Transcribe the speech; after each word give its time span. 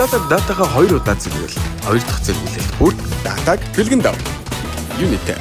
дата 0.00 0.16
датагаа 0.32 0.68
хоёр 0.72 0.96
удаа 0.96 1.12
зэрэгэл 1.12 1.60
хоёр 1.84 2.00
дахь 2.08 2.22
зэрэглэлд 2.24 2.72
бүр 2.80 2.94
датаг 3.20 3.60
бэлгэн 3.76 4.00
дав. 4.00 4.16
Unitel. 4.96 5.36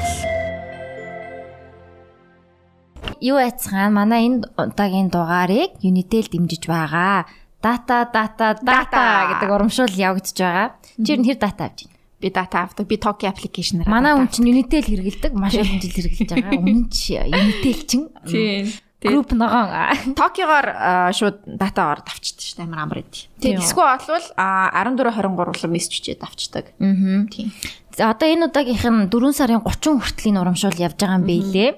Юу 3.24 3.40
айцхан 3.40 3.96
манай 3.96 4.28
энэ 4.28 4.52
удаагийн 4.60 5.08
дугаарыг 5.16 5.80
Unitel 5.80 6.28
дэмжиж 6.28 6.68
байгаа. 6.68 7.24
Дата 7.64 8.12
дата 8.12 8.60
дата 8.60 9.32
гэдэг 9.32 9.48
урамшуул 9.48 9.96
явагдаж 9.96 10.36
байгаа. 10.36 10.68
Чи 11.08 11.08
ер 11.16 11.20
нь 11.24 11.28
хэр 11.32 11.40
дата 11.40 11.72
авч 11.72 11.88
байна? 11.88 11.96
Би 12.20 12.28
дата 12.28 12.58
авдаг. 12.68 12.84
Би 12.84 13.00
Toki 13.00 13.32
application-аар. 13.32 13.88
Манай 13.88 14.12
хүн 14.12 14.28
чинь 14.28 14.52
Unitel 14.52 14.84
хэрэгэлдэг, 14.84 15.40
маш 15.40 15.56
олон 15.56 15.80
жил 15.80 15.96
хэрэглэж 15.96 16.30
байгаа. 16.36 16.60
Өмнө 16.60 16.84
нь 16.84 16.92
Unitel 17.32 17.80
чинь 17.88 18.12
Тийм. 18.28 18.68
Групп 19.02 19.32
ногоон. 19.32 20.16
Токиогоор 20.16 20.68
шууд 21.16 21.38
датагаар 21.48 22.04
давчдаг 22.04 22.44
шүү 22.44 22.56
дээ 22.60 22.68
амар 22.68 22.80
амар 22.84 23.00
идэв. 23.04 23.32
Тэгээд 23.40 23.64
Disco 23.64 23.84
болвол 23.88 24.26
14 24.36 25.00
23 25.08 25.56
улам 25.56 25.72
мессежчээд 25.72 26.20
авчдаг. 26.20 26.66
Аа. 26.84 27.24
Тийм. 27.32 27.56
За 27.96 28.12
одоо 28.12 28.28
энэ 28.28 28.52
удаагийнх 28.52 28.84
нь 28.84 29.08
4 29.08 29.32
сарын 29.32 29.64
30 29.64 30.04
хүртлийн 30.04 30.40
урамшуул 30.40 30.76
явж 30.76 31.00
байгаа 31.00 31.20
юм 31.20 31.26
бэлээ. 31.28 31.70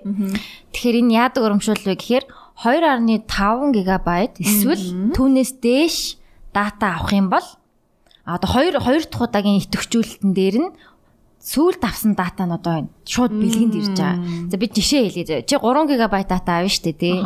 Тэгэхээр 0.73 0.99
энэ 1.05 1.13
яадаг 1.13 1.41
урамшуул 1.45 1.81
вэ 1.85 1.93
гэхээр 1.93 2.25
2.5 2.61 3.25
ГБ 3.73 4.07
эсвэл 4.41 5.13
түүнээс 5.13 5.51
дээш 5.61 5.97
дата 6.53 6.97
авах 6.97 7.13
юм 7.13 7.29
бол 7.29 7.45
одоо 8.25 8.49
2 8.49 8.77
2 8.77 9.09
дахь 9.09 9.21
удаагийн 9.21 9.61
идэвхжүүлэлтэн 9.65 10.31
дээр 10.33 10.57
нь 10.61 10.69
сүүлд 11.41 11.81
авсан 11.81 12.13
дата 12.13 12.45
нь 12.45 12.53
одоо 12.53 12.85
шууд 13.05 13.33
бэлгэнд 13.33 13.73
ирж 13.73 13.97
байгаа. 13.97 14.17
За 14.49 14.55
би 14.61 14.69
жишээ 14.69 15.09
хэлье. 15.09 15.41
Чи 15.41 15.57
3 15.57 15.89
ГБ 15.89 16.13
дата 16.29 16.61
авна 16.61 16.69
шүү 16.69 16.85
дээ 16.93 16.97
тий. 17.01 17.17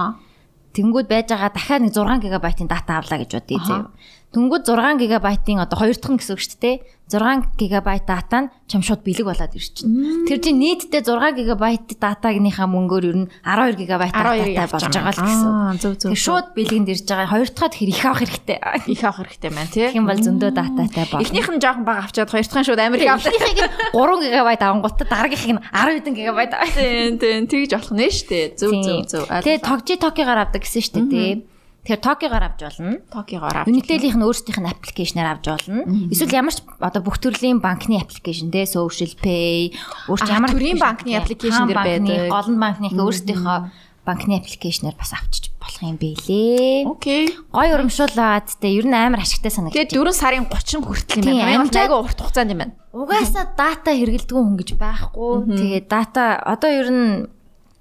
Тэнгүүд 0.76 1.08
байж 1.08 1.28
байгаа 1.32 1.52
дахиад 1.52 1.82
нэг 1.84 1.94
6 1.96 2.24
ГБ-ийн 2.24 2.68
дата 2.72 2.92
авлаа 3.00 3.20
гэж 3.20 3.32
бодъё 3.36 3.60
заяа. 3.64 3.92
Тэнгүүд 4.36 4.68
6 4.68 5.00
ГБ-ийн 5.00 5.64
одоо 5.64 5.78
хоёр 5.80 5.96
дахь 5.96 6.12
нь 6.12 6.20
гэсэн 6.20 6.36
үг 6.36 6.44
шүү 6.44 6.60
дээ. 6.60 6.76
6 7.08 7.56
ГБ 7.56 7.88
дата 8.04 8.38
нь 8.44 8.52
чам 8.68 8.84
шууд 8.84 9.00
бэлэг 9.08 9.24
болоод 9.24 9.56
ирчихнэ. 9.56 10.28
Тэр 10.28 10.40
чинь 10.44 10.60
нийтдээ 10.60 11.08
6 11.08 11.40
ГБ 11.40 11.64
датагийнхаа 11.96 12.68
мөнгөөр 12.68 13.06
ер 13.08 13.18
нь 13.24 13.28
12 13.48 13.80
ГБ 13.88 14.12
12 14.12 14.60
дата 14.60 14.76
болж 14.76 14.92
байгаа 14.92 15.16
л 15.16 15.24
гэсэн. 15.24 16.12
Тэр 16.12 16.20
шууд 16.20 16.52
бэлгэнд 16.52 16.92
ирж 16.92 17.08
байгаа. 17.08 17.32
Хоёр 17.32 17.48
дахьад 17.48 17.74
тэр 17.80 17.90
их 17.96 18.04
авах 18.04 18.22
хэрэгтэй. 18.28 18.58
их 18.92 19.04
авах 19.08 19.20
хэрэгтэй 19.24 19.52
байна 19.56 19.72
тий. 19.72 19.88
Тэгэх 19.88 20.00
юм 20.04 20.08
бол 20.12 20.20
зөндөө 20.20 20.52
дататай 20.52 21.06
болно. 21.08 21.24
Эхнийх 21.24 21.48
нь 21.56 21.62
жоохон 21.64 21.86
бага 21.88 22.04
авчаад 22.04 22.28
хоёр 22.36 22.44
дахь 22.44 22.60
нь 22.60 22.68
шууд 22.68 22.82
Америк 22.84 23.08
авдаг. 23.08 23.32
Эхнийхийг 23.32 23.72
3 23.96 24.36
ГБ 24.36 24.50
авангуудаа 24.60 25.08
дараагийнх 25.08 25.48
нь 25.56 25.64
10 25.64 25.96
хэдэн 25.96 26.16
ГБ 26.20 26.40
авах. 26.52 26.76
Тийм 26.76 27.16
тийм 27.24 27.48
тэгж 27.48 27.72
болох 27.72 27.94
нэ 27.96 28.08
штэ. 28.12 28.60
Зөв 28.60 28.72
зөв 28.84 29.00
зөв. 29.08 29.24
Тэгээ 29.32 29.64
тогжи 29.64 29.96
токигаар 29.96 30.44
авдаг 30.44 30.68
гэсэн 30.68 30.84
шүү 30.84 31.08
дээ. 31.08 31.55
Тэгэхээр 31.86 32.02
токигаар 32.02 32.44
авч 32.50 32.60
болно. 32.66 32.98
Токиогоор 33.14 33.58
авч. 33.62 33.70
Unitel-ийнх 33.70 34.18
нь 34.18 34.26
өөрсдийнх 34.26 34.58
нь 34.58 34.70
аппликейшнаар 34.74 35.38
авч 35.38 35.46
болно. 35.54 35.86
Эсвэл 36.10 36.34
ямар 36.34 36.54
ч 36.58 36.66
одоо 36.82 37.02
бүх 37.06 37.22
төрлийн 37.22 37.62
банкны 37.62 38.02
аппликейшн 38.02 38.50
те 38.50 38.66
Social 38.66 39.14
Pay, 39.22 39.78
өөрч 40.10 40.26
ямар 40.26 40.50
төрийн 40.50 40.82
банкны 40.82 41.14
application 41.14 41.70
дээр 41.70 41.78
байдаг. 41.86 42.34
Голн 42.34 42.58
банкных 42.58 42.90
өөрсдийнхөө 42.98 43.58
банкны 44.02 44.34
аппликейшнаар 44.42 44.98
бас 44.98 45.14
авчиж 45.14 45.54
болох 45.62 45.82
юм 45.86 45.98
бэлээ. 46.02 46.90
Окей. 46.90 47.30
Гой 47.54 47.70
урамшуулаад 47.74 48.50
те 48.58 48.68
ер 48.74 48.86
нь 48.90 48.94
амар 48.98 49.22
ашигтай 49.22 49.54
санагдаж 49.54 49.78
Тэгээд 49.78 49.94
4 49.94 50.10
сарын 50.14 50.46
30 50.50 50.82
хүртэл 50.86 51.22
юм 51.22 51.38
байна. 51.38 51.54
Амар 51.54 51.70
амжаад- 51.70 51.86
айгаа 51.86 52.02
урт 52.02 52.18
хугацаанд 52.22 52.50
юм 52.54 52.60
байна. 52.66 52.74
Угаасаа 52.94 53.46
дата 53.58 53.94
хэрэгэлдэг 53.94 54.34
хүн 54.34 54.58
гэж 54.58 54.70
байхгүй. 54.78 55.34
Тэгээд 55.58 55.86
дата 55.90 56.38
одоо 56.42 56.70
ер 56.70 56.90
нь 56.90 57.10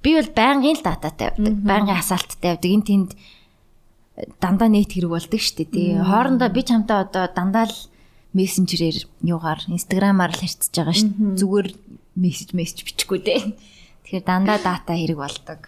би 0.05 0.11
бол 0.17 0.29
байнгын 0.33 0.77
л 0.77 0.85
дататай 0.85 1.33
явдаг. 1.33 1.55
Байнгын 1.65 1.97
хасаалттай 2.01 2.53
явдаг. 2.57 2.69
Энд 2.73 2.85
тэнд 2.89 3.11
дандаа 4.39 4.69
нэт 4.71 4.95
хэрэг 4.95 5.11
болдог 5.11 5.41
шүү 5.41 5.67
дээ. 5.67 5.71
Тий. 5.75 5.89
Хоорондоо 5.99 6.49
би 6.51 6.63
чамтай 6.63 7.03
одоо 7.03 7.27
дандаа 7.31 7.67
л 7.67 7.77
мессенжерээр 8.35 9.07
юугаар 9.27 9.61
инстаграмаар 9.71 10.31
л 10.35 10.41
харьцаж 10.43 10.71
байгаа 10.71 10.95
шүү 10.95 11.11
дээ. 11.11 11.39
Зүгээр 11.39 11.69
мессеж 12.15 12.49
мессеж 12.55 12.79
бичихгүй 12.87 13.21
дээ. 13.27 13.43
Тэгэхээр 14.07 14.25
дандаа 14.25 14.59
дата 14.63 14.95
хэрэг 14.95 15.19
болдог. 15.19 15.61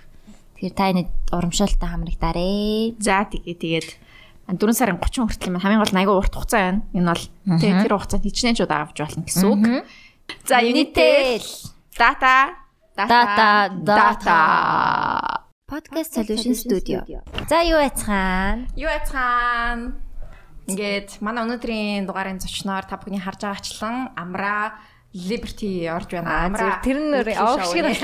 Тэгэхээр 0.58 0.74
та 0.78 0.84
энэ 0.94 1.10
урамшуултаа 1.34 1.88
хамрагдаарэ. 1.90 2.94
За 3.02 3.26
тэгээ 3.26 3.56
тэгээд 3.58 3.88
4 4.46 4.78
сарын 4.78 5.02
30 5.02 5.26
хүртэл 5.26 5.50
байна. 5.50 5.62
Хамгийн 5.62 5.82
гол 5.82 5.94
нь 5.94 6.00
айгаа 6.06 6.16
урт 6.22 6.34
хугацаа 6.34 6.60
байна. 6.62 6.82
Энэ 6.94 7.10
бол 7.10 7.24
тэгээд 7.58 7.82
тэр 7.82 7.94
хугацаанд 7.98 8.26
хичнээн 8.30 8.56
ч 8.56 8.60
удаа 8.62 8.86
авч 8.86 8.98
болно 9.02 9.26
гэсэн 9.26 9.46
үг. 9.50 9.64
За 10.46 10.62
Unitel 10.62 11.42
data 11.98 12.66
Data, 12.96 13.68
data. 13.84 14.40
Podcast 15.66 16.14
Solution 16.14 16.54
Studio. 16.54 17.02
За 17.50 17.58
юу 17.66 17.82
айцхан? 17.82 18.70
Юу 18.78 18.86
яцхан? 18.86 19.98
Ингээд 20.70 21.18
манай 21.18 21.42
өнөөдрийн 21.42 22.06
дугаарын 22.06 22.38
зочноор 22.38 22.86
та 22.86 22.94
бүхний 23.02 23.18
харж 23.18 23.42
байгаачлан 23.42 24.14
Амра 24.14 24.78
Liberty 25.10 25.90
орж 25.90 26.14
байна. 26.14 26.46
Амра 26.46 26.78
тэр 26.86 27.02
нь 27.02 27.10
авах 27.34 27.66
шиг 27.66 27.82
байна. 27.82 27.98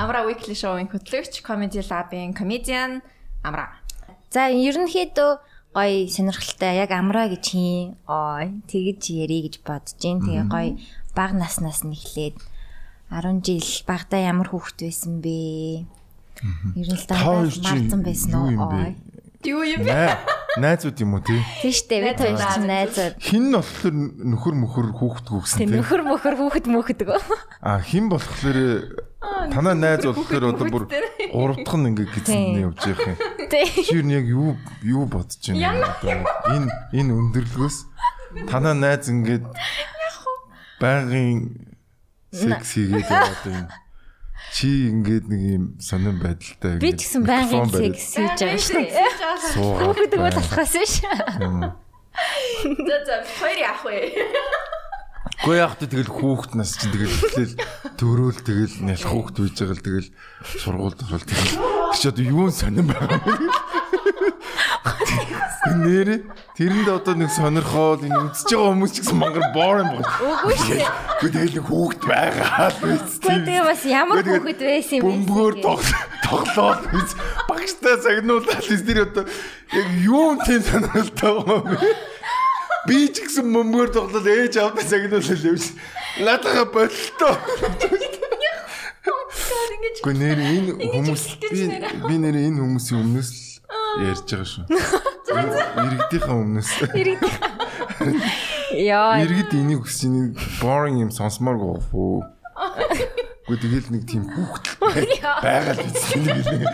Амра 0.00 0.24
Weekly 0.24 0.56
Show-ын 0.56 0.88
хөтлөгч, 0.88 1.44
Comedy 1.44 1.84
Lab-ын 1.84 2.32
comedian 2.32 3.04
Амра. 3.44 3.76
За 4.32 4.48
ерөнхийдөө 4.48 5.76
гоё 5.76 6.08
сонирхолтой 6.08 6.72
яг 6.80 6.88
амраа 6.96 7.28
гэж 7.36 7.44
хийн. 7.52 8.00
Ой 8.08 8.64
тэгэж 8.64 9.12
ярий 9.12 9.44
гэж 9.44 9.60
бодож 9.60 9.92
гин. 10.00 10.24
Тэгээ 10.24 10.48
гоё 10.48 10.80
баг 11.12 11.36
наснаас 11.36 11.84
нь 11.84 11.92
эхлээд 11.92 12.40
10 13.12 13.44
жил 13.44 13.68
багада 13.84 14.24
ямар 14.24 14.48
хүүхэд 14.48 14.88
байсан 14.88 15.20
бэ? 15.20 15.84
Ер 16.76 16.86
нь 16.88 16.96
л 16.96 17.04
дандаа 17.08 17.48
марцсан 17.48 18.00
байсан 18.04 18.32
уу? 18.34 18.94
Юу 19.46 19.62
юм 19.62 19.82
бэ? 19.86 19.92
Най- 19.94 20.18
Найзууд 20.56 20.96
юм 21.04 21.14
уу 21.14 21.22
тий? 21.22 21.38
Тийштэй 21.62 22.00
бид 22.02 22.18
хоёр 22.18 22.40
чинь 22.40 22.66
найзууд. 22.66 23.14
Хин 23.20 23.52
нь 23.52 23.54
болохоор 23.54 23.92
нөхөр 23.94 24.54
мөхөр 24.56 24.88
хүүхэд 24.96 25.26
Тэг 25.28 25.68
тий. 25.68 25.76
нөхөр 25.76 26.02
мөхөр 26.02 26.34
хүүхэд 26.40 26.66
мөхөдөг. 26.72 27.08
А 27.60 27.78
хин 27.84 28.08
болохоор 28.08 28.58
танаа 29.52 29.76
найз 29.76 30.02
болохоор 30.08 30.44
одоо 30.56 30.66
бүр 30.72 30.84
гурав 31.30 31.56
дахь 31.60 31.76
нь 31.76 31.86
ингээ 31.92 32.08
гизэн 32.08 32.72
явж 32.72 32.80
явах 32.88 33.04
юм. 33.06 33.16
Тэг. 33.52 33.68
Чи 33.84 33.94
юу 34.00 34.08
яг 34.08 34.24
юу 34.26 34.56
юу 34.82 35.04
бодож 35.06 35.36
байна 35.44 35.92
одоо 35.92 36.24
энэ 36.56 36.68
энэ 36.96 37.12
өндөрлгөөс 37.14 37.76
танаа 38.48 38.72
найз 38.74 39.06
ингээд 39.12 39.44
байнгын 40.80 41.38
секс 42.32 42.70
хийгээд 42.80 43.06
яваад 43.12 43.40
байна. 43.44 43.68
Чи 44.54 44.90
ингээд 44.92 45.26
нэг 45.26 45.42
юм 45.42 45.64
сонирн 45.80 46.20
байдалтай. 46.22 46.78
Би 46.78 46.90
ч 46.94 47.08
гэсэн 47.08 47.22
байнгын 47.26 47.70
секс 47.72 48.14
хийж 48.14 48.38
байгаа 48.38 48.60
шүү 48.62 48.82
дээ. 48.86 49.10
суугаад 49.52 49.96
Хүүхэд 49.96 50.14
бол 50.16 50.36
болохоос 50.38 50.74
биш. 50.76 50.94
За 52.86 52.96
за 53.04 53.16
хоёр 53.36 53.58
яах 53.60 53.82
вэ? 53.84 54.16
Гэхдээ 55.36 55.60
яг 55.60 55.74
тэ 55.76 55.86
тэгэл 55.92 56.10
хүүхэд 56.16 56.52
нас 56.56 56.72
чинь 56.80 56.94
тэгэл 56.96 57.12
эхлээл 57.12 57.54
төрөөл 58.00 58.40
тэгэл 58.40 58.76
нялх 58.88 59.04
хүүхэд 59.04 59.36
үйж 59.36 59.56
байгаа 59.60 59.76
л 59.76 59.84
тэгэл 59.84 60.08
сургуульд 60.64 61.00
орол 61.04 61.26
тэгэл 61.28 61.52
чи 62.00 62.08
одоо 62.08 62.24
юу 62.24 62.48
сонирн 62.48 62.88
байгаа 62.88 63.20
юм 63.20 63.52
нэрэ 65.74 66.16
тэрэнд 66.56 66.88
одоо 66.88 67.14
нэг 67.18 67.30
сонирхоод 67.30 68.06
энэ 68.06 68.18
үзэж 68.30 68.48
байгаа 68.54 68.70
хүмүүс 68.72 68.92
ч 68.94 68.96
гэсэн 69.02 69.18
мангар 69.18 69.46
боорын 69.52 69.88
бол 69.92 70.06
Үгүй. 70.06 70.54
Гэхдээ 71.20 71.32
тэгэл 71.34 71.56
нэг 71.58 71.66
хүүхэд 71.66 72.02
байгаа 72.06 72.68
л 72.70 72.78
биз 72.86 73.12
Тэгээ 73.20 73.62
бас 73.66 73.82
ямар 73.84 74.22
хүүхэд 74.22 74.60
байсан 74.62 74.96
юм 74.98 75.02
бэ? 75.02 75.06
бөмбөгөөр 75.10 75.54
тоглоод 76.26 76.82
биз 76.94 77.10
багштай 77.50 77.94
загнуулаад 78.02 78.64
биз 78.66 78.82
тэр 78.86 78.98
одоо 79.04 79.24
яг 79.74 79.88
юу 80.06 80.38
тийм 80.46 80.62
сонирхолтой 80.62 81.34
юм 81.34 81.64
бэ? 81.66 81.76
Би 82.86 82.98
ч 83.10 83.16
гэсэн 83.26 83.46
бөмбөгөөр 83.50 83.90
тоглоод 83.90 84.26
ээж 84.26 84.54
авдаа 84.62 84.86
загнуулаад 84.86 85.44
явж 85.50 85.64
наадага 86.22 86.64
болтоо 86.70 87.34
Гэхдээ 90.06 90.14
нэр 90.14 90.38
энэ 90.38 90.70
хүмүүс 90.94 91.24
би 91.42 92.14
нэр 92.22 92.36
энэ 92.38 92.58
хүмүүсийн 92.62 93.02
өмнөөс 93.02 93.30
л 93.34 93.45
ярьж 94.00 94.28
байгаа 94.28 94.48
шүү. 94.48 94.64
Иргэдийнхаа 95.26 96.36
өмнөөс. 96.36 96.70
Яа. 98.76 99.20
Иргэд 99.24 99.52
энийг 99.56 99.82
хүсэж 99.86 100.10
нэг 100.10 100.38
boring 100.60 101.00
юм 101.02 101.10
сонсомоор 101.10 101.56
гофоо. 101.56 102.22
Гэхдээ 103.46 103.62
тэгэл 103.62 103.88
нэг 103.94 104.02
тийм 104.10 104.26
хүүхэд 104.26 104.66
байгаа 105.38 105.74
л 105.78 105.82
биз 105.86 106.06
дээ. 106.10 106.66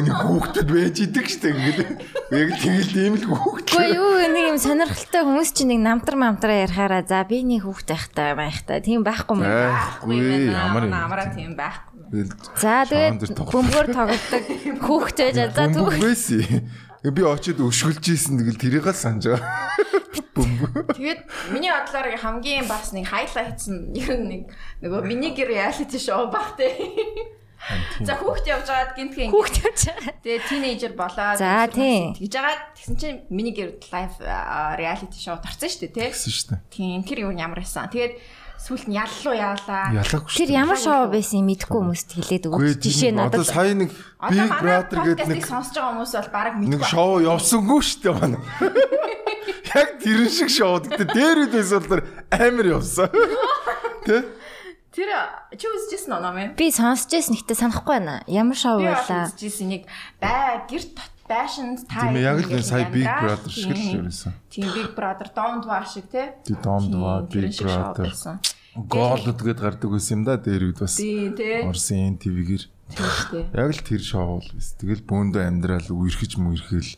Үний 0.00 0.14
хүүхдүүд 0.16 0.68
байж 0.68 0.96
идэг 1.04 1.26
штэ 1.28 1.52
ингээл. 1.52 1.96
Яг 2.32 2.50
тэгэл 2.56 2.92
ийм 2.96 3.14
л 3.20 3.24
хүүхэд. 3.28 3.66
Гэхдээ 3.76 3.96
юу 4.00 4.16
нэг 4.32 4.44
юм 4.48 4.58
сонирхолтой 4.60 5.22
хүмүүс 5.28 5.52
чинь 5.52 5.76
нэг 5.76 5.80
намтар 5.84 6.16
мамтраа 6.16 6.64
ярихаараа 6.64 7.04
за 7.04 7.20
би 7.28 7.44
нэг 7.44 7.68
хүүхэд 7.68 7.88
байхтай 7.92 8.32
байхтай 8.32 8.80
тийм 8.80 9.04
байхгүй 9.04 9.36
юм. 9.36 9.44
Байхгүй 9.44 10.16
ямар 10.52 10.88
юм. 10.88 10.92
Амра 10.96 11.24
тийм 11.36 11.52
байхгүй. 11.52 11.87
За 12.56 12.84
тэгээд 12.88 13.36
бөмбөгөөр 13.36 13.88
тоглодог 13.92 14.44
хүүхэд 14.80 15.18
байж 15.28 15.36
за 15.52 15.66
түүх. 15.72 15.96
Би 17.08 17.22
очиод 17.22 17.60
өшгөлж 17.62 18.04
ийсэн 18.10 18.42
тэгэл 18.42 18.58
тэрийг 18.58 18.86
л 18.88 18.96
санаж 18.96 19.28
байгаа. 19.28 19.44
Тэгээд 20.98 21.20
миний 21.54 21.70
бодлоор 21.70 22.14
хамгийн 22.18 22.66
бас 22.66 22.90
нэг 22.94 23.06
хайлайтс 23.10 23.70
нь 23.70 23.94
ер 23.98 24.18
нь 24.18 24.26
нэг 24.30 24.42
нөгөө 24.82 25.02
минигэр 25.06 25.50
reality 25.50 25.98
show 25.98 26.26
баг 26.30 26.54
те. 26.58 26.74
За 28.06 28.14
хүүхд 28.14 28.46
явж 28.46 28.66
байгаад 28.70 28.94
гинтхэн 28.94 29.30
Хүүхд 29.34 29.54
явж 29.66 29.80
байгаа. 29.90 30.14
Тэгээ 30.22 30.46
тинейжер 30.46 30.92
болоод 30.94 31.38
За, 31.42 31.66
тийм. 31.66 32.14
тэгж 32.14 32.34
байгаа 32.34 32.56
тэгсэн 32.78 32.96
чинь 32.98 33.18
миний 33.30 33.54
гэр 33.54 33.78
лайв 33.90 34.14
реалити 34.78 35.18
шоу 35.18 35.38
тарсан 35.42 35.66
шүү 35.70 35.90
дээ 35.90 35.94
тий. 35.94 36.08
гэсэн 36.14 36.30
шүү 36.34 36.46
дээ. 36.54 36.60
Тийм 36.70 36.98
тэр 37.02 37.18
юу 37.26 37.34
ямар 37.34 37.58
байсан. 37.62 37.90
Тэгээд 37.90 38.14
сүүлд 38.58 38.86
нь 38.90 38.98
яллуу 38.98 39.34
яалаа. 39.38 40.02
Тэр 40.34 40.50
ямар 40.50 40.78
шоу 40.78 41.06
байсан 41.08 41.46
мэдгүй 41.46 41.78
хүмүүст 41.78 42.10
хэлээд 42.18 42.44
өгөөч. 42.50 42.82
Жишээ 42.82 43.14
одоо 43.14 43.42
надад 43.42 43.46
сая 43.46 43.74
нэг 43.74 43.90
Одоо 44.18 44.34
Big 44.34 44.50
Brother 44.58 44.98
гэдэг 45.14 45.28
нэг 45.30 45.46
сонсож 45.46 45.74
байгаа 45.78 45.94
хүмүүс 45.94 46.12
бол 46.18 46.30
баг 46.34 46.54
нэг 46.58 46.68
мэдгүй. 46.74 46.90
шоу 46.90 47.12
явсангүй 47.22 47.80
шүү 47.86 48.00
дээ 48.02 48.14
манай. 48.18 48.42
Яг 49.78 49.88
тэрэн 50.02 50.30
шиг 50.32 50.50
шоу. 50.50 50.82
Гэтэ 50.82 51.04
дээр 51.06 51.36
үед 51.46 51.52
байсан 51.54 51.82
бол 51.86 52.02
амар 52.34 52.66
явсан. 52.66 53.08
Тэ? 54.08 54.26
Тэр 54.90 55.10
чи 55.54 55.66
үзчихсэн 55.70 56.18
уу 56.18 56.22
нөө? 56.26 56.58
би 56.58 56.66
сонсч 56.74 57.14
байсан 57.14 57.38
гэхдээ 57.38 57.58
санахгүй 57.62 57.94
байна. 58.02 58.26
Ямар 58.26 58.58
шоу 58.58 58.82
Би 58.82 58.90
бол 58.90 58.98
байлаа? 58.98 59.30
үзчихсэн 59.30 59.68
нэг 59.70 59.82
бай 60.18 60.66
гэр 60.66 60.82
байшин 61.28 61.76
та 61.86 62.08
Тийм 62.08 62.16
ээ, 62.16 62.24
яг 62.24 62.38
л 62.50 62.62
сая 62.64 62.88
Big. 62.90 63.04
Brother 63.04 63.50
шиг 63.52 63.70
л 63.70 63.76
Тийм. 63.76 63.96
ерөөсөн. 64.02 64.32
Тийм 64.50 64.68
Big 64.74 64.90
Brother 64.96 65.28
Don't 65.36 65.64
War 65.68 65.84
шиг 65.86 66.08
тий. 66.10 66.26
Тий 66.44 66.56
Don't 66.64 66.90
War, 66.96 67.28
Тийм, 67.28 67.42
Big 67.46 67.54
Brother. 67.60 68.08
байсан. 68.08 68.40
Голод 68.78 69.38
гээд 69.42 69.58
гардаг 69.60 69.90
байсан 69.90 70.12
юм 70.18 70.22
да 70.24 70.36
дээр 70.40 70.62
үед 70.72 70.78
бас. 70.80 70.96
Тийм 70.96 71.34
тий. 71.36 71.62
Орсын 71.68 72.16
ТV-гэр. 72.18 72.62
Тийм 72.88 73.12
тий. 73.30 73.44
Яг 73.52 73.70
л 73.74 73.82
тэр 73.84 74.00
шоу 74.02 74.40
бол 74.40 74.48
байсан. 74.54 74.74
Тэгэл 74.80 75.02
бөөндөө 75.04 75.42
амьдрал 75.44 75.88
үерхэж 75.92 76.38
мүерхэл 76.40 76.90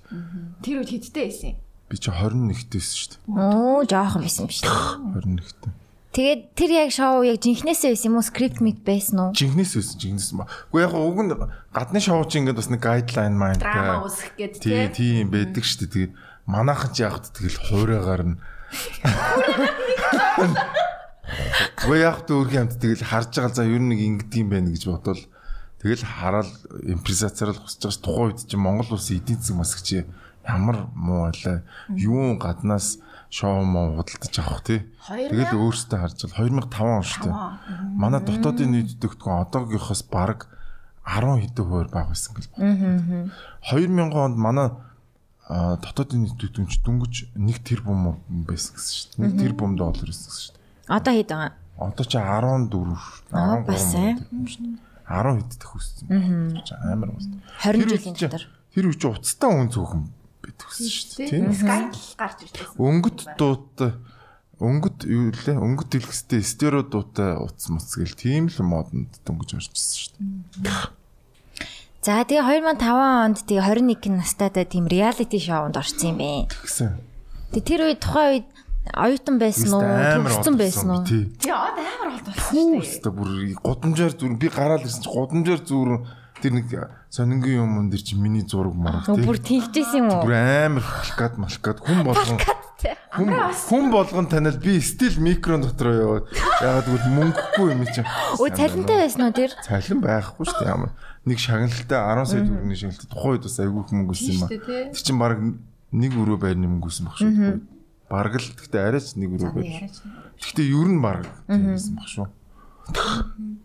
Тэр 0.62 0.76
үед 0.85 0.91
хэдтэй 0.94 1.25
байсан 1.26 1.49
юм? 1.50 1.59
би 1.91 1.97
чи 1.99 2.06
21-тэйсэн 2.15 2.94
шүү 3.03 3.11
дээ. 3.11 3.35
Оо, 3.35 3.83
жоохон 3.83 4.23
байсан 4.23 4.47
юм 4.47 4.53
шүү 4.55 4.62
дээ. 4.62 5.11
21-тэй. 5.26 5.73
Тэгээд 6.11 6.41
тэр 6.59 6.71
яг 6.75 6.91
шоу 6.91 7.23
яг 7.23 7.39
жинхнээсээ 7.39 7.95
байсан 7.95 8.09
юм 8.11 8.19
уу? 8.19 8.27
Скрипт 8.27 8.59
мэд 8.59 8.83
байсан 8.83 9.17
уу? 9.19 9.31
Жинхнээс 9.31 9.79
байсан, 9.79 9.97
жинхнээс 10.03 10.31
ба. 10.35 10.51
Гэхдээ 10.75 10.83
яг 10.83 10.95
уг 10.99 11.19
нь 11.23 11.31
гадны 11.71 12.01
шоу 12.03 12.27
чи 12.27 12.43
ингээд 12.43 12.59
бас 12.59 12.67
нэг 12.67 12.83
гайдлайн 12.83 13.35
маань 13.39 13.62
Драма 13.62 14.03
үүсгэх 14.03 14.35
гээд 14.35 14.55
Тий, 14.59 14.91
тий. 14.91 15.23
тийм 15.23 15.31
байдаг 15.31 15.62
шүү 15.62 15.87
дээ. 15.87 16.11
Тэгээд 16.11 16.12
манайхан 16.51 16.91
ч 16.91 16.97
яг 17.07 17.15
тэгэл 17.31 17.62
хуурайгаар 17.62 18.23
нь 18.27 18.37
Гэхдээ 21.79 22.01
яг 22.03 22.19
тэ 22.27 22.35
өөрхөн 22.35 22.62
амт 22.67 22.75
тэгэл 22.83 23.07
харж 23.07 23.31
байгаа 23.39 23.55
за 23.55 23.65
ер 23.71 23.79
нь 23.79 23.91
нэг 23.95 24.01
ингэдэг 24.03 24.41
юм 24.43 24.49
байна 24.51 24.71
гэж 24.75 24.83
бодвол 24.91 25.23
тэгэл 25.79 26.05
хараал 26.05 26.51
импресацаар 26.91 27.55
л 27.55 27.62
хусаж 27.62 27.87
байгаа 27.87 27.95
ш 27.95 27.99
тухайн 28.03 28.27
үед 28.35 28.41
чинь 28.51 28.62
Монгол 28.62 28.91
улсын 28.99 29.23
эдийн 29.23 29.39
засаг 29.39 29.57
масагч 29.62 29.89
ямар 30.43 30.91
муу 30.99 31.31
байлаа. 31.31 31.62
Юу 31.95 32.35
гаднаас 32.35 32.99
шоу 33.31 33.62
муу 33.62 33.97
худалдаж 34.03 34.35
авах 34.43 34.62
тий. 34.67 34.82
Тэгэл 35.06 35.55
өөртөө 35.55 35.99
харж 36.03 36.19
байгаа 36.27 36.67
2005 36.67 36.82
он 36.82 37.05
шүү 37.06 37.23
дээ. 37.31 37.37
Манай 37.94 38.21
дотоодын 38.27 38.71
нийт 38.75 38.99
дэгтгэн 38.99 39.47
одоогийнхоос 39.47 40.03
бараг 40.11 40.50
10 41.06 41.38
хэдэн 41.47 41.65
хувиар 41.65 41.91
бага 41.94 42.11
байсан 42.11 42.35
гэж 42.35 42.47
байна. 42.59 43.31
2000 43.71 44.11
онд 44.19 44.37
манай 44.37 44.69
дотоодын 45.47 46.27
нийт 46.27 46.37
дэгтгэнч 46.43 46.82
дөнгөж 46.82 47.15
1 47.38 47.62
тэрбум 47.62 48.19
байсан 48.50 48.75
гэсэн 48.75 48.94
шүү 48.99 49.09
дээ. 49.15 49.31
1 49.31 49.38
тэрбум 49.38 49.79
доллар 49.79 50.11
байсан 50.11 50.26
гэсэн 50.26 50.43
шүү 50.50 50.55
дээ. 50.59 50.91
Одоо 50.91 51.12
хэд 51.15 51.31
байгаа? 51.31 51.55
Одоо 51.79 52.05
ч 52.05 52.15
14 52.19 52.99
Аа, 53.31 53.62
бас 53.62 53.94
ээ. 53.94 54.19
13 54.35 54.75
10 55.06 55.38
хэд 55.38 55.53
дэх 55.59 55.73
үссэн. 55.75 56.06
Амар 56.83 57.15
үст. 57.15 57.31
20 57.62 57.94
жилийн 57.94 58.15
дотор. 58.19 58.43
Тэр 58.75 58.87
үчи 58.91 59.06
уцтай 59.11 59.50
хүн 59.50 59.71
зөвхөн 59.71 60.03
бит 60.50 60.61
үссэн 60.67 60.91
шүү 60.91 61.08
дээ. 61.17 61.29
Тийм. 61.31 61.50
Sky 61.55 61.82
гарч 62.19 62.38
ирсэн. 62.44 62.75
Өнгөт 62.75 63.19
дуутай 63.38 63.91
өнгөт 64.61 65.08
юу 65.08 65.32
лээ? 65.32 65.56
Өнгөт 65.56 65.88
дэлгэстэй 65.88 66.44
стерео 66.44 66.85
дуутай 66.85 67.41
утас 67.41 67.73
муц 67.73 67.97
гэл 67.97 68.12
тийм 68.12 68.52
л 68.52 68.61
модонд 68.61 69.08
дөнгөж 69.25 69.56
орж 69.56 69.73
ирсэн 69.73 69.97
шүү 69.97 70.12
дээ. 70.61 71.00
За 72.05 72.25
тэгээ 72.25 72.76
2005 72.76 72.85
онд 72.85 73.38
тэгээ 73.49 73.64
21 73.64 74.20
настайдаа 74.20 74.64
тийм 74.69 74.85
реалити 74.85 75.41
шоунд 75.41 75.81
орсон 75.81 76.12
юм 76.12 76.17
бэ. 76.20 76.52
Тэгсэн. 76.52 76.93
Тэгээ 77.56 77.69
тэр 77.69 77.81
үед 77.88 78.00
тухайн 78.05 78.29
үед 78.37 78.49
оюутан 78.97 79.37
байсан 79.41 79.70
уу? 79.73 79.85
Төгссөн 79.85 80.56
байсан 80.61 80.88
уу? 80.93 81.05
Тий. 81.08 81.25
Одоо 81.49 81.85
амар 81.85 82.08
болт 82.20 82.26
болсон 82.29 82.81
шүү 82.81 83.00
дээ. 83.00 83.17
бүр 83.17 83.31
гудамжаар 83.64 84.12
зүр 84.17 84.32
би 84.37 84.49
гараал 84.49 84.85
ирсэн 84.85 85.02
чи 85.05 85.11
гудамжаар 85.12 85.61
зүр 85.64 85.88
тэр 86.41 86.53
нэг 86.57 86.67
сонингийн 87.13 87.63
юм 87.63 87.91
дэр 87.93 88.03
чи 88.03 88.17
миний 88.17 88.43
зураг 88.43 88.75
марав 88.75 89.09
Өө, 89.09 89.17
тий. 89.17 89.27
Бүр 89.29 89.39
тэгжсэн 89.39 89.99
юм 90.01 90.09
уу? 90.11 90.25
Бүр 90.25 90.35
амар 90.35 90.85
плакат 90.85 91.35
малкат 91.39 91.79
хүн 91.85 92.01
болгон 92.07 92.39
хүн 93.11 93.29
хүн 93.69 93.85
болгон 93.93 94.27
танил 94.31 94.57
би 94.57 94.81
стил 94.81 95.19
микрон 95.21 95.63
дотор 95.67 95.89
яваад 95.91 96.25
ягаад 96.63 96.87
гэвэл 96.89 97.09
мөнгөгүй 97.19 97.69
юм 97.75 97.83
чи. 97.91 98.05
Өө 98.41 98.49
цалинтай 98.57 98.97
байсан 99.05 99.27
уу 99.27 99.35
тэр? 99.37 99.53
Цалин 99.67 100.01
байхгүй 100.01 100.45
шүү 100.47 100.61
дээ 100.63 100.71
ямар. 100.71 100.93
Нэг 101.27 101.39
шагналтай 101.43 102.01
10 102.01 102.25
сая 102.31 102.41
төгрөгийн 102.47 102.81
шагналтай 102.81 103.09
тухайн 103.11 103.33
үед 103.37 103.45
бас 103.45 103.59
айгүй 103.61 103.81
их 103.85 103.91
мөнгө 103.93 104.15
өссөн 104.17 104.33
юм 104.33 104.45
аа. 104.47 104.51
Тэр 104.95 105.03
чин 105.05 105.19
баг 105.21 105.37
нэг 105.93 106.13
өрөө 106.17 106.39
байрны 106.41 106.67
мөнгө 106.71 106.89
өссөн 106.89 107.11
баг 107.11 107.17
шүү 107.21 107.35
дээ. 107.37 107.61
Бараг 108.09 108.35
л 108.41 108.49
гэхдээ 108.57 108.83
арайч 108.89 109.13
нэг 109.21 109.31
өрөө 109.37 109.53
байр. 109.53 109.91
Гэхдээ 110.41 110.67
ер 110.73 110.89
нь 110.89 111.03
баг 111.05 111.29
тиймсэн 111.51 111.95
баг 111.99 112.09
шүү. 112.09 112.27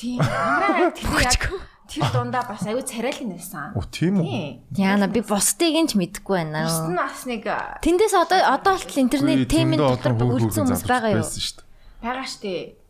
Тийм. 0.00 0.20
Амраа 0.20 0.90
тэр 0.96 1.20
яг 1.20 1.44
тэр 1.90 2.06
дундаа 2.14 2.44
бас 2.48 2.64
аюу 2.64 2.80
царайлын 2.80 3.36
байсан. 3.36 3.76
Оо 3.76 3.84
тийм 3.84 4.22
үү? 4.22 4.64
Тийм. 4.72 4.80
Яна 4.80 5.10
би 5.12 5.20
бусдыг 5.20 5.76
нь 5.76 5.90
ч 5.90 5.98
мэдэхгүй 6.00 6.36
байна. 6.40 6.64
Бус 6.64 6.80
нь 6.88 6.96
бас 6.96 7.20
нэг 7.28 7.44
Тэндээс 7.84 8.14
одоо 8.16 8.40
одоо 8.48 8.80
болтол 8.80 9.02
интернет 9.04 9.44
темийн 9.50 9.80
дотор 9.82 10.16
үлдсэн 10.16 10.70
хүмүүс 10.70 10.86
байгаа 10.88 11.20
юу? 11.20 11.26
шүү 11.26 11.60
дээ. 11.60 11.66
байгаа 12.00 12.28
штэ. 12.28 12.80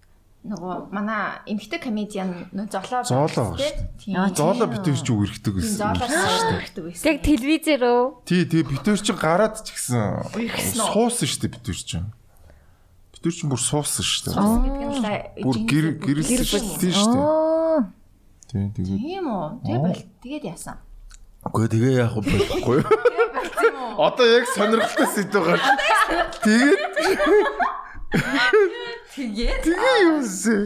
Нөгөө 0.41 0.89
манай 0.89 1.37
эмгтэй 1.53 1.81
комедиан 1.85 2.49
нөө 2.57 2.73
золоо 2.73 3.05
Зоолоо 3.05 3.61
тий. 3.61 3.77
Тийм. 4.01 4.17
Аа, 4.17 4.33
Зоолоо 4.33 4.73
битэр 4.73 4.97
чи 4.97 5.13
үргэлдэг 5.13 5.53
Тийм, 5.53 5.61
гэсэн. 5.61 5.77
Зоолоо 5.77 6.09
хэрэгтэй 6.65 6.85
байсан. 6.89 7.05
Яг 7.13 7.19
телевизээр 7.21 7.83
үү? 7.85 8.05
Тий, 8.25 8.43
тий 8.49 8.63
битэр 8.65 8.97
чи 8.97 9.13
гараад 9.13 9.61
ч 9.61 9.77
гэсэн 9.77 10.33
суусан 10.81 11.29
шүү 11.29 11.41
дээ 11.45 11.53
чи. 13.21 13.29
Битэр 13.29 13.35
чи 13.37 13.45
бүр 13.47 13.61
суусан 13.61 14.05
шүү 14.05 14.21
дээ. 14.25 14.37
гэдэг 14.65 14.89
нь 14.89 14.97
л 14.97 15.45
Бүр 15.45 15.57
гэр 15.69 15.87
гэрэлсэн 16.01 16.45
шүү 16.49 16.61
дээ 16.61 16.79
тий 16.81 16.93
шүү 16.97 17.13
дээ. 17.13 17.21
Оо. 17.21 17.79
Тий 18.49 18.65
тэгээд 18.73 19.01
Тийм 19.05 19.25
үү. 19.29 19.47
Тэгээ 19.61 19.81
бол 19.85 20.01
тэгээд 20.25 20.45
яасан. 20.49 20.77
Үгүй 21.41 21.69
тэгээ 21.69 21.93
яах 22.01 22.15
вэ 22.17 22.21
байхгүй 22.25 22.77
юу? 22.81 22.89
Одоо 24.01 24.27
яг 24.29 24.45
сонирхолтой 24.57 25.09
сэдв 25.13 25.41
гарч. 25.45 25.65
Тэгээд 26.45 26.83
Тэгээд 29.11 29.63
тэгээ 29.67 29.97
юусэн. 30.11 30.63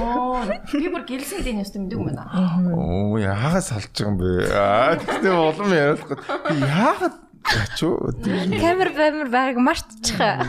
оо 0.00 0.40
би 0.44 0.86
бүр 0.88 1.04
гэлсэн 1.04 1.40
гэдэг 1.40 1.54
нь 1.56 1.62
өстө 1.64 1.78
мэддэг 1.84 1.98
юм 2.00 2.08
байна. 2.08 2.24
Оо 2.72 3.16
яагаад 3.20 3.64
салж 3.64 3.92
байгаа 3.92 4.08
юм 4.08 4.16
бэ? 4.20 4.28
Аа 4.52 4.96
тэгтээ 4.96 5.34
улам 5.36 5.68
ярихгүй. 5.72 6.16
Би 6.48 6.54
яагаад 6.64 7.14
ячуу? 7.54 8.12
Камер 8.24 8.90
баймар 8.96 9.28
баг 9.32 9.56
мартчихаа. 9.56 10.44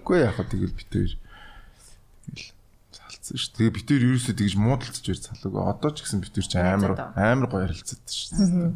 Үгүй 0.00 0.18
яах 0.24 0.38
вэ 0.40 0.46
тэгэл 0.48 0.74
битээр. 0.74 1.12
Тэгэл 2.28 2.48
салцсан 2.92 3.36
шүү. 3.36 3.52
Тэгээ 3.58 3.76
битээр 3.76 4.02
ерөөсөө 4.08 4.34
тэгж 4.38 4.54
муудалцж 4.56 5.04
байж 5.04 5.20
салаагүй. 5.28 5.62
Одоо 5.64 5.90
ч 5.92 5.96
гэсэн 6.04 6.20
битээр 6.24 6.46
чи 6.48 6.56
амар 6.58 6.92
амар 7.16 7.48
гоё 7.48 7.64
ярилцаад 7.68 8.04
шүү. 8.08 8.72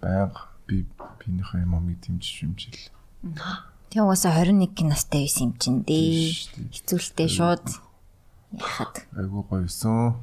Баян 0.00 0.30
би 0.68 0.84
биенийхээ 1.22 1.64
юм 1.64 1.74
амиг 1.76 1.98
дэмжиж 2.04 2.44
юмжил. 2.44 2.80
Тэг 3.88 4.02
угаасаа 4.04 4.36
21 4.42 4.90
настай 4.90 5.24
байсан 5.24 5.52
юм 5.52 5.52
чин 5.60 5.76
дээ. 5.86 6.34
Хэцүүлтэй 6.72 7.28
шууд 7.30 7.66
яхад. 8.58 9.06
Айгуу 9.16 9.44
гоё 9.48 9.64
юусэн. 9.64 10.18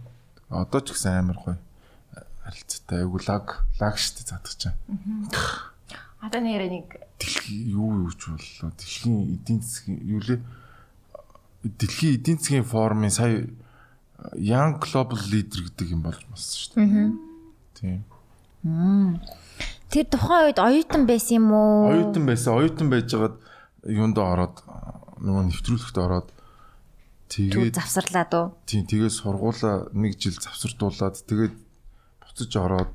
Одоо 0.51 0.81
ч 0.83 0.93
гэсэн 0.93 1.23
амар 1.23 1.39
гоё 1.39 1.57
харилцаатай 2.43 3.05
айгуу 3.05 3.21
лаг 3.23 3.63
лаг 3.79 3.95
штэ 3.95 4.27
задах 4.27 4.55
чаа. 4.57 4.75
Одоо 6.21 6.41
нэрээ 6.41 6.69
нэг 6.69 6.87
Дэлхий 7.17 7.73
юу 7.73 8.05
юуч 8.05 8.29
боллоо. 8.29 8.71
Дэлхийн 8.77 9.41
эдийн 9.41 9.59
засгийн 9.61 9.99
юу 10.05 10.21
лээ? 10.21 10.39
Дэлхийн 11.65 12.13
эдийн 12.17 12.37
засгийн 12.37 12.65
форумын 12.65 13.09
сая 13.09 13.49
Young 14.37 14.77
Global 14.77 15.17
Leader 15.33 15.65
гэдэг 15.65 15.87
юм 15.97 16.05
болж 16.05 16.21
болсон 16.29 16.57
шүү 16.61 16.71
дээ. 16.77 17.09
Тийм. 17.73 18.05
Тэр 19.89 20.05
тухайн 20.05 20.53
үед 20.53 20.59
оюутан 20.61 21.09
байсан 21.09 21.41
юм 21.41 21.49
уу? 21.57 21.89
Оюутан 21.89 22.25
байсан. 22.29 22.53
Оюутан 22.53 22.87
байжгаад 22.93 23.35
юунд 23.89 24.17
ороод 24.21 24.61
нөгөө 25.25 25.43
нэвтрүүлэгт 25.49 25.97
ороод 25.97 26.29
тэгээд 27.33 27.77
завсарлаад 27.81 28.31
уу? 28.37 28.47
тийм 28.69 28.85
тэгээд 28.85 29.13
сургуулаа 29.13 29.89
нэг 29.93 30.21
жил 30.21 30.37
завсардуулаад 30.37 31.17
тэгээд 31.25 31.55
буцаж 32.21 32.51
ороод 32.61 32.93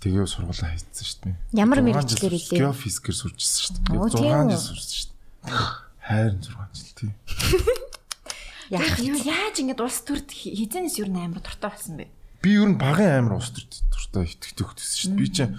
тэгээ 0.00 0.26
сургуулаа 0.26 0.70
хийцсэн 0.74 1.06
шүү 1.06 1.20
дээ. 1.28 1.36
Ямар 1.60 1.78
6 1.80 1.86
мэргэжлэр 1.86 2.32
жил 2.32 2.38
илээ? 2.40 2.60
Геофизикээр 2.64 3.16
сурчсан 3.20 3.60
шүү 3.60 3.74
дээ. 3.84 3.96
Оо, 4.00 4.08
Тэгээд 4.08 4.16
тийм 4.16 4.32
6 4.32 4.40
үү? 4.40 4.50
жил 4.50 4.64
сурсан 4.64 4.94
шүү 4.96 5.10
дээ. 5.10 5.90
Хайрын 6.00 6.40
6 6.40 6.72
жил 6.74 6.92
тий. 6.96 7.10
Яах 8.70 8.96
юу 9.02 9.18
яаж 9.18 9.56
ингэж 9.58 9.78
улс 9.82 9.98
төрд 10.06 10.30
хизэнээс 10.30 10.96
юу 11.02 11.10
амар 11.10 11.42
дуртай 11.42 11.70
болсон 11.74 11.94
бэ? 11.98 12.06
Би 12.40 12.54
ер 12.54 12.70
нь 12.70 12.78
багын 12.78 13.26
амар 13.26 13.42
ус 13.42 13.50
төрт 13.50 13.82
дуртай 13.90 14.30
итгэдэг 14.30 14.66
хөтөсөн 14.70 14.96
шүү 14.96 15.10
дээ. 15.10 15.18
Би 15.18 15.26
чинь 15.28 15.52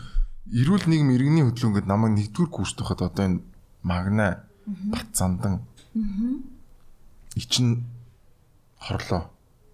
эрүүл 0.47 0.85
нийгэм 0.87 1.11
иргэний 1.11 1.43
хөтлөө 1.43 1.67
ингээд 1.75 1.91
намайг 1.91 2.15
нэгдүгээр 2.15 2.51
курст 2.55 2.79
байхад 2.79 3.03
одоо 3.03 3.23
энэ 3.27 3.43
магна 3.83 4.47
бат 4.65 5.11
зандан 5.11 5.61
ичин 7.35 7.83
хорлоо. 8.79 9.29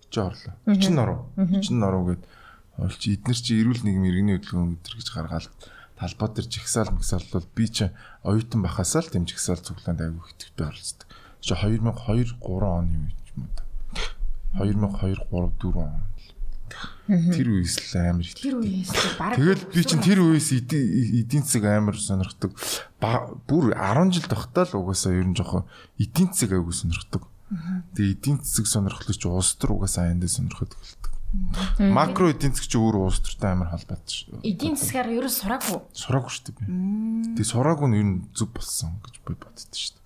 Ичэн 0.09 0.23
хорлоо. 0.25 0.53
Ичин 0.73 0.95
норуу. 0.97 1.19
Ичин 1.37 1.79
норуу 1.79 2.17
гэд 2.77 2.85
ойлч 2.85 3.01
эднэр 3.09 3.39
чи 3.41 3.57
эрүүл 3.57 3.81
нийгмийн 3.81 4.09
иргэний 4.13 4.35
хөдөлгөөн 4.37 4.77
өдр 4.77 4.93
гэж 5.01 5.07
гаргаал 5.09 5.49
талбай 5.97 6.29
дээр 6.29 6.47
жигсаал 6.47 6.93
мгсаал 6.93 7.25
бол 7.33 7.47
би 7.57 7.65
чи 7.65 7.89
оюутан 8.21 8.61
бахасаа 8.61 9.01
л 9.01 9.09
тэм 9.09 9.25
жигсаал 9.25 9.57
цуглаанд 9.65 10.01
аягүй 10.05 10.21
хөтөвтэй 10.21 10.65
оролцдог. 10.69 11.07
Чи 11.41 11.53
2002 11.57 12.37
3 12.37 12.69
оны 12.69 13.09
үед 13.09 13.25
юм 13.33 13.49
уу? 13.49 13.67
2002 14.61 15.25
3 15.25 15.51
4 15.57 15.77
он. 15.81 16.05
Тэр 17.07 17.47
үеэс 17.55 17.75
л 17.79 17.97
амар 17.97 18.27
их. 18.27 18.35
Тэр 18.35 18.59
үеэс 18.61 18.91
баг. 19.17 19.39
Тэгэл 19.39 19.63
би 19.71 19.81
чинь 19.81 20.03
тэр 20.03 20.19
үеэс 20.21 20.49
эдийн 20.53 21.43
засаг 21.47 21.63
амар 21.65 21.97
сонирхдаг. 21.97 22.51
Бүр 23.47 23.73
10 23.73 24.11
жил 24.13 24.27
тогтоол 24.27 24.85
угаасаа 24.85 25.15
ер 25.15 25.25
нь 25.25 25.37
жоохон 25.37 25.65
эдийн 25.97 26.29
засаг 26.29 26.53
аягүй 26.53 26.75
сонирхдаг. 26.75 27.23
Тэгээ 27.95 28.13
эдийн 28.19 28.37
засаг 28.43 28.67
сонирхлогч 28.67 29.23
улс 29.23 29.55
төр 29.55 29.79
угаасаа 29.79 30.11
аяндаа 30.11 30.27
сонирхоод 30.27 30.75
эхэлдэг. 30.75 30.96
Макро 31.79 32.31
эдийн 32.31 32.55
засаг 32.55 32.71
чи 32.71 32.77
өөр 32.79 33.03
улс 33.03 33.19
төртэй 33.19 33.51
амар 33.51 33.67
холбоотой 33.75 34.07
шүү. 34.07 34.39
Эдийн 34.47 34.79
засгаар 34.79 35.11
ер 35.11 35.27
нь 35.27 35.35
сураагүй. 35.35 35.79
Сураагүй 35.91 36.31
шүү 36.31 36.43
дээ. 36.55 37.35
Тэгээ 37.35 37.51
сураагүй 37.51 37.87
нь 37.91 37.97
ер 37.99 38.07
нь 38.07 38.17
зүв 38.31 38.49
болсон 38.55 38.95
гэж 39.03 39.15
би 39.27 39.35
боддоо 39.35 39.67
шүү. 39.75 39.99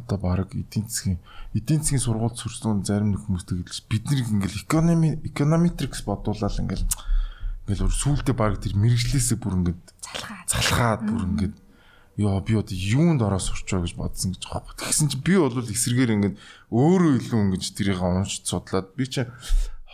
Одоо 0.00 0.16
баг 0.16 0.50
эдийн 0.56 0.88
засгийн 0.88 1.20
эдийн 1.52 1.84
засгийн 1.84 2.00
сургууль 2.00 2.34
сурсан 2.34 2.80
зарим 2.88 3.12
нэг 3.12 3.20
хүмүүс 3.20 3.44
тэгэлж 3.46 3.84
бид 3.86 4.04
нэг 4.08 4.26
ингээл 4.32 4.64
экономи 4.64 5.08
эконометрикс 5.28 6.02
бодуулаад 6.08 6.56
ингээл 6.56 6.88
ингээл 6.88 7.84
өөр 7.84 7.94
сүултээ 7.94 8.34
баг 8.34 8.58
тэр 8.64 8.74
мэрэгжлээсээ 8.80 9.38
бүр 9.38 9.60
ингээд 9.60 9.82
Залхаа. 10.00 10.40
залхаад 10.48 11.00
бүр 11.04 11.22
ингээд 11.36 11.54
ёо 12.18 12.40
би 12.42 12.52
одоо 12.58 12.74
юунд 12.74 13.22
ороо 13.22 13.38
сурчаа 13.38 13.84
гэж 13.84 13.94
бодсон 13.94 14.34
гэж 14.34 14.42
байгаа. 14.50 14.74
Тэгсэн 14.76 15.08
чинь 15.12 15.22
би 15.22 15.38
бол 15.38 15.54
эсрэгээр 15.54 16.14
ингээд 16.16 16.36
өөрөө 16.74 17.12
илүү 17.22 17.40
ингэж 17.46 17.64
тэрийг 17.76 18.02
уншиж 18.02 18.44
судлаад 18.48 18.92
би 18.98 19.04
чинь 19.06 19.30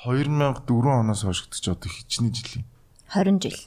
2004 0.05 1.01
оноос 1.01 1.23
хойш 1.25 1.41
гэдэг 1.49 1.61
чи 1.63 1.71
одоо 1.71 1.89
хичнээн 1.91 2.33
жилийн 2.35 2.65
20 3.09 3.41
жил. 3.43 3.61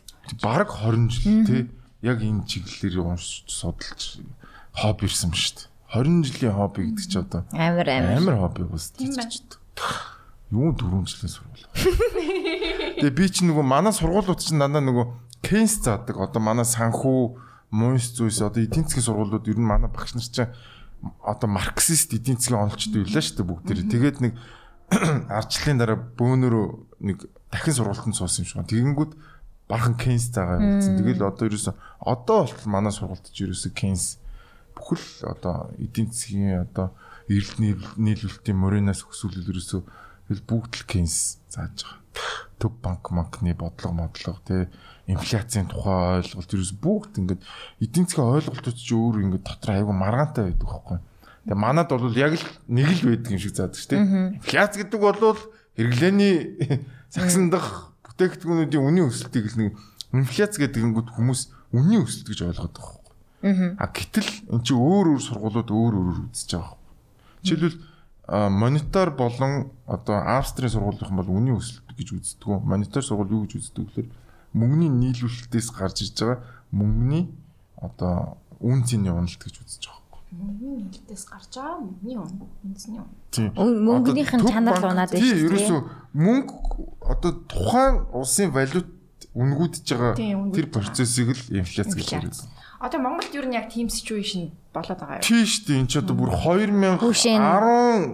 бараг 0.44 0.70
20 0.70 1.10
жил 1.10 1.46
те 1.48 1.58
яг 2.06 2.22
энэ 2.22 2.46
чиглэлээр 2.46 3.02
уншиж 3.02 3.50
судалж 3.50 4.22
хобби 4.78 5.06
ирсэн 5.10 5.34
шүү 5.34 5.56
дээ. 5.58 5.68
20 5.90 6.24
жилийн 6.30 6.54
хобби 6.54 6.82
гэдэг 6.94 7.06
чи 7.10 7.18
одоо 7.18 7.42
Амар 7.52 7.88
амар. 7.90 8.18
амар 8.22 8.38
хобби 8.46 8.64
бас 8.70 8.92
тийччихэд. 8.94 9.58
Юу 10.54 10.74
4 10.74 11.06
жилийн 11.10 11.32
сургууль. 11.34 11.66
Тэгээ 13.02 13.18
би 13.18 13.26
чи 13.30 13.42
нөгөө 13.50 13.66
манай 13.66 13.94
сургуулиуд 13.94 14.40
чинь 14.40 14.62
дандаа 14.62 14.82
нөгөө 14.86 15.06
кейс 15.42 15.82
заадаг. 15.82 16.18
Одоо 16.18 16.42
манай 16.42 16.66
санхүү 16.66 17.38
муйс 17.74 18.14
зүйлс 18.18 18.42
одоо 18.46 18.62
эдийн 18.64 18.86
засгийн 18.86 19.06
сургуулиуд 19.08 19.46
ер 19.50 19.58
нь 19.58 19.66
манай 19.66 19.90
багш 19.90 20.14
нар 20.14 20.26
чинь 20.26 20.50
одоо 21.26 21.50
марксист 21.50 22.14
эдийн 22.14 22.38
засгийн 22.38 22.66
онолчтой 22.70 23.02
байлаа 23.06 23.22
шүү 23.24 23.38
дээ 23.40 23.50
бүгд 23.50 23.66
тэр. 23.66 23.80
Тэгээд 23.88 24.18
нэг 24.26 24.34
ардчлалын 25.39 25.79
дараа 25.81 26.00
бөөнөрөө 26.17 26.67
нэг 27.05 27.17
дахин 27.51 27.75
сургуультанд 27.77 28.17
суусан 28.17 28.43
юм 28.43 28.48
шиг 28.48 28.58
байна. 28.58 28.72
Тэгэнгүүт 28.74 29.13
бархан 29.69 29.96
кейс 30.01 30.29
заагаа 30.34 30.60
хэлсэн. 30.60 30.98
Тэгэл 30.98 31.29
одоо 31.29 31.46
ерөөсө 31.46 31.72
одоо 32.01 32.38
болтол 32.46 32.69
манай 32.74 32.93
сургуульд 32.93 33.29
ч 33.29 33.46
ерөөсө 33.46 33.69
кейс 33.77 34.17
бүхэл 34.74 35.29
одоо 35.29 35.69
эдийн 35.77 36.10
засгийн 36.10 36.65
одоо 36.65 36.93
эрэлт 37.29 37.62
нийлүүлэлтийн 38.01 38.58
моринаас 38.58 39.05
өсвөл 39.05 39.46
ерөөсө 39.46 39.86
бүгд 40.50 40.74
л 40.81 40.86
кейс 40.89 41.38
зааж 41.53 41.86
байгаа. 41.86 41.98
Төв 42.60 42.74
банк 42.81 43.05
банкны 43.13 43.53
бодлого 43.53 43.93
модлого 43.93 44.41
тий 44.46 44.65
инфляцийн 45.05 45.69
тухай 45.69 46.22
ойлголт 46.22 46.50
ерөөс 46.53 46.74
бүгд 46.81 47.13
ингээд 47.22 47.41
эдийн 47.81 48.05
засгийн 48.10 48.34
ойлголтууд 48.41 48.77
ч 48.77 48.89
өөр 48.93 49.22
ингээд 49.25 49.46
дотор 49.46 49.69
айгу 49.74 49.93
маргаантай 49.93 50.50
байдаг 50.50 50.69
байхгүй. 50.69 51.00
Тэгээ 51.50 51.58
манад 51.58 51.89
бол 51.89 52.13
яг 52.13 52.38
л 52.38 52.46
нэг 52.70 53.01
л 53.01 53.10
байдаг 53.10 53.34
юм 53.34 53.41
шиг 53.41 53.58
заадаг 53.58 53.82
шүү 53.82 53.89
дээ. 53.89 54.38
Инфляц 54.38 54.74
гэдэг 54.77 55.00
бол 55.01 55.18
хэрэглээний 55.74 56.36
сагсан 57.10 57.50
дах 57.50 57.89
бүтээгдэхүүнүүдийн 58.06 58.86
үнийн 58.86 59.10
өсөлтийг 59.10 59.50
л 59.50 59.58
нэг 59.58 59.74
инфляц 60.13 60.62
гэдэг 60.62 60.84
нь 60.86 60.94
хүмүүс 60.94 61.74
үнийн 61.74 62.06
өсөлт 62.06 62.29
гэж 62.29 62.39
ойлгоод 62.53 62.75
байгаа 62.77 63.01
байхгүй. 63.01 63.75
А 63.82 63.86
гэтэл 63.89 64.29
эн 64.53 64.62
чинь 64.62 64.77
өөр 64.77 65.18
өөр 65.18 65.24
сургуулиуд 65.25 65.70
өөр 65.74 65.94
өөрөөр 65.98 66.20
үзэж 66.29 66.50
байгаа 66.53 66.77
байхгүй. 66.77 67.48
Жишээлбэл 67.50 67.77
монитор 68.29 69.10
болон 69.18 69.53
одоо 69.89 70.18
Австрийн 70.22 70.70
сургуулийн 70.70 71.18
бол 71.18 71.34
үнийн 71.34 71.58
өсөлт 71.58 71.89
гэж 71.98 72.10
үздэг. 72.13 72.62
Монитор 72.62 73.01
сургууль 73.01 73.34
юу 73.34 73.50
гэж 73.50 73.58
үздэг 73.58 73.89
гэхээр 73.89 74.10
мөнгөний 74.53 74.91
нийлүүлэлтээс 74.91 75.70
гарч 75.74 76.06
иж 76.06 76.13
байгаа 76.13 76.46
мөнгөний 76.70 77.34
одоо 77.77 78.38
үн 78.62 78.86
цэний 78.86 79.10
уналт 79.10 79.41
гэж 79.41 79.56
үзэж 79.65 79.84
байгаа. 79.89 79.99
Мөнгөний 80.30 80.86
нэлтээс 80.86 81.26
гарч 81.26 81.58
байгаа 81.58 81.82
мөнгөний 81.82 82.18
үн, 82.22 82.34
үндэсний 82.62 83.02
үн. 83.02 83.10
Тийм. 83.34 83.50
Мөнгөнийх 83.58 84.34
нь 84.38 84.46
чанар 84.46 84.78
унаад 84.78 85.10
байна 85.10 85.26
Тийм, 85.26 85.34
шүү 85.34 85.46
ерөөсөө 85.50 85.80
мөнгө 86.14 86.54
одоо 87.02 87.32
тухайн 87.50 87.96
улсын 88.14 88.54
валют 88.54 88.90
үнгүүдж 89.34 89.86
байгаа 89.90 90.14
Тийм, 90.14 90.54
тэр 90.54 90.70
процессыг 90.70 91.34
л 91.34 91.44
инфляц 91.58 91.98
гэж 91.98 92.08
яриад. 92.14 92.38
Одоо 92.80 93.00
Монголд 93.02 93.34
нь 93.34 93.58
яг 93.58 93.74
team 93.74 93.90
situation 93.90 94.54
болоод 94.72 95.02
байгаа 95.02 95.18
юу? 95.20 95.26
Тийм 95.26 95.44
шүү 95.50 95.64
дээ. 95.66 95.80
Энд 95.82 95.90
ч 95.90 95.94
одоо 95.98 96.16
бүр 96.16 96.30
2010 96.32 97.02
Хүүшин 97.02 97.42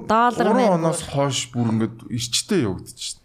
доллар 0.08 0.48
оноос 0.72 1.04
хойш 1.06 1.52
бүр 1.52 1.68
ингээд 1.76 1.98
ирчтэй 2.10 2.66
явагдчих. 2.66 3.20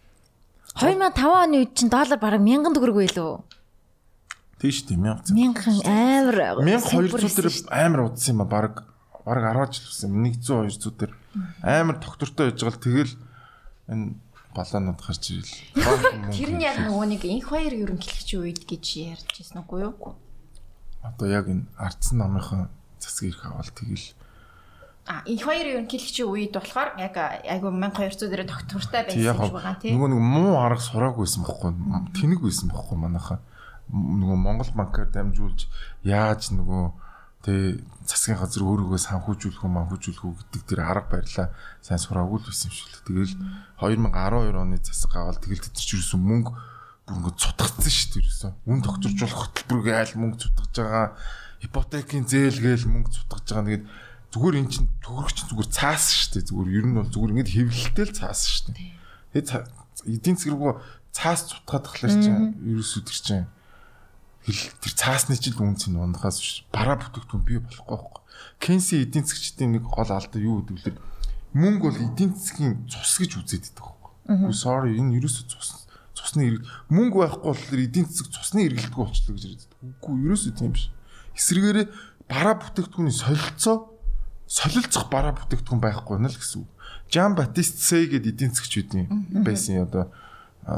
2005 0.77 1.15
оны 1.17 1.55
үед 1.65 1.73
чинь 1.79 1.89
доллар 1.89 2.19
бараг 2.21 2.43
1000 2.43 2.75
төгрөг 2.75 2.97
байлоо. 3.07 3.47
Тийм 4.61 4.73
шүү 4.77 4.87
дээ. 4.93 5.01
1000. 5.33 5.83
1000 5.83 5.89
амар 5.89 6.37
1200 6.85 7.35
дээр 7.41 7.49
амар 7.73 8.01
удсан 8.07 8.37
юм 8.37 8.45
а 8.45 8.49
баг 8.49 8.85
баг 9.25 9.41
10 9.41 9.73
жил 9.73 9.87
болсон. 9.89 10.11
100 10.13 10.45
200 10.69 11.01
дээр 11.01 11.13
амар 11.65 11.97
доктортой 11.99 12.53
яж 12.53 12.61
гал 12.61 12.77
тэгэл 12.77 13.15
энэ 13.89 14.15
балаанууд 14.55 15.01
гарч 15.01 15.25
ирэл. 15.33 15.57
Тэр 16.37 16.51
нь 16.53 16.65
яг 16.65 16.77
нөгөө 16.85 17.07
нэг 17.09 17.23
инх 17.25 17.49
хоёр 17.49 17.73
ерөнхийлөгчийн 17.73 18.43
үед 18.45 18.61
гэж 18.69 18.85
ярьж 19.17 19.33
ирсэн 19.41 19.65
үгүй 19.65 19.89
юу? 19.89 20.19
одоо 21.03 21.29
яг 21.29 21.49
энэ 21.49 21.65
ардсан 21.77 22.19
намынхан 22.19 22.69
засаг 22.99 23.33
ирэх 23.33 23.45
авал 23.47 23.73
тэгэл 23.73 24.13
А 25.09 25.25
инх 25.25 25.43
хоёр 25.43 25.67
ерөнхийлөгчийн 25.81 26.29
үед 26.29 26.53
болохоор 26.53 27.01
яг 27.01 27.17
айгу 27.17 27.73
1200 27.73 28.29
дээр 28.29 28.45
доктортай 28.45 29.09
байсан 29.09 29.25
юм 29.25 29.41
шиг 29.41 29.55
байгаа 29.57 29.77
тийм. 29.81 29.97
нөгөө 29.97 30.09
нэг 30.13 30.21
муу 30.21 30.61
арга 30.61 30.85
сураагүйсэн 30.85 31.43
бохгүй 31.43 31.73
тэнэг 32.21 32.41
байсан 32.45 32.69
бохгүй 32.69 32.99
манайхаа 33.01 33.41
нөгөө 33.91 34.39
Монгол 34.39 34.71
банкаар 34.75 35.11
дамжуулж 35.11 35.67
яаж 36.07 36.55
нөгөө 36.55 36.85
тэ 37.41 37.81
засгийн 38.05 38.37
газар 38.37 38.63
өөрийгөө 38.69 39.01
санхүүжүүлэх 39.01 39.65
үү 39.65 39.73
манхүүжүүлэх 39.73 40.25
үү 40.29 40.35
гэдэг 40.39 40.63
тэр 40.69 40.81
арга 40.85 41.09
барилаа 41.19 41.49
сайн 41.81 42.01
сураагүй 42.01 42.39
л 42.39 42.47
байсан 42.47 42.69
юм 42.69 42.77
шиг 42.77 42.89
л 42.93 43.07
тэгэл 43.09 43.35
2012 43.81 44.61
оны 44.61 44.77
засаг 44.85 45.13
аваад 45.17 45.41
тэгэл 45.41 45.65
тэд 45.65 45.75
чинь 45.81 45.99
юусэн 45.99 46.21
мөнгө 46.21 46.53
бүр 47.11 47.17
ингэ 47.17 47.41
цутгацсан 47.41 47.91
шүү 47.91 48.11
дээ 48.13 48.27
юусэн 48.29 48.53
үн 48.69 48.81
тогтворжуулах 48.85 49.41
хөтөлбөрөөр 49.41 49.99
айл 49.99 50.15
мөнгө 50.21 50.39
цутгаж 50.47 50.75
байгаа. 50.79 51.09
Ипотекийн 51.65 52.25
зээл 52.29 52.61
гээл 52.61 52.87
мөнгө 52.87 53.11
цутгаж 53.11 53.47
байгаа. 53.51 53.67
Тэгээд 53.67 53.87
зүгээр 54.31 54.57
эн 54.63 54.69
чинь 54.71 54.89
төгрөгч 55.03 55.39
зүгээр 55.51 55.71
цаасан 55.75 56.15
шүү 56.15 56.31
дээ. 56.39 56.49
Зүгээр 56.55 56.71
ер 56.79 56.87
нь 56.87 56.97
бол 56.97 57.11
зүгээр 57.11 57.33
ингэ 57.35 57.55
хэвлэлтэй 57.57 58.05
л 58.07 58.19
цаасан 58.21 58.51
шүү 58.55 58.65
дээ. 58.71 58.93
Тэгээд 59.35 59.49
эдийн 60.07 60.37
засаг 60.39 60.51
руу 60.55 60.79
цаас 61.11 61.41
цутгаад 61.51 61.85
тахлаар 61.89 62.15
чинь 62.15 62.55
ерөөсөө 62.63 63.03
тэр 63.03 63.19
чинь 63.19 63.47
тэр 64.47 64.93
цаасны 64.97 65.37
чинь 65.37 65.55
л 65.55 65.65
үнц 65.69 65.89
нь 65.89 66.01
ундахаас 66.01 66.41
биш 66.41 66.65
бараа 66.73 66.97
бүтээгдэхүүн 66.97 67.45
бий 67.45 67.61
болохгүй 67.61 67.97
байхгүй. 67.97 68.23
Кенси 68.61 69.05
эдийн 69.05 69.25
засгчдын 69.29 69.77
нэг 69.77 69.85
гол 69.85 70.09
алдаа 70.09 70.41
юу 70.41 70.65
гэдэг 70.65 70.97
вэ? 70.97 71.03
Мөнгө 71.53 71.85
бол 71.93 71.99
эдийн 72.01 72.33
засгийн 72.33 72.89
цус 72.89 73.21
гэж 73.21 73.37
үзээд 73.37 73.65
байдаг 73.69 73.85
байхгүй. 73.85 74.53
Sorry 74.57 74.97
энэ 74.97 75.21
ерөөсөө 75.21 75.45
цус 75.51 75.91
цусны 76.17 76.43
хэрэг 76.49 76.63
мөнгө 76.89 77.17
байхгүй 77.21 77.49
болохоор 77.53 77.81
эдийн 77.85 78.07
засаг 78.09 78.29
цусны 78.33 78.65
хэрэгэлдэг 78.65 78.97
болчихлоо 78.97 79.35
гэж 79.37 79.45
байдаг. 79.45 79.71
Үгүй 79.81 80.15
ерөөсөө 80.25 80.53
тийм 80.57 80.73
биш. 80.73 80.89
Эсвэргээрээ 81.37 81.87
бараа 82.29 82.55
бүтээгдэхүүний 82.61 83.17
солилцоо 83.17 83.77
солилцох 84.47 85.07
бараа 85.13 85.37
бүтээгдэхүүн 85.37 85.81
байхгүй 85.81 86.17
нь 86.19 86.29
л 86.29 86.39
гэсэн 86.39 86.65
үг. 86.65 86.71
Жан 87.11 87.35
Батист 87.35 87.79
Сэй 87.83 88.11
гэдэг 88.11 88.35
эдийн 88.35 88.53
засгчдын 88.55 89.07
байсан 89.45 89.87
одоо 89.87 90.11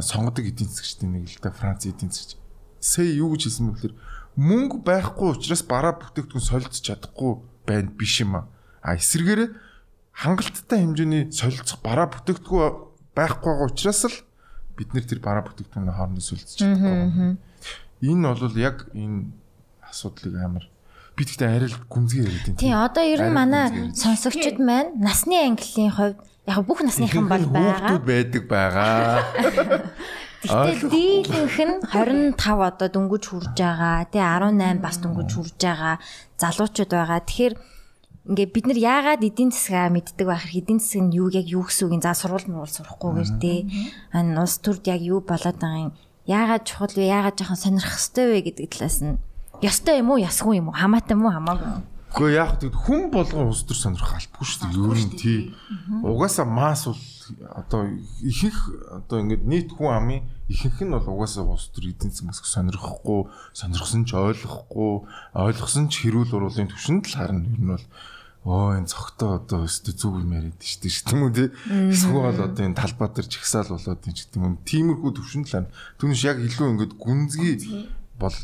сонгодог 0.00 0.44
эдийн 0.48 0.68
засгчдын 0.68 1.12
нэг 1.12 1.28
л 1.28 1.40
да 1.40 1.52
Франц 1.52 1.88
эдийн 1.88 2.12
засгч. 2.12 2.41
Сэй 2.82 3.22
юу 3.22 3.30
гэж 3.32 3.46
хэлсэн 3.46 3.70
бэ 3.70 3.74
гэхээр 3.78 3.94
мөнгө 4.42 4.76
байхгүй 4.82 5.28
учраас 5.38 5.62
бараа 5.62 5.94
бүтээгдэхүүн 6.02 6.42
солилцож 6.50 6.82
чадахгүй 6.82 7.32
байна 7.62 7.94
биш 7.94 8.26
юм 8.26 8.42
а. 8.42 8.50
А 8.82 8.98
эсвэргээрээ 8.98 9.54
хангалттай 10.18 10.82
хэмжээний 10.82 11.30
солилцох 11.30 11.78
бараа 11.78 12.10
бүтээгдэхүүн 12.10 12.74
байхгүй 13.14 13.50
байгаа 13.54 13.70
учраас 13.70 14.02
л 14.10 14.16
бид 14.74 14.90
нэр 14.98 15.06
тэр 15.06 15.20
бараа 15.22 15.46
бүтээгдэхүүний 15.46 15.94
хоорондоо 15.94 16.26
солилцож 16.26 16.58
чадахгүй. 16.58 17.38
Энэ 18.02 18.26
бол 18.34 18.58
яг 18.58 18.90
энэ 18.98 19.30
асуудлыг 19.86 20.34
амар 20.42 20.66
бид 21.14 21.28
гэхдээ 21.28 21.54
арай 21.54 21.68
л 21.70 21.78
гүнзгий 21.86 22.24
яриад 22.24 22.46
байна. 22.50 22.58
Тий, 22.58 22.72
одоо 22.72 23.04
ер 23.04 23.20
нь 23.20 23.36
манай 23.36 23.66
сонсогчд 23.94 24.58
маань 24.58 24.96
насны 24.98 25.36
ангиллын 25.38 25.92
хувьд 25.92 26.18
яг 26.48 26.58
бүх 26.64 26.80
насныхан 26.82 27.28
бол 27.28 27.46
байгаа. 27.52 28.00
хүүхдүүд 28.00 28.04
байдаг 28.08 28.42
байгаа. 28.48 29.20
Гэхдээ 30.42 30.90
дийлэнх 30.90 31.58
нь 31.62 31.74
25 32.34 32.34
одоо 32.66 32.88
дөнгөж 32.90 33.24
хүрж 33.30 33.54
байгаа. 33.54 34.10
Тий 34.10 34.18
18 34.18 34.82
бас 34.82 34.98
дөнгөж 34.98 35.30
хүрж 35.38 35.54
байгаа 35.62 35.94
залуучууд 36.42 36.90
байгаа. 36.90 37.22
Тэгэхээр 37.22 37.54
ингээ 38.26 38.48
бид 38.50 38.66
нар 38.66 38.78
яагаад 38.78 39.22
эдийн 39.22 39.54
засгаа 39.54 39.94
мэддэг 39.94 40.26
байх 40.26 40.42
хэрэг 40.42 40.58
эдийн 40.66 40.80
засаг 40.82 41.02
нь 41.06 41.14
юу 41.14 41.30
яг 41.30 41.46
юу 41.46 41.62
гэсэн 41.62 41.86
үг 41.86 41.94
юм 41.94 42.02
за 42.02 42.18
сурвал 42.18 42.46
муул 42.50 42.66
сурахгүйгээр 42.66 43.30
тий 43.38 43.58
ань 44.10 44.34
улс 44.34 44.58
төрд 44.58 44.82
яг 44.90 44.98
юу 44.98 45.22
болоод 45.22 45.62
байгаа 45.62 45.86
юм? 45.86 45.94
Яагаад 46.26 46.66
чухал 46.66 46.90
вэ? 46.90 47.06
Яагаад 47.06 47.38
жоохон 47.38 47.62
сонирхох 47.62 47.98
хэрэгтэй 48.02 48.26
вэ 48.26 48.38
гэдэг 48.50 48.66
талаас 48.66 48.98
нь. 48.98 49.22
Ёстой 49.62 50.02
юм 50.02 50.10
уу? 50.10 50.18
Ясгүй 50.18 50.58
юм 50.58 50.74
уу? 50.74 50.78
Хамаатай 50.78 51.14
юм 51.14 51.26
уу? 51.26 51.34
Хамаагүй 51.34 51.91
Гэхдээ 52.12 52.36
яг 52.36 52.60
хүн 52.60 53.08
болгон 53.08 53.48
улс 53.48 53.64
төр 53.64 53.78
сонирхох 53.80 54.20
албагүй 54.20 54.44
шүү 54.44 54.60
дээ. 54.68 54.84
Ер 54.84 55.00
нь 55.00 55.16
тий. 55.16 55.40
Угаасаа 56.04 56.44
масс 56.44 56.84
бол 56.84 57.00
одоо 57.56 57.88
ихэнх 58.20 58.60
одоо 59.00 59.24
ингээд 59.24 59.48
нийт 59.48 59.72
хүн 59.72 59.96
амын 59.96 60.20
ихэнх 60.52 60.84
нь 60.84 60.92
бол 60.92 61.08
угаасаа 61.08 61.48
улс 61.48 61.72
төр 61.72 61.88
эдийн 61.88 62.12
засаг 62.12 62.44
сонирхохгүй, 62.44 63.32
сонирхсон 63.56 64.04
ч 64.04 64.12
ойлгохгүй, 64.12 64.92
ойлгосон 65.32 65.88
ч 65.88 66.04
хэрүүл 66.04 66.36
уруулын 66.36 66.68
төвшөнд 66.68 67.08
л 67.08 67.16
харна. 67.16 67.48
Ер 67.48 67.60
нь 67.64 67.72
бол 67.72 67.86
оо 68.44 68.76
энэ 68.76 68.92
цогтой 68.92 69.40
одоо 69.40 69.64
өстө 69.64 69.96
зүг 69.96 70.20
юм 70.20 70.36
яриад 70.36 70.60
шүү 70.60 70.84
дээ 70.84 71.06
тийм 71.08 71.20
үү 71.24 71.32
тий. 71.32 71.48
Эсвэл 71.96 72.28
одоо 72.28 72.52
энэ 72.52 72.76
талбай 72.76 73.08
дээр 73.08 73.28
чагсаал 73.30 73.72
болоод 73.72 74.02
тийм 74.04 74.12
ч 74.12 74.28
гэдэг 74.28 74.42
юм. 74.42 74.60
Тиймэрхүү 74.68 75.10
төвшөнд 75.16 75.46
л 75.48 75.54
харна. 75.54 75.74
Түүнээс 75.96 76.22
яг 76.28 76.38
илүү 76.44 76.68
ингээд 76.76 76.92
гүнзгий 76.98 77.88
бол 78.20 78.36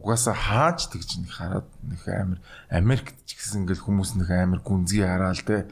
угаасаа 0.00 0.34
хааж 0.34 0.88
тэгж 0.88 1.20
нэг 1.20 1.30
хараад 1.30 1.68
нэг 1.84 2.00
амир 2.08 2.38
Америкт 2.72 3.16
ч 3.28 3.36
гэсэн 3.36 3.68
ингээл 3.68 3.84
хүмүүс 3.84 4.16
нэг 4.16 4.32
амир 4.32 4.64
гүнзгий 4.64 5.04
хараал 5.04 5.44
те 5.44 5.68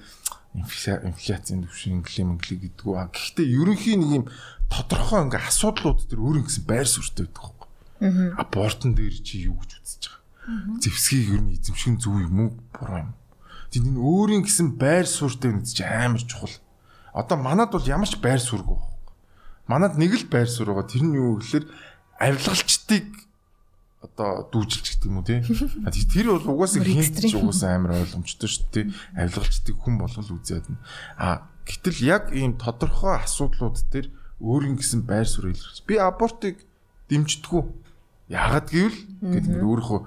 инфляцийн 0.55 1.65
төвшин 1.65 2.05
инглим 2.05 2.37
ингли 2.37 2.57
гэдгүү 2.69 2.95
гэхдээ 3.13 3.47
ерөнхийн 3.49 4.01
нэг 4.05 4.13
юм 4.21 4.25
тодорхой 4.69 5.25
ингээ 5.25 5.49
асуудлууд 5.49 6.09
төр 6.09 6.21
өөр 6.21 6.37
ингэсэн 6.45 6.65
байр 6.69 6.89
суурьтай 6.89 7.25
байдаг 7.25 7.41
хөөе. 7.41 7.69
Аа. 8.05 8.45
Абортон 8.45 8.93
дээр 8.93 9.17
чи 9.25 9.49
юу 9.49 9.57
гэж 9.61 9.73
үзэж 9.81 10.05
байгаа. 10.09 10.81
Зевсгийг 10.81 11.29
ер 11.33 11.43
нь 11.45 11.55
эзэмшин 11.57 11.97
зүв 12.01 12.17
юм 12.21 12.37
уу 12.37 12.51
буруу 12.73 13.01
юм. 13.09 13.13
Тийм 13.73 13.93
энэ 13.93 14.01
өөрийн 14.01 14.43
гэсэн 14.45 14.77
байр 14.77 15.07
суурьтай 15.09 15.53
нэг 15.53 15.69
чи 15.69 15.85
амар 15.85 16.21
чухал. 16.25 16.53
Одоо 17.13 17.37
манад 17.41 17.73
бол 17.73 17.85
ямар 17.85 18.09
ч 18.09 18.17
байр 18.21 18.41
суурьгүй. 18.41 18.77
Манад 19.69 19.97
нэг 20.01 20.17
л 20.17 20.27
байр 20.33 20.49
суурь 20.49 20.73
байгаа. 20.73 20.89
Тэр 20.89 21.05
нь 21.05 21.17
юу 21.17 21.41
гэхээр 21.41 21.65
авилгалчдыг 22.21 23.28
одоо 23.99 24.47
дүүжилж 24.55 24.87
гэдэг 24.95 25.09
юм 25.11 25.19
уу 25.19 25.27
тий. 25.27 25.43
Тэр 25.43 26.39
бол 26.39 26.55
угаасаа 26.55 26.87
хинтж 26.87 27.35
угаасаа 27.35 27.75
амар 27.75 27.99
ойлгомжтой 27.99 28.47
шүү 28.47 28.67
дээ. 28.71 28.87
Авилгалчдыг 29.19 29.75
хүн 29.75 29.99
болгол 29.99 30.39
үзээд 30.39 30.71
нь. 30.71 30.79
А 31.19 31.51
гэтэл 31.67 31.99
яг 32.07 32.31
ийм 32.31 32.55
тодорхой 32.55 33.19
асуудлууд 33.19 33.83
дээр 33.91 34.07
өөрийн 34.39 34.79
гэсэн 34.79 35.03
байр 35.03 35.27
суурь 35.27 35.51
илэрхийлж. 35.51 35.83
Би 35.83 35.99
абортыг 35.99 36.63
дэмждэггүй. 37.11 37.63
Яагаад 38.31 38.67
гэвэл 38.71 38.99
гэдэг 39.35 39.53
нь 39.59 39.67
өөрийнхөө 39.67 40.01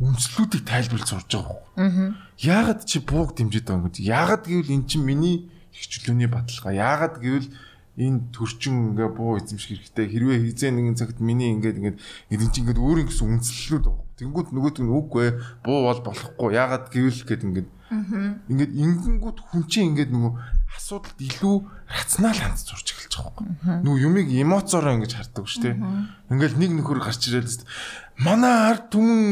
үндслүүдийг 0.00 0.64
тайлбарлаж 0.64 1.08
сурж 1.12 1.28
байгаа 1.28 1.60
юм. 1.76 2.16
Яагаад 2.40 2.80
чи 2.88 2.98
бууг 3.04 3.36
дэмжиж 3.36 3.68
байгаа 3.68 3.78
юм 3.78 3.92
бэ? 3.92 4.00
Яагаад 4.00 4.44
гэвэл 4.48 4.74
эн 4.74 4.84
чинь 4.88 5.04
миний 5.04 5.52
хөвчлөний 5.74 6.30
баталгаа. 6.30 6.72
Яагаад 6.72 7.20
гэвэл 7.20 7.48
энэ 7.94 8.34
төрчин 8.34 8.94
ингээ 8.94 9.10
буу 9.14 9.38
эзэмших 9.38 9.86
хэрэгтэй 9.86 10.06
хэрвээ 10.10 10.38
хизээ 10.50 10.70
нэгэн 10.74 10.98
цагт 10.98 11.18
миний 11.22 11.54
ингээд 11.54 11.78
ингээд 11.78 11.98
эдэн 12.34 12.50
чинь 12.50 12.66
ингээд 12.66 12.82
өөр 12.82 12.98
ингэсэн 13.06 13.38
үнслэлүүд 13.38 13.84
байгаа. 13.86 14.02
Тэнгүүд 14.18 14.48
нөгөөт 14.50 14.78
нь 14.82 14.90
үгүй 14.90 15.26
буу 15.62 15.78
бол 15.86 16.00
болохгүй. 16.02 16.50
Яагаад 16.58 16.90
гэвэл 16.90 17.22
гэд 17.22 17.42
ингээд 17.46 17.68
ингээд 18.50 18.72
ингэнгүүт 18.74 19.38
хүн 19.46 19.62
чинь 19.70 19.94
ингээд 19.94 20.10
нөгөө 20.10 20.32
асуудалд 20.74 21.18
илүү 21.22 21.56
рационал 21.86 22.38
хандж 22.42 22.66
сурч 22.66 22.88
эхэлж 22.90 23.14
байгаа 23.14 23.42
юм. 23.46 23.54
Нөгөө 23.86 24.02
юмыг 24.10 24.26
эмоцоор 24.34 24.90
ингэж 24.98 25.12
хардаг 25.14 25.46
шүү 25.46 25.62
дээ. 25.62 25.76
Ингээл 26.34 26.58
нэг 26.58 26.70
нөхөр 26.82 26.98
гарч 26.98 27.22
ирээд 27.30 27.62
манай 28.18 28.74
ард 28.74 28.90
түмэн 28.90 29.22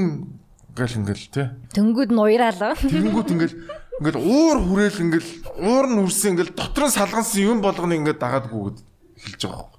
гэл 0.79 0.99
ингээл 1.03 1.27
тий. 1.35 1.47
Тэнгүүд 1.75 2.11
нь 2.15 2.23
уйраалаа. 2.23 2.79
Тэнгүүд 2.79 3.29
ингээл 3.35 3.57
ингээл 4.01 4.21
уур 4.25 4.59
хүрээл 4.65 5.05
ингээл 5.05 5.31
уур 5.61 5.87
нь 5.91 6.01
үрсэн 6.01 6.33
ингээл 6.33 6.57
дотор 6.57 6.89
нь 6.89 6.97
салгансан 6.97 7.43
юм 7.45 7.59
болгоно 7.61 7.93
ингээд 7.99 8.23
дагаад 8.23 8.47
гүгэд 8.49 8.79
эхэлж 9.21 9.43
байгаа 9.45 9.69
юм. 9.69 9.73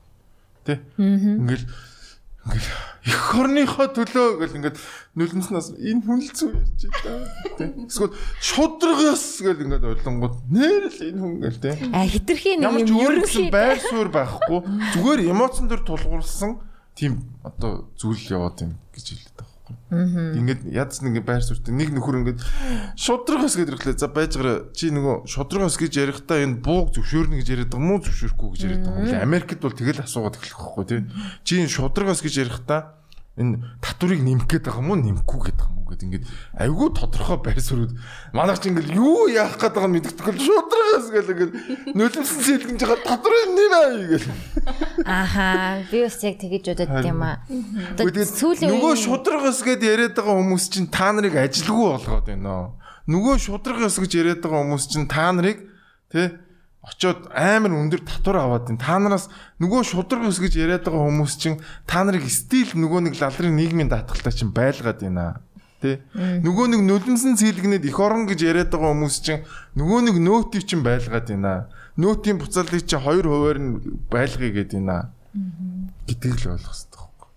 Тэ? 0.67 0.73
Ингээл 1.01 1.65
ингээл 2.45 2.69
их 3.03 3.35
орныхоо 3.35 3.87
төлөө 3.91 4.27
гэл 4.39 4.57
ингээд 4.59 4.77
нүлэнснээс 5.15 5.67
энэ 5.75 6.03
хүн 6.03 6.19
л 6.23 6.31
зүг 6.31 6.51
ярьж 6.55 6.81
байна. 7.03 7.27
Тэ? 7.57 7.65
Эсвэл 7.89 8.15
шудрагаас 8.39 9.25
гэл 9.43 9.63
ингээд 9.63 9.83
ойлгонгод 9.83 10.35
нэр 10.47 10.87
л 10.87 10.99
энэ 11.03 11.19
хүн 11.19 11.33
гэл 11.43 11.59
тэ. 11.59 11.71
А 11.91 12.07
хитрхийн 12.07 12.63
юм 12.63 12.79
ерөнхий 12.79 13.51
байр 13.51 13.79
суурь 13.79 14.11
байхгүй 14.11 14.59
зүгээр 14.95 15.31
эмоцсон 15.31 15.67
дөр 15.67 15.83
тулгуурласан 15.83 16.63
тийм 16.95 17.27
одоо 17.43 17.91
зүйл 17.99 18.23
яваад 18.31 18.59
байна 18.61 18.77
гэж 18.95 19.07
байгаа. 19.35 19.52
Ингээд 19.93 20.61
ядс 20.73 21.01
нэг 21.05 21.21
байр 21.25 21.43
суурьтай 21.45 21.73
нэг 21.75 21.93
нөхөр 21.93 22.19
ингээд 22.23 22.39
шудрагаас 22.97 23.55
гэж 23.57 23.67
ирэхлээр 23.69 23.97
за 23.99 24.09
байж 24.09 24.31
гараа 24.37 24.57
чи 24.73 24.89
нөгөө 24.89 25.29
шудрагаас 25.29 25.77
гэж 25.77 25.93
ярихдаа 26.01 26.41
энэ 26.43 26.59
бууг 26.65 26.93
зөвшөөрнө 26.97 27.37
гэж 27.39 27.47
яриад 27.53 27.71
байгаа 27.71 27.89
мó 27.89 28.01
зөвшөөрөхгүй 28.01 28.49
гэж 28.53 28.61
яриад 28.65 28.83
байгаа. 28.89 29.21
Америкт 29.21 29.61
бол 29.61 29.75
тэгэл 29.75 30.03
асуугаад 30.03 30.37
эхлэх 30.41 30.57
байхгүй 30.57 30.85
тий. 30.89 31.01
Чи 31.45 31.61
энэ 31.61 31.71
шудрагаас 31.71 32.21
гэж 32.25 32.33
ярихдаа 32.41 33.02
энэ 33.33 33.65
татварыг 33.81 34.21
нэмэх 34.21 34.45
гээд 34.45 34.69
байгаа 34.69 34.85
мó 34.85 34.93
нэмэхгүй 34.93 35.39
гээд 35.41 35.57
байгаа 35.57 35.73
мó 35.73 35.83
гэд 35.89 36.05
ингээд 36.05 36.25
айгүй 36.53 36.89
тодорхой 36.93 37.37
байр 37.41 37.57
суурьуд 37.57 37.97
манайх 38.29 38.61
чи 38.61 38.69
ингээд 38.69 38.93
юу 38.93 39.25
яах 39.25 39.57
гээд 39.57 39.73
байгааг 39.73 39.89
мэддэхгүй 39.89 40.33
шудрагаас 40.37 41.07
гэл 41.09 41.33
ингээд 41.33 41.51
нөлөөлсөн 41.97 42.45
сэлгэж 42.45 42.77
байгаа 42.77 43.01
татварыг 43.01 43.49
нэмээ 43.57 43.89
гэл. 44.13 44.27
Ааха 45.09 45.81
би 45.89 45.97
бас 46.05 46.21
яг 46.21 46.37
тэгэж 46.37 46.65
бодод 46.77 46.93
юм 47.09 47.21
аа. 47.25 47.41
Сүүлийн 47.97 48.69
нөгөө 48.69 48.93
шудрагас 49.01 49.65
гэд 49.65 49.81
яриад 49.81 50.13
байгаа 50.13 50.37
хүмүүс 50.37 50.65
чинь 50.69 50.93
та 50.93 51.09
нарыг 51.09 51.33
ажилгүй 51.33 51.89
болгоод 51.89 52.29
байна. 52.29 52.77
Нөгөө 53.09 53.35
шудрагас 53.41 53.97
гэж 53.97 54.11
яриад 54.13 54.45
байгаа 54.45 54.61
хүмүүс 54.61 54.85
чинь 54.93 55.09
та 55.09 55.33
нарыг 55.33 55.57
тий 56.13 56.29
очоод 56.83 57.31
амар 57.31 57.71
өндөр 57.71 58.03
татвар 58.03 58.43
аваад 58.43 58.67
байна. 58.67 58.83
Та 58.83 58.99
нараас 58.99 59.31
нөгөө 59.63 59.87
шудрагас 59.87 60.39
гэж 60.43 60.59
яриад 60.59 60.83
байгаа 60.83 61.07
хүмүүс 61.07 61.33
чинь 61.39 61.63
та 61.87 62.03
нарыг 62.03 62.27
стил 62.27 62.75
нөгөө 62.75 63.07
нэг 63.07 63.15
лалрын 63.23 63.55
нийгмийн 63.55 63.87
даатгалтай 63.87 64.35
чинь 64.35 64.51
байлгаад 64.51 64.99
байна. 64.99 65.39
Тэ 65.79 66.03
нөгөө 66.13 66.75
нэг 66.75 66.81
нулимсэн 66.83 67.39
цэлгнэд 67.39 67.87
эх 67.87 67.99
орон 68.03 68.27
гэж 68.27 68.39
яриад 68.43 68.69
байгаа 68.75 68.91
хүмүүс 68.91 69.15
чинь 69.23 69.47
нөгөө 69.79 69.99
нэг 70.11 70.15
нөөтив 70.19 70.63
чинь 70.67 70.83
байлгаад 70.83 71.31
байна. 71.31 71.71
Нөөтийн 71.95 72.35
буцаалыг 72.43 72.83
чинь 72.83 72.99
2 72.99 73.23
хувиар 73.31 73.59
нь 73.63 73.79
байлгая 74.11 74.51
гээд 74.51 74.75
байна. 74.75 75.15
Гэдгийг 76.03 76.35
л 76.43 76.59
ойлгох 76.59 76.75
хэрэгтэй 76.75 76.99
байхгүй. 76.99 77.31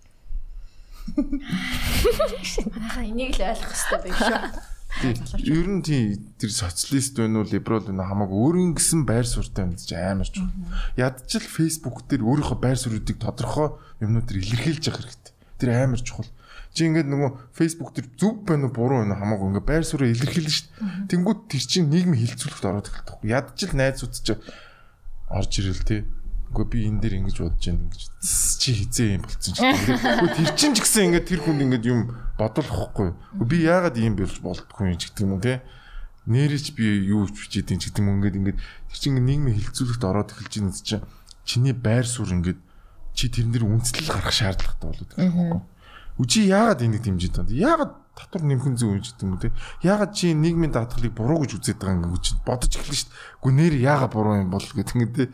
Ахаа 2.82 3.06
энийг 3.06 3.38
л 3.38 3.46
ойлгох 3.46 3.70
хэрэгтэй 3.70 4.00
байх 4.10 4.18
шүү. 4.18 4.74
Ер 5.02 5.66
нь 5.68 5.82
тий 5.84 6.16
тэр 6.40 6.50
социалист 6.50 7.16
байна 7.16 7.44
уу, 7.44 7.48
либерал 7.48 7.84
байна 7.84 8.04
уу 8.04 8.10
хамаагүй 8.10 8.38
өөрийн 8.40 8.72
гэсэн 8.76 9.04
байр 9.04 9.28
суурьтай 9.28 9.68
юм 9.68 9.76
гэж 9.76 9.92
амар 9.92 10.28
ч. 10.28 10.40
Ядчил 10.96 11.44
Facebook 11.44 12.08
дээр 12.08 12.24
өөрийнхөө 12.24 12.56
байр 12.56 12.78
суурьдыг 12.80 13.20
тодорхой 13.20 13.76
юмнуудаар 14.00 14.40
илэрхийлж 14.40 14.84
явах 14.88 15.04
хэрэгтэй. 15.04 15.32
Тэр 15.60 15.70
амар 15.76 16.00
чухал. 16.00 16.30
Чи 16.72 16.88
ингээд 16.88 17.08
нөгөө 17.12 17.30
Facebook 17.52 17.92
дээр 17.92 18.08
зөв 18.16 18.40
байна 18.48 18.68
уу, 18.68 18.72
буруу 18.72 19.04
байна 19.04 19.16
уу 19.16 19.20
хамаагүй 19.20 19.48
ингээд 19.52 19.68
байр 19.68 19.84
суурийг 19.84 20.16
илэрхийлнэ 20.16 20.52
шүү 20.52 20.64
дээ. 20.64 21.08
Тэнгүүд 21.12 21.40
тэр 21.48 21.64
чинь 21.68 21.88
нийгмийн 21.92 22.22
хилцүүлэгт 22.24 22.64
ороод 22.64 22.88
эхэлдэг. 22.88 23.20
Ядчил 23.28 23.72
найзууд 23.76 24.14
ч 24.16 24.28
орж 25.28 25.52
ирэл 25.60 25.84
тий. 25.84 26.00
Үгүй 26.52 26.66
би 26.72 26.78
энэ 26.88 27.00
дээр 27.04 27.14
ингэж 27.20 27.36
бодож 27.42 27.64
байна 27.64 27.84
ингэж 27.84 28.02
«Тс, 28.22 28.56
чи 28.62 28.70
хизээ 28.80 29.18
юм 29.18 29.22
болцсон 29.26 29.52
ч. 29.52 29.58
Үгүй 29.60 30.30
тэр 30.30 30.50
чин 30.56 30.72
ч 30.72 30.78
гэсэн 30.80 31.04
ингээд 31.10 31.26
тэр 31.26 31.40
хүнд 31.42 31.64
ингээд 31.64 31.84
юм 31.90 32.00
бодолохгүй. 32.38 33.10
Үгүй 33.40 33.48
би 33.48 33.56
яагаад 33.64 33.96
ийм 33.96 34.16
болж 34.16 34.36
болтгүй 34.44 34.92
юм 34.92 34.98
ч 35.00 35.10
гэдэг 35.10 35.24
юм 35.24 35.40
те. 35.40 35.64
Нэрэж 36.28 36.76
би 36.76 36.84
юу 37.08 37.26
ч 37.28 37.48
бичээд 37.48 37.72
юм 37.72 37.80
ч 37.80 37.84
гэдэг 37.90 38.02
юм 38.04 38.12
ингээд 38.20 38.38
ингээд 38.40 38.58
тэр 38.60 38.98
чин 39.00 39.16
ингээд 39.16 39.28
нийгмийн 39.30 39.58
хилцүүлэгт 39.60 40.04
ороод 40.04 40.30
эхэлж 40.32 40.52
байгаа 40.52 40.68
юм 40.68 40.72
чинь 40.74 41.04
чиний 41.46 41.74
байр 41.74 42.06
суурь 42.06 42.34
ингээд 42.34 42.60
чи 43.16 43.32
тэрэн 43.32 43.52
дээр 43.54 43.64
үндэслэл 43.64 44.12
гаргах 44.12 44.36
шаардлагатай 44.36 44.86
болоод 44.90 45.10
байгаа 45.16 45.48
юм. 45.56 45.64
Үчи 46.20 46.48
яагаад 46.48 46.84
энийг 46.84 47.04
дэмжиж 47.04 47.32
байна? 47.32 47.52
Яагаад 47.52 47.92
татвар 48.16 48.42
нэмхэн 48.44 48.76
зүг 48.76 48.90
юм 48.96 49.02
ч 49.04 49.12
гэдэг 49.12 49.24
юм 49.24 49.36
те. 49.40 49.52
Яагаад 49.84 50.12
чи 50.12 50.32
нийгмийн 50.32 50.72
даатгалыг 50.72 51.12
буруу 51.12 51.44
гэж 51.44 51.60
үзээд 51.60 51.80
байгаа 51.80 51.96
юм 51.96 52.12
гэж 52.16 52.26
бодож 52.44 52.72
эхэлнэ 52.72 52.96
шүү 52.96 53.08
дээ. 53.08 53.20
Үгүй 53.40 53.52
нэр 53.52 53.74
яагаад 53.80 54.12
буруу 54.12 54.36
юм 54.40 54.50
бол 54.52 54.64
гэдэг 54.64 54.96
ингээд 54.96 55.16
те. 55.16 55.24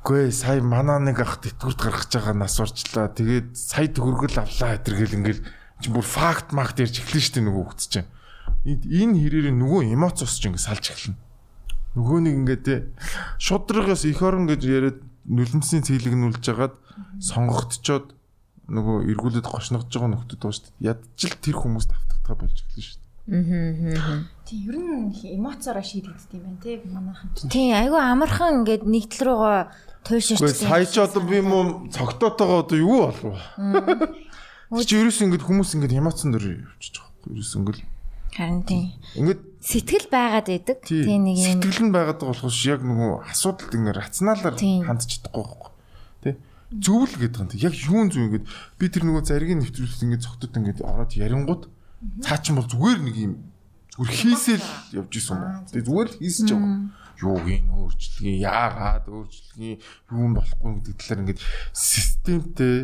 Үгүй 0.00 0.32
сая 0.32 0.60
манаа 0.64 0.98
нэг 1.00 1.20
ах 1.20 1.40
тэтгэврт 1.44 1.80
гаргаж 1.80 2.10
байгаа 2.12 2.34
нас 2.36 2.56
урчлаа. 2.56 3.12
Тэгээд 3.12 3.48
сая 3.52 3.88
төгрөгөл 3.92 4.40
авлаа 4.40 4.80
гэтэргээл 4.80 5.16
ингээл 5.20 5.42
чи 5.80 5.88
бүр 5.92 6.04
факт 6.04 6.52
макт 6.56 6.80
ярьж 6.80 7.00
эхлэн 7.02 7.24
штэ 7.24 7.40
нөгөө 7.44 7.64
хөвгт 7.66 7.80
чинь. 7.90 8.08
Энэ 8.66 9.16
хэрээр 9.20 9.54
нөгөө 9.54 9.92
эмоц 9.92 10.22
ус 10.24 10.40
чинь 10.40 10.56
ингээд 10.56 10.66
салж 10.66 10.84
эхэлнэ. 10.90 11.18
Нөгөө 11.96 12.18
нэг 12.24 12.34
ингээд 12.40 12.62
те 12.64 12.74
шудрагаас 13.40 14.04
эх 14.04 14.20
орон 14.20 14.48
гэж 14.50 14.62
яриад 14.64 14.98
нүлэмсийн 15.26 15.86
цэглэгнүүлж 15.86 16.44
хагаад 16.44 16.74
сонгогдчоод 17.20 18.14
нөгөө 18.68 18.96
эргүүлээд 19.14 19.46
гошногдож 19.46 19.94
байгаа 19.94 20.10
нөхдөд 20.12 20.40
байгаа 20.42 20.56
шүү 20.58 20.66
дээ. 20.66 20.86
Ядчил 20.90 21.34
тэр 21.38 21.56
хүмүүст 21.62 21.90
автагдгаа 21.94 22.36
болж 22.36 22.56
эхэлнэ 22.62 22.84
шүү 22.84 22.98
дээ. 23.00 23.06
Тийм 24.46 24.62
ер 24.70 24.76
нь 24.78 25.10
эмоцороо 25.34 25.82
шийдэгддэг 25.82 26.38
юм 26.38 26.46
байна 26.46 26.62
тий 26.62 26.78
манайхан. 26.86 27.28
Тийм 27.50 27.74
айгүй 27.74 27.98
амархан 27.98 28.62
ингээд 28.62 28.86
нэг 28.86 29.04
тал 29.10 29.26
руугаа 29.26 29.74
туйлширч. 30.06 30.38
Гэхдээ 30.38 30.70
сая 30.70 30.86
ч 30.86 31.02
одоо 31.02 31.22
би 31.26 31.42
муу 31.42 31.90
цогтоотойгоо 31.90 32.62
одоо 32.62 32.78
юу 32.78 33.10
болов? 33.10 33.34
Чи 34.70 34.98
ерөөс 34.98 35.20
ингэж 35.22 35.42
хүмүүс 35.46 35.70
ингэж 35.78 35.92
эмоцсон 35.94 36.34
дөр 36.34 36.44
явчих 36.46 36.98
жоохгүй. 36.98 37.38
Ерөөс 37.38 37.52
ингэж 37.60 37.78
Харин 38.36 38.62
тийм. 38.68 38.92
Ингээд 39.16 39.40
Сэтгэл 39.66 40.06
байгаад 40.12 40.46
байдаг. 40.46 40.78
тий 40.84 41.02
Тийм 41.02 41.24
нэг 41.24 41.40
юм. 41.40 41.58
сэтгэл 41.58 41.88
нь 41.88 41.94
байгаад 41.96 42.20
байгаа 42.20 42.30
болохоос 42.36 42.58
яг 42.68 42.80
нөгөө 42.86 43.12
асуудалд 43.32 43.72
ингээд 43.74 43.98
рационалаар 43.98 44.54
хандж 44.60 45.02
чадахгүй 45.10 45.42
байхгүй. 45.42 45.72
Тэ? 46.22 46.30
Зөвл 46.70 47.14
гэдэг 47.16 47.40
юм. 47.42 47.48
Яг 47.66 47.74
юун 47.74 48.06
зөв 48.12 48.22
ингээд 48.28 48.46
би 48.78 48.84
тэр 48.86 49.02
нөгөө 49.08 49.22
заргийг 49.26 49.58
нэвтрүүлэлт 49.58 50.04
ингээд 50.06 50.22
цогтод 50.22 50.54
ингээд 50.54 50.80
ороод 50.84 51.12
ярингууд 51.16 51.62
цаа 52.22 52.38
чин 52.38 52.60
бол 52.60 52.68
зүгээр 52.68 53.00
нэг 53.02 53.16
юм 53.16 53.32
зүгээр 53.96 54.14
хийсэл 54.22 54.66
явж 55.00 55.12
исэн 55.16 55.40
юм. 55.40 55.64
Тэ 55.66 55.82
зүгээр 55.82 56.08
л 56.12 56.18
хийсэж 56.20 56.48
байгаа. 56.52 56.78
Юу 57.16 57.36
хийн 57.40 57.66
өөрчлөгийн 57.72 58.38
яагаад 58.44 59.04
өөрчлөгийн 59.08 59.76
юу 60.12 60.26
болохгүй 60.36 60.70
гэдэг 60.78 60.94
талаар 61.00 61.20
ингээд 61.24 61.40
системтэй 61.72 62.76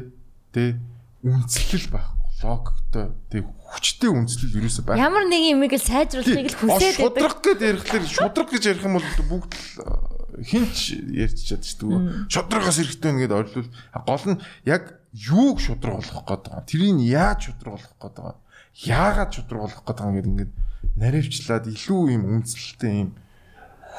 тэ 0.56 0.80
үндэслэл 1.22 1.88
байхгүй 1.90 2.22
логиктой 2.42 3.06
тэг 3.30 3.46
хүчтэй 3.70 4.11
үндэслэл 4.11 4.58
ерөөсөй 4.58 4.85
байх. 4.85 4.98
Ямар 4.98 5.24
нэг 5.30 5.42
юм 5.54 5.62
л 5.62 5.78
сайжруулахыг 5.78 6.50
л 6.50 6.58
хүсээд 6.58 6.96
байдаг. 6.98 7.22
Шудраг 7.22 7.38
гэдээ 7.42 7.70
ярихлаар 7.70 8.04
шудраг 8.11 8.48
гэж 8.50 8.62
ярих 8.66 8.85
юм 8.85 8.94
бол 8.98 9.08
бүгд 9.30 9.52
л 9.54 10.42
хинч 10.42 10.76
ярьж 11.14 11.38
чадчихдаг. 11.46 12.26
Шудрагаас 12.26 12.78
эрэхтэй 12.82 13.12
нэгэд 13.14 13.32
ойрлол 13.32 13.68
гол 13.70 14.24
нь 14.35 14.42
яг 14.66 14.98
юуг 15.14 15.62
шудраг 15.62 16.02
болгох 16.02 16.24
гээд 16.26 16.42
байгаа. 16.50 16.66
Тэрийг 16.66 16.98
яаж 17.06 17.38
шудраг 17.46 17.72
болгох 17.78 17.96
гээд 18.00 18.16
байгаа. 18.18 18.37
Яагаад 18.82 19.30
шудраг 19.32 19.61
болгох 19.62 19.85
гээд 19.87 19.98
байгаа 20.02 20.16
гэдэг 20.18 20.32
ингээд 20.32 20.52
наривчлаад 20.98 21.64
илүү 21.70 22.02
юм 22.16 22.22
үндэслэлтэй 22.42 22.92
юм 23.06 23.11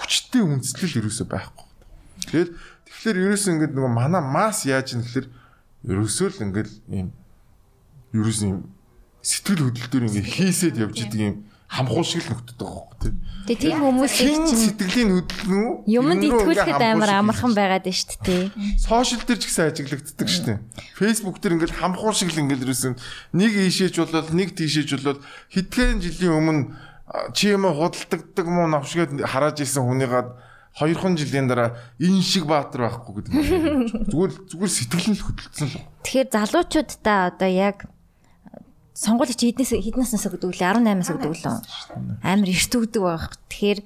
хүчтэй 0.03 0.41
үндэслэл 0.43 0.99
ерөөсөй 0.99 1.27
байхгүй. 1.29 1.67
Тэгэл 2.27 2.51
тэгэхээр 2.91 3.17
ерөөсөө 3.29 3.51
ингээд 3.55 3.73
нөгөө 3.77 3.93
мана 3.93 4.19
масс 4.19 4.65
яаж 4.65 4.97
юм 4.97 5.05
гэхээр 5.05 5.27
ерөөсөө 5.83 6.27
л 6.31 6.43
ингээд 6.47 6.69
юм 6.89 7.09
ерөөс 8.15 8.39
юм 8.47 8.71
сэтгэл 9.23 9.67
хөдлөлтөөр 9.67 10.03
ингээ 10.07 10.25
хийсэд 10.27 10.75
явж 10.79 10.97
идэг 11.03 11.21
юм 11.21 11.35
хамхуу 11.73 12.03
шиг 12.05 12.21
л 12.23 12.37
нөхдөд 12.37 12.57
байгаа 12.59 12.85
байхгүй 12.85 12.97
тийм. 13.01 13.15
Тэгээ 13.49 13.61
тийм 13.65 13.79
хүмүүс 13.81 14.13
Хин 14.13 14.45
чинь 14.45 14.61
сэтгэлийн 14.61 15.11
хөдлөн 15.17 15.53
үү? 15.57 15.71
юмд 15.89 16.21
итгүүлэхэд 16.21 16.83
амар 16.85 17.11
амархан 17.17 17.53
байгаад 17.57 17.87
байна 17.89 17.97
шүү 17.97 18.19
дээ. 18.21 18.43
Сошиал 18.77 19.25
дээр 19.25 19.39
ч 19.41 19.43
гэсэн 19.49 19.65
ажиглагддаг 19.73 20.27
шүү 20.29 20.45
дээ. 20.53 20.59
Facebook 21.01 21.37
дээр 21.41 21.55
ингээл 21.57 21.79
хамхуу 21.81 22.13
шиг 22.13 22.29
л 22.29 22.41
ингээл 22.45 22.69
ерөөсөн 22.69 22.93
нэг 23.33 23.51
ийшээж 23.57 23.95
болол 24.05 24.29
нэг 24.37 24.49
тийшээж 24.53 24.89
болол 25.01 25.19
хэдхэн 25.49 25.97
жилийн 25.97 26.37
өмнө 26.37 26.61
чи 27.33 27.49
юм 27.49 27.65
худалдагддаг 27.65 28.47
мó 28.47 28.69
навшгээд 28.69 29.25
хараад 29.25 29.57
исэн 29.57 29.81
хүнийгаа 29.81 30.37
хоёрхан 30.73 31.13
жилийн 31.17 31.47
дараа 31.47 31.77
энэ 32.01 32.21
шиг 32.25 32.49
баатар 32.49 32.89
байхгүй 32.89 33.13
гэдэг 33.21 33.33
юм. 33.33 34.09
Зүгээр 34.09 34.31
зүгээр 34.49 34.71
сэтгэл 34.73 35.09
нь 35.13 35.17
л 35.21 35.25
хөдөлсөн 35.29 35.67
л. 35.69 35.85
Тэгэхээр 36.01 36.29
залуучуудаа 36.33 37.19
одоо 37.29 37.49
яг 37.49 37.77
сонгуулийн 38.97 39.37
чи 39.37 39.53
хэднээс 39.53 39.73
хэднээс 39.77 40.11
нас 40.17 40.25
өгдөг 40.25 40.53
лээ 40.53 40.73
18-аас 40.73 41.11
өгдөг 41.13 41.33
лөө. 41.33 41.57
Амар 42.25 42.49
эрт 42.49 42.73
өгдөг 42.73 43.03
байх. 43.05 43.25
Тэгэхээр 43.49 43.79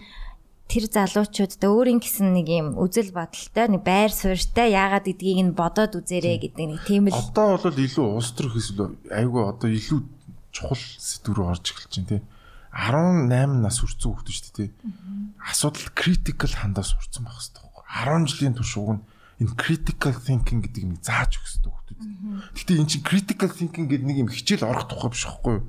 тэр 0.67 0.83
залуучуудаа 0.91 1.69
өөрийн 1.71 1.99
гэсэн 2.03 2.35
нэг 2.35 2.47
юм 2.51 2.67
үзэл 2.75 3.15
бодолтой 3.15 3.67
нэг 3.71 3.83
байр 3.87 4.11
суурьтай 4.11 4.75
яагаад 4.75 5.07
гэдгийг 5.07 5.39
нь 5.43 5.55
бодоод 5.55 5.95
үзээрэй 5.95 6.43
гэдэг 6.43 6.65
нэг 6.67 6.81
тийм 6.83 7.07
л 7.07 7.15
Одоо 7.15 7.55
бол 7.55 7.71
илүү 7.71 8.07
улс 8.19 8.31
төр 8.35 8.51
хэсэл 8.51 8.99
айгүй 9.07 9.43
одоо 9.47 9.69
илүү 9.71 9.99
чухал 10.51 10.83
сэдв 10.99 11.31
рүү 11.39 11.47
орж 11.55 11.65
эхэлж 11.71 11.93
байна 11.95 12.09
тий. 12.11 12.21
18 12.77 13.65
нас 13.65 13.81
хүрсэн 13.81 14.05
хүмүүс 14.05 14.29
шүү 14.37 14.53
дээ 14.53 14.69
тий. 14.69 14.71
Асуудал 15.41 15.89
critical 15.97 16.53
хандаа 16.53 16.85
сурцсан 16.85 17.25
байх 17.25 17.41
хэрэгтэй 17.41 17.65
байхгүй. 17.65 17.83
10 17.89 18.29
жилийн 18.29 18.53
турш 18.53 18.73
уг 18.77 18.91
нь 18.93 19.03
энэ 19.41 19.57
critical 19.57 20.13
thinking 20.13 20.61
гэдэг 20.61 20.85
юм 20.85 20.93
зааж 21.01 21.41
өгсөн 21.41 21.65
хүмүүс. 21.65 21.97
Гэтэ 22.53 22.77
эн 22.77 22.85
чинь 22.85 23.01
critical 23.01 23.49
thinking 23.49 23.89
гэдэг 23.89 24.05
нэг 24.05 24.17
юм 24.21 24.29
хичээл 24.29 24.69
орох 24.69 24.85
тухай 24.85 25.09
биш 25.09 25.25
байхгүй 25.25 25.53
юу? 25.57 25.65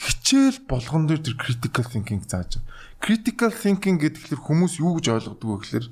Хичээл 0.00 0.58
болгон 0.64 1.04
дээр 1.04 1.20
тэр 1.20 1.36
critical 1.36 1.84
thinking 1.84 2.24
зааж. 2.24 2.60
Critical 3.04 3.52
thinking 3.52 4.00
гэхэлэр 4.00 4.40
хүмүүс 4.40 4.80
юу 4.80 4.96
гэж 4.96 5.12
ойлгодог 5.12 5.48
вэ 5.48 5.60
гэхээр 5.60 5.86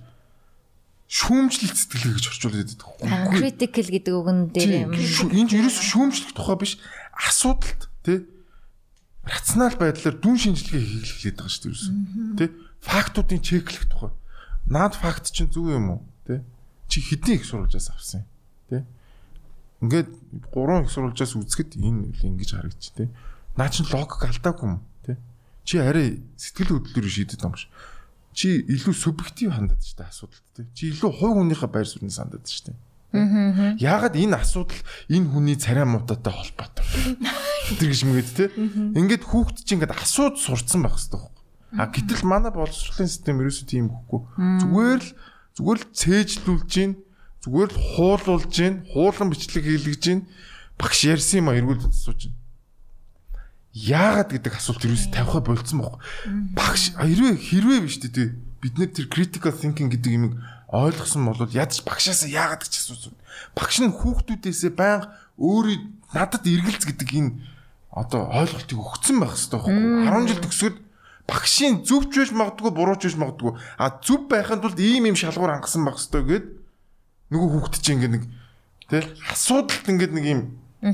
шүүмжлэлт 1.12 1.76
сэтгэлгээ 1.76 2.16
гэж 2.16 2.26
орчуулдаг 2.32 2.60
байдаг. 2.64 2.80
Үгүй 3.04 3.04
ээ. 3.04 3.36
critical 3.36 3.86
гэдэг 3.92 4.14
үгэн 4.16 4.38
дээр 4.48 4.72
юм. 4.88 4.92
Ч 4.96 5.52
ерөөс 5.52 5.78
шүүмжлэх 5.92 6.32
тухай 6.32 6.56
биш 6.56 6.72
асуудалт 7.12 7.92
тий 8.04 8.24
рационал 9.24 9.76
байдлаар 9.80 10.16
дүн 10.20 10.36
шинжилгээ 10.36 10.84
хийх 10.84 11.08
хэлээд 11.16 11.36
байгаа 11.40 11.52
шүү 11.52 11.72
дээ 12.36 12.36
тий 12.36 12.50
фактуудын 12.84 13.40
чеклэх 13.40 13.88
тухай. 13.88 14.12
Наад 14.68 14.94
факт 14.94 15.32
чинь 15.32 15.48
зөв 15.48 15.72
юм 15.72 15.96
уу? 15.96 16.00
Тий 16.28 16.44
чи 16.88 17.00
хэдийн 17.00 17.40
их 17.40 17.48
сурвалжаас 17.48 17.88
авсан 17.88 18.24
юм? 18.24 18.28
Тий 18.68 18.82
ингээд 19.80 20.10
гурван 20.52 20.84
их 20.84 20.92
сурвалжаас 20.92 21.36
үзэхэд 21.40 21.80
энэ 21.80 22.12
ингэж 22.20 22.50
харагч 22.52 22.92
тий 22.92 23.08
наа 23.56 23.68
чин 23.72 23.88
логик 23.88 24.20
алдаагүй 24.28 24.68
юм 24.68 24.84
тий 25.08 25.16
чи 25.64 25.80
арай 25.80 26.20
сэтгэл 26.36 26.84
хөдлөлөөр 26.84 27.08
шийдэт 27.08 27.44
юм 27.48 27.56
биш. 27.56 27.72
Чи 28.36 28.60
илүү 28.60 28.92
субъектив 28.92 29.56
хандаад 29.56 29.80
штэ 29.80 30.04
асуудалт 30.04 30.44
тий 30.52 30.68
чи 30.76 30.82
илүү 30.92 31.10
хувь 31.16 31.36
хүнийхээ 31.40 31.70
байр 31.72 31.88
суурьнаас 31.88 32.20
хандаад 32.20 32.44
штэ 32.44 32.76
Яагаад 33.14 34.18
энэ 34.18 34.36
асуудал 34.42 34.82
энэ 35.06 35.30
хүний 35.30 35.54
царай 35.54 35.86
муутатай 35.86 36.34
холбоотой? 36.34 36.84
Тэр 37.78 37.88
гэж 37.94 38.02
мэгэд 38.10 38.30
те. 38.34 38.44
Ингээд 38.98 39.22
хүүхд 39.22 39.62
чинь 39.62 39.78
ингээд 39.78 39.94
асууд 39.94 40.36
сурцсан 40.42 40.82
байх 40.82 40.98
хэрэгтэй 40.98 41.22
байхгүй. 41.22 41.42
А 41.78 41.86
гэтэл 41.90 42.26
манай 42.26 42.50
боловсролын 42.50 43.06
систем 43.06 43.38
ерөөсөө 43.38 43.66
тийм 43.70 43.86
хөхгүй. 43.90 44.20
Зүгээр 44.66 45.00
л 45.02 45.10
зүгээр 45.54 45.78
л 45.78 45.90
цээжлүүлж 45.94 46.70
гин, 46.70 46.92
зүгээр 47.46 47.70
л 47.70 47.78
хуулуулж 47.94 48.50
гин, 48.50 48.74
хуулан 48.90 49.30
бичлэг 49.30 49.62
хийлгэж 49.62 50.02
гин. 50.02 50.20
Багш 50.74 51.06
ярьсан 51.06 51.46
юм 51.46 51.50
а 51.50 51.58
эргүүлж 51.58 51.86
асууж 51.86 52.30
гин. 52.30 52.34
Яагаад 53.74 54.30
гэдэг 54.34 54.54
асуулт 54.54 54.86
ерөөсөө 54.86 55.10
тавихаа 55.14 55.42
болцсон 55.42 55.78
байхгүй. 55.82 56.02
Багш 56.54 56.94
хэрвээ 56.94 57.34
хэрвээ 57.42 57.80
биш 57.82 57.98
дээ 58.02 58.38
бид 58.64 58.80
нэр 58.80 58.90
тэр 58.96 59.06
critical 59.12 59.52
thinking 59.52 59.92
гэдэг 59.92 60.12
юмыг 60.14 60.40
ойлгосон 60.74 61.22
бол 61.30 61.38
ядч 61.54 61.86
багшаасаа 61.86 62.28
яагаад 62.28 62.66
гэж 62.66 62.74
асуусан. 62.82 63.14
Багш 63.54 63.78
нь 63.78 63.94
хүүхдүүдээсээ 63.94 64.72
байнга 64.74 65.14
өөрийн 65.38 66.02
надад 66.10 66.42
эргэлз 66.42 66.84
гэдэг 66.90 67.10
энэ 67.14 67.30
одоо 67.94 68.26
ойлголтыг 68.34 68.78
өгсөн 68.78 69.22
байх 69.22 69.38
хэрэгтэй 69.38 69.54
байхгүй. 69.54 69.74
10 70.10 70.26
жил 70.26 70.42
төгсгöd 70.42 70.76
багшийн 71.30 71.74
зөвч 71.86 72.10
байж 72.18 72.30
магадгүй 72.34 72.72
бурууч 72.74 73.02
байж 73.06 73.16
магадгүй 73.16 73.52
а 73.78 73.86
зөв 74.02 74.26
байхын 74.28 74.60
тулд 74.60 74.78
ийм 74.82 75.06
ийм 75.08 75.16
шалгуур 75.16 75.54
хангасан 75.54 75.86
байх 75.86 75.96
хэрэгтэй 75.96 76.22
гэд 76.26 76.44
нөгөө 77.30 77.48
хүүхд 77.54 77.74
чинь 77.80 77.96
ингээ 78.02 78.12
нэг 78.18 78.24
тий 78.90 79.02
асуудалт 79.30 79.86
ингээ 79.88 80.10
нэг 80.10 80.26
юм 80.26 80.40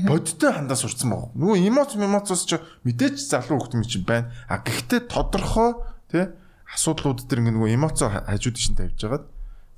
бодтой 0.07 0.51
хандаа 0.55 0.79
сурцсан 0.79 1.11
баг. 1.11 1.35
Нөгөө 1.35 1.57
эмоц 1.67 1.97
эмоцоос 1.99 2.47
ч 2.47 2.61
мэдээч 2.87 3.17
залуу 3.27 3.59
хүүхд 3.59 3.75
юм 3.75 3.83
чинь 3.83 4.07
байна. 4.07 4.31
А 4.47 4.63
гэхдээ 4.63 5.11
тодорхой 5.11 5.75
тий 6.07 6.31
асуудлууд 6.71 7.27
дээр 7.27 7.43
ингээ 7.43 7.55
нөгөө 7.59 7.75
эмоцо 7.75 8.07
хажууд 8.07 8.55
шин 8.55 8.79
тавьж 8.79 9.03
байгаад 9.03 9.25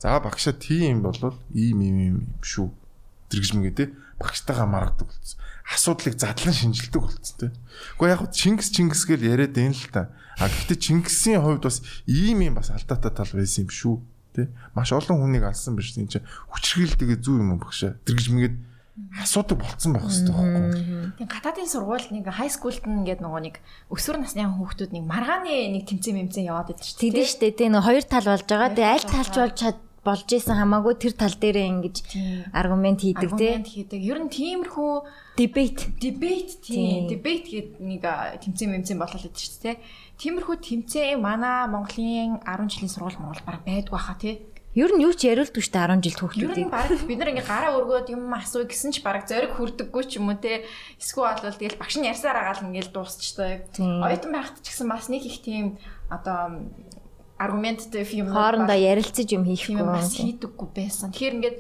за 0.03 0.19
багшаа 0.19 0.51
тийм 0.51 0.99
юм 0.99 1.01
болол 1.07 1.39
ийм 1.55 1.79
ийм 1.79 1.97
ийм 2.03 2.17
шүү. 2.43 2.67
Тэргэж 3.31 3.51
мэгээ 3.55 3.75
тий 3.79 3.87
багштайгаа 4.19 4.67
маргадаг 4.67 5.07
болсон. 5.07 5.39
Асуудлыг 5.63 6.19
задлан 6.19 6.51
шинжилдэг 6.51 7.01
болсон 7.01 7.35
тий. 7.39 7.51
Гэхдээ 7.95 8.11
яг 8.11 8.21
Чингис 8.35 8.67
Чингис 8.75 9.07
гэл 9.07 9.23
яриад 9.23 9.55
энэ 9.55 9.71
л 9.71 9.87
та. 9.95 10.11
А 10.35 10.51
гэхдээ 10.51 10.75
Чингисийн 10.75 11.39
хувьд 11.39 11.63
бас 11.63 11.79
ийм 12.03 12.43
ийм 12.43 12.59
бас 12.59 12.67
алдаатай 12.75 13.15
тал 13.15 13.31
байсан 13.31 13.63
юм 13.63 13.71
шүү. 13.71 13.95
Тэ 14.35 14.51
маш 14.75 14.91
олон 14.91 15.23
хүнийг 15.23 15.47
алсан 15.47 15.79
биш 15.79 15.95
тийм 15.95 16.11
чинь 16.11 16.27
хүчрхийлдэг 16.51 17.23
зүг 17.23 17.39
юм 17.39 17.55
багшаа. 17.63 17.95
Тэргэж 18.03 18.27
мэгээд 18.27 18.55
асуудаг 19.23 19.57
болцсон 19.63 19.95
байх 19.95 20.03
хэрэгтэй 20.03 20.35
байхгүй. 20.35 21.15
Тийм 21.15 21.29
гадаадын 21.31 21.69
сургуульд 21.71 22.11
нэг 22.11 22.27
хай 22.27 22.49
скулд 22.51 22.83
ингээд 22.83 23.23
нөгөө 23.23 23.41
нэг 23.45 23.55
өсвөр 23.87 24.19
насны 24.19 24.45
хүүхдүүд 24.45 24.91
нэг 24.93 25.03
маргааны 25.07 25.79
нэг 25.79 25.87
тэмцээн 25.89 26.17
мэмцэн 26.27 26.49
яваад 26.49 26.75
байдаг 26.75 26.85
шүү 26.85 27.01
Тэгдэж 27.01 27.27
штэ 27.39 27.57
тий 27.57 27.69
нэг 27.71 27.81
хоёр 27.87 28.05
тал 28.05 28.27
болж 28.29 28.45
байгаа. 28.45 28.69
Тэгээ 28.73 28.93
аль 28.93 29.09
талч 29.09 29.33
болж 29.33 29.55
чад 29.57 29.77
болж 30.03 30.27
исэн 30.27 30.59
хамаагүй 30.59 30.99
тэр 30.99 31.13
тал 31.15 31.31
дээрээ 31.33 31.67
ингэж 31.73 31.95
аргумент 32.51 32.99
хийдэг 33.01 33.31
тий. 33.39 33.55
Аргумент 33.55 33.67
хийдэг. 33.71 33.99
Ер 34.03 34.19
нь 34.19 34.29
тиймэрхүү 34.29 34.93
Дебет. 35.39 35.79
дебет 35.97 36.61
Тийм. 36.61 37.07
тийм 37.07 37.09
дебет 37.09 37.45
гэдэг 37.47 37.79
нэг 37.81 38.03
тэмцээн 38.43 38.69
мэмцэн 38.75 38.99
болол 38.99 39.15
байдаг 39.17 39.39
шүү 39.39 39.63
дээ. 39.63 39.77
Тиймэрхүү 40.19 40.55
тэмцээн 40.59 41.17
манай 41.23 41.65
Монголын 41.71 42.43
10 42.43 42.69
жилийн 42.69 42.91
сургууль 42.91 43.17
Монгол 43.17 43.41
баг 43.47 43.63
байдгүй 43.65 43.97
хаа 43.97 44.19
тий. 44.19 44.43
Ер 44.73 44.89
нь 44.89 45.05
юу 45.05 45.13
ч 45.13 45.29
яриулдаг 45.29 45.61
штэ 45.61 45.85
10 45.85 46.01
жил 46.01 46.17
Ер 46.17 46.21
хүүхдүүдийг. 46.21 46.65
нь 46.65 46.73
баг 46.73 46.89
бид 46.89 47.17
нар 47.21 47.29
ингээ 47.29 47.45
гараа 47.45 47.77
өргөөд 47.77 48.09
юм 48.09 48.25
асууя 48.33 48.65
гэсэн 48.65 48.89
ч 48.89 49.05
баг 49.05 49.21
зориг 49.29 49.53
хүрдэггүй 49.53 50.03
ч 50.09 50.17
юм 50.17 50.33
уу 50.33 50.37
те. 50.41 50.65
Эсвэл 50.97 51.29
бол 51.29 51.57
тэгэл 51.61 51.77
багш 51.77 51.95
нь 52.01 52.09
ярьсаар 52.09 52.41
агаал 52.41 52.65
ингээл 52.73 52.89
дуусчтай. 52.89 53.69
Тийм. 53.69 54.01
Оюутан 54.01 54.33
байхад 54.33 54.57
ч 54.65 54.73
гэсэн 54.73 54.89
бас 54.89 55.13
нэг 55.13 55.29
их 55.29 55.45
тийм 55.45 55.77
одоо 56.09 56.65
аргументтэй 57.43 58.07
юм 58.17 58.31
Хоорондоо 58.31 58.77
ярилцаж 58.77 59.27
юм 59.35 59.43
тийм 59.43 59.83
юм 59.83 59.91
бас 59.91 60.15
хийдэггүй 60.15 60.69
байсан. 60.71 61.11
Тэгэхээр 61.11 61.37
ингээд 61.37 61.57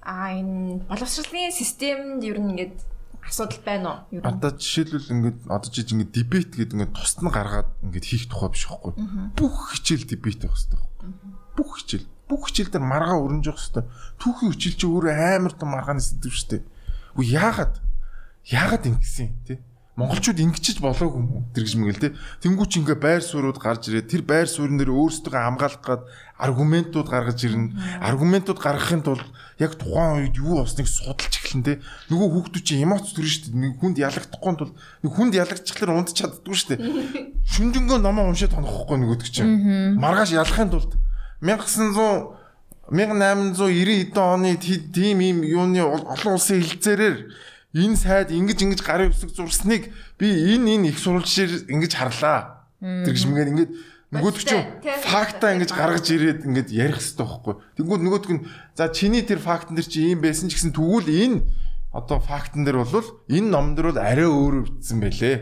а 0.00 0.32
энэ 0.32 0.88
боловсролын 0.88 1.52
системд 1.52 2.24
ер 2.24 2.40
нь 2.40 2.50
ингээд 2.56 2.76
асуудал 3.20 3.60
байна 3.64 3.88
уу? 3.90 3.98
Ер 4.16 4.22
нь. 4.24 4.30
Одоо 4.32 4.50
жишээлбэл 4.56 5.12
ингээд 5.12 5.38
одоо 5.46 5.70
чи 5.70 5.84
ингээд 5.84 6.12
дебет 6.16 6.50
гэдэг 6.56 6.74
ингээд 6.74 6.96
тусад 6.96 7.20
нь 7.20 7.30
гаргаад 7.30 7.70
ингээд 7.84 8.06
хийх 8.08 8.24
тухай 8.32 8.50
биш 8.50 8.64
байхгүй. 8.64 8.92
Бүх 9.36 9.56
хичээл 9.76 10.08
дебет 10.08 10.40
байх 10.40 10.56
хэрэгтэй 10.56 10.78
байхгүй. 10.80 11.10
Бүх 11.56 11.70
хичээл. 11.78 12.08
Бүх 12.26 12.42
хичээл 12.48 12.72
дээр 12.72 12.86
маргаа 12.86 13.18
өрнж 13.20 13.44
явах 13.50 13.60
хэрэгтэй. 13.60 13.84
Түүхийн 14.24 14.52
хичээл 14.56 14.78
чи 14.80 14.86
өөрөө 14.88 15.14
амар 15.36 15.54
том 15.54 15.68
маргааны 15.74 16.00
сэдв 16.00 16.32
дээ. 16.48 16.62
Үгүй 17.14 17.26
яагаад? 17.36 17.74
Яагаад 18.48 18.84
ингэсэн 18.88 19.28
тий? 19.44 19.58
Монголчууд 20.00 20.40
ингэчиж 20.40 20.80
болоогүй 20.80 21.20
юм 21.20 21.28
уу? 21.28 21.42
Гэж 21.52 21.76
мэгэл 21.76 22.00
те. 22.00 22.16
Тэнгүүч 22.40 22.80
ингээ 22.80 22.96
байр 22.96 23.20
суурууд 23.20 23.60
гарч 23.60 23.92
ирээд 23.92 24.08
тэр 24.08 24.22
байр 24.24 24.48
суурин 24.48 24.80
дээр 24.80 24.90
өөрсдөө 24.90 25.36
хамгаалах 25.36 25.84
гад 25.84 26.02
аргументууд 26.40 27.08
гаргаж 27.12 27.38
ирнэ. 27.44 27.76
Аргументууд 28.00 28.56
гаргахын 28.56 29.04
тулд 29.04 29.28
яг 29.60 29.76
тухайн 29.76 30.32
үед 30.32 30.40
юу 30.40 30.64
болсныг 30.64 30.88
судалж 30.88 31.36
эхлэн 31.36 31.62
те. 31.62 31.78
Нөгөө 32.08 32.28
хүүхдүүд 32.32 32.64
чинь 32.64 32.82
эмоц 32.88 33.12
төрнө 33.12 33.28
шүү 33.28 33.44
дээ. 33.52 33.60
Нэг 33.60 33.72
хүнд 33.76 33.96
ялагдахгүй 34.00 34.54
тул 34.56 34.72
нэг 35.04 35.12
хүнд 35.12 35.34
ялагдчихлаар 35.36 35.92
унд 36.00 36.16
чаддгүй 36.16 36.56
шүү 36.56 36.68
дээ. 36.72 36.80
Шүнжэнгөө 37.44 37.98
номоо 38.00 38.32
уншаад 38.32 38.56
тонохгүй 38.56 38.96
нөгөөдөг 39.04 39.28
чинь. 39.28 40.00
Маргааш 40.00 40.32
ялахын 40.32 40.72
тулд 40.72 40.96
1900 41.44 42.40
1890 42.90 44.10
эдэн 44.10 44.18
оны 44.18 44.56
тийм 44.58 45.20
ийм 45.22 45.46
юуны 45.46 45.78
олон 45.78 46.34
улсын 46.34 46.58
хилцээрээр 46.58 47.30
энэ 47.74 47.96
сайд 47.96 48.34
ингэж 48.34 48.58
ингэж 48.66 48.80
гарын 48.82 49.14
үсэг 49.14 49.30
зурсныг 49.30 49.94
би 50.18 50.26
энэ 50.26 50.78
энэ 50.78 50.88
их 50.90 50.98
сурвалжээр 50.98 51.70
ингэж 51.70 51.92
харлаа. 51.94 52.66
Тэр 52.80 53.14
гэж 53.14 53.24
мэгээд 53.30 53.52
ингэж 53.54 53.68
нөгөөдөг 54.10 54.42
чинь 54.42 54.66
факта 55.06 55.54
ингэж 55.54 55.70
гаргаж 55.70 56.06
ирээд 56.10 56.42
ингэж 56.42 56.68
ярих 56.74 56.98
хэрэгтэй 56.98 57.22
байхгүй. 57.22 57.54
Тэнгүүд 57.78 58.02
нөгөөдөг 58.02 58.32
нь 58.34 58.44
за 58.74 58.90
чиний 58.90 59.22
тэр 59.22 59.38
фактн 59.38 59.78
дэр 59.78 59.86
чи 59.86 60.10
ийм 60.10 60.18
байсан 60.18 60.50
ч 60.50 60.58
гэсэн 60.58 60.74
тэгвэл 60.74 61.06
энэ 61.06 61.46
одоо 61.94 62.18
фактн 62.18 62.66
дэр 62.66 62.82
бол 62.82 63.06
энэ 63.30 63.48
ном 63.54 63.78
дэр 63.78 63.94
бол 63.94 64.02
арай 64.02 64.26
өөрөөр 64.26 64.66
бичсэн 64.66 64.98
байлээ. 64.98 65.36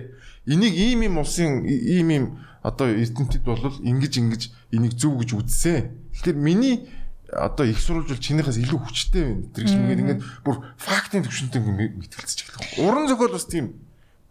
Энийг 0.45 0.75
ийм 0.77 1.01
ийм 1.09 1.17
улсын 1.17 1.65
ийм 1.65 2.09
ийм 2.13 2.25
одоо 2.61 2.93
эрдэмтэд 2.93 3.45
бол 3.49 3.63
ингэж 3.81 4.13
ингэж 4.21 4.43
энийг 4.77 4.93
зөв 5.01 5.17
гэж 5.17 5.31
үзсэн. 5.33 6.13
Тэгэхээр 6.13 6.37
миний 6.37 6.93
одоо 7.33 7.67
их 7.67 7.81
сурвалжуул 7.81 8.19
чинийхээс 8.19 8.59
илүү 8.65 8.79
хүчтэй 8.79 9.23
байна. 9.25 9.49
Тэр 9.53 9.65
гэж 9.65 9.73
ингээд 9.77 10.03
ингээд 10.03 10.23
бүр 10.45 10.57
фактын 10.81 11.25
төвшөнтэй 11.29 11.61
мэтгэлцэж 11.61 12.39
эхлэх. 12.49 12.81
Уран 12.81 13.09
зохиол 13.09 13.37
бас 13.37 13.45
тийм 13.45 13.77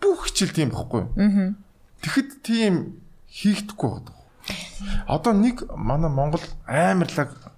бүх 0.01 0.29
хичээл 0.29 0.57
тийм 0.57 0.69
байхгүй. 0.73 1.03
Тэгэхэд 2.01 2.29
тийм 2.41 2.73
хийгдэхгүй 3.29 3.89
байдаг. 4.01 4.15
Одоо 5.05 5.33
нэг 5.33 5.69
манай 5.77 6.09
Монгол 6.09 6.41
амарлаг 6.65 7.53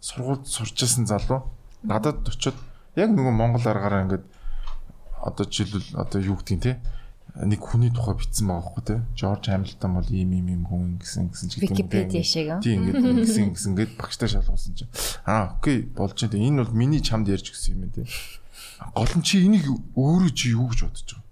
сургуульд 0.00 0.44
сурчсан 0.48 1.08
залуу 1.08 1.48
надад 1.82 2.28
очиод 2.28 2.56
яг 2.96 3.08
нөгөө 3.12 3.32
Монгол 3.32 3.64
аргаараа 3.64 4.04
ингээд 4.04 4.24
одоо 5.20 5.44
жишээлбэл 5.48 5.96
одоо 5.96 6.20
юу 6.20 6.36
гэдгийг 6.36 6.60
те 6.60 6.72
нэг 7.34 7.58
хүний 7.58 7.90
тухай 7.90 8.14
бичсэн 8.14 8.46
байгаа 8.46 8.62
байхгүй 8.62 8.84
те. 8.86 8.96
Жорж 9.18 9.50
Хамилтон 9.50 9.92
бол 9.98 10.06
ийм 10.06 10.30
ийм 10.38 10.46
ийм 10.54 10.62
хүн 10.70 11.02
гэсэн 11.02 11.34
гэсэн 11.34 11.50
ч 11.50 11.58
гэдэг 11.58 11.66
юм. 11.66 11.90
Википедиа 11.90 12.22
шиг 12.22 12.46
аа. 12.46 12.62
Тийм 12.62 12.86
ингээд 12.86 13.26
гэсэн 13.26 13.50
гэсэн 13.58 13.72
гээд 13.74 13.92
багштай 13.98 14.28
шалгуулсан 14.30 14.78
чинь 14.78 14.92
аа 15.26 15.58
окей 15.58 15.82
болж 15.82 16.14
байна. 16.14 16.38
Энэ 16.38 16.62
бол 16.62 16.78
миний 16.78 17.02
чамд 17.02 17.26
ярьж 17.26 17.50
гисэн 17.50 17.74
юм 17.74 17.90
те. 17.90 18.06
Гол 18.94 19.12
нь 19.18 19.26
чи 19.26 19.42
энийг 19.42 19.66
өөрөө 19.98 20.30
чи 20.30 20.54
юу 20.54 20.70
гэж 20.70 20.86
бодож 20.86 21.10
байгаа 21.10 21.23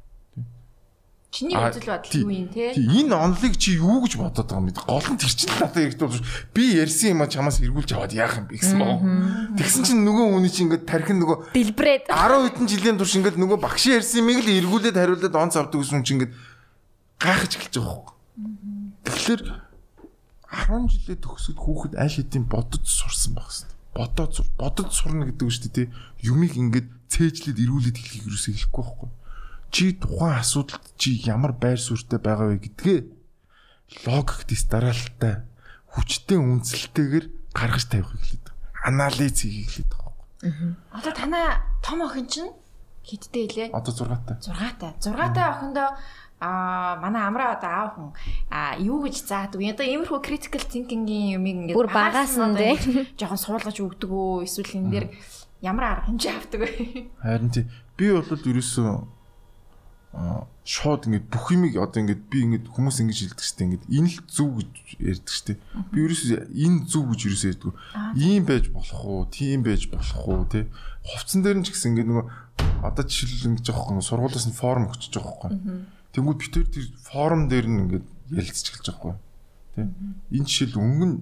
Чиний 1.33 1.57
үзэл 1.57 1.88
бодол 1.88 2.12
юу 2.12 2.45
юм 2.45 2.49
те? 2.53 2.77
Энэ 2.77 3.16
онлыг 3.16 3.57
чи 3.57 3.81
юу 3.81 4.05
гэж 4.05 4.21
бодоод 4.21 4.53
байгаа 4.53 4.61
юм 4.61 4.68
бэ? 4.68 4.85
Гол 4.85 5.09
нь 5.09 5.16
тэр 5.16 5.33
чинь 5.33 5.49
надад 5.49 5.81
яригд 5.81 6.05
болж 6.05 6.21
би 6.53 6.77
ярьсан 6.77 7.16
юм 7.16 7.25
а 7.25 7.33
чамаас 7.33 7.57
эргүүлж 7.64 7.90
аваад 7.97 8.12
яах 8.12 8.37
юм 8.37 8.53
бэ 8.53 8.61
гэсэн 8.61 8.77
боо. 8.77 9.01
Тэгсэн 9.57 9.83
чинь 9.88 10.05
нөгөө 10.05 10.29
хүний 10.29 10.53
чинь 10.53 10.68
ингээд 10.68 10.85
тархин 10.85 11.25
нөгөө 11.25 11.57
дэлбрээд 11.57 12.12
10 12.12 12.53
хэдэн 12.53 12.68
жилийн 12.68 13.01
турш 13.01 13.16
ингээд 13.16 13.40
нөгөө 13.40 13.59
багш 13.64 13.85
ярьсан 13.88 14.21
юмыг 14.21 14.45
л 14.45 14.53
эргүүлээд 14.61 15.01
хариулаад 15.01 15.40
онц 15.40 15.57
авдаг 15.57 15.81
гэсэн 15.81 16.05
чинь 16.05 16.21
ингээд 16.21 16.37
гайхаж 17.16 17.53
эхэлж 17.57 17.75
байгаа 17.81 17.97
хөө. 17.97 18.12
Тэгэхээр 19.09 19.42
10 20.53 20.92
жилээ 20.92 21.16
төгсөд 21.16 21.57
хүүхэд 21.57 21.97
аль 21.97 22.12
хэдийн 22.12 22.45
бодож 22.45 22.85
сурсан 22.85 23.40
байх 23.40 23.49
хэвээр. 23.49 23.73
Бодоод 23.97 24.37
бодож 24.61 24.88
сурна 24.92 25.25
гэдэг 25.33 25.49
үг 25.49 25.53
шүү 25.57 25.73
дээ. 25.81 25.88
Юмыг 26.29 26.61
ингээд 26.61 26.92
цээжлээд 27.09 27.57
эргүүлээд 27.57 27.97
хэлхийг 27.97 28.29
юусоо 28.29 28.53
хэлэхгүй 28.53 28.85
байхгүй 28.85 29.09
чи 29.72 29.96
тухайн 29.96 30.37
асуудалд 30.38 30.85
чи 31.00 31.16
ямар 31.24 31.56
байр 31.56 31.80
суурьтай 31.80 32.20
байгаа 32.20 32.52
вэ 32.52 32.61
гэдгээ 32.61 33.00
логикtis 34.04 34.68
дараалттай 34.68 35.48
хүчтэй 35.96 36.37
үнэлтэйгээр 36.37 37.26
гаргаж 37.56 37.85
тавих 37.88 38.12
хэлээд. 38.12 38.46
Анализ 38.85 39.40
хийх 39.40 39.72
хэлээд 39.72 39.90
байгаа 39.96 40.12
юм. 40.44 40.76
Одоо 40.92 41.12
танаа 41.16 41.48
том 41.80 42.04
охин 42.04 42.28
чинь 42.28 42.52
хиттэй 43.00 43.48
илээ? 43.48 43.68
Одоо 43.72 43.92
6-тай. 43.96 44.37
6-тай. 44.44 44.92
6-тай 45.00 45.46
охиндоо 45.48 45.88
а 46.42 46.98
манай 46.98 47.22
амраа 47.22 47.54
одоо 47.54 47.70
аав 47.70 47.90
хүн 47.94 48.11
а 48.50 48.74
юу 48.76 49.06
гэж 49.06 49.24
заадаг 49.24 49.62
вэ? 49.62 49.72
Одоо 49.72 49.87
иймэрхүү 49.87 50.20
critical 50.26 50.62
thinking-ийн 50.66 51.38
юмыг 51.38 51.72
ингээд 51.72 51.78
бүр 51.78 51.87
багаас 51.87 52.35
нь 52.35 52.58
те 52.58 52.74
жоохон 53.14 53.38
суулгаж 53.38 53.78
өгдөг 53.78 54.11
үү? 54.11 54.42
Эсвэл 54.42 54.74
энэ 54.82 54.90
дээр 54.90 55.06
ямар 55.62 55.85
арга 56.02 56.11
хэмжээ 56.11 56.35
авдаг 56.35 56.61
вэ? 56.66 56.70
Харин 57.22 57.50
тий 57.54 57.64
би 57.94 58.11
бол 58.11 58.26
ерөөсөө 58.26 59.21
шууд 60.62 61.09
ингээд 61.09 61.27
бүх 61.33 61.46
юмыг 61.57 61.75
одоо 61.81 62.05
ингээд 62.05 62.22
би 62.29 62.38
ингээд 62.44 62.66
хүмүүс 62.68 63.01
ингэж 63.01 63.18
хэлдэг 63.33 63.42
штеп. 63.42 63.64
Ингээд 63.66 63.85
энэ 63.88 64.09
л 64.12 64.18
зөв 64.29 64.51
гэж 64.61 64.70
ярьдаг 65.01 65.35
штеп. 65.35 65.59
Би 65.90 65.98
ерөөсөө 66.05 66.38
энэ 66.53 66.79
зөв 66.87 67.05
гэж 67.11 67.20
ерөөсөө 67.27 67.51
ярьдаг 67.57 67.72
ийм 68.14 68.42
байж 68.44 68.64
болох 68.70 69.01
уу? 69.03 69.25
Тийм 69.33 69.64
байж 69.64 69.88
болох 69.88 70.20
уу 70.29 70.44
те? 70.46 70.68
Хувцсан 71.03 71.42
дээр 71.42 71.59
нь 71.59 71.66
ч 71.66 71.75
гэсэн 71.75 71.96
ингээд 71.96 72.11
нөгөө 72.12 72.27
одоо 72.83 73.05
жишээл 73.07 73.55
ингэж 73.55 73.66
байгаа 73.70 73.94
юм 73.94 74.03
сургуулиас 74.03 74.46
нь 74.46 74.59
форм 74.59 74.87
өгчөж 74.90 75.14
байгаа 75.18 75.51
юм 75.55 75.87
тэнгууд 76.14 76.38
би 76.38 76.46
тэр 76.51 76.66
форм 77.07 77.46
дээр 77.51 77.66
нь 77.70 77.81
ингээд 77.87 78.07
эхэлж 78.38 78.66
байгаа 78.87 79.14
юм 79.14 79.18
те 79.75 79.83
энэ 80.35 80.46
жишээл 80.46 80.79
өнгөн 80.83 81.12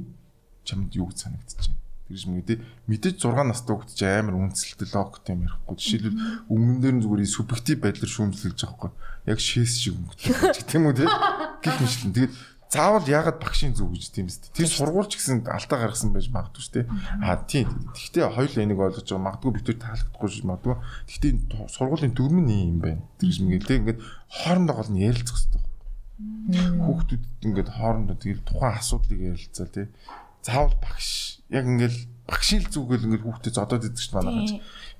чамд 0.64 0.90
юу 0.96 1.08
гэж 1.08 1.18
санагдчих 1.20 1.79
тэгж 2.10 2.26
мэгэ 2.26 2.58
мэдээж 2.90 3.16
6 3.22 3.46
настай 3.46 3.70
хүүхд 3.78 3.94
чи 3.94 4.04
амар 4.04 4.34
үнсэлтэй 4.34 4.88
логт 4.90 5.30
юм 5.30 5.46
ярихгүй. 5.46 5.74
Жишээлбэл 5.78 6.18
өмнөн 6.50 6.78
дээр 6.82 6.94
нь 6.98 7.02
зүгээр 7.06 7.22
субъектив 7.30 7.78
байдлаар 7.78 8.10
шүүмжлэж 8.10 8.58
байгаа 8.58 8.74
хгүй. 8.74 8.92
Яг 9.30 9.38
шээс 9.38 9.72
шиг 9.78 9.94
өнгөтэй 9.94 10.66
тийм 10.66 10.90
үү 10.90 10.94
те. 10.98 11.06
Гэх 11.62 11.78
мэтлэн. 11.78 12.14
Тэгээд 12.18 12.34
заавал 12.70 13.06
яагаад 13.06 13.38
багшийн 13.42 13.74
зүг 13.74 13.94
гэж 13.94 14.10
тийм 14.14 14.26
үст. 14.30 14.50
Тэр 14.54 14.70
сургуульч 14.70 15.18
гэсэн 15.18 15.46
алдаа 15.46 15.78
гаргасан 15.86 16.14
байж 16.14 16.30
магадгүй 16.30 16.62
шүү 16.62 16.74
дээ. 16.82 16.86
А 17.22 17.38
тийм. 17.42 17.66
Гэхдээ 17.94 18.26
хоёул 18.30 18.62
энийг 18.62 18.78
ойлгож 18.78 19.06
байгаа 19.10 19.26
магадгүй 19.26 19.50
бид 19.58 19.66
төр 19.66 19.78
таалагдахгүй 19.82 20.30
шүү 20.30 20.46
магадгүй. 20.46 20.76
Гэхдээ 21.10 21.32
сургуулийн 21.66 22.14
дүрм 22.14 22.38
нь 22.46 22.74
юм 22.74 22.78
байна. 22.78 23.02
Тэр 23.18 23.34
юм 23.42 23.50
гээл 23.54 23.66
те. 23.66 23.78
Ингээд 23.82 24.00
хоорондоо 24.30 24.74
гол 24.78 24.90
нь 24.94 25.02
ярилцах 25.02 25.38
хэрэгтэй. 25.38 25.62
Хүүхдүүд 26.78 27.24
ингээд 27.42 27.70
хоорондоо 27.74 28.16
тэгэл 28.22 28.46
тухайн 28.46 28.78
асуудлыг 28.78 29.20
ярилцаа 29.34 29.66
те. 29.66 29.90
Заавал 30.46 30.78
багш 30.78 31.39
яг 31.50 31.64
ингээл 31.66 31.98
багшийн 32.30 32.62
л 32.62 32.70
зүгэл 32.70 33.06
ингээд 33.10 33.26
хүүхдээ 33.26 33.52
зодоод 33.54 33.86
идэх 33.90 33.98
чинь 33.98 34.16
манай 34.16 34.34
хаж 34.38 34.50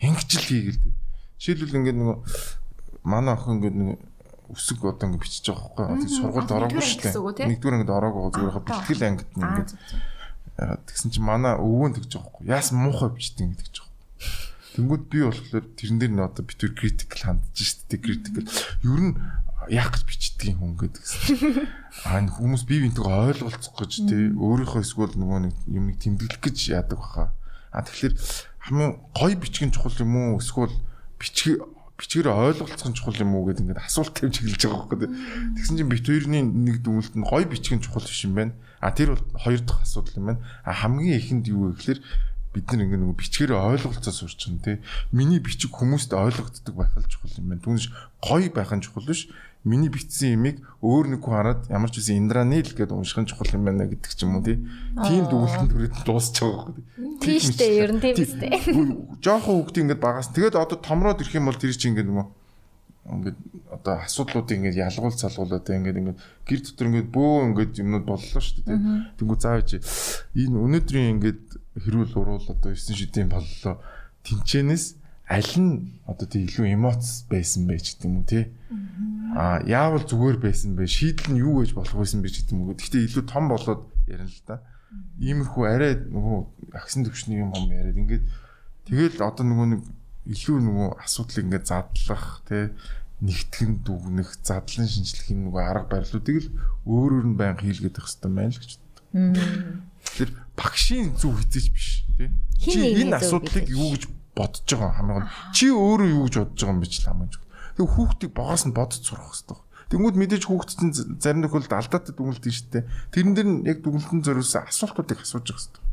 ингэж 0.03 0.31
л 0.35 0.49
хийгээл 0.51 0.83
дээ. 0.83 0.95
Жишээлбэл 1.39 1.79
ингээд 1.79 1.99
нөгөө 1.99 2.19
манай 3.07 3.35
охин 3.39 3.55
ингээд 3.59 3.77
нэг 3.79 3.99
өсөг 4.51 4.83
одоо 4.83 5.07
ингээд 5.07 5.23
бичиж 5.23 5.47
байгаа 5.47 5.95
байхгүй. 5.95 6.11
Сургуульд 6.11 6.51
ороогүй 6.51 6.83
шүү 6.83 7.01
дээ. 7.07 7.49
Нэгдүгээр 7.55 7.77
ингээд 7.79 7.95
ороогүй 7.95 8.23
зүгээр 8.35 8.67
бэлтгэл 8.67 9.07
ангид 9.07 9.31
нь 9.39 9.45
ингээд 9.47 9.71
тэгсэн 10.61 11.11
чинь 11.15 11.25
манай 11.25 11.55
өвөө 11.55 11.89
тэгж 11.97 12.11
байгаа 12.19 12.35
байхгүй. 12.35 12.51
Яасан 12.51 12.77
муухай 12.83 13.11
бичдэг 13.15 13.47
ингээд 13.47 13.63
тэгж 13.71 13.77
байгаа. 13.79 13.89
Тэнгүүд 14.71 15.05
би 15.11 15.19
болохоор 15.23 15.67
тэрэн 15.79 15.99
дээр 16.03 16.13
нь 16.15 16.23
одоо 16.27 16.43
битүүр 16.47 16.73
критикл 16.75 17.23
хандж 17.27 17.57
шүү 17.59 17.87
дээ. 17.91 18.05
Критикл. 18.05 18.47
Ер 18.87 19.01
нь 19.03 19.15
яах 19.71 19.95
гэж 19.95 20.03
бичдэг 20.05 20.59
хүн 20.59 20.75
гэдэг. 20.75 21.05
Аа 22.05 22.27
хүмүүс 22.27 22.67
бие 22.67 22.91
биентэйгээ 22.91 23.31
ойлголцох 23.31 23.75
гэж 23.79 23.93
тий 24.11 24.35
өөрийнхөө 24.35 24.83
эсвэл 24.83 25.15
нөгөө 25.15 25.41
нэг 25.47 25.55
юмыг 25.71 25.97
тэмдэглэх 26.03 26.43
гэж 26.43 26.57
яадаг 26.75 26.99
баха. 26.99 27.31
Аа 27.71 27.87
тэгэхээр 27.87 28.15
хамгийн 28.67 28.93
гоё 29.15 29.37
бичгийн 29.39 29.71
чухал 29.71 29.95
юм 30.03 30.15
уу 30.19 30.43
эсвэл 30.43 30.75
бичиг 31.23 31.63
бичгээр 32.01 32.29
ойлголцох 32.33 32.97
чухал 32.97 33.21
юм 33.21 33.37
уу 33.37 33.47
гэдэг 33.47 33.63
ингээд 33.71 33.85
асуулт 33.85 34.17
тавьж 34.17 34.41
эхэлж 34.41 34.65
байгаа 34.65 34.89
байхгүй. 34.89 35.09
Тэгсэн 35.61 35.77
чинь 35.77 35.93
бит 35.93 36.07
хоёрын 36.09 36.49
нэг 36.65 36.77
дүгнэлт 36.81 37.15
нь 37.15 37.29
гоё 37.29 37.45
бичгийн 37.45 37.85
чухал 37.85 38.09
биш 38.09 38.25
юм 38.25 38.35
байна. 38.35 38.53
А 38.81 38.91
тэр 38.91 39.15
бол 39.15 39.25
хоёр 39.37 39.61
дахь 39.61 39.85
асуудал 39.85 40.17
юм 40.17 40.27
байна. 40.33 40.41
А 40.65 40.73
хамгийн 40.73 41.21
ихэнд 41.21 41.47
юу 41.53 41.71
вэ 41.71 41.77
гэхээр 41.77 42.01
бид 42.57 42.67
нар 42.73 42.83
ингээ 42.89 43.01
нөгөө 43.05 43.21
бичгээр 43.21 43.53
ойлголцоо 43.53 44.15
сурч 44.17 44.49
байгаа 44.49 44.65
тий. 44.65 44.77
Миний 45.13 45.45
бичиг 45.45 45.77
хүмүүст 45.77 46.17
ойлгогддог 46.17 46.75
байх 46.75 46.97
л 46.97 47.05
чухал 47.05 47.37
юм 47.37 47.53
байна. 47.53 47.63
Түүнээс 47.69 47.93
гоё 48.25 48.49
байх 48.49 48.73
нь 48.73 48.81
чухал 48.81 49.05
биш 49.05 49.29
миний 49.65 49.93
бичсэн 49.93 50.41
имийг 50.41 50.65
өөр 50.81 51.13
нэг 51.13 51.21
хүн 51.21 51.37
хараад 51.37 51.61
ямар 51.69 51.93
ч 51.93 52.01
үсэн 52.01 52.17
индранил 52.17 52.65
гэдэг 52.65 52.97
уншихын 52.97 53.29
чухал 53.29 53.53
юм 53.53 53.69
байна 53.69 53.85
гэдэг 53.85 54.13
ч 54.17 54.25
юм 54.25 54.41
уу 54.41 54.45
тийм 54.47 55.25
дүгнэлтэн 55.29 55.69
төрөд 55.69 55.95
дуусч 56.09 56.37
байгаа 56.41 56.73
байхгүй. 56.73 56.85
Тийм 57.21 57.39
шүү 57.45 57.57
дээ 57.61 57.73
ер 57.85 57.93
нь 57.93 58.01
тийм 58.01 58.17
шүү 58.17 58.41
дээ. 58.41 58.57
Жохон 59.25 59.55
хүүхдээ 59.61 59.83
ингээд 59.85 60.01
багаас 60.01 60.33
тэгээд 60.33 60.57
одоо 60.57 60.79
томроод 60.81 61.21
ирэх 61.21 61.37
юм 61.37 61.53
бол 61.53 61.61
тэр 61.61 61.77
чинь 61.77 61.93
ингээд 61.93 62.09
нөгөө 62.09 62.27
ингээд 63.11 63.39
одоо 63.69 63.95
асуудлуудыг 64.01 64.57
ингээд 64.57 64.81
ялгуул 64.81 65.17
цалгуулаад 65.17 65.69
ингээд 65.69 66.01
ингээд 66.01 66.21
гэр 66.49 66.61
дотор 66.65 66.87
ингээд 66.89 67.09
бөө 67.13 67.33
ингээд 67.53 67.73
юмнууд 67.85 68.07
боллоо 68.09 68.41
шүү 68.41 68.65
дээ. 68.65 68.79
Тэнгүү 69.21 69.39
заавч 69.41 69.71
энэ 70.37 70.57
өнөөдрийн 70.57 71.13
ингээд 71.21 71.45
хэрүүл 71.85 72.17
уруул 72.17 72.47
одоо 72.49 72.73
9 72.73 72.97
шидийн 72.97 73.29
боллоо 73.29 73.81
тэнчэнээс 74.25 75.00
аль 75.31 75.55
нь 75.63 76.03
одоо 76.11 76.27
тий 76.27 76.43
илүү 76.51 76.75
эмоц 76.75 77.25
байсан 77.31 77.71
байж 77.71 77.95
гэдэг 77.95 78.07
юм 78.11 78.17
уу 78.19 78.27
тий. 78.27 78.51
Аа 79.39 79.63
яавал 79.63 80.03
зүгээр 80.03 80.43
байсан 80.43 80.75
бэ? 80.75 80.91
Шийдэл 80.91 81.39
нь 81.39 81.43
юу 81.47 81.63
гэж 81.63 81.79
болох 81.79 81.95
байсан 81.95 82.19
бэ 82.19 82.35
гэдэг 82.35 82.51
юм 82.51 82.67
уу. 82.67 82.75
Гэхдээ 82.75 83.07
илүү 83.07 83.25
том 83.31 83.47
болоод 83.47 83.87
ярина 84.11 84.27
л 84.27 84.43
да. 84.43 84.59
Иймэрхүү 85.23 85.65
арай 85.71 85.95
нөгөө 86.03 86.75
агсын 86.75 87.07
төвчний 87.07 87.39
юм 87.39 87.55
юм 87.55 87.71
яриад 87.71 87.95
ингээд 87.95 88.27
тэгэл 88.91 89.23
одоо 89.23 89.47
нөгөө 89.47 89.67
нэг 89.71 89.83
илүү 90.35 90.59
нөгөө 90.67 90.89
асуудлыг 90.99 91.47
ингээд 91.47 91.71
задлах 91.71 92.43
тий 92.51 92.75
нэгтгэн 93.21 93.85
дүгнэх, 93.85 94.41
задлан 94.43 94.89
шинжлэхийн 94.89 95.45
нөгөө 95.47 95.61
арга 95.61 95.93
барилуудыг 95.93 96.37
л 96.41 96.49
өөрөөр 96.89 97.27
нь 97.29 97.37
баян 97.37 97.61
хийлгээд 97.61 98.01
байх 98.01 98.09
хэрэгтэй 98.09 98.33
байна 98.33 98.51
л 98.51 98.61
гэж 98.65 98.73
боддог. 98.81 99.05
Тэгэхээр 100.01 100.31
багшийн 100.57 101.09
зөв 101.21 101.37
хизээч 101.37 101.67
биш 101.69 101.89
тий. 102.17 102.33
Чи 102.57 103.05
энэ 103.05 103.21
асуудлыг 103.21 103.69
юу 103.69 103.93
гэж 103.93 104.09
бодож 104.41 104.65
байгаа 104.65 104.97
хамгийн 104.97 105.19
гол 105.21 105.33
чи 105.53 105.69
өөрөө 105.69 106.09
юу 106.09 106.25
гэж 106.25 106.35
бодож 106.41 106.61
байгаа 106.65 106.73
юм 106.73 106.81
бэ 106.81 106.89
ч 106.89 106.97
л 106.97 107.09
хамаач. 107.13 107.35
Тэг 107.77 107.87
хүүхдийг 107.93 108.33
богоос 108.33 108.65
нь 108.65 108.73
бодож 108.73 109.01
сурах 109.05 109.29
хэрэгтэй. 109.29 109.59
Тэнгүүд 109.91 110.17
мэдээж 110.17 110.45
хүүхд 110.47 110.71
чинь 110.71 110.95
зарим 111.19 111.43
тохиолдолд 111.43 111.75
алдаатай 111.75 112.15
дүгнэлт 112.15 112.47
нь 112.47 112.71
дээ. 112.71 112.85
Тэрэн 113.11 113.35
дээр 113.35 113.49
нь 113.51 113.67
яг 113.67 113.79
дүгнэлтэн 113.83 114.23
зориулсан 114.23 114.71
асуултуудыг 114.71 115.19
асууж 115.19 115.51
явах 115.51 115.61
хэрэгтэй. 115.67 115.85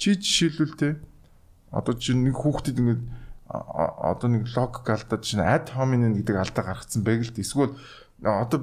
Чи 0.00 0.08
жишээлбэл 0.16 0.80
те 0.80 0.88
одоо 1.70 1.92
чи 1.92 2.16
нэг 2.16 2.32
хүүхдэд 2.40 2.80
ингээд 2.80 3.02
одоо 3.52 4.28
нэг 4.32 4.48
логик 4.48 4.88
алдаад 4.88 5.22
чинь 5.22 5.44
ad 5.44 5.76
hominem 5.76 6.16
гэдэг 6.16 6.36
алдаа 6.40 6.64
гаргацсан 6.72 7.04
байг 7.04 7.20
л. 7.20 7.36
Эсвэл 7.36 7.76
одоо 8.24 8.60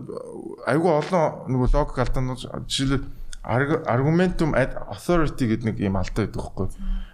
айгүй 0.65 0.91
олон 0.91 1.53
нөгөө 1.53 1.69
логик 1.77 1.97
алдаанууд 2.01 2.41
жишээлбэл 2.65 3.05
argumentum 3.43 4.55
ad 4.55 4.73
authority 4.89 5.45
гэдэг 5.51 5.65
нэг 5.67 5.77
юм 5.77 5.99
алдаа 5.99 6.25
байдаг 6.25 6.41
байхгүй. 6.41 6.67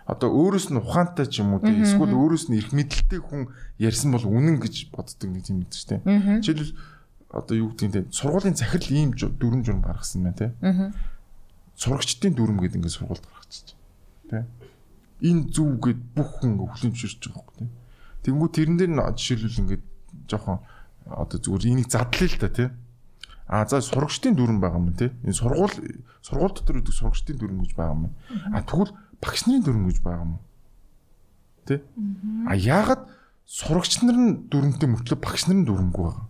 Одоо 0.10 0.34
өөрөөс 0.34 0.74
нь 0.74 0.82
ухаантай 0.82 1.30
ч 1.30 1.46
юм 1.46 1.54
уу 1.54 1.62
те 1.62 1.70
эсвэл 1.70 2.18
өөрөөс 2.18 2.50
нь 2.50 2.58
их 2.58 2.74
мэдлэлтэй 2.74 3.22
хүн 3.22 3.54
ярьсан 3.78 4.10
бол 4.10 4.26
үнэн 4.26 4.58
гэж 4.58 4.90
боддог 4.90 5.30
нэг 5.30 5.46
юм 5.54 5.62
гэдэг 5.62 5.78
чинь 5.78 5.90
те. 5.94 5.98
Жишээлбэл 6.42 6.74
одоо 7.30 7.56
юу 7.62 7.70
гэдэг 7.78 8.10
нь 8.10 8.10
сургуулийн 8.10 8.58
захирал 8.58 8.90
ийм 8.90 9.14
дүрм 9.14 9.62
журм 9.62 9.86
гаргасан 9.86 10.26
байна 10.26 10.42
те. 10.42 10.50
Сурагчдын 11.78 12.34
дүрм 12.34 12.58
гэдэг 12.58 12.82
ингээд 12.82 12.98
сургуульд 12.98 13.22
гаргачих. 13.22 13.78
Тэ. 14.34 14.50
Энэ 15.22 15.54
зүв 15.54 15.78
гэд 15.78 16.02
бүх 16.18 16.42
хүн 16.42 16.58
хүлэмжширч 16.58 17.30
байгаа 17.30 17.46
байхгүй 17.46 17.70
те. 17.70 17.74
Тэнгүү 18.26 18.50
тэрэн 18.50 18.78
дээр 18.82 18.92
нь 18.98 19.04
жишээлбэл 19.14 19.62
ингээд 19.62 19.84
жоохон 20.26 20.58
одоо 21.06 21.38
зүгээр 21.38 21.70
энийг 21.70 21.90
задлаа 21.94 22.26
л 22.26 22.42
та 22.42 22.50
те. 22.50 22.66
А 23.46 23.66
за 23.70 23.82
сурагчдын 23.82 24.34
дүрм 24.34 24.58
байгаа 24.58 24.82
юм 24.82 24.94
те. 24.98 25.14
Энэ 25.22 25.38
сургууль 25.38 26.02
сургууль 26.26 26.54
дотор 26.58 26.82
үүдэг 26.82 26.98
сурагчдын 26.98 27.38
дүрм 27.38 27.62
гэж 27.62 27.78
байгаа 27.78 27.94
юм. 27.94 28.14
А 28.54 28.62
тэгвэл 28.66 28.94
багш 29.22 29.46
нарын 29.46 29.64
дүрм 29.64 29.84
гэж 29.88 30.00
байгаа 30.04 30.26
юм. 30.26 30.34
Тэ. 31.68 31.84
А 32.48 32.56
яагаад 32.56 33.08
сурагч 33.46 34.02
нар 34.04 34.18
нь 34.18 34.32
дүрмтэй 34.50 34.90
мөртлөө 34.90 35.20
багш 35.20 35.48
нар 35.48 35.62
нь 35.62 35.68
дүрмгүй 35.68 36.04
байгаа. 36.06 36.28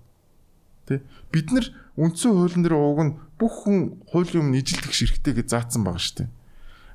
Тэ. 0.89 1.02
Бид 1.32 1.54
нар 1.54 1.65
үндсэн 1.99 2.32
хуулийн 2.34 2.63
дээр 2.63 2.75
ууг 2.75 2.99
нь 3.04 3.15
бүх 3.39 3.65
хүн 3.67 4.04
хуулийн 4.10 4.49
өмнө 4.49 4.60
ижилдэх 4.63 4.93
ширхтэй 4.95 5.36
гэж 5.36 5.47
заасан 5.52 5.84
байгаа 5.84 6.02
шүү 6.02 6.17
дээ. 6.25 6.30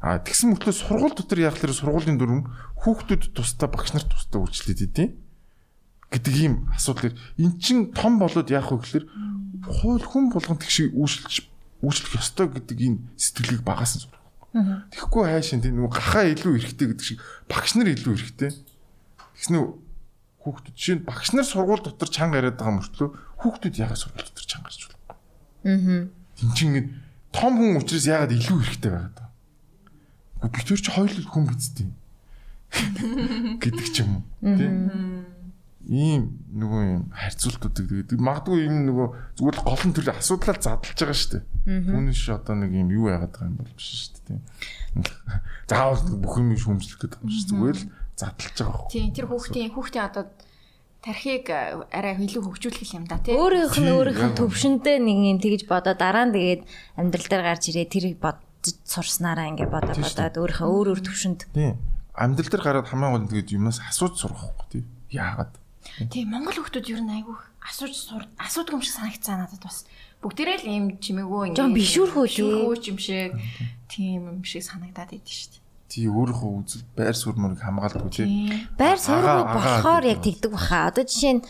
А 0.05 0.21
тэгсэн 0.21 0.53
мөртлөө 0.53 0.75
сургууль 0.75 1.17
дотор 1.17 1.41
яг 1.41 1.57
л 1.61 1.73
сургуулийн 1.73 2.21
дүрм 2.21 2.49
хүүхдүүд 2.85 3.33
тусдаа 3.33 3.69
багш 3.73 3.97
нарт 3.97 4.13
тусдаа 4.13 4.45
үйлчлээд 4.45 4.85
идэв 4.85 5.09
гэдэг 6.13 6.35
ийм 6.37 6.69
асуудал. 6.73 7.17
Эн 7.41 7.57
чин 7.61 7.93
том 7.93 8.21
болоод 8.21 8.53
яах 8.53 8.69
вэ 8.73 8.81
гэхээр 8.85 9.05
хууль 9.65 10.05
хүн 10.05 10.29
болгон 10.29 10.61
тэгш 10.61 10.93
үйлчлж 10.93 11.49
үйлчлэх 11.81 12.21
ёстой 12.21 12.49
гэдэг 12.53 12.79
энэ 12.81 12.99
сэтгэлийг 13.17 13.63
багаас 13.65 13.97
нь 13.97 14.03
сурах. 14.05 14.24
Тэгэхгүй 14.55 15.25
хайшин 15.27 15.61
тийм 15.61 15.83
нөгөө 15.83 15.93
гахаа 15.99 16.31
илүү 16.31 16.53
эрэхтэй 16.63 16.87
гэдэг 16.95 17.03
шиг 17.03 17.19
багш 17.51 17.75
нар 17.75 17.91
илүү 17.91 18.15
эрэхтэй. 18.15 18.51
Тэгснэ 19.35 19.59
хүүхдүүд 20.47 20.77
жишээ 20.79 20.97
нь 21.03 21.07
багш 21.11 21.29
нар 21.35 21.43
сургууль 21.43 21.83
дотор 21.83 22.07
чанга 22.07 22.39
яриад 22.39 22.55
байгаа 22.55 22.79
мөртлөө 22.79 23.09
хүүхдүүд 23.43 23.75
ягаад 23.83 23.99
сургууль 23.99 24.29
дотор 24.31 24.47
чанга 24.47 24.71
гарч 24.71 24.83
байна. 24.87 25.19
Аа. 25.67 26.07
Тин 26.39 26.51
чин 26.55 26.69
ингэ 26.71 26.83
том 27.35 27.53
хүн 27.59 27.83
учраас 27.83 28.07
ягаад 28.07 28.31
илүү 28.31 28.59
эрэхтэй 28.63 28.91
байгаад 28.95 29.17
байна. 29.19 29.33
Гэхдээ 30.55 30.75
бид 30.79 30.85
ч 30.87 30.89
хоёул 30.95 31.27
хүн 31.27 31.45
бидтэй 31.51 31.89
гэдэг 33.63 33.87
ч 33.91 33.97
юм 34.07 34.23
уу. 34.23 34.55
Тийм 34.55 35.34
ийм 35.89 36.23
нөгөө 36.55 36.83
юм 36.97 37.03
харьцуултуудыг 37.13 37.87
тэгээд 38.09 38.21
магадгүй 38.21 38.59
юм 38.65 38.77
нөгөө 38.89 39.09
зүгээр 39.37 39.57
л 39.61 39.67
гол 39.69 39.85
нь 39.85 39.95
тэр 39.95 40.09
асуудлаа 40.17 40.57
задлж 40.57 40.97
байгаа 40.97 41.19
шүү 41.19 41.31
дээ. 41.37 41.45
Түүнээс 41.65 42.21
ш 42.21 42.27
одоо 42.33 42.55
нэг 42.57 42.73
юм 42.73 42.89
юу 42.93 43.13
яагаад 43.13 43.33
байгаа 43.37 43.51
юм 43.53 43.59
бол 43.61 43.73
биш 43.77 43.89
шүү 43.93 44.23
дээ. 44.25 44.41
Заавал 45.69 46.03
бүх 46.21 46.35
юм 46.41 46.57
шүүмжлэх 46.57 46.99
гэдэг 47.05 47.21
юм 47.21 47.31
шүү. 47.33 47.49
Зүгээр 47.53 47.77
л 47.77 47.85
задлж 48.17 48.57
байгаа 48.57 48.79
хөө. 48.81 48.93
Тийм 48.95 49.11
тэр 49.13 49.27
хүүхдийн 49.29 49.73
хүүхдийн 49.75 50.07
одоо 50.09 50.25
тархийг 51.05 51.53
арай 51.53 52.17
илүү 52.17 52.43
хөгжүүлэх 52.49 52.97
юм 52.97 53.05
да 53.05 53.21
тий. 53.21 53.37
Өөрийнх 53.37 53.77
нь 53.77 53.93
өөрийнх 53.93 54.25
нь 54.25 54.39
төвшөндөө 54.41 54.97
нэг 55.05 55.19
юм 55.37 55.39
тэгж 55.45 55.69
бодоо 55.69 55.93
дараа 55.93 56.25
нь 56.25 56.33
тэгээд 56.33 56.63
амьдрал 56.97 57.29
дээр 57.29 57.45
гарч 57.45 57.65
ирээ 57.69 57.93
тэрийг 57.93 58.17
бодож 58.25 58.73
сурснараа 58.89 59.53
ингээ 59.53 59.69
бодоо 59.69 59.93
бодоод 60.01 60.41
өөрийнхөө 60.41 60.69
өөр 60.73 60.89
өөр 60.97 61.03
төвшөнд 61.05 61.41
Тийм. 61.53 61.77
Амьдрал 62.17 62.49
дээр 62.49 62.65
гараад 62.65 62.89
хамаа 62.89 63.13
гол 63.13 63.29
нь 63.29 63.31
тэгээд 63.37 63.53
юмас 63.53 63.85
асууж 63.85 64.17
сурах 64.17 64.49
байхгүй 64.49 64.69
тийм. 64.81 64.87
Яагаад? 65.13 65.53
Тийм 66.11 66.31
Монгол 66.31 66.59
хүүхдүүд 66.59 66.91
ер 66.93 67.03
нь 67.05 67.15
айгүй 67.21 67.37
асууж 67.65 67.95
сур 67.97 68.23
асуудаг 68.39 68.77
юм 68.77 68.83
шиг 68.85 68.95
санагцаа 68.99 69.37
надад 69.41 69.63
бас 69.65 69.89
бүгдээрээ 70.21 70.59
л 70.61 70.69
ийм 70.69 70.85
чимээгөө 71.01 71.43
ингэ 71.49 71.59
Жон 71.61 71.73
тий. 71.73 71.79
бишүүрхүү 71.81 72.25
юм 72.93 72.99
шиг 73.01 73.31
тийм 73.89 74.21
юм 74.29 74.45
шиг 74.45 74.65
санагдаад 74.65 75.17
идэв 75.17 75.33
шүү 75.33 75.51
дээ. 75.57 75.63
Тий 75.89 76.07
өөрийнхөө 76.09 76.51
үзэл 76.61 76.85
байр 76.93 77.17
суурь 77.17 77.41
мөрийг 77.41 77.61
хамгаалдаг 77.65 78.05
тийм. 78.13 78.29
Тийм. 78.29 78.69
байр 78.77 78.99
агаа 79.01 79.45
болохоор 79.57 80.05
яг 80.05 80.21
тэгдэг 80.21 80.51
баха. 80.53 80.89
Одоо 80.93 81.05
жишээ 81.09 81.35
нь 81.41 81.43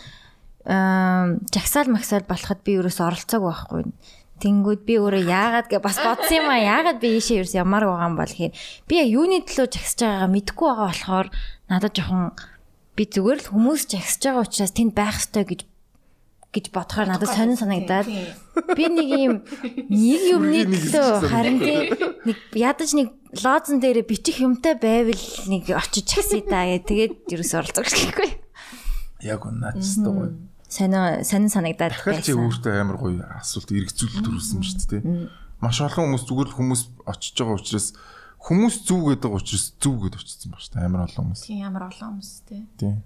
аа 0.66 1.34
жагсаал 1.50 1.90
магсаал 1.90 2.26
болоход 2.26 2.60
би 2.62 2.78
өөрөөс 2.78 2.98
оролцоог 3.02 3.42
байхгүй. 3.42 3.82
Тэнгүүд 4.38 4.82
би 4.86 4.94
өөрөө 4.98 5.24
яагаад 5.30 5.66
гэ 5.70 5.78
бас 5.78 5.98
бодсон 5.98 6.42
юм 6.42 6.48
а 6.50 6.58
яагаад 6.58 6.98
би 6.98 7.14
ийшээ 7.18 7.42
ерөөс 7.42 7.54
ямар 7.54 7.86
байгаа 7.86 8.10
юм 8.10 8.18
бол 8.18 8.26
гэхээр 8.34 8.54
би 8.90 8.94
яг 8.98 9.08
юуны 9.14 9.38
төлөө 9.46 9.66
жагсаж 9.70 9.98
байгаагаа 10.02 10.34
мэдэхгүй 10.34 10.68
байгаа 10.68 10.88
болохоор 10.90 11.28
надад 11.70 11.92
жоохон 11.94 12.34
би 12.94 13.02
зүгээр 13.10 13.38
л 13.44 13.50
хүмүүс 13.54 13.82
жагсаж 13.90 14.22
байгаа 14.30 14.44
учраас 14.46 14.72
тэнд 14.74 14.92
байх 14.94 15.18
ёстой 15.18 15.44
гэж 15.44 15.60
гэж 16.54 16.66
бодохоор 16.70 17.10
надад 17.10 17.34
сонин 17.34 17.58
санагдаад 17.58 18.06
би 18.06 18.84
нэг 18.86 19.08
юм 19.10 19.34
нэг 19.90 20.22
юмны 20.30 20.62
төлөө 20.70 21.26
харин 21.26 21.58
тийм 21.58 21.82
нэг 22.30 22.38
ядаж 22.54 22.90
нэг 22.94 23.08
лоозон 23.42 23.82
дээр 23.82 24.06
бичих 24.06 24.38
юмтай 24.38 24.78
байвал 24.78 25.18
нэг 25.50 25.66
очиж 25.74 26.06
чагсъя 26.06 26.46
да 26.46 26.62
гэ 26.70 26.86
тэгээд 26.86 27.12
ерөөс 27.34 27.52
оролцох 27.58 27.90
гэхгүй 27.90 28.30
Яг 29.26 29.42
унаач 29.42 29.82
тоо. 29.98 30.30
сонио 30.70 31.26
сонин 31.26 31.50
санагдаад 31.50 31.98
Дахиад 31.98 32.22
чи 32.22 32.30
байсан. 32.38 32.46
өөртөө 32.46 32.74
амар 32.78 32.98
гоё 33.02 33.24
асуулт 33.40 33.70
эргцүүлэлт 33.74 34.22
төрүүлсэн 34.22 34.60
шүү 34.62 34.86
дээ. 34.94 35.02
Маш 35.64 35.80
олон 35.80 36.12
хүмүүс 36.14 36.24
зүгээр 36.28 36.48
л 36.52 36.56
хүмүүс 36.60 36.82
очиж 37.08 37.34
байгаа 37.40 37.56
учраас 37.58 37.86
хүмүүс 38.44 38.76
зүв 38.84 39.00
гэдэг 39.08 39.30
учраас 39.32 39.72
зүв 39.80 39.94
гэдээ 40.04 40.20
очсон 40.20 40.52
ба 40.52 40.60
шүү 40.60 40.72
дээ. 40.76 40.84
Амар 40.84 41.02
олон 41.08 41.24
хүмүүс. 41.32 41.42
Тийм 41.48 41.58
ямар 41.64 41.84
олон 41.88 42.08
хүмүүс 42.12 42.32
тий. 42.44 42.62
Тийм. 42.76 42.96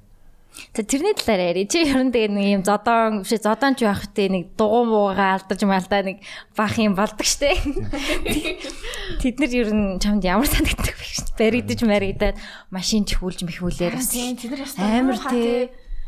За 0.75 0.83
тэрний 0.83 1.15
талаар 1.15 1.43
яри. 1.55 1.63
Чи 1.71 1.87
ер 1.87 2.03
нь 2.03 2.11
тэгээ 2.11 2.35
нэг 2.35 2.47
юм 2.59 2.63
зодон 2.67 3.23
биш 3.23 3.39
зодон 3.39 3.79
ч 3.79 3.87
байх 3.87 4.03
те 4.11 4.27
нэг 4.27 4.59
дугуй 4.59 4.91
муугаа 4.91 5.39
алдаж 5.39 5.61
малтаа 5.63 6.03
нэг 6.03 6.19
бах 6.59 6.75
юм 6.83 6.99
болдог 6.99 7.23
штэ. 7.23 7.55
Тэд 9.23 9.39
нар 9.39 9.53
ер 9.55 9.71
нь 9.71 10.03
чамд 10.03 10.27
ямар 10.27 10.51
санагддаг 10.51 10.99
вэ? 10.99 11.07
Баригдаж 11.39 11.81
маригдаад 11.87 12.37
машин 12.75 13.07
чихүүлж 13.07 13.47
михүүлээд 13.47 13.95
бас 13.95 14.11
Тийм 14.11 14.35
тэд 14.35 14.51
нар 14.51 14.67
ястаа 14.67 14.91
амар. 14.91 15.19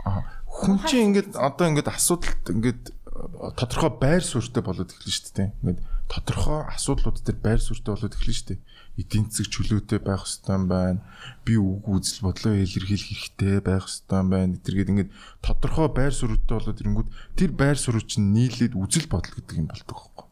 Аа 0.02 0.40
хүн 0.50 0.76
чинь 0.84 1.14
ингээд 1.14 1.38
одоо 1.38 1.66
ингээд 1.70 1.88
асуудалт 1.88 2.44
ингээд 2.50 2.82
э, 2.90 3.54
тодорхой 3.54 3.92
байр 3.96 4.22
суурьтай 4.26 4.62
болоод 4.66 4.90
эхэлнэ 4.90 5.14
шүү 5.14 5.34
дээ. 5.38 5.50
Ингээд 5.62 5.80
тодорхой 6.10 6.60
асуудлууд 6.74 7.22
дээр 7.22 7.38
байр 7.38 7.60
суурьтай 7.62 7.94
болоод 7.94 8.14
эхэлнэ 8.18 8.34
шүү 8.34 8.48
дээ. 8.50 8.60
Эдийн 8.98 9.30
засаг 9.30 9.52
чөлөөтэй 9.54 10.00
байх 10.02 10.26
хэрэгтэй 10.26 10.58
байна. 10.66 11.00
Би 11.44 11.54
үг 11.60 11.86
үзэл 11.86 12.26
бодлоо 12.26 12.54
илэрхийлэх 12.58 13.06
хэрэгтэй 13.10 13.60
байх 13.62 13.86
хэрэгтэй 13.86 14.22
байна. 14.26 14.58
Тэргээд 14.58 14.90
ингээд 14.90 15.10
тодорхой 15.44 15.88
байр 15.92 16.14
суурьтай 16.14 16.56
болоод 16.58 16.80
ирэнгүүт 16.80 17.08
тэр 17.38 17.50
байр 17.54 17.78
суурь 17.78 18.02
чинь 18.02 18.34
нийлээд 18.34 18.74
үзэл 18.74 19.06
бодол 19.06 19.34
гэдэг 19.36 19.56
юм 19.56 19.68
болдог 19.70 19.94
байхгүй. 19.94 20.26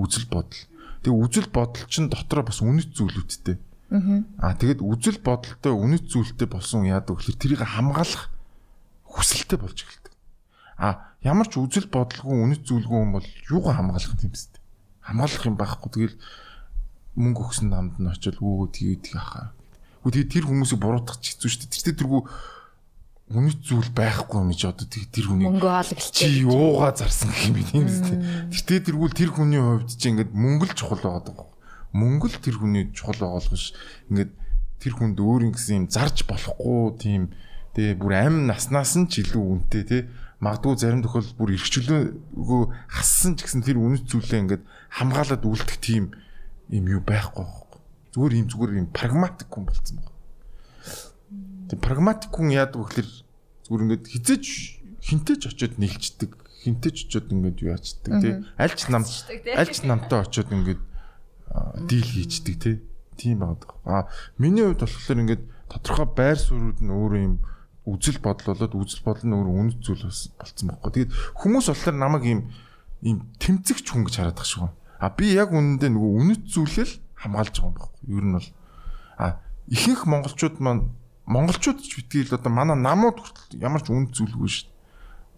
Үзэл 0.00 0.26
бодол. 0.32 0.62
Тэгээ 1.02 1.20
үзэл 1.20 1.48
бодол 1.52 1.84
чинь 1.90 2.08
дотроо 2.08 2.42
бас 2.46 2.58
үнэт 2.62 2.90
зүйлүүдтэй. 2.96 3.56
Аа 4.40 4.56
тэгээд 4.56 4.80
үзэл 4.80 5.20
бодолтой 5.20 5.72
үнэт 5.76 6.08
зүйлтэй 6.08 6.48
болсон 6.48 6.88
яадаг 6.88 7.20
гэхээр 7.20 7.36
тэрийг 7.36 7.60
хамгаалах 7.60 8.32
хүсэлтэй 9.04 9.60
болж 9.60 9.84
эхэлдэг. 9.84 10.14
А 10.80 11.12
ямар 11.20 11.44
ч 11.44 11.60
үзэл 11.60 11.92
бодолгүй 11.92 12.32
үнэт 12.32 12.64
зүйлгүй 12.64 12.98
хүн 12.98 13.12
бол 13.12 13.28
юугаа 13.52 13.76
хамгаалах 13.76 14.16
юм 14.16 14.32
бэ? 14.32 14.40
Хамгаалах 15.04 15.44
юм 15.44 15.56
байхгүй. 15.60 15.90
Тэгэл 15.92 16.16
мөнгө 17.16 17.40
өгсөн 17.44 17.68
намд 17.68 17.96
нь 18.00 18.08
очил 18.08 18.38
өө 18.40 18.72
тэгээд 18.72 19.02
тийг 19.04 19.20
хаа. 19.20 19.52
Үгүй 20.02 20.12
тэгээд 20.24 20.32
тэр 20.32 20.44
хүмүүсийг 20.48 20.80
буруутгах 20.80 21.20
хэцүү 21.20 21.48
шүү 21.48 21.60
дээ. 21.68 21.84
Тэр 21.92 21.96
тэргүй 22.00 22.22
үнэт 23.32 23.60
зүйл 23.64 23.90
байхгүй 23.96 24.38
юм 24.44 24.52
чи 24.52 24.66
одоо 24.68 24.86
тэг 24.88 25.08
тэр 25.08 25.26
хүний 25.32 25.48
мөнгө 25.48 25.68
хоолглч. 25.68 26.12
чи 26.12 26.44
юугаа 26.44 26.92
зарсан 26.92 27.32
гэх 27.32 27.48
юм 27.48 27.54
бэ 27.56 27.64
тийм 27.68 27.84
үстэй. 27.88 28.18
Гэтэ 28.52 28.92
тэргүүл 28.92 29.16
тэр 29.16 29.30
хүний 29.32 29.60
хувьд 29.60 29.88
чи 29.88 30.06
ингээд 30.12 30.32
мөнгө 30.36 30.66
л 30.68 30.76
чухал 30.76 31.00
байгаа 31.00 31.24
даа. 31.32 31.48
Мөнгө 31.96 32.28
л 32.28 32.42
тэр 32.44 32.56
хүний 32.60 32.84
чухал 32.92 33.16
байгаа 33.20 33.40
болгош 33.40 33.64
ингээд 34.12 34.32
тэр 34.82 34.92
хүнд 34.98 35.16
өөрийн 35.16 35.52
гэсэн 35.56 35.76
юм 35.80 35.86
зарж 35.88 36.26
болохгүй 36.28 36.82
тийм 37.00 37.22
тэгээ 37.72 37.96
бүр 37.96 38.12
амин 38.20 38.50
наснаас 38.50 38.98
нь 39.00 39.08
ч 39.08 39.24
илүү 39.24 39.40
үнэтэй 39.40 39.84
тий 39.88 40.02
магадгүй 40.42 40.74
зарим 40.76 41.00
тохиолдолд 41.06 41.38
бүр 41.38 41.54
эрхчлөөгөө 41.54 42.62
хассан 42.90 43.38
ч 43.38 43.46
гэсэн 43.46 43.62
тэр 43.62 43.78
үнэт 43.78 44.10
зүйлээ 44.10 44.42
ингээд 44.42 44.62
хамгаалаад 44.98 45.46
үлдэх 45.46 45.78
тийм 45.78 46.10
юм 46.72 46.84
юу 46.88 47.02
байхгүй 47.04 47.44
байхгүй. 47.44 47.80
Зүгээр 48.16 48.34
юм 48.40 48.46
зүгээр 48.48 48.72
юм 48.80 48.88
прагматик 48.90 49.48
хүн 49.52 49.64
болцсон 49.68 50.00
байна. 50.00 50.16
Тэг 51.68 51.78
прагматик 51.84 52.32
хүн 52.32 52.48
яадаг 52.50 52.80
вэ 52.80 52.86
гэхээр 52.88 53.10
зүгээр 53.68 53.84
ингээд 53.84 54.04
хизээч 54.08 54.46
хинтэж 55.04 55.40
очиод 55.52 55.76
нийлцдэг 55.76 56.30
хинтэж 56.64 56.96
очиод 57.06 57.28
ингээд 57.32 57.58
юу 57.62 57.72
яачдаг 57.76 58.12
тий 58.22 58.34
аль 58.56 58.74
ч 58.76 58.88
нам 58.88 59.04
аль 59.04 59.72
ч 59.72 59.84
намтай 59.84 60.20
очиод 60.24 60.48
ингээд 60.48 60.82
дийл 61.88 62.08
хийчдэг 62.08 62.56
тий 62.56 62.76
тийм 63.16 63.44
байгаа. 63.44 63.76
А 63.84 64.08
миний 64.38 64.64
хувьд 64.64 64.82
болохоор 64.86 65.22
ингээд 65.22 65.42
тодорхой 65.68 66.08
байр 66.08 66.38
суурьуд 66.38 66.80
нь 66.80 66.92
өөрөө 66.92 67.20
юм 67.22 67.34
үзэл 67.84 68.22
бодол 68.22 68.54
болоод 68.54 68.74
үзэл 68.78 69.02
бодол 69.04 69.26
нь 69.26 69.36
өөрөө 69.36 69.54
үнэт 69.58 69.80
зүйл 69.82 70.06
болсон 70.06 70.66
байхгүй. 70.70 70.90
Тэгээд 70.92 71.14
хүмүүс 71.40 71.66
болохоор 71.68 71.96
намайг 71.98 72.24
ийм 72.24 72.40
ийм 73.02 73.18
тэмцэгч 73.42 73.86
хүн 73.90 74.06
гэж 74.06 74.14
хараад 74.22 74.38
байгаа 74.38 74.48
шүү. 74.48 74.70
А 75.02 75.10
би 75.10 75.34
яг 75.34 75.50
үнэндээ 75.50 75.90
нөгөө 75.90 76.12
үнэт 76.22 76.42
зүйлэл 76.46 76.94
хамгаалж 77.18 77.58
байгаа 77.58 77.66
юм 77.66 77.74
байхгүй. 77.74 78.06
Ер 78.06 78.22
нь 78.22 78.34
бол. 78.38 78.50
А 79.18 79.42
ихэнх 79.66 80.06
монголчууд 80.06 80.62
маань 80.62 80.94
монголчууд 81.26 81.82
ч 81.82 81.98
битгий 81.98 82.22
л 82.22 82.38
одоо 82.38 82.54
манай 82.54 82.78
намууд 82.78 83.18
хүртэл 83.18 83.58
ямар 83.58 83.82
ч 83.82 83.90
үнэт 83.90 84.14
зүйлгүй 84.14 84.46
шүү. 84.46 84.70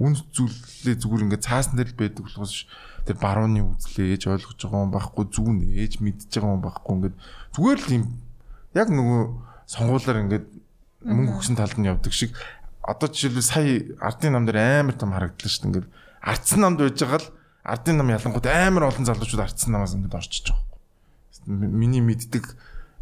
Үнэт 0.04 0.20
зүйлээ 0.36 1.00
зүгээр 1.00 1.24
ингээд 1.24 1.48
цаасан 1.48 1.80
дээр 1.80 1.96
л 1.96 2.00
байдаг 2.00 2.28
болохоос 2.28 2.68
тэр 3.08 3.16
барууны 3.16 3.64
үзлээ 3.64 4.20
ээж 4.20 4.22
ойлгож 4.36 4.60
байгаа 4.60 4.84
юм 4.84 4.92
байхгүй 4.92 5.24
зүүн 5.32 5.58
ээж 5.80 5.92
мэдж 6.04 6.28
байгаа 6.28 6.56
юм 6.60 6.64
байхгүй 6.68 6.92
ингээд. 7.00 7.16
Зүгээр 7.56 7.80
л 7.80 7.94
юм. 7.96 8.04
Яг 8.76 8.88
нөгөө 8.92 9.20
сонгуулаар 9.64 10.22
ингээд 10.28 10.46
мөнгө 11.08 11.40
өгсөн 11.40 11.56
талд 11.56 11.80
нь 11.80 11.88
явдаг 11.88 12.12
шиг. 12.12 12.36
Одоо 12.84 13.08
жишээлбэл 13.08 13.48
сая 13.48 13.80
ардын 13.96 14.36
нам 14.36 14.44
дээр 14.44 14.84
амар 14.84 14.96
том 14.98 15.16
харагдлаа 15.16 15.48
шүү 15.48 15.62
дээ 15.62 15.68
ингээд 15.72 15.88
ардсан 16.20 16.60
намд 16.60 16.84
байж 16.84 17.00
байгаа 17.00 17.20
л 17.24 17.28
ардын 17.64 17.96
нам 17.98 18.12
ялангууд 18.12 18.46
амар 18.46 18.92
олон 18.92 19.08
залуучууд 19.08 19.44
ардсан 19.44 19.72
намаас 19.72 19.96
ингээд 19.96 20.14
орчиж 20.14 20.52
байгаа 20.52 20.68
байхгүй 20.68 21.68
миний 21.74 22.00
мэддэг 22.04 22.44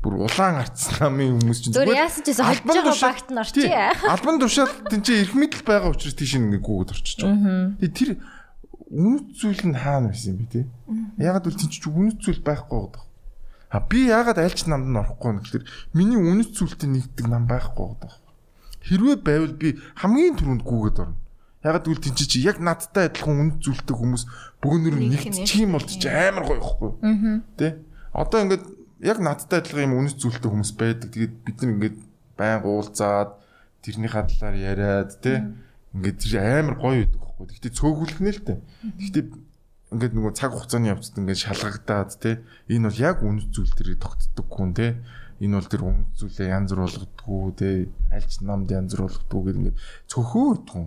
бүр 0.03 0.19
улаан 0.27 0.59
ардсан 0.63 0.99
намын 0.99 1.39
хүмүүс 1.39 1.59
чинь 1.63 1.75
зүгээр 1.79 2.03
яасан 2.03 2.23
ч 2.27 2.35
гэсэн 2.35 2.47
хожиж 2.47 2.67
байгаа 2.67 2.99
багт 3.07 3.29
нь 3.31 3.39
орчих. 3.39 3.71
Албан 4.03 4.37
тушаал 4.43 4.75
тэнцээ 4.91 5.23
эрх 5.23 5.35
мэдэл 5.39 5.63
байгаа 5.63 5.95
учраас 5.95 6.19
тийш 6.19 6.35
ингээд 6.43 6.67
гүгэд 6.67 6.91
орчиж 6.91 7.19
байгаа. 7.23 7.79
Тэгээ 7.79 7.95
тэр 7.95 8.11
үнэт 8.91 9.27
зүйл 9.39 9.63
нь 9.71 9.79
хаана 9.79 10.11
байсан 10.11 10.35
юм 10.35 10.39
бэ 10.43 10.47
те? 10.51 10.61
Ягаад 11.23 11.47
гэвэл 11.47 11.63
тийч 11.63 11.87
үнэт 11.87 12.19
зүйл 12.19 12.43
байхгүй 12.43 12.79
байгаа. 12.83 13.07
А 13.71 13.79
би 13.79 14.11
ягаад 14.11 14.43
альч 14.43 14.67
намд 14.67 14.91
нь 14.91 14.99
орохгүй 14.99 15.29
юм 15.31 15.39
гэхээр 15.39 15.65
миний 15.95 16.19
үнэт 16.19 16.51
зүйлтэй 16.51 16.91
нэгдэг 16.91 17.27
нам 17.31 17.47
байхгүй 17.47 17.95
байгаа. 17.95 18.19
Хэрвээ 18.83 19.17
байвал 19.23 19.55
би 19.55 19.79
хамгийн 20.03 20.35
түрүүнд 20.35 20.67
гүгээд 20.67 20.99
орно. 20.99 21.22
Ягаад 21.63 21.87
гэвэл 21.87 22.03
тийч 22.03 22.27
чи 22.27 22.43
яг 22.43 22.59
надтай 22.59 23.07
адилхан 23.07 23.55
үнэт 23.55 23.59
зүйлтэй 23.63 23.95
хүмүүс 23.95 24.25
бөөнөр 24.63 24.95
нэгдчих 24.99 25.63
юм 25.63 25.79
бол 25.79 25.87
чи 25.87 26.11
амар 26.11 26.43
гоё 26.43 26.59
ихгүй. 26.59 26.91
Тэ? 27.55 27.79
Одоо 28.11 28.39
ингээд 28.43 28.65
яг 29.07 29.19
надтай 29.23 29.63
адилхан 29.63 29.87
юм 29.87 29.99
үнэт 30.03 30.19
зүйлтэй 30.19 30.51
хүмүүс 30.51 30.73
байдаг. 30.75 31.15
Тэгээд 31.15 31.35
бид 31.47 31.57
нар 31.63 31.73
ингээд 31.79 31.97
байн 32.35 32.67
уулзаад 32.67 33.31
тэрний 33.79 34.11
хадлаар 34.11 34.57
яриад 34.59 35.15
тэ 35.23 35.55
ингээд 35.95 36.19
тэр 36.19 36.35
амар 36.43 36.77
гоё 36.83 37.07
байдаг 37.07 37.21
байхгүй. 37.23 37.47
Гэхдээ 37.47 37.79
цөөхөлөх 37.79 38.21
нэ 38.23 38.33
л 38.35 38.43
тэ. 38.43 38.55
Гэхдээ 38.99 39.25
ингээд 39.93 40.15
нөгөө 40.17 40.33
цаг 40.33 40.51
хугацааны 40.57 40.91
явцад 40.91 41.21
ингээд 41.21 41.45
шалгагдаад 41.47 42.11
тэ 42.17 42.41
энэ 42.73 42.89
бол 42.89 42.99
яг 42.99 43.19
үнэт 43.21 43.51
зүйл 43.53 43.75
тэрийг 43.77 44.01
тогтдог 44.01 44.49
хүн 44.49 44.73
тэ 44.73 44.99
энэ 45.43 45.57
бол 45.59 45.69
тэр 45.69 45.83
үнэт 45.85 46.11
зүйлээ 46.17 46.49
янз 46.49 46.71
бүр 46.73 46.83
болгодгоо 46.87 47.45
тэ 47.53 47.69
альч 48.09 48.41
намд 48.41 48.73
янз 48.73 48.97
бүр 48.97 49.05
болгодгоо 49.11 49.41
гэдэг 49.45 49.61
ингээд 49.61 49.79
цөхөөд 50.09 50.65
хүн 50.71 50.87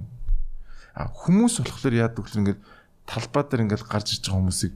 хүмүүс 0.95 1.59
болохоор 1.59 1.95
яадаг 1.99 2.23
вэ 2.23 2.39
ингээд 2.39 2.59
талбай 3.03 3.43
дээр 3.43 3.63
ингээд 3.67 3.83
гарч 3.83 4.07
иж 4.15 4.23
байгаа 4.23 4.39
хүмүүсийг 4.39 4.73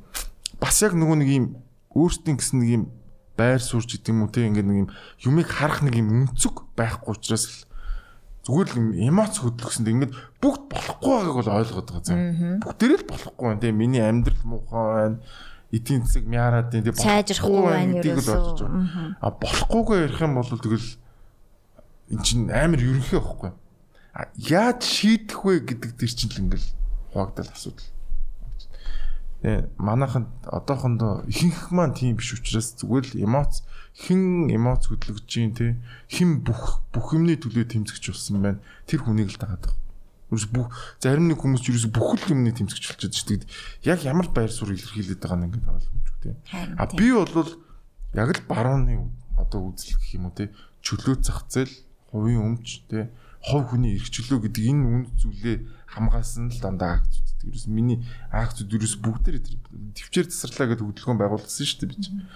бас 0.60 0.76
яг 0.84 0.94
нөгөө 0.94 1.18
нэг 1.24 1.30
юм 1.32 1.46
өөртөө 1.96 2.36
гэсэн 2.36 2.58
нэг 2.60 2.70
юм 2.76 2.84
байр 3.40 3.64
суурч 3.64 3.96
гэдэг 3.96 4.12
юм 4.12 4.28
уу 4.28 4.32
те 4.32 4.44
ингээд 4.44 4.68
нэг 4.68 4.78
юм 4.84 4.90
юмыг 5.24 5.48
харах 5.48 5.80
нэг 5.80 5.96
юм 5.96 6.28
өнцөг 6.28 6.68
байхгүй 6.76 7.16
учраас 7.16 7.48
л 7.48 7.70
зүгээр 8.50 8.70
л 8.76 8.80
эмоц 9.08 9.40
хөдлөсөнд 9.40 9.88
ингээд 9.88 10.14
бүгд 10.44 10.64
болохгүй 10.68 11.12
байгааг 11.16 11.38
бол 11.40 11.56
ойлгоод 11.60 11.88
байгаа 11.88 12.04
зам. 12.04 12.20
Бүгдээрээ 12.64 13.00
л 13.00 13.10
болохгүй 13.12 13.46
байна 13.48 13.62
те 13.64 13.72
миний 13.72 14.04
амьдрал 14.04 14.44
муухай 14.44 14.86
байна. 14.90 15.18
Эдийн 15.70 16.02
засаг 16.02 16.26
мяарад 16.26 16.72
тийм 16.74 16.84
сайжрахгүй 16.98 17.62
байна 17.62 18.02
ерөөсөө. 18.02 19.20
А 19.22 19.28
болохгүйгээ 19.30 20.00
ярих 20.10 20.22
юм 20.24 20.34
бол 20.40 20.50
тэгэл 20.50 20.90
эн 22.10 22.20
чинь 22.26 22.50
амар 22.50 22.82
ерөнхий 22.82 23.22
байхгүй. 23.22 23.52
Яаж 24.36 24.82
шийдэх 24.84 25.46
вэ 25.46 25.60
гэдэг 25.64 25.92
дэр 25.96 26.12
чинь 26.12 26.34
л 26.34 26.42
ингээл 26.50 26.70
хуваагдал 27.14 27.50
асуудал. 27.54 27.90
Тэгээ 29.40 29.70
манайханд 29.78 30.30
одоохондоо 30.44 31.24
ихэнх 31.30 31.72
маань 31.72 31.96
тийм 31.96 32.18
биш 32.18 32.34
учраас 32.36 32.76
зүгээр 32.76 33.06
л 33.16 33.22
эмоц 33.24 33.64
хэн 33.96 34.52
эмоц 34.52 34.90
хөдлөж 34.90 35.24
чинь 35.30 35.56
те 35.56 35.80
хэн 36.10 36.44
бүх 36.44 36.84
бүх 36.92 37.16
юмны 37.16 37.38
төлөө 37.38 37.70
тэмцэгч 37.70 38.12
болсон 38.12 38.42
байна. 38.42 38.60
Тэр 38.90 39.06
хүнийг 39.06 39.32
л 39.32 39.40
дагаад 39.40 39.64
байгаа. 39.64 39.80
Юус 40.34 40.46
бүх 40.52 40.74
зарим 41.00 41.30
нэг 41.30 41.40
хүмүүс 41.40 41.64
юус 41.70 41.88
бүх 41.88 42.20
л 42.20 42.34
юмны 42.34 42.52
тэмцэгч 42.52 42.84
болчиход 43.00 43.16
шүү 43.16 43.28
дээ. 43.46 43.50
Яг 43.88 44.04
ямар 44.04 44.28
байр 44.34 44.52
суурь 44.52 44.76
илэрхийлээд 44.76 45.24
байгаа 45.24 45.40
нь 45.40 45.46
ингээд 45.48 45.72
ойлгомжгүй 45.72 46.20
те. 46.22 46.32
А 46.76 46.86
би 46.92 47.08
бол 47.14 47.52
яг 48.14 48.30
л 48.34 48.42
барууны 48.50 49.10
одоо 49.40 49.72
үзэл 49.72 49.96
гэх 49.96 50.20
юм 50.20 50.30
уу 50.30 50.36
те 50.36 50.52
чөлөө 50.84 51.16
зах 51.24 51.48
зээл 51.48 51.74
хувийн 52.12 52.44
өмч 52.44 52.86
те 52.92 53.10
хов 53.40 53.72
хүний 53.72 53.96
эрхчлөө 53.96 54.40
гэдэг 54.48 54.64
энэ 54.68 54.84
үнд 54.84 55.08
зүйлээ 55.16 55.58
хамгаалсан 55.88 56.52
л 56.52 56.60
дандаа 56.60 57.00
акцууд 57.00 57.28
гэдэг. 57.28 57.48
Ерөөс 57.50 57.68
миний 57.72 58.00
акцууд 58.30 58.70
ерөөс 58.70 58.96
бүгдээр 59.00 59.38
төвчээр 59.96 60.28
тасарлаа 60.28 60.68
гэдэг 60.76 60.86
хөдөлгөөн 60.86 61.20
байгуулсан 61.20 61.66
шүү 61.66 61.80
дээ 61.80 61.90
би 61.90 61.98
чинь. 62.04 62.28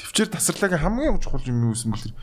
Төвчээр 0.00 0.30
тасарлагын 0.32 0.80
хамгийн 0.80 1.20
чухал 1.20 1.44
юм 1.44 1.70
юу 1.70 1.76
юм 1.76 1.92
бэл 1.92 2.16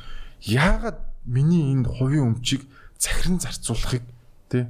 яагаад 0.43 0.99
миний 1.29 1.71
энэ 1.71 1.87
хувийн 1.87 2.35
өмчийг 2.35 2.65
захиран 2.97 3.37
зарцуулахыг 3.37 4.03
тий 4.49 4.65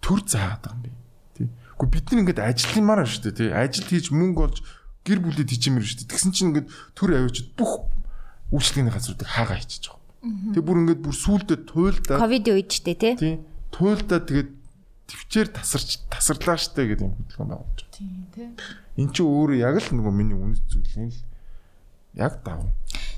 төр 0.00 0.22
заагаад 0.24 0.62
байгаа 0.62 0.78
юм 0.78 0.82
бэ? 0.86 0.90
Тий. 1.36 1.48
Гэхдээ 1.74 1.92
бид 1.92 2.06
нар 2.08 2.20
ингээд 2.22 2.40
ажилламаар 2.40 3.02
шүү 3.04 3.22
дээ 3.28 3.36
тий. 3.36 3.50
Ажил 3.52 3.86
хийж 3.90 4.06
мөнгө 4.14 4.42
олж 4.46 4.58
гэр 5.04 5.18
бүлэд 5.20 5.50
хийчмээр 5.50 5.84
шүү 5.84 5.98
дээ. 6.06 6.10
Тэгсэн 6.14 6.32
чинь 6.32 6.48
ингээд 6.54 6.68
төр 6.96 7.10
аваачид 7.18 7.52
бүх 7.58 7.90
үйлчлэгийн 8.54 8.94
газруудыг 8.94 9.28
хаагаа 9.28 9.58
хийчихэж. 9.58 9.97
Тэг 10.54 10.62
бүр 10.64 10.76
ингээд 10.84 11.00
бүр 11.04 11.16
сүулдэ 11.16 11.56
туйлдаа 11.68 12.16
ковидын 12.20 12.54
үед 12.58 12.68
ч 12.68 12.84
тий. 12.84 12.94
Тий. 12.94 13.36
Туйлдаа 13.74 14.20
тэгээд 14.24 14.50
төвчээр 15.08 15.48
тасарч 15.52 16.04
тасарлаа 16.12 16.58
штэ 16.60 16.84
гэдэг 16.84 17.04
юм 17.08 17.16
хөдөлгөөн 17.16 17.48
байгуулж 17.48 17.78
байгаа. 17.80 17.96
Тийм 17.96 18.24
тий. 18.32 18.48
Эн 19.00 19.08
чинь 19.12 19.28
өөрөө 19.28 19.58
яг 19.58 19.76
л 19.80 19.88
нөгөө 19.96 20.12
миний 20.12 20.36
үнэт 20.36 20.64
зүйлийн 20.68 21.10
л 21.12 21.20
яг 22.20 22.44
давуу. 22.44 22.68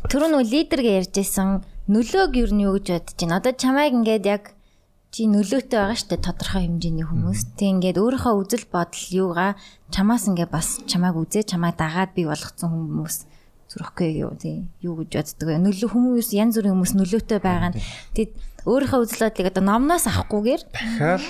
Тэр 0.07 0.23
нөгөө 0.31 0.47
лидергээ 0.47 0.99
ярьжсэн 1.03 1.67
нөлөөг 1.91 2.33
юу 2.39 2.51
нь 2.55 2.65
юу 2.65 2.79
гэж 2.79 2.87
бодож 2.95 3.19
байна. 3.19 3.39
Одоо 3.43 3.53
чамайг 3.59 3.93
ингээд 3.99 4.25
яг 4.31 4.45
чи 5.11 5.27
нөлөөтэй 5.27 5.79
байгаа 5.83 5.99
штэ 5.99 6.23
тодорхой 6.23 6.71
хэмжээний 6.71 7.07
хүмүүс. 7.09 7.59
Тэг 7.59 7.69
ингээд 7.83 7.99
өөрийнхөө 7.99 8.35
үзэл 8.39 8.67
бодол 8.71 9.05
юугаа 9.11 9.51
чамаас 9.91 10.31
ингээд 10.31 10.55
бас 10.55 10.79
чамайг 10.87 11.19
үзээ 11.19 11.43
чамайг 11.51 11.75
дагаад 11.75 12.15
бий 12.15 12.31
болгоцсон 12.31 12.71
хүмүүс 12.71 13.17
зүрхгүй 13.71 14.11
юу 14.27 14.35
тий 14.35 14.67
юу 14.83 14.99
гэж 14.99 15.15
боддог 15.15 15.47
вэ? 15.47 15.63
Нөлөө 15.63 15.91
хүмүүс 15.95 16.29
янз 16.35 16.59
бүрийн 16.59 16.75
хүмүүс 16.75 16.95
нөлөөтэй 16.99 17.39
байгаа 17.39 17.71
нь. 17.71 17.79
Тэгэд 18.19 18.33
өөрийнхөө 18.67 19.01
үзэл 19.07 19.25
бодлыг 19.31 19.47
одоо 19.47 19.65
номноос 19.65 20.05
авахгүйгээр 20.11 20.63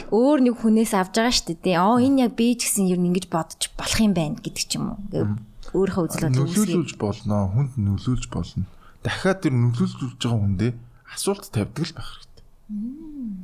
өөр 0.08 0.38
нэг 0.48 0.54
хүнээс 0.56 0.92
авж 0.96 1.20
байгаа 1.20 1.36
шүү 1.36 1.60
дээ. 1.60 1.76
Оо 1.76 2.00
энэ 2.00 2.26
яг 2.26 2.32
би 2.34 2.56
ч 2.56 2.66
гэсэн 2.66 2.88
ер 2.88 2.96
нь 2.96 3.12
ингэж 3.12 3.28
бодож 3.28 3.68
болох 3.76 4.00
юм 4.00 4.16
байна 4.16 4.40
гэдэг 4.40 4.64
ч 4.64 4.72
юм 4.80 4.96
уу. 4.96 5.36
Өөрийнхөө 5.76 6.04
үзэл 6.08 6.24
бодлыг 6.32 6.48
нөлөөлүүлж 6.48 6.92
болно, 6.96 7.36
хүнд 7.52 7.72
нөлөөлж 7.76 8.24
болно. 8.32 8.64
Дахиад 9.04 9.38
тэр 9.44 9.54
нөлөөлж 9.54 10.16
байгаа 10.16 10.40
хүндээ 10.40 10.72
асуулт 11.12 11.44
тавьдаг 11.52 11.84
л 11.86 11.94
байх 11.94 12.08
хэрэгтэй. 12.08 12.44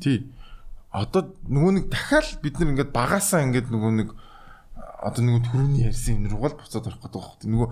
Тий. 0.01 0.19
Одоо 0.91 1.37
нөгөө 1.47 1.73
нэг 1.79 1.87
дахиад 1.93 2.41
бид 2.41 2.57
нар 2.59 2.73
ингээд 2.73 2.91
багасаа 2.97 3.45
ингээд 3.45 3.69
нөгөө 3.69 3.93
нэг 4.01 4.09
одоо 5.05 5.23
нөгөө 5.23 5.43
төрөний 5.47 5.87
ярьсан 5.87 6.25
энэ 6.25 6.33
руугаал 6.33 6.57
буцаад 6.57 6.89
орох 6.89 7.01
гэдэг 7.05 7.21
байна. 7.21 7.53
Нөгөө 7.53 7.69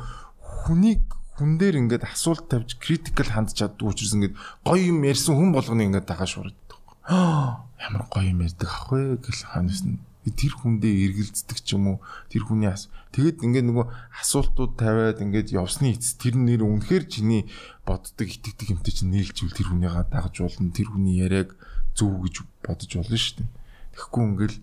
хүнийг 0.63 1.03
хүн 1.35 1.59
дээр 1.59 1.83
ингээд 1.83 2.07
асуулт 2.07 2.47
тавьж 2.47 2.79
критикал 2.79 3.27
хандж 3.27 3.59
чаддаг 3.59 3.91
учраас 3.91 4.15
ингээд 4.15 4.39
гоё 4.63 4.83
юм 4.95 5.03
ярьсан 5.03 5.35
хүн 5.35 5.51
болгоны 5.51 5.83
ингээд 5.91 6.07
дагаа 6.07 6.31
шуурдаг. 6.31 6.79
Ямар 7.83 8.07
гоё 8.07 8.31
юм 8.31 8.47
ярьдаг 8.47 8.71
ах 8.71 8.87
вэ 8.95 9.19
гэл 9.19 9.43
ханаас 9.51 9.83
нь 9.83 9.99
тэр 10.31 10.57
хүндээ 10.57 10.95
эргэлздэг 11.11 11.59
ч 11.61 11.77
юм 11.77 11.85
уу 11.91 11.99
тэр 12.33 12.49
хүний 12.49 12.71
ас 12.71 12.89
тэгэд 13.13 13.45
ингээд 13.45 13.67
нөгөө 13.69 13.87
асуултууд 14.25 14.73
тавиад 14.81 15.21
ингээд 15.21 15.53
явсны 15.53 15.93
эц 15.93 16.17
тэр 16.17 16.41
нэр 16.41 16.65
үнэхээр 16.65 17.05
чиний 17.05 17.45
боддог 17.85 18.25
итгэдэг 18.25 18.73
юмтай 18.73 18.95
чинь 18.95 19.13
нийлжүүл 19.13 19.53
тэр 19.53 19.69
хүнийгаа 19.69 20.09
дагаж 20.09 20.41
болно 20.41 20.73
тэр 20.73 20.89
хүний 20.97 21.21
яриаг 21.21 21.53
зөв 21.93 22.25
гэж 22.25 22.41
бодож 22.65 22.91
болно 22.97 23.19
шүү 23.21 23.37
дээ. 23.45 23.51
Тэгэхгүй 23.93 24.23
ингээл 24.25 24.59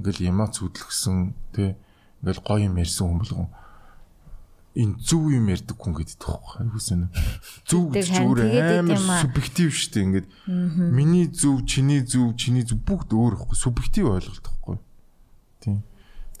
ингээл 0.00 0.28
эмоц 0.32 0.54
хөдлөсөн 0.56 1.18
тий 1.52 1.76
ингээл 2.24 2.40
гоё 2.40 2.64
юм 2.64 2.80
ярьсан 2.80 3.04
хүн 3.12 3.20
болгон 3.20 3.48
энэ 4.74 4.96
зөв 5.04 5.28
юм 5.32 5.48
ярьдаг 5.52 5.76
хүн 5.76 5.92
гэдэг 5.96 6.16
тоххой. 6.16 6.64
Айгуу 6.64 6.80
сонь. 6.80 7.12
Зөв 7.68 7.92
гэж 7.92 8.06
зүгээр 8.12 8.80
амар 8.80 9.00
субъектив 9.20 9.68
шүү 9.68 9.90
дээ. 9.92 10.04
Ингээд 10.08 10.28
миний 10.92 11.26
зөв, 11.28 11.64
чиний 11.68 12.00
зөв, 12.00 12.32
чиний 12.40 12.64
зөв 12.64 12.80
бүгд 12.80 13.12
өөр 13.12 13.36
ихгүй. 13.36 13.56
Субъектив 13.56 14.08
ойлголт 14.08 14.46
ихгүй. 14.48 14.76
Тийм. 15.60 15.84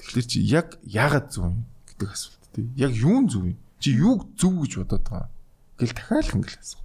Тэгэхээр 0.00 0.26
чи 0.26 0.38
яг 0.48 0.68
яагаад 0.88 1.28
зөв 1.28 1.52
юм 1.52 1.64
гэдэг 1.92 2.08
асуулт 2.08 2.44
тийм. 2.56 2.66
Яг 2.76 2.92
юу 2.96 3.20
зөв 3.28 3.42
юм? 3.52 3.58
Чи 3.82 3.90
юуг 3.92 4.32
зөв 4.40 4.52
гэж 4.64 4.72
бодоод 4.80 5.04
байгаа? 5.08 5.30
Гэл 5.76 5.92
дахиад 5.92 6.32
ингээл 6.32 6.60
асуу. 6.62 6.80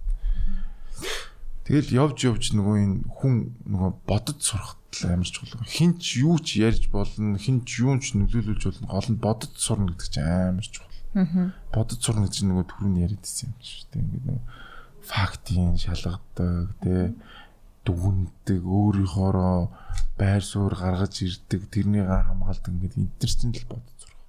Тэгэл 1.68 1.92
явж 1.92 2.16
явж 2.24 2.44
нөгөө 2.56 2.76
энэ 2.80 2.96
хүн 3.12 3.34
нөгөө 3.68 3.90
бодож 4.08 4.40
сурах 4.40 4.78
бодол 4.88 5.12
амар 5.12 5.28
чухал. 5.28 5.64
Хин 5.68 5.98
ч 5.98 6.24
юу 6.24 6.38
ч 6.40 6.58
ярьж 6.64 6.88
болно, 6.88 7.38
хин 7.38 7.64
ч 7.64 7.84
юу 7.84 7.98
ч 8.00 8.16
нөлөөлүүлж 8.16 8.64
болно. 8.64 8.88
Гол 8.88 9.08
нь 9.12 9.20
бодож 9.20 9.52
сурна 9.56 9.92
гэдэг 9.92 10.08
чинь 10.08 10.24
амар 10.24 10.64
чухал. 10.64 10.87
Аа. 11.14 11.52
Бодож 11.72 11.98
сурна 12.02 12.26
гэдэг 12.26 12.36
чинь 12.36 12.50
нөгөө 12.52 12.66
түрүүний 12.68 13.02
яриад 13.06 13.22
байсан 13.24 13.48
юм 13.48 13.56
шүү 13.64 13.86
дээ. 13.92 14.02
Ингээд 14.02 14.26
нөгөө 14.28 14.44
фактын 15.08 15.76
шалгадаг, 15.80 16.68
тэ 16.84 17.14
дүгндэг, 17.88 18.60
өөрийнхоороо 18.60 19.72
байр 20.20 20.42
суурь 20.44 20.76
гаргаж 20.76 21.24
ирдэг, 21.24 21.70
тэрнийг 21.72 22.04
хамгаалдаг 22.04 22.68
ингээд 22.68 22.98
энэ 23.00 23.16
төр 23.16 23.32
чинь 23.32 23.56
л 23.56 23.64
бодож 23.72 23.96
сурах. 23.96 24.20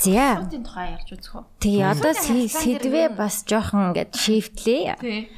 За. 0.00 0.44
Хотын 0.44 0.64
тухай 0.64 0.96
ярьж 0.96 1.08
үзэх 1.16 1.34
үү? 1.40 1.44
Тэгээ 1.60 1.84
одоо 1.88 2.12
сэдвээ 2.16 3.08
бас 3.16 3.44
жоохон 3.48 3.92
ингээд 3.92 4.12
шифтлээ. 4.16 4.96
Тий. 5.00 5.32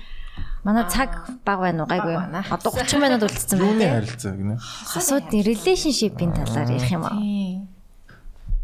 Манай 0.62 0.86
цаг 0.86 1.42
баг 1.42 1.58
байна 1.58 1.82
уу 1.82 1.90
гайгүй. 1.90 2.14
Одоо 2.50 2.70
30 2.70 3.02
минут 3.02 3.26
үлдсэн 3.26 3.58
Юуны 3.58 3.82
байна. 3.82 3.98
харилцаа 3.98 4.34
гинэ? 4.38 4.54
Асуудын 4.94 5.42
relationship-ийн 5.42 6.32
талаар 6.38 6.70
ярих 6.70 6.90
юм 6.94 7.02
аа. 7.02 7.18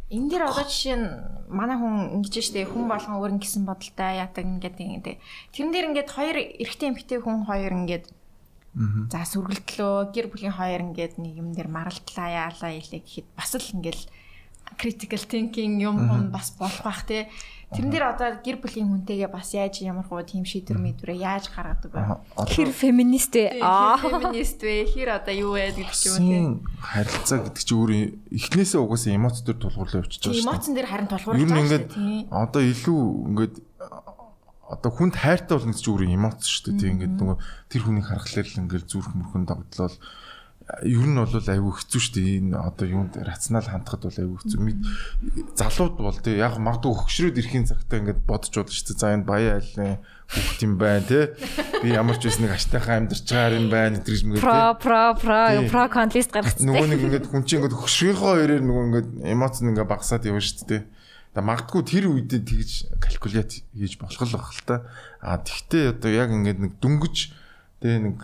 Энэ 0.09 0.29
дээр 0.33 0.45
одоо 0.49 0.65
жишээ 0.65 0.97
нь 0.97 1.09
манай 1.53 1.77
хүн 1.77 2.17
ингэж 2.17 2.35
штэ. 2.41 2.65
Хүн 2.65 2.89
болгон 2.89 3.21
өөр 3.21 3.33
нь 3.37 3.43
гисэн 3.45 3.69
бодолтой 3.69 4.25
яадаг 4.25 4.45
ингээд 4.45 4.77
ингээд 4.81 5.21
тэрэн 5.53 5.73
дээр 5.73 5.89
ингээд 5.93 6.11
хоёр 6.17 6.37
эрэгтэй 6.65 6.89
эмэгтэй 6.89 7.21
хүн 7.21 7.45
хоёр 7.45 7.73
ингээд 7.85 8.05
за 9.13 9.21
сүргэлтлөө 9.29 10.13
гэр 10.15 10.27
бүлийн 10.33 10.57
хоёр 10.57 10.81
ингээд 10.89 11.21
нэг 11.21 11.35
юм 11.37 11.53
дээр 11.53 11.69
маралдлаа 11.69 12.29
яалаа 12.49 12.73
илээ 12.73 13.05
гэхэд 13.05 13.29
бас 13.37 13.53
л 13.53 13.73
ингээд 13.77 14.01
critical 14.81 15.23
thinking 15.29 15.81
юм 15.81 15.97
юм 16.09 16.31
бас 16.31 16.57
болох 16.57 16.81
бах 16.85 17.03
те 17.05 17.29
тэрэн 17.69 17.91
дээр 17.93 18.07
одоо 18.16 18.29
гэр 18.41 18.57
бүлийн 18.64 18.89
хүнтэйгээ 18.89 19.29
бас 19.29 19.53
яаж 19.53 19.85
ямар 19.85 20.09
хуу 20.09 20.25
тийм 20.25 20.49
шийдвэр 20.49 20.81
мэдвэрээ 20.81 21.21
яаж 21.21 21.53
гаргадаг 21.53 21.93
вэ 21.93 22.49
Тэр 22.49 22.73
феминист 22.73 23.37
ээ. 23.37 23.61
Аа. 23.61 24.01
феминист 24.01 24.61
вэ 24.64 24.89
хэр 24.89 25.21
одоо 25.21 25.35
юу 25.37 25.53
вэ 25.53 25.77
гэдэг 25.77 25.93
ч 25.93 26.09
юм 26.09 26.16
уу 26.16 26.19
Син 26.19 26.47
харилцаа 26.81 27.39
гэдэг 27.45 27.61
чинь 27.61 27.77
өөр 27.77 27.93
эхнээсээ 28.33 28.81
угаасаа 28.81 29.12
эмоц 29.12 29.37
төр 29.45 29.57
тулгуурлаа 29.61 30.01
явчихж 30.01 30.23
байгаа 30.25 30.33
шүү 30.33 30.41
дээ. 30.41 30.49
эмоцн 30.49 30.73
дээр 30.73 30.89
харин 30.89 31.09
тулгуурлаж 31.12 31.45
байгаа 31.45 31.53
шүү 31.53 31.64
ингээд 31.69 31.87
дээ 31.89 31.97
тий 32.01 32.21
одоо 32.33 32.62
илүү 32.64 33.01
ингээд 33.29 33.55
одоо 34.69 34.91
хүнд 34.93 35.14
хайртай 35.16 35.57
болно 35.57 35.73
гэж 35.73 35.87
өөрөө 35.89 36.09
эмоц 36.12 36.41
шүү 36.45 36.62
дээ. 36.73 36.77
Тийм 36.81 36.93
ингээд 36.97 37.14
нөгөө 37.21 37.37
тэр 37.69 37.83
хүнийг 37.85 38.07
харахаар 38.09 38.49
л 38.49 38.61
ингээд 38.64 38.87
зүрх 38.89 39.12
мөрхөн 39.16 39.45
догдлол 39.49 39.97
ер 40.85 41.07
нь 41.09 41.16
бол 41.16 41.33
айгүй 41.33 41.73
хэцүү 41.81 42.01
шүү 42.01 42.14
дээ. 42.21 42.37
Энэ 42.45 42.61
одоо 42.61 42.85
юунд 42.85 43.16
рационал 43.16 43.64
хандахад 43.64 44.05
бол 44.05 44.21
айгүй 44.21 44.37
хэцүү. 44.37 44.61
Залууд 45.57 45.97
бол 45.97 46.19
тий 46.21 46.37
яг 46.37 46.61
магадгүй 46.61 46.93
хөгшрөөд 46.93 47.41
ирэхин 47.41 47.64
цагтаа 47.64 48.05
ингээд 48.05 48.21
бодож 48.29 48.53
болно 48.53 48.77
шүү 48.77 48.93
дээ. 48.93 49.01
За 49.01 49.16
энэ 49.16 49.25
баяа 49.25 49.57
айлын 49.64 49.97
хүүхд 50.29 50.61
юм 50.69 50.75
байна 50.77 51.09
тий. 51.09 51.25
Би 51.81 51.89
ямар 51.97 52.21
ч 52.21 52.29
байсан 52.29 52.45
нэг 52.45 52.53
аштайхан 52.61 53.09
амьдарч 53.09 53.25
байгаа 53.33 53.57
юм 53.57 53.69
байна 53.73 53.97
гээд 54.05 54.29
тий. 54.29 54.41
Про 54.45 54.77
про 54.77 55.16
про 55.16 55.39
про 55.73 55.89
контест 55.89 56.37
гаргацсан. 56.37 56.69
Нөгөө 56.69 56.87
нэг 56.93 57.01
ингээд 57.01 57.27
хүн 57.33 57.43
чинь 57.49 57.64
ингээд 57.64 57.73
хөшрийнхоо 57.73 58.37
хоёроор 58.37 58.61
нөгөө 58.61 58.85
ингээд 58.93 59.09
эмоц 59.25 59.64
нь 59.64 59.73
ингээд 59.73 59.89
багасаад 59.89 60.29
явна 60.29 60.45
шүү 60.45 60.69
дээ. 60.69 60.83
Тэгээ 61.33 61.49
магадгүй 61.49 61.83
тэр 61.89 62.05
үед 62.12 62.29
тэгж 62.45 62.71
калькулят 63.01 63.51
хийж 63.73 63.97
болох 63.97 64.21
л 64.21 64.37
баг 64.37 64.53
л 64.53 64.64
та. 64.69 64.77
А 65.25 65.41
тэгтээ 65.41 65.97
одоо 65.97 66.12
яг 66.12 66.29
ингээд 66.29 66.61
нэг 66.61 66.73
дөнгөж 66.77 67.16
тэгээ 67.79 68.01
нэг 68.03 68.18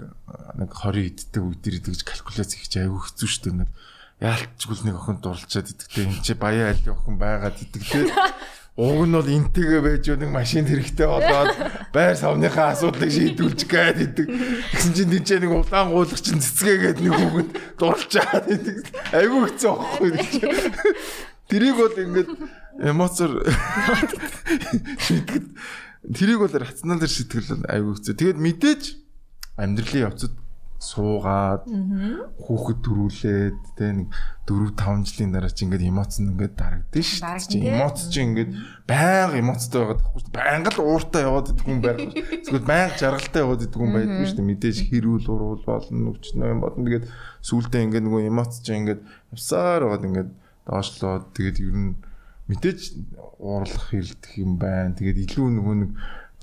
нэг 0.58 0.70
20 0.70 1.30
иддэг 1.30 1.42
үед 1.42 1.60
тэр 1.62 1.76
тэгж 1.78 2.00
калькуляц 2.02 2.52
хийж 2.58 2.74
айгүй 2.82 3.00
хэцүү 3.06 3.28
шүү 3.30 3.42
дээ. 3.44 3.52
Ингээд 3.54 3.72
яалтчгүй 4.24 4.76
нэг 4.86 4.96
охин 4.98 5.18
дурлцаад 5.22 5.70
идэгтэй 5.70 6.04
энэ 6.06 6.22
чи 6.22 6.34
баяа 6.34 6.74
айлын 6.74 6.94
охин 6.94 7.16
байгаад 7.18 7.58
идэг 7.62 7.82
те. 7.82 8.06
Уг 8.74 9.06
нь 9.06 9.14
бол 9.14 9.22
интэйгээ 9.22 9.82
байж 9.86 10.06
нэг 10.18 10.30
машин 10.34 10.66
хэрэгтэй 10.66 11.06
болоод 11.06 11.54
байр 11.94 12.18
савныхаа 12.18 12.74
асуудлыг 12.74 13.06
шийдүүлж 13.06 13.70
гээд 13.70 13.98
идэг. 14.02 14.26
Гэсэн 14.74 14.92
чинь 14.98 15.14
тийч 15.14 15.30
нэг 15.38 15.54
улаан 15.54 15.94
гуулах 15.94 16.18
чинь 16.18 16.42
цэцгээгээд 16.42 16.98
нэг 16.98 17.14
хүүхэд 17.14 17.50
дуулчаад 17.78 18.46
идэг. 18.50 18.82
Айгүй 19.14 19.40
хэцүү 19.46 19.70
байхгүй 19.78 20.10
гэж. 20.18 20.32
Тэрийг 21.46 21.76
бол 21.78 21.94
ингээд 22.02 22.30
эмоцор 22.82 23.30
шийтгэд 25.06 25.46
тэрийг 26.10 26.38
бол 26.42 26.50
рационалар 26.50 27.10
шийтгэл 27.14 27.70
айгүй 27.70 27.94
хэцүү. 27.94 28.14
Тэгээд 28.18 28.38
мэдээж 28.42 28.82
амьдралын 29.58 30.06
явцад 30.08 30.34
суугаад 30.84 31.64
хүүхэд 32.44 32.78
төрүүлээд 32.84 33.60
тэ 33.78 34.04
нэг 34.04 34.08
4 34.44 34.76
5 34.76 35.08
жилийн 35.08 35.32
дараа 35.32 35.48
чи 35.48 35.64
ингээд 35.64 35.88
эмоц 35.88 36.20
нь 36.20 36.28
ингээд 36.34 36.54
дарагдсан 36.60 37.00
шүү 37.00 37.24
дээ. 37.24 37.48
Чи 37.48 37.58
эмоц 37.72 37.98
чи 38.12 38.20
ингээд 38.20 38.50
байнга 38.84 39.40
эмоцтой 39.40 39.80
байгаад 39.80 40.02
байхгүй 40.04 40.20
шүү. 40.20 40.34
Байнга 40.36 40.70
л 40.74 40.84
ууртай 40.84 41.22
яваад 41.24 41.48
идэх 41.54 41.64
хүн 41.64 41.80
байх. 41.80 41.98
Эсвэл 42.04 42.68
байнга 42.68 43.00
жаргалтай 43.00 43.40
яваад 43.40 43.64
идэх 43.64 43.80
хүн 43.80 43.92
байдаг 43.96 44.24
шүү 44.28 44.36
дээ. 44.36 44.50
Мэдээж 44.52 44.78
хэрүүл 44.92 45.26
уруул 45.32 45.62
болно, 45.64 46.04
өвчнөө 46.12 46.52
юм 46.52 46.60
болно. 46.60 46.84
Тэгээд 46.84 47.06
сүултээ 47.48 47.84
ингээд 47.88 48.04
нөгөө 48.04 48.22
эмоц 48.28 48.52
чи 48.60 48.72
ингээд 48.76 49.00
явсаар 49.32 49.82
байгаад 49.88 50.08
ингээд 50.10 50.30
доошлоод 50.68 51.24
тэгээд 51.32 51.56
ер 51.64 51.76
нь 51.80 51.90
мэдээж 52.52 52.80
уурлах 53.40 53.84
хэрэлдэх 53.88 54.32
юм 54.36 54.60
байна. 54.60 54.92
Тэгээд 54.92 55.32
илүү 55.32 55.48
нөгөө 55.48 55.76
нэг 55.80 55.90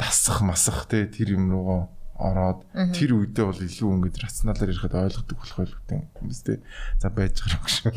дасах 0.01 0.41
масах 0.41 0.89
те 0.89 1.05
тэр 1.05 1.37
юм 1.37 1.53
руугаа 1.53 1.93
ороод 2.21 2.61
тэр 2.93 3.17
үедээ 3.17 3.45
бол 3.49 3.61
илүү 3.65 3.89
ингэж 3.97 4.15
рационалаар 4.21 4.69
ярихад 4.69 4.93
ойлгодог 4.93 5.37
болох 5.41 5.57
байлгүй 5.57 6.05
юм 6.21 6.29
тест. 6.29 6.47
За 7.01 7.09
байж 7.09 7.41
гарах 7.41 7.65
шүү. 7.65 7.89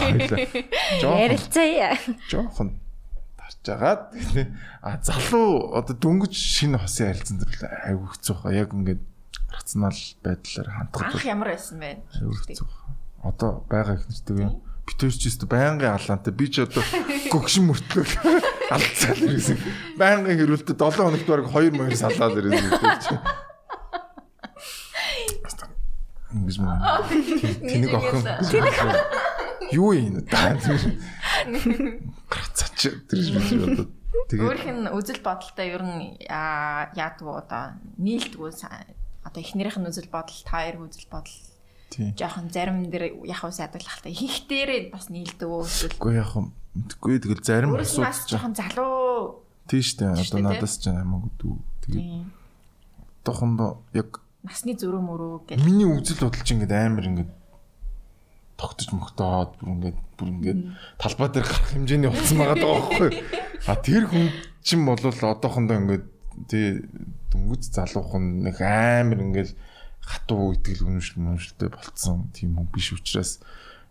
Хоёлаа. 0.00 0.38
Жохон 2.32 2.80
тарж 3.36 3.64
агаад. 3.70 4.02
А 4.80 4.96
залуу 5.04 5.76
одоо 5.76 5.94
дөнгөж 5.94 6.32
шинэ 6.32 6.80
хосын 6.80 7.12
харилцан 7.12 7.38
дээр 7.44 7.92
айгүй 7.92 8.08
хэцүү 8.16 8.34
хаа. 8.40 8.56
Яг 8.56 8.72
ингэж 8.72 9.00
рационал 9.52 10.00
байдлаар 10.24 10.68
хандхад 10.72 11.12
анх 11.12 11.24
ямар 11.24 11.48
байсан 11.54 11.78
бэ. 11.80 12.02
Одоо 13.22 13.64
байгаа 13.68 14.00
их 14.00 14.08
нэртэй 14.10 14.42
юм. 14.42 14.62
Битэр 14.86 15.10
ч 15.12 15.26
гэсэн 15.26 15.48
байнгын 15.50 15.92
алаантай. 15.98 16.32
Би 16.32 16.46
ч 16.46 16.62
одоо 16.62 16.82
гөгшин 17.30 17.66
мөртлөө 17.66 18.06
алдцаад 18.70 19.18
ирсэн. 19.26 19.58
Байнгын 19.98 20.38
хэрүүлдэ 20.38 20.72
7 20.78 20.94
хоногт 21.02 21.26
бараг 21.26 21.50
2 21.50 21.74
маяг 21.74 21.94
салаад 21.98 22.38
ирсэн 22.38 22.70
чи. 23.02 23.14
Ингээс 26.36 26.58
мөн. 26.60 26.78
Тэнийг 27.66 27.94
охин. 27.94 28.22
Юу 29.72 29.90
юм 29.94 30.22
даа. 30.30 30.54
Грацаач 32.30 32.80
тэр 33.10 33.18
шиг 33.22 33.62
бодод. 33.62 33.90
Тэгээд 34.30 34.46
өөрийнх 34.48 34.70
нь 34.86 34.90
үзэл 34.94 35.20
бодолтой 35.22 35.66
ер 35.70 35.82
нь 35.84 36.16
яа- 36.26 36.88
яадаг 36.96 37.22
уу 37.26 37.36
одоо 37.42 37.74
нийлдэггүй 38.00 38.50
одоо 39.26 39.40
эхнэрийнх 39.42 39.78
нь 39.78 39.88
үзэл 39.90 40.08
бодол 40.10 40.38
та 40.46 40.62
хоёр 40.66 40.86
үзэл 40.88 41.06
бодол. 41.10 41.36
Жоохон 41.94 42.50
зарим 42.50 42.90
дээр 42.90 43.22
яг 43.24 43.44
ус 43.46 43.58
ядаглах 43.62 44.02
та 44.02 44.10
их 44.10 44.46
дээрээ 44.50 44.90
бас 44.90 45.08
нийлдэг 45.08 45.48
үү 45.48 45.64
эсвэл 45.64 45.96
Үгүй 45.96 46.14
яг 46.18 46.32
юм. 46.34 46.52
Мэдгүй 46.76 47.22
тэгэл 47.22 47.44
зарим 47.46 47.76
асуудал. 47.78 48.12
жоохон 48.26 48.54
залуу 48.58 49.46
Тийш 49.66 49.98
дээ. 49.98 50.14
Одоо 50.14 50.40
надаас 50.42 50.78
ч 50.78 50.90
хамаагүй 50.90 51.32
дүү. 51.42 51.56
Тэгээд 51.86 52.26
тохондоо 53.26 53.82
яг 53.94 54.22
насны 54.46 54.78
зөрөө 54.78 55.02
мөрөө 55.02 55.34
гэж 55.50 55.58
Миний 55.66 55.90
үзэл 55.90 56.22
бодол 56.22 56.42
чинь 56.46 56.62
ингээд 56.62 56.70
амар 56.70 57.06
ингээд 57.10 57.30
тогтож 58.54 58.88
мөхтөөд 58.94 59.50
бүр 59.58 59.70
ингээд 59.74 59.98
бүр 60.14 60.28
ингээд 60.30 60.60
талбай 61.02 61.28
дээр 61.34 61.46
гарах 61.50 61.70
хэмжээний 61.74 62.10
болсон 62.14 62.36
байгаа 62.38 62.58
даа 62.62 62.74
байхгүй. 62.78 63.10
А 63.66 63.74
тэр 63.74 64.04
хүн 64.06 64.26
чинь 64.62 64.86
бол 64.86 65.02
одоохондоо 65.02 65.76
ингээд 65.82 66.04
тий 66.46 66.66
дөнгөж 67.34 67.62
залуухан 67.74 68.46
нэг 68.46 68.62
амар 68.62 69.18
ингээд 69.18 69.50
хатуу 70.06 70.54
итгэл 70.54 70.86
үнэмшил 70.86 71.18
үнэмшилтэй 71.18 71.68
болцсон 71.74 72.30
тийм 72.30 72.54
хүн 72.54 72.70
биш 72.70 72.94
учраас 72.94 73.42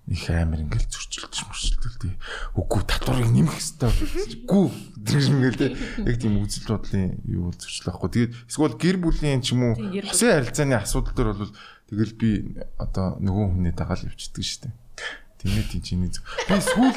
их 0.07 0.30
амар 0.30 0.61
ингээд 0.61 0.86
зөрчилдөж 0.86 1.39
мөрчилдөл 1.49 1.97
тий. 1.97 2.13
Үгүй 2.53 2.82
татварыг 2.86 3.30
нэмэх 3.34 3.57
хэрэгтэй. 3.57 4.45
Гүү 4.45 4.66
тэр 5.01 5.24
ингээд 5.34 5.57
тий 5.57 5.72
яг 6.05 6.16
тийм 6.22 6.39
үзэл 6.45 6.78
бодлын 6.78 7.20
юу 7.26 7.49
зөрчил 7.57 7.89
байхгүй. 7.89 8.09
Тэгээд 8.13 8.34
эсвэл 8.45 8.78
гэр 8.78 8.97
бүлийн 9.01 9.41
ч 9.41 9.57
юм 9.57 9.61
уу 9.66 9.76
хосын 10.05 10.45
харилцааны 10.45 10.78
асуудал 10.78 11.16
дээр 11.18 11.30
бол 11.34 11.53
тэгэл 11.89 12.13
би 12.22 12.30
одоо 12.78 13.18
нөгөө 13.18 13.45
хүний 13.57 13.74
дагаал 13.74 14.05
явчихдаг 14.05 14.45
шүү 14.45 14.61
дээ. 14.70 14.74
Тэгээд 15.41 15.70
тийм 15.74 15.82
чиний. 15.82 16.11
Би 16.13 16.57
сүүл 16.61 16.95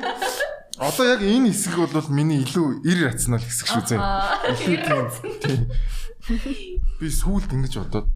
одоо 0.77 1.05
яг 1.09 1.21
энэ 1.25 1.49
хэсэг 1.49 1.75
бол 1.81 2.13
миний 2.13 2.45
илүү 2.45 2.85
иррационал 2.85 3.41
хэсэг 3.41 3.67
шүү 3.73 3.85
зэ. 3.89 3.97
Илүү 4.69 5.01
тийм. 5.41 5.65
Би 7.01 7.09
сүүлд 7.09 7.57
ингэж 7.57 7.81
бодоод 7.89 8.07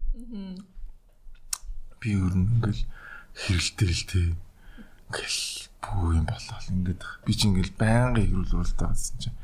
би 2.03 2.19
ер 2.19 2.35
нь 2.35 2.51
ингээл 2.59 2.83
хэрэлтэл 3.31 4.03
тээ 4.11 4.27
ингээл 4.35 5.41
бүү 5.79 6.09
юм 6.19 6.27
болол. 6.27 6.67
Ингээд 6.75 7.01
би 7.23 7.31
чи 7.31 7.47
ингээл 7.47 7.79
байнгын 7.79 8.27
хэрүүл 8.27 8.55
уралдаа 8.59 8.91
гэсэн 8.91 9.17
чинь. 9.23 9.37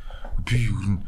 Би 0.44 0.68
ер 0.68 0.86
нь 0.92 1.00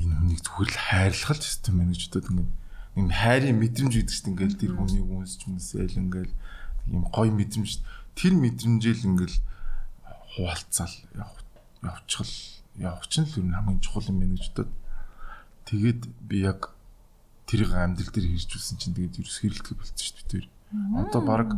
энэ 0.00 0.14
хүнийг 0.16 0.40
зүгээр 0.40 0.70
л 0.72 0.80
хайрлах 0.88 1.36
л 1.36 1.44
систем 1.44 1.76
байна 1.76 1.92
гэж 1.92 2.02
бодоод 2.08 2.30
ингээд 2.32 2.52
юм 2.96 3.08
хайрын 3.12 3.60
мэдрэмж 3.60 3.92
гэдэг 4.00 4.14
чинь 4.16 4.30
ингээл 4.32 4.60
тэр 4.60 4.72
хүнийг 4.80 5.08
үнсч 5.12 5.40
үнсээл 5.44 6.00
ингээл 6.00 6.32
юм 6.88 7.02
гоё 7.12 7.32
мэдрэмж. 7.36 7.70
Тэр 8.16 8.32
мэдрэмжэл 8.40 9.08
ингээл 9.12 9.38
хуваалцаал 10.40 10.96
явах 11.12 11.40
явчихл 11.84 12.32
явах 12.80 13.04
чинь 13.12 13.28
л 13.28 13.44
нь 13.44 13.52
хамгийн 13.52 13.84
чухал 13.84 14.08
юм 14.08 14.24
байна 14.24 14.40
гэж 14.40 14.46
бодоод. 14.56 14.72
Тэгээд 15.68 16.00
би 16.24 16.36
яг 16.48 16.72
тэрийг 17.50 17.74
амьдрал 17.74 18.14
дээр 18.14 18.30
хэрэгжүүлсэн 18.30 18.78
чинь 18.78 18.94
тэгээд 18.94 19.18
ерөөс 19.26 19.38
хэрэлдэх 19.42 19.74
болчихсон 19.74 20.16
шүү 20.22 20.28
дээ. 20.30 20.46
Одоо 21.02 21.20
баг 21.26 21.50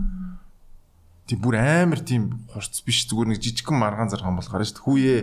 тийм 1.29 1.41
бүр 1.45 1.57
амар 1.61 2.01
тийм 2.01 2.49
хурц 2.49 2.81
биш 2.81 3.05
зүгээр 3.13 3.37
нэг 3.37 3.41
жижигхэн 3.45 3.77
маргаан 3.77 4.09
зархан 4.09 4.41
болохоор 4.41 4.65
шүү 4.65 4.73
дээ. 4.73 4.87
Хүүе 4.89 5.17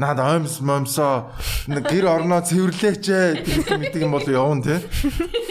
наад 0.00 0.18
оймс 0.24 0.64
момсоо 0.64 1.28
нэг 1.68 1.84
гэр 1.84 2.08
орноо 2.08 2.40
цэвэрлээч 2.40 3.04
гэдэг 3.04 3.68
мэддэг 3.68 4.00
юм 4.00 4.16
бол 4.16 4.24
явна 4.24 4.64
те. 4.64 4.76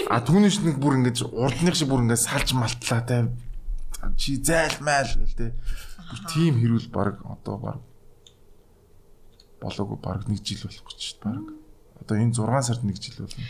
А 0.10 0.26
түүнийш 0.26 0.66
нэг 0.66 0.82
бүр 0.82 1.06
ингэж 1.06 1.30
урдных 1.30 1.78
шиг 1.78 1.94
бүр 1.94 2.10
ингэ 2.10 2.18
салж 2.18 2.58
малтлаа 2.58 3.02
те. 3.06 3.30
Чи 4.18 4.42
зайлмайл 4.42 5.14
гэл 5.22 5.38
те. 5.38 5.48
Бүр 6.10 6.20
тийм 6.34 6.58
хэрүүл 6.58 6.90
баг 6.90 7.22
одоо 7.24 7.56
баг 7.62 7.80
болоогүй 9.64 9.98
баг 10.02 10.28
нэг 10.28 10.44
жил 10.44 10.66
болох 10.68 10.84
гэж 10.92 11.00
шүү 11.00 11.18
дээ. 11.22 11.32
Баг. 11.32 11.48
Одоо 12.04 12.16
энэ 12.20 12.36
6 12.36 12.68
сард 12.68 12.84
нэг 12.84 12.98
жил 13.00 13.24
болно. 13.24 13.48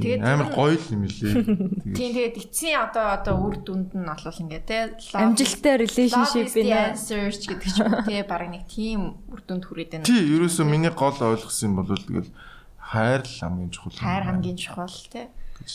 Тэгээд 0.00 0.22
амар 0.24 0.48
гоё 0.54 0.76
л 0.76 0.92
юм 0.94 1.04
лээ. 1.04 1.34
Тийм 1.96 2.10
тэгээд 2.16 2.36
эцсийн 2.40 2.80
одоо 2.80 3.06
одоо 3.16 3.34
үр 3.36 3.56
дүнд 3.60 3.92
нь 3.92 4.06
бол 4.08 4.40
ингээд 4.40 4.64
те 4.64 4.96
амжилттай 5.12 5.74
relationship 5.80 6.48
нэ 6.56 6.96
search 6.96 7.44
гэдэг 7.48 7.68
ч 7.68 7.76
юм 7.84 7.92
те 8.08 8.24
баг 8.24 8.48
нэг 8.48 8.64
тийм 8.64 9.20
үр 9.28 9.40
дүнд 9.44 9.64
хүрээд 9.68 9.90
байна. 10.00 10.08
Тий, 10.08 10.22
ерөөсөө 10.24 10.64
миний 10.64 10.92
гол 10.94 11.16
ойлгосон 11.16 11.68
юм 11.68 11.74
бол 11.84 11.92
тэгэл 11.92 12.32
хайр 12.80 13.22
л 13.22 13.36
хамгийн 13.44 13.70
чухал. 13.70 13.98
Хайр 14.00 14.24
хамгийн 14.24 14.56
чухал 14.56 14.96
те. 15.12 15.28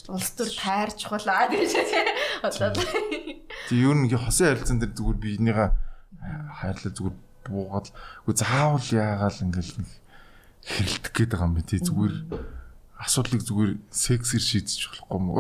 Улс 0.10 0.32
төр 0.34 0.50
тайр 0.50 0.90
чухал 0.98 1.28
аа 1.30 1.46
гэж 1.46 1.72
те. 1.78 2.02
Одоо 2.42 2.74
Тий, 3.70 3.78
ер 3.82 3.94
нь 3.94 4.10
хосын 4.10 4.58
харилцаан 4.58 4.82
дээр 4.82 4.94
зүгээр 4.98 5.20
биенийгээ 5.22 5.70
хайрлаа 6.58 6.92
зүгээр 6.94 7.16
буугаад 7.46 7.88
үгүй 8.26 8.36
заавал 8.36 8.88
яагаал 8.90 9.44
ингээл 9.46 9.74
нэг 9.82 9.90
хэрэлдэх 10.66 11.14
гээд 11.14 11.32
байгаа 11.34 11.48
юм 11.50 11.56
бэ 11.56 11.70
тий 11.70 11.80
зүгээр 11.82 12.16
асуудлыг 13.06 13.42
зүгээр 13.46 13.72
сексээр 13.94 14.44
шийдэж 14.44 14.80
болохгүй 14.90 15.20
мó. 15.22 15.34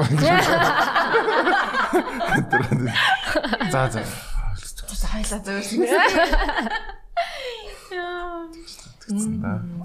За 3.73 3.89
за. 3.89 4.01
хайлаа 5.15 5.39
зөөрсөн. 5.45 5.79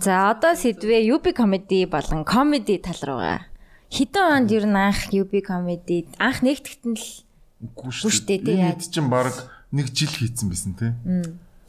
За 0.01 0.33
одоо 0.33 0.57
сэдвээ 0.57 1.13
UB 1.13 1.37
comedy 1.37 1.85
болон 1.85 2.25
comedy 2.25 2.81
тал 2.81 3.01
руугаа. 3.05 3.47
Хэдэн 3.93 4.49
онд 4.49 4.51
ер 4.55 4.65
нь 4.65 4.79
анх 4.79 5.13
UB 5.13 5.33
comedy 5.45 6.09
анх 6.17 6.41
нэгтгэгтэн 6.41 6.95
л 6.97 8.21
дээ, 8.25 8.41
тий, 8.41 8.57
хэд 8.57 8.89
чинь 8.89 9.13
баг 9.13 9.35
нэг 9.69 9.93
жил 9.93 10.09
хийцэн 10.09 10.49
байсан 10.49 10.73
те. 10.73 10.97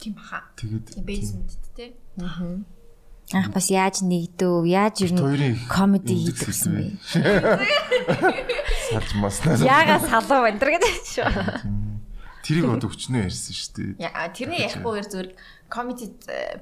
Тийм 0.00 0.16
баха. 0.16 0.48
Тэгээд 0.56 0.96
Тийм 0.96 1.04
basement 1.04 1.52
те. 1.76 1.92
Анх 3.30 3.48
бас 3.54 3.70
яаж 3.70 4.02
нэгдв, 4.02 4.66
яаж 4.66 5.06
ер 5.06 5.12
хоёрын 5.14 5.54
нь 5.54 5.60
comedy 5.70 6.18
имзэг 6.26 6.42
хийдэг 6.42 6.48
гэсэн 6.50 6.72
бэ? 6.74 6.84
Сарж 8.90 9.10
маснаа. 9.16 9.56
Яага 9.62 10.02
салуу 10.02 10.50
энэ 10.50 10.58
гэдэг 10.58 10.94
шүү. 11.06 11.28
Тэрийг 12.42 12.66
одоо 12.66 12.90
өчнөө 12.90 13.30
ярьсан 13.30 13.54
шүү 13.54 13.70
дээ. 13.78 13.90
Яа 14.02 14.26
тэрний 14.34 14.66
ярихгүйгээр 14.66 15.06
зүгээр 15.08 15.30
comedy 15.70 16.06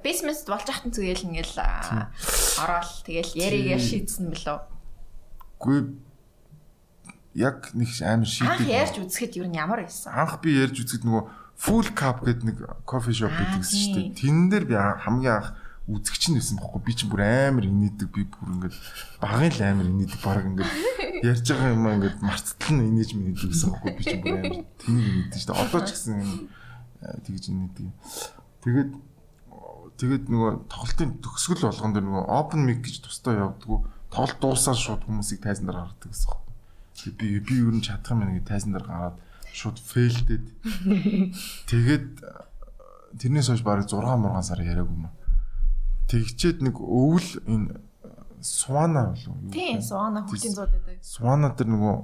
basement 0.05 0.45
болж 0.45 0.69
ахтан 0.69 0.93
зүгээл 0.93 1.27
ингээл 1.27 1.57
ороод 2.61 2.91
тэгэл 3.09 3.33
яригээ 3.35 3.81
шийдсэн 3.81 4.29
бэлөө. 4.29 4.59
Гүй 5.57 5.79
яг 7.35 7.73
нэг 7.73 7.89
амар 8.05 8.29
Анх 8.29 8.31
шийдэг. 8.31 8.69
ярьж 8.69 8.95
үзэхэд 9.01 9.41
юу 9.41 9.49
н 9.49 9.57
ямар 9.57 9.89
байсан? 9.89 10.13
Анх 10.13 10.39
би 10.45 10.53
ярьж 10.61 10.85
үзэхэд 10.85 11.09
нөгөө 11.09 11.25
full 11.57 11.89
cup 11.97 12.25
гэдэг 12.29 12.45
нэг 12.45 12.59
кофе 12.85 13.13
шоп 13.17 13.33
гэдэг 13.33 13.65
шүү 13.65 13.95
дээ. 13.97 14.17
Тэн 14.21 14.53
дээр 14.53 14.65
би 14.69 14.75
хамгийн 14.77 15.41
анх 15.41 15.49
үзэгч 15.91 16.23
нь 16.31 16.37
байсан 16.39 16.57
байхгүй. 16.63 16.81
Би 16.87 16.93
чинь 16.95 17.11
бүр 17.11 17.23
амар 17.27 17.65
инээдэг 17.67 18.09
би 18.15 18.23
бүр 18.25 18.49
ингээд 18.55 18.77
багын 19.19 19.51
л 19.51 19.63
амар 19.67 19.89
инээдэг 19.91 20.21
баг 20.23 20.45
ингээд 20.47 20.73
ярьж 21.27 21.47
байгаа 21.51 21.75
юм 21.75 21.87
ингээд 21.91 22.19
марцтал 22.23 22.73
нь 22.79 22.87
инээж 22.95 23.11
минийдэг 23.19 23.51
гэсэн 23.51 23.71
байхгүй. 23.75 23.93
Би 23.99 24.05
чинь 24.07 24.23
бүр 24.23 24.39
амар 24.39 24.65
тэнийг 24.79 25.07
инээдэг 25.11 25.39
шүү 25.41 25.49
дээ. 25.51 25.63
Одоо 25.67 25.81
ч 25.83 25.89
гэсэн 25.93 26.17
э, 26.21 27.19
тэгж 27.27 27.45
инээдэг. 27.51 27.87
Тэгээд 28.65 28.91
тэгээд 30.01 30.25
нөгөө 30.33 30.51
тоглолтын 30.73 31.11
төгсгөл 31.21 31.67
болгон 31.69 31.93
дээр 31.93 32.07
нөгөө 32.09 32.25
open 32.31 32.61
mic 32.65 32.81
гэж 32.81 32.97
тусдаа 33.05 33.35
явдггүй. 33.37 33.79
Тоглолт 34.09 34.39
дуусаад 34.41 34.79
шууд 34.81 35.03
хүмүүсийг 35.05 35.45
тайзан 35.45 35.69
дээр 35.69 35.79
гаргадаг 35.85 36.09
гэсэн 36.09 36.31
юм. 36.33 37.15
Би 37.21 37.27
би 37.41 37.55
юу 37.61 37.75
н 37.75 37.85
чадах 37.85 38.17
юм 38.17 38.25
нэг 38.25 38.49
тайзан 38.49 38.73
дээр 38.73 38.87
гараад 38.89 39.17
шууд 39.53 39.77
фейлдэд. 39.77 40.47
Тэгээд 41.71 42.09
тэрнээс 43.19 43.49
хойш 43.51 43.63
бараг 43.67 43.91
6 43.91 44.01
мургаан 44.01 44.47
сар 44.47 44.63
яриаггүй 44.63 44.95
юм. 44.95 45.11
Тэгчээд 46.11 46.59
нэг 46.67 46.77
өвөл 46.83 47.31
энэ 47.47 47.79
Суана 48.41 49.13
болов 49.13 49.37
уу? 49.37 49.53
Тийм 49.53 49.83
суана 49.85 50.25
хүүхдийн 50.25 50.55
зууд 50.57 50.73
байдаг. 50.73 51.05
Суана 51.05 51.53
дээр 51.53 51.69
нөгөө 51.77 51.95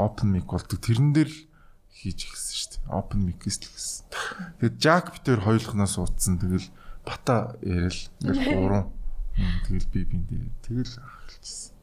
open 0.00 0.28
mic 0.32 0.48
болдог. 0.48 0.80
Тэрэн 0.80 1.12
дээр 1.12 1.28
хийж 1.28 2.32
гисэн 2.32 2.56
шүү 2.56 2.70
дээ. 2.72 2.96
Open 2.96 3.20
mic-с 3.28 3.60
л 3.60 3.68
гисэн. 3.68 4.04
Тэгээд 4.56 4.76
Jack 4.80 5.12
битэр 5.12 5.44
хоёулахнаас 5.44 6.00
уудсан. 6.00 6.40
Тэгэл 6.40 6.72
бата 7.04 7.60
ярил. 7.60 8.08
Ингээл 8.24 8.56
гурван. 8.56 8.86
Тэгэл 9.68 9.88
би 9.92 10.00
биндээ. 10.08 10.48
Тэгэл 10.64 10.96
ахалчихсан. 10.96 11.76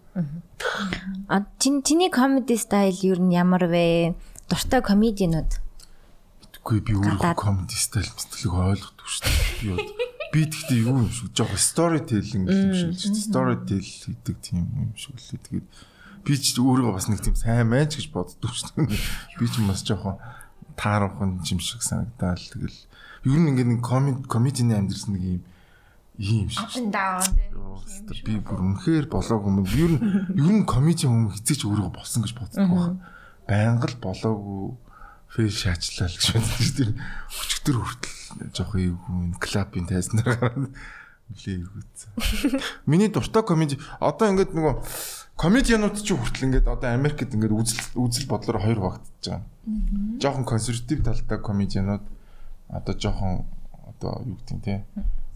А 1.29 1.45
чин 1.61 1.85
чиний 1.85 2.09
comedy 2.09 2.57
style 2.57 2.97
ер 3.05 3.21
нь 3.21 3.37
ямар 3.37 3.69
вэ? 3.69 4.17
Дуртай 4.49 4.81
комедианууд. 4.81 5.53
Үгүй 6.65 6.81
би 6.81 6.97
өөрөө 6.97 7.37
comedy 7.37 7.77
style 7.77 8.09
мэтлэг 8.09 8.53
ойлгохгүй 8.57 9.05
шүү 9.05 9.21
дээ. 9.29 9.85
Би 9.85 10.08
би 10.33 10.45
тэгтээ 10.45 10.85
юу 10.85 11.05
юм 11.05 11.09
шиг 11.09 11.33
жоох 11.33 11.57
storytelling 11.57 12.45
гэх 12.45 12.59
юм 12.59 12.73
шиг 12.73 12.91
л 12.93 13.13
дээ. 13.13 13.25
Storytell 13.29 13.85
хийдэг 13.85 14.37
тийм 14.41 14.65
юм 14.77 14.93
шиг 14.93 15.17
лээ. 15.17 15.41
Тэгээд 15.41 15.67
би 16.25 16.33
ч 16.37 16.45
өөрөө 16.57 16.93
бас 16.93 17.07
нэг 17.09 17.21
тийм 17.25 17.35
сайн 17.35 17.69
байж 17.69 17.97
гэж 17.97 18.07
боддог 18.13 18.53
шүү 18.53 18.85
дээ. 18.85 18.93
Би 19.41 19.45
ч 19.49 19.53
бас 19.65 19.81
жоохон 19.81 20.21
таарахын 20.77 21.41
юм 21.41 21.59
шиг 21.59 21.81
санагдаал. 21.81 22.37
Тэгэл 22.37 22.77
ер 23.25 23.39
нь 23.41 23.49
ингээд 23.49 23.69
нэг 23.73 23.81
comedy 23.81 24.21
comedy-ны 24.29 24.73
амьдрал 24.77 25.09
нэг 25.09 25.23
юм 25.25 25.41
ийм 26.19 26.49
шиг. 26.49 26.63
Up 26.63 26.75
and 26.77 26.93
down. 26.93 27.23
Ёо, 27.55 27.81
Би 28.25 28.37
бүр 28.43 28.59
үнэхээр 28.59 29.07
болоогүй 29.07 29.49
юм. 29.49 29.59
Ер 29.65 29.91
нь 29.95 30.01
ер 30.35 30.51
нь 30.61 30.65
комеди 30.67 31.07
хүн 31.07 31.31
хизээч 31.31 31.63
өөрөө 31.65 31.89
болсон 31.95 32.21
гэж 32.23 32.33
боддог 32.35 32.69
байна. 32.69 32.99
Байнга 33.47 33.87
л 33.87 33.97
болоогүй 34.03 34.77
фэйл 35.29 35.53
шаачлаа 35.53 36.09
л 36.09 36.17
гэж 36.17 36.27
боддог 36.33 36.59
шүү 36.59 36.75
дээ. 36.77 36.91
Өчигдөр 37.29 37.77
хүртэл 37.77 38.53
жоох 38.53 38.73
эвгүй 38.75 39.33
клабын 39.37 39.85
тайзнаар 39.85 40.27
гараад 40.37 40.73
нэлээ 41.29 41.55
эвгүйцсэн. 41.61 42.09
Миний 42.89 43.09
дуртай 43.13 43.43
комеди 43.45 43.77
одоо 44.01 44.33
ингээд 44.33 44.57
нөгөө 44.57 44.73
комедианууд 45.37 45.95
ч 46.01 46.17
хүртэл 46.17 46.45
ингээд 46.49 46.67
одоо 46.67 46.89
Америкт 46.89 47.29
ингээд 47.29 47.53
үзэл 47.53 47.81
үзэл 47.93 48.25
бодлоор 48.25 48.57
хоёр 48.57 48.79
хуваагдчихж 48.81 49.25
байгаа. 49.29 49.45
Жохон 50.17 50.45
консерватив 50.49 51.05
талтай 51.05 51.37
комедианууд 51.37 52.03
одоо 52.69 52.93
жохон 52.97 53.45
одоо 53.85 54.25
юу 54.25 54.37
гэдэг 54.41 54.53
юм 54.57 54.61
те 54.65 54.75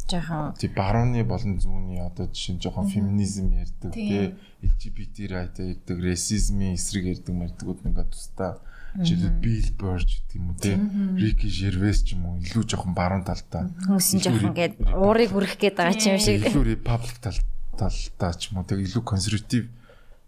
Жохон 0.09 0.53
тий 0.57 0.67
барууны 0.67 1.23
болон 1.23 1.61
зүүнний 1.61 2.01
одоо 2.01 2.27
жишээ 2.27 2.57
нь 2.57 2.61
жоохон 2.61 2.89
феминизм 2.89 3.53
ярьдаг 3.53 3.93
тий 3.93 4.35
LGBT 4.59 5.15
right 5.31 5.55
ярьдаг 5.55 5.97
расизмын 6.01 6.75
эсрэг 6.75 7.07
ярьдаг 7.13 7.33
мэрдгүүд 7.33 7.85
ингээд 7.87 8.11
тусдаа 8.11 8.59
жишээлбэл 8.93 9.41
Bill 9.41 9.69
Burr 9.73 10.01
гэдэг 10.05 10.37
юм 10.37 10.45
уу 10.53 10.57
тий 10.61 10.77
Ricky 11.17 11.49
Gervais 11.49 11.99
ч 12.05 12.13
юм 12.13 12.29
уу 12.29 12.37
илүү 12.45 12.63
жоохон 12.69 12.93
баруун 12.93 13.25
талдаа 13.25 13.65
хүмүүс 13.89 14.09
нь 14.13 14.21
жохон 14.21 14.53
ингээд 14.53 14.73
уурыг 14.93 15.29
хүрэх 15.33 15.57
гээд 15.57 15.75
байгаа 15.81 15.97
ч 15.97 16.13
юм 16.13 16.21
шиг. 16.21 16.45
илүү 16.45 16.77
republic 16.77 17.17
тал 17.17 17.39
талдаа 17.73 18.31
ч 18.37 18.53
юм 18.53 18.61
уу 18.61 18.67
тий 18.69 18.77
илүү 18.77 19.01
консерватив 19.01 19.65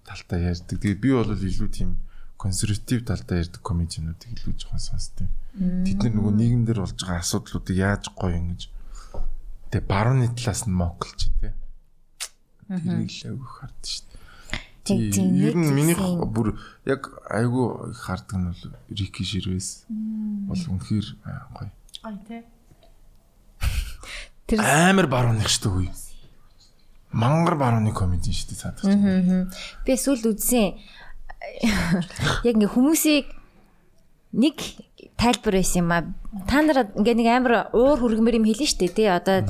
талдаа 0.05 0.39
ярьдаг. 0.39 0.77
Тэгээд 0.81 1.01
би 1.01 1.09
бол 1.13 1.29
илүү 1.29 1.69
тийм 1.69 1.89
консерватив 2.37 3.05
талдаа 3.05 3.41
ярьдаг 3.41 3.61
комедиануудыг 3.61 4.29
илүү 4.33 4.53
жоохон 4.57 4.81
сонсдог. 4.81 5.29
Тэд 5.55 5.97
нар 6.01 6.13
нөгөө 6.13 6.33
нийгэмдэр 6.35 6.79
болж 6.81 6.97
байгаа 6.99 7.21
асуудлуудыг 7.21 7.77
яаж 7.77 8.03
гоё 8.13 8.37
ингэж 8.37 8.61
тэгээ 9.73 9.89
барууны 9.89 10.29
талаас 10.37 10.65
нь 10.69 10.77
моклж 10.77 11.19
тий. 11.41 11.53
Тэрийг 12.69 13.13
л 13.13 13.25
айгүй 13.29 13.49
хард 13.49 13.81
шүү 13.81 14.03
дээ. 14.09 14.14
Тэг 14.85 15.17
тийм 15.17 15.33
Ер 15.33 15.57
нь 15.57 15.73
миний 15.73 15.97
бүр 15.97 16.53
яг 16.85 17.09
айгүй 17.25 17.89
их 17.89 17.99
хардаг 18.05 18.37
нь 18.37 18.47
бол 18.53 18.61
Рики 18.93 19.25
Ширвэс 19.25 19.89
бол 19.89 20.61
үнэхээр 20.61 21.07
аа, 21.25 21.49
гоё. 21.57 21.71
Гой 22.05 22.17
те. 22.29 22.37
Тэр 24.45 24.61
Амар 24.93 25.09
барууных 25.09 25.49
шүү 25.49 25.89
дээ. 25.89 25.93
Мангар 27.17 27.57
барууны 27.57 27.97
комеди 27.97 28.29
шүү 28.29 28.53
дээ 28.53 28.61
цаадах 28.61 29.49
би 29.85 29.93
сүлд 29.97 30.29
үзсэн. 30.29 30.77
Яг 32.45 32.53
ингээ 32.53 32.69
хүмүүсийг 32.69 33.25
нэг 34.37 34.61
тайлбар 35.17 35.57
байсан 35.57 35.81
юм 35.81 35.91
а. 35.97 36.05
Та 36.45 36.61
нар 36.61 36.93
ингээ 36.93 37.15
нэг 37.17 37.29
амар 37.31 37.53
уур 37.73 37.97
хүргэмэр 38.05 38.37
юм 38.37 38.45
хэлнэ 38.45 38.67
штэ 38.69 38.93
тий. 38.93 39.09
Одоо 39.09 39.49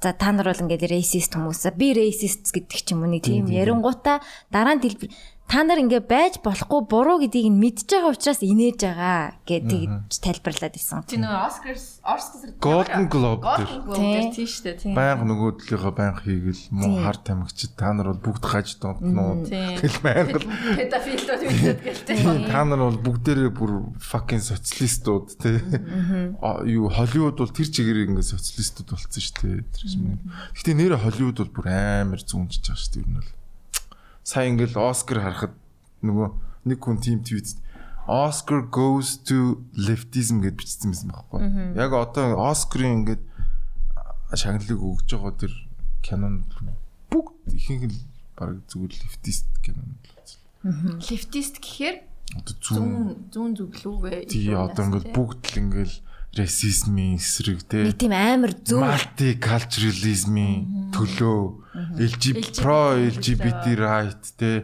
за 0.00 0.16
та 0.16 0.32
нар 0.32 0.48
бол 0.48 0.62
ингээ 0.64 0.88
racist 0.88 1.36
хүмүүс. 1.36 1.76
Би 1.76 1.92
racist 1.92 2.48
гэдэг 2.48 2.80
ч 2.80 2.96
юм 2.96 3.04
уу 3.04 3.12
нэг 3.12 3.28
тийм 3.28 3.52
ярингуудаа 3.52 4.24
дараа 4.48 4.74
нь 4.76 4.82
дэлбэр 4.82 5.12
та 5.50 5.66
нар 5.66 5.82
ингээ 5.82 6.06
байж 6.06 6.38
болохгүй 6.46 6.80
буруу 6.86 7.18
гэдгийг 7.26 7.50
нь 7.50 7.58
мэдж 7.58 7.90
байгаа 7.90 8.14
учраас 8.14 8.38
инээж 8.38 8.86
байгаа 8.86 9.34
гэдэг 9.50 9.82
тайлбарлаад 10.22 10.78
исэн. 10.78 11.02
Чи 11.10 11.18
нөгөө 11.18 11.42
Oscars 11.42 11.84
Oscars 12.06 12.54
Golden 12.62 13.10
Globe 13.10 13.42
дээр 13.42 13.66
Golden 13.66 13.82
Globe 13.82 13.98
дээр 13.98 14.30
тийм 14.30 14.46
шүү 14.46 14.62
дээ 14.70 14.76
тийм. 14.78 14.94
байнга 14.94 15.26
нөгөөдлийнхөө 15.26 15.92
байнга 15.98 16.22
хийгэл 16.22 16.62
муу 16.70 17.02
хар 17.02 17.18
тамигчид 17.18 17.74
та 17.74 17.90
нар 17.90 18.14
бол 18.14 18.22
бүгд 18.30 18.44
хаж 18.46 18.68
донтнууд 18.78 19.50
Тийм. 19.50 19.74
тэгэл 19.74 19.98
байнга 20.06 20.38
л 20.38 20.46
Педофилдод 20.78 21.42
үйдэд 21.42 21.80
гэлтэй. 21.82 22.16
та 22.46 22.60
нар 22.62 22.80
бол 22.86 23.00
бүгдээрээ 23.10 23.50
бүр 23.50 23.72
fucking 23.98 24.38
социалистууд 24.38 25.34
тий. 25.34 25.58
Юу 26.70 26.86
Холливуд 26.94 27.42
бол 27.42 27.50
тэр 27.50 27.66
чигээр 27.66 28.06
ингээд 28.06 28.38
социалистууд 28.38 28.94
болцсон 28.94 29.18
шүү 29.18 29.34
дээ. 29.42 29.66
Тэр 29.66 29.90
юм. 29.98 30.22
Гэтэ 30.54 30.78
нэрэ 30.78 30.96
Холливуд 31.02 31.42
бол 31.42 31.52
бүр 31.58 31.66
амар 31.74 32.22
зүүнжиж 32.22 32.70
байгаа 32.70 32.78
шүү 32.78 32.94
дээ. 32.94 33.02
Ер 33.02 33.10
нь 33.10 33.18
бол. 33.18 33.30
Сая 34.30 34.46
ингээд 34.52 34.78
Оскар 34.78 35.18
харахад 35.24 35.54
нөгөө 36.06 36.28
нэг 36.70 36.78
хүн 36.78 37.02
тим 37.02 37.18
твит 37.26 37.58
Oscar 38.06 38.62
goes 38.70 39.18
to 39.26 39.58
leftism 39.74 40.38
гэж 40.42 40.54
бичсэн 40.54 40.94
байсан 40.94 41.10
байхгүй. 41.10 41.40
Яг 41.74 41.90
одоо 41.98 42.38
Оскарын 42.46 43.02
ингээд 43.02 43.22
шагналыг 44.34 44.78
өгж 44.78 45.08
байгаа 45.18 45.34
тэр 45.34 45.52
кинон 46.06 46.46
бүгд 47.10 47.58
ихэнх 47.58 47.90
нь 47.90 47.98
баг 48.38 48.62
зүгээр 48.70 48.94
лефтист 49.02 49.50
кинон. 49.66 49.98
Лефтист 51.10 51.58
гэхээр 51.58 52.06
Одоо 52.30 52.54
зүүн 52.62 52.86
зүүн 52.86 53.08
зүүн 53.34 53.52
зүглүүвэ. 53.58 54.30
тий 54.30 54.54
одоо 54.54 54.86
ингээд 54.86 55.10
бүгд 55.10 55.42
л 55.50 55.60
ингээд 55.66 55.94
расизмын 56.36 57.18
эсрэг 57.18 57.66
Нэг 57.70 57.98
тийм 57.98 58.14
амар 58.14 58.54
зөв 58.62 58.86
мультикалчурализмын 58.86 60.94
төлөө 60.94 61.42
LGBT 61.98 62.62
про 62.62 62.94
LGBT 62.98 63.64
right. 63.80 64.22
тий 64.38 64.62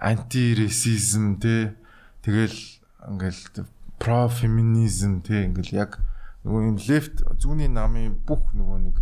анти 0.00 0.56
расизм 0.56 1.36
тий 1.36 1.76
тэгэл 2.24 2.56
ингээл 3.04 3.68
про 4.00 4.32
феминизм 4.32 5.20
тий 5.20 5.44
ингээл 5.44 5.76
яг 5.76 6.00
нөгөө 6.48 6.72
юм 6.72 6.80
лефт 6.80 7.20
зүүнний 7.36 7.68
намын 7.68 8.16
бүх 8.24 8.48
нөгөө 8.56 8.80
нэг 8.88 8.96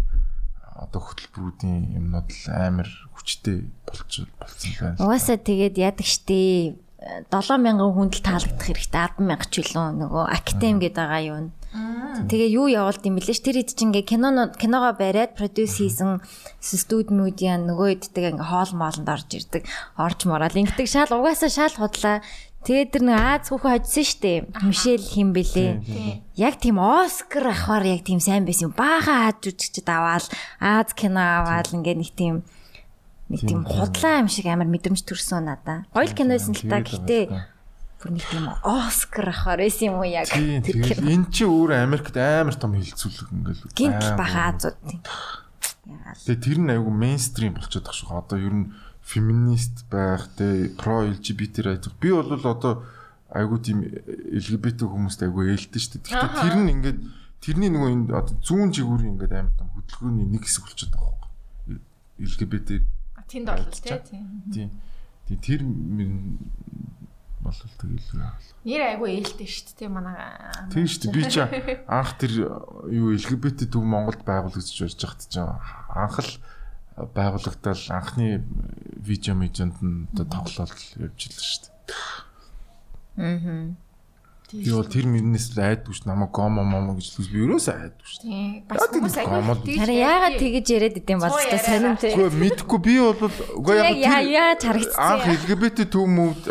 одоо 0.76 1.00
хөтөлбөрүүдийн 1.00 2.02
юмнууд 2.02 2.28
амар 2.50 2.88
хүчтэй 3.16 3.64
болж 3.86 4.26
болцсон 4.36 4.72
байна. 4.80 5.00
Угаасаа 5.00 5.38
тэгээд 5.40 5.80
яадаг 5.80 6.04
штэ 6.04 6.76
7000 6.96 7.76
хүнд 7.76 8.12
л 8.16 8.24
таалагдах 8.24 8.66
хэрэгтэй. 8.66 9.20
100000 9.20 9.52
ч 9.52 9.54
үлээ 9.60 9.88
нөгөө 10.00 10.24
актем 10.32 10.80
гэдэг 10.80 10.96
байгаа 10.96 11.22
юу. 11.28 11.40
Тэгээ 12.24 12.50
юу 12.56 12.66
явуулд 12.72 13.04
юм 13.04 13.20
бэлээ 13.20 13.36
ш? 13.36 13.44
Тэр 13.44 13.60
хэд 13.60 13.76
ч 13.76 13.84
ингээ 13.84 14.08
кино 14.08 14.32
киногоо 14.56 14.96
бариад 14.96 15.36
продюс 15.36 15.76
хийсэн 15.76 16.24
студиудийн 16.56 17.68
нөгөө 17.68 18.00
иддэг 18.00 18.40
ингээ 18.40 18.48
хоол 18.48 18.72
моолнд 18.72 19.04
орж 19.12 19.28
ирдэг. 19.28 19.68
Орж 20.00 20.24
морал 20.24 20.56
ингэдэг 20.56 20.88
шал 20.88 21.12
угаасаа 21.12 21.52
шал 21.52 21.76
худлаа. 21.76 22.24
Тэгээд 22.64 22.90
тэр 22.96 23.04
нэг 23.04 23.20
Аз 23.20 23.52
хүүхэн 23.52 23.72
хожсон 23.76 24.06
штэ. 24.08 24.48
Мишель 24.64 25.04
хим 25.04 25.36
бэлээ. 25.36 26.24
Яг 26.34 26.56
тийм 26.58 26.80
Оскар 26.80 27.52
авахаар 27.52 27.84
яг 27.92 28.08
тийм 28.08 28.18
сайн 28.24 28.48
байсан 28.48 28.72
юм. 28.72 28.74
Баахан 28.74 29.30
Аз 29.30 29.38
жүжигчд 29.44 29.86
аваад 29.86 30.26
Аз 30.58 30.90
кино 30.96 31.44
аваад 31.44 31.70
ингээ 31.70 31.94
нэг 31.94 32.10
тийм 32.16 32.42
нэг 33.30 33.40
тийм 33.42 33.62
худлаа 33.66 34.22
юм 34.22 34.28
шиг 34.30 34.46
амар 34.46 34.70
мэдрэмж 34.70 35.02
төрсөн 35.02 35.50
надаа. 35.50 35.86
Гоё 35.90 36.10
кино 36.14 36.38
байсан 36.38 36.54
л 36.54 36.62
та 36.70 36.78
гэхдээ 36.78 37.24
бүр 37.98 38.10
нэг 38.14 38.24
тийм 38.30 38.46
Оскар 38.62 39.26
авахаар 39.34 39.60
байсан 39.66 39.90
юм 39.90 39.96
уу 39.98 40.06
яг 40.06 40.30
эн 40.30 41.26
чи 41.34 41.42
өөр 41.42 41.74
Америкт 41.74 42.14
амар 42.14 42.54
том 42.54 42.78
хилцүүлэг 42.78 43.28
ингээл 43.34 43.74
Гинт 43.74 44.04
баха 44.14 44.54
Азууд 44.54 44.78
тийм. 44.86 45.02
Тэгээ 46.22 46.44
тэр 46.44 46.58
нь 46.62 46.70
айгүй 46.70 46.92
мейнстрим 46.94 47.58
болчиход 47.58 47.90
байгаа 47.90 47.98
шүү. 47.98 48.14
Одоо 48.14 48.38
ер 48.38 48.54
нь 48.54 48.66
феминист 49.02 49.86
байх 49.90 50.30
те 50.38 50.70
про 50.78 51.06
LGBT 51.06 51.54
right. 51.66 51.86
Би 51.98 52.10
бол 52.14 52.30
одоо 52.30 52.86
айгүй 53.30 53.58
тийм 53.62 53.82
LGBT 53.86 54.86
хүмүүст 54.86 55.22
айгүй 55.26 55.54
ээлтэй 55.54 55.80
шүү 55.82 55.98
дээ. 55.98 56.10
Гэхдээ 56.10 56.42
тэр 56.42 56.56
нь 56.62 56.72
ингээд 56.74 56.98
тэрний 57.42 57.70
нөгөө 57.70 57.90
энэ 57.90 58.14
одоо 58.14 58.34
зүүн 58.42 58.70
жигүүрийн 58.74 59.14
ингээд 59.14 59.34
амар 59.34 59.54
том 59.54 59.70
хөдөлгөөний 59.74 60.26
нэг 60.26 60.42
хэсэг 60.42 60.66
болчиход 60.66 60.94
байгаа 60.94 61.14
байхгүй. 61.22 61.78
LGBT 62.22 62.68
Тэнд 63.26 63.46
бол 63.50 63.66
тий. 63.70 63.98
тийм. 64.06 64.70
тийм. 65.26 65.38
Тэр 65.42 65.60
мэн 65.66 66.38
бол 67.46 67.54
л 67.54 67.78
тэгэл 67.78 68.10
Нэр 68.66 68.98
айгүй 68.98 69.22
ээлтэй 69.22 69.46
шүү 69.46 69.78
дээ 69.78 69.90
манай. 69.90 70.18
Тийм 70.74 70.86
шүү 70.86 71.00
дээ. 71.06 71.14
Би 71.14 71.22
ч 71.30 71.38
анх 71.86 72.18
тэр 72.18 72.32
юу 72.90 73.14
LGBT 73.14 73.70
төв 73.70 73.86
Монголд 73.86 74.26
байгуулагдаж 74.26 74.74
барьж 74.74 74.98
хат 74.98 75.22
ч 75.30 75.38
анх 75.38 76.18
л 76.18 76.42
байгуулагдал 76.96 77.82
анхны 77.94 78.42
видео 78.98 79.38
медианд 79.38 79.78
нь 79.78 80.10
тоглолт 80.16 80.74
явж 80.98 81.20
илээ 81.30 81.46
шүү 81.46 81.70
дээ. 81.86 83.78
Би 84.52 84.70
бол 84.70 84.86
тэр 84.86 85.06
мөрнөөс 85.10 85.46
л 85.56 85.62
айдгүй 85.66 85.94
ш 85.96 86.06
намайг 86.06 86.30
гомо 86.30 86.62
момо 86.62 86.94
гэж 86.94 87.18
л 87.18 87.30
би 87.34 87.42
ерөөсөө 87.42 87.74
айдгүй 87.82 88.06
ш. 88.06 88.14
Тийм. 88.22 88.62
Бас 88.70 88.86
хүмүүс 88.94 89.16
айгүй 89.18 89.74
Харин 89.82 89.98
яагаад 90.06 90.38
тэгэж 90.38 90.66
яриад 90.70 91.00
идэм 91.02 91.18
бол 91.18 91.34
та 91.34 91.58
сонирм 91.58 91.98
тий. 91.98 92.14
Үгүй 92.14 92.30
мэдхгүй 92.46 92.78
би 92.86 92.94
бол 93.02 93.26
үгүй 93.58 93.74
яа 93.74 93.90
тэр 93.90 94.30
яа 94.30 94.54
харагдсан. 94.54 95.02
анх 95.02 95.26
LGBT 95.34 95.90
төв 95.90 96.06
мөвд 96.06 96.46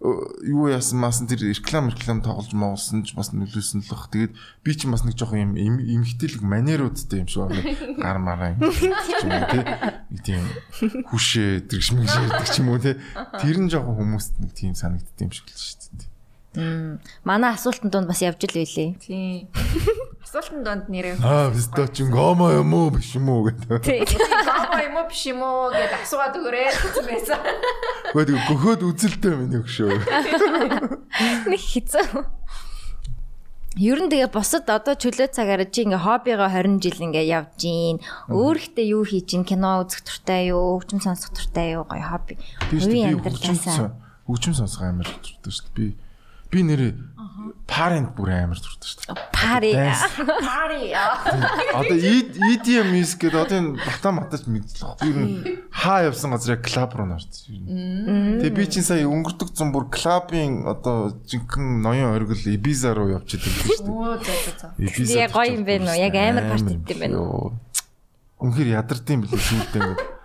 юу 0.00 0.68
яасан 0.72 1.00
масан 1.00 1.28
тэр 1.28 1.44
реклам 1.44 1.92
реклам 1.92 2.24
тоглож 2.24 2.52
моолсон 2.56 3.04
ч 3.04 3.12
бас 3.12 3.32
нөлөөсөн 3.36 3.84
л 3.84 3.88
бах. 3.92 4.08
Тэгээд 4.08 4.32
би 4.64 4.72
ч 4.72 4.88
бас 4.88 5.04
нэг 5.04 5.16
жоохон 5.16 5.44
юм 5.44 5.52
эмхтэлэг 5.60 6.40
манеруудтай 6.40 7.20
юм 7.20 7.28
шиг 7.28 7.52
байна. 7.52 7.64
Гар 8.00 8.16
мараа 8.16 8.56
юм 8.56 8.64
тийм 10.24 10.44
хүшээ 11.04 11.68
тэрч 11.68 11.92
мэгш 11.92 12.16
ярьдаг 12.16 12.48
ч 12.48 12.64
юм 12.64 12.72
уу 12.72 12.80
тий. 12.80 12.96
Тэр 13.44 13.56
нь 13.60 13.68
жоохон 13.68 13.96
хүмүүст 14.00 14.40
нэг 14.40 14.56
тийм 14.56 14.72
санагддаг 14.72 15.20
юм 15.20 15.32
шиг 15.36 15.52
л 15.52 15.56
шүү 15.56 15.76
дээ. 15.76 15.79
Манай 16.54 17.54
асуултанд 17.54 17.92
донд 17.94 18.08
бас 18.10 18.22
явж 18.22 18.42
л 18.42 18.54
байлээ. 18.58 18.98
Тийм. 18.98 19.46
Асуултын 20.26 20.62
донд 20.66 20.90
нэрээ. 20.90 21.22
Аа 21.22 21.50
бистоо 21.54 21.86
ч 21.86 22.02
гомо 22.10 22.50
юм 22.50 22.74
уу 22.74 22.90
биш 22.90 23.14
юм 23.14 23.30
уу 23.30 23.46
гэдэг. 23.50 23.82
Тий. 23.86 24.02
Аа 24.02 24.82
юм 24.82 24.98
уу 24.98 25.06
биш 25.06 25.30
юм 25.30 25.46
уу 25.46 25.70
гэд 25.70 25.94
асууад 25.94 26.34
өгөөрэй 26.34 26.70
гэсэн 26.74 27.06
байсан. 27.06 27.40
Гэхдээ 28.14 28.38
гөхөөд 28.50 28.82
үзэлтэй 28.82 29.34
минь 29.38 29.58
өгшөө. 29.62 29.94
Нэг 31.50 31.62
хэцүү. 31.62 32.26
Ер 33.78 33.98
нь 34.02 34.10
тэгээ 34.10 34.34
босод 34.34 34.66
одоо 34.66 34.98
чөлөө 34.98 35.30
цагаараа 35.30 35.70
чи 35.70 35.86
ингээ 35.86 36.02
хоббигоо 36.02 36.50
20 36.50 36.82
жил 36.82 36.98
ингээ 37.06 37.30
явж 37.30 37.54
гин. 37.62 38.02
Өөрхтөө 38.26 38.86
юу 38.90 39.06
хийж 39.06 39.30
гин 39.30 39.46
кино 39.46 39.86
үзэх 39.86 40.02
туртай 40.02 40.50
юу, 40.50 40.82
хөгжим 40.82 40.98
сонсох 40.98 41.30
туртай 41.30 41.78
юу 41.78 41.86
гоё 41.86 42.02
хобби. 42.02 42.34
Тийм 42.74 43.22
хөгжим 43.22 43.22
амьдралаасаа. 43.22 43.94
хөгжим 44.26 44.54
сонсох 44.58 44.82
амар 44.82 45.06
дуртай 45.06 45.54
шүү 45.54 45.70
дээ. 45.78 45.94
Би 45.94 46.09
би 46.50 46.60
нэрээ 46.66 46.92
парент 47.70 48.10
бүр 48.18 48.32
амар 48.34 48.58
дуртай 48.58 48.90
шүү 48.90 49.14
дээ. 49.14 49.14
Пари. 49.30 49.70
Пари. 50.42 50.90
Одоо 51.70 51.96
EDM 51.96 52.90
music 52.90 53.22
гэдэг 53.22 53.38
одоо 53.38 53.58
энэ 53.62 53.78
бата 53.78 54.10
матаж 54.10 54.42
мэдлэх. 54.50 54.98
Би 54.98 55.06
ер 55.06 55.18
нь 55.22 55.34
хаа 55.70 56.10
явсан 56.10 56.34
газар 56.34 56.58
яг 56.58 56.66
клаб 56.66 56.98
руу 56.98 57.06
нарт. 57.06 57.30
Тэгээ 57.46 58.50
би 58.50 58.66
чинь 58.66 58.82
сая 58.82 59.06
өнгөрдөг 59.06 59.54
зам 59.54 59.70
бүр 59.70 59.86
клабын 59.86 60.66
одоо 60.66 61.14
жинхэнэ 61.30 61.78
ноён 61.86 62.10
оргил 62.18 62.42
Ibiza 62.50 62.90
руу 62.90 63.14
явж 63.14 63.38
идэв 63.38 63.54
шүү 63.54 63.86
дээ. 63.86 63.94
Оо 63.94 64.18
зөө 64.18 64.38
зөө 64.42 64.54
зөө. 64.58 64.70
Ibiza 64.90 65.14
Яг 65.14 65.30
гоё 65.30 65.54
юм 65.54 65.62
байна 65.62 65.94
уу? 65.94 66.02
Яг 66.02 66.14
амар 66.18 66.44
парти 66.50 66.74
хийдэг 66.74 66.90
юм 66.90 67.00
байна 67.06 67.16
уу? 67.22 67.54
Үнэхээр 68.42 68.74
ядардсан 68.82 69.22
билээ 69.22 69.46
сүйдээ 69.46 70.18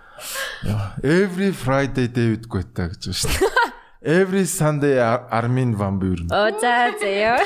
Every 1.04 1.52
Friday 1.54 2.10
David 2.10 2.50
Guetta 2.50 2.90
гэж 2.90 3.06
байна 3.06 3.20
шүү 3.22 3.30
дээ. 3.30 3.65
Every 4.02 4.44
Sunday 4.46 4.98
Ar- 5.00 5.26
Armin 5.30 5.74
van 5.78 5.98
Buuren. 5.98 6.28
Оо 6.30 6.50
за 6.60 6.92
заяа. 7.00 7.38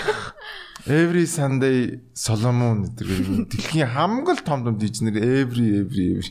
Every 0.86 1.26
Sunday 1.26 2.00
Solomon 2.14 2.88
гэдэг 2.96 3.46
дэлхийн 3.52 3.88
хамгийн 3.94 4.38
том 4.44 4.64
том 4.64 4.74
дижнэр 4.78 5.14
every 5.20 5.84
every 5.84 6.04
every 6.18 6.24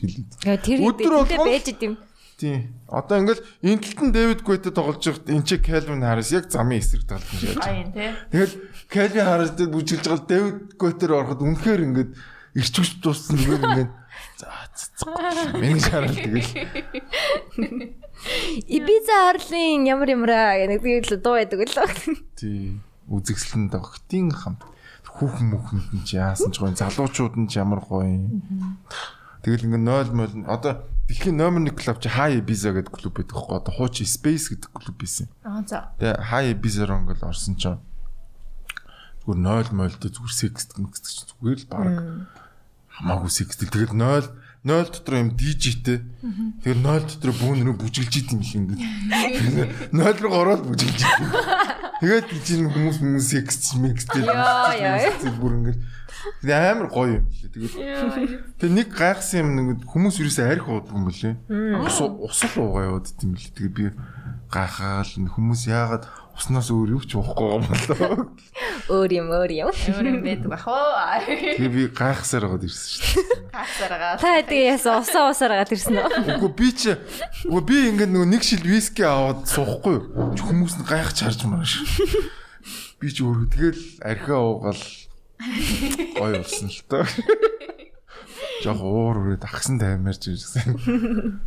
хэлээд. 0.44 0.82
Өдөр 0.82 1.12
болгон- 1.24 1.46
байж 1.46 1.68
идэм. 1.72 1.96
Тийм. 2.40 2.74
Одоо 2.88 3.20
ингээл 3.20 3.42
энэ 3.62 3.80
талтан 3.84 4.12
Дэвид 4.12 4.40
Гуэта 4.42 4.70
тоглож 4.72 5.04
байхад 5.06 5.28
энэ 5.30 5.44
чи 5.46 5.56
Calvin 5.60 6.02
Harris 6.02 6.32
яг 6.32 6.50
замын 6.50 6.80
эсрэг 6.80 7.04
талд 7.06 7.24
нь 7.30 7.40
шааж. 7.40 7.92
Тэгэл 8.32 8.54
Calvin 8.90 9.24
Harris 9.28 9.52
дээр 9.56 9.70
бүжиглж 9.70 10.04
байгаа 10.08 10.26
Дэвид 10.26 10.56
Гуэтер 10.80 11.10
ороход 11.14 11.40
үнэхээр 11.44 11.80
ингээд 11.84 12.10
ирчвч 12.56 12.98
дууссан 13.04 13.36
зүгээр 13.38 13.62
ингээд 13.70 13.90
миний 15.60 15.80
шаарал 15.80 16.14
тэгэл 16.14 16.50
Ибиза 18.68 19.32
Орлын 19.32 19.88
ямар 19.88 20.08
ямараа 20.12 20.60
гэдэг 20.60 21.08
л 21.08 21.22
дуу 21.24 21.40
байдаг 21.40 21.64
лөө. 21.64 21.88
тий 22.36 22.80
үзэгслэн 23.10 23.72
догтын 23.74 24.30
хамт 24.30 24.62
хүүхэн 25.10 25.46
мөхөнд 25.50 25.88
нь 25.96 26.06
яасан 26.14 26.54
ч 26.54 26.62
гоё 26.62 26.72
залуучууд 26.76 27.34
нь 27.40 27.50
ямар 27.58 27.82
гоё. 27.82 28.06
Тэгэл 29.42 29.66
ингээд 29.66 29.84
0 29.88 30.14
мол 30.14 30.32
одоо 30.46 30.86
дэлхийн 31.10 31.36
номер 31.36 31.72
1 31.72 31.74
клуб 31.74 31.98
чи 31.98 32.08
High 32.12 32.38
Ibiza 32.38 32.70
гэдэг 32.76 32.92
клуб 32.94 33.14
байдаг 33.18 33.36
хөө 33.36 33.56
одоо 33.58 33.72
хуучин 33.74 34.06
Space 34.06 34.52
гэдэг 34.54 34.70
клуб 34.70 34.96
байсан. 35.00 35.26
Аа 35.42 35.64
за. 35.66 35.90
Тэгээ 35.98 36.28
High 36.30 36.48
Ibiza 36.54 36.86
руу 36.86 37.02
ингээд 37.02 37.26
орсон 37.26 37.56
ч 37.58 37.74
зүгээр 39.26 39.40
0 39.42 39.74
молтой 39.74 40.10
зүгээр 40.12 40.34
секс 40.38 40.70
гэдэг 40.70 41.02
ч 41.02 41.26
зүгээр 41.34 41.58
л 41.64 41.66
баг 41.66 41.88
хамаагүй 42.94 43.32
секс. 43.32 43.58
Тэгээд 43.58 43.96
0 43.96 44.30
0 44.60 44.92
дотор 44.92 45.14
юм 45.16 45.30
DJ-тэй. 45.32 46.04
Тэгэхээр 46.60 46.78
0 46.84 47.00
дотор 47.08 47.32
бүүнрөө 47.32 47.74
бүжиглж 47.80 48.14
идэм 48.20 48.44
их 48.44 48.52
ингээд. 48.60 48.80
0 49.96 50.20
руу 50.24 50.34
ороод 50.36 50.68
бүжиглж 50.68 51.00
идэм. 51.00 51.32
Тэгээд 52.04 52.28
чинь 52.44 52.68
хүмүүс 52.68 53.00
хүмүүс 53.00 53.24
секс 53.24 53.72
яа. 54.76 55.08
Бүр 55.40 55.52
Тэгээ 56.44 56.72
амар 56.76 56.88
гоё 56.92 57.24
юм 57.24 57.26
лээ. 57.32 57.48
Тэгээд 57.56 58.60
Тэгээ 58.60 58.76
нэг 58.76 58.88
гайхсан 58.92 59.40
юм 59.40 59.48
нэг 59.56 59.88
хүмүүс 59.88 60.20
юусэн 60.20 60.52
арх 60.52 60.68
уудаг 60.68 60.92
юм 60.92 61.08
бэлээ. 61.08 61.34
Ус 61.80 61.96
усал 62.04 62.60
уугаа 62.60 62.84
яваад 62.92 63.08
идэм 63.08 63.32
бэлээ. 63.32 63.56
Тэгээ 63.56 63.72
би 63.72 63.84
гайхаал 64.52 65.08
хүмүүс 65.08 65.62
яагаад 65.72 66.04
уснаас 66.40 66.72
өөр 66.72 66.96
юу 66.96 67.02
ч 67.04 67.20
уухгүй 67.20 67.48
юм 67.60 67.64
болоо. 67.68 68.32
Өөр 68.88 69.10
юм, 69.12 69.28
өөр 69.28 69.52
юм. 69.52 69.68
Өөр 69.70 70.06
юм 70.08 70.18
байдаг 70.24 70.48
бах 70.48 70.64
оо. 70.64 70.96
Тэгээ 71.28 71.68
би 71.68 71.82
гайхсаар 71.92 72.48
байгаад 72.48 72.64
ирсэн 72.64 72.88
шүү 72.96 73.22
дээ. 73.28 73.52
Хасаргаа. 73.52 74.16
Та 74.16 74.40
тэгээ 74.40 74.72
яасан 74.72 75.04
усаа 75.04 75.28
усаар 75.28 75.52
гад 75.60 75.70
ирсэн 75.76 76.00
үү? 76.00 76.40
Үгүй 76.40 76.52
би 76.56 76.68
чи 76.72 76.96
үгүй 77.44 77.62
би 77.68 77.76
ингээд 77.92 78.10
нөгөө 78.16 78.28
нэг 78.32 78.42
шил 78.42 78.64
виски 78.64 79.04
аваад 79.04 79.44
суухгүй 79.44 79.94
юу? 80.00 80.32
Чи 80.32 80.42
Хүмүүс 80.48 80.74
нь 80.80 80.88
гайхаж 80.88 81.18
харж 81.20 81.40
мараа 81.44 81.68
шүү. 81.68 81.84
Би 82.98 83.08
ч 83.12 83.20
өөрөө 83.20 83.46
тэгэл 83.52 83.82
архиа 84.00 84.40
уугаал 84.40 84.82
гоё 86.16 86.40
болсон 86.40 86.68
л 86.72 86.80
тоо. 86.88 87.04
Жог 88.60 88.80
уур 88.84 89.16
үрээд 89.24 89.44
агсан 89.48 89.80
таймарч 89.80 90.28
ирсэн. 90.28 90.76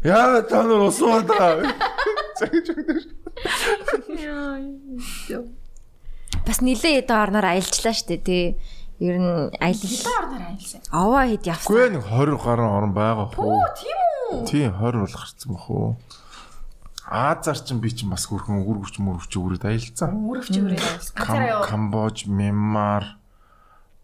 Яа 0.02 0.42
та 0.46 0.66
нар 0.66 0.90
усууд 0.90 1.30
байгаа. 1.30 1.70
Цагж 2.38 2.68
өгдөө. 2.74 3.00
Бас 6.44 6.60
нилээ 6.66 6.94
хэд 7.04 7.12
орноор 7.14 7.46
аялчлаа 7.46 7.94
штэ 7.94 8.18
тий. 8.20 8.58
Ер 9.00 9.18
нь 9.20 9.52
аялал 9.60 10.06
Орноор 10.20 10.44
айлсан. 10.54 10.82
аваа 10.92 11.26
хэд 11.30 11.44
явсан. 11.48 11.70
Үгүй 11.72 11.90
нэг 11.98 12.04
20 12.08 12.38
гаруй 12.44 12.68
орн 12.70 12.92
байгаа 12.94 13.28
хөө. 13.32 13.58
Тийм 13.80 14.00
үү? 14.32 14.46
Тийм 14.48 14.70
20 14.76 15.02
бол 15.04 15.14
гарцсан 15.14 15.50
бах 15.54 15.68
уу. 15.70 15.96
Азар 17.04 17.58
чин 17.60 17.80
би 17.84 17.90
чин 17.92 18.10
бас 18.10 18.26
хөрхөн 18.26 18.64
үргүч 18.64 18.98
мөрөвч 19.04 19.34
өрөөд 19.38 19.66
аялцсан. 19.68 20.10
Үрөвч 20.24 20.56
өрөө 20.56 20.80
айлсан. 20.80 21.14
Газараа 21.14 21.28
Кам- 21.28 21.48
яа. 21.52 21.62
Камбож, 21.68 22.18
Мянмар, 22.28 23.04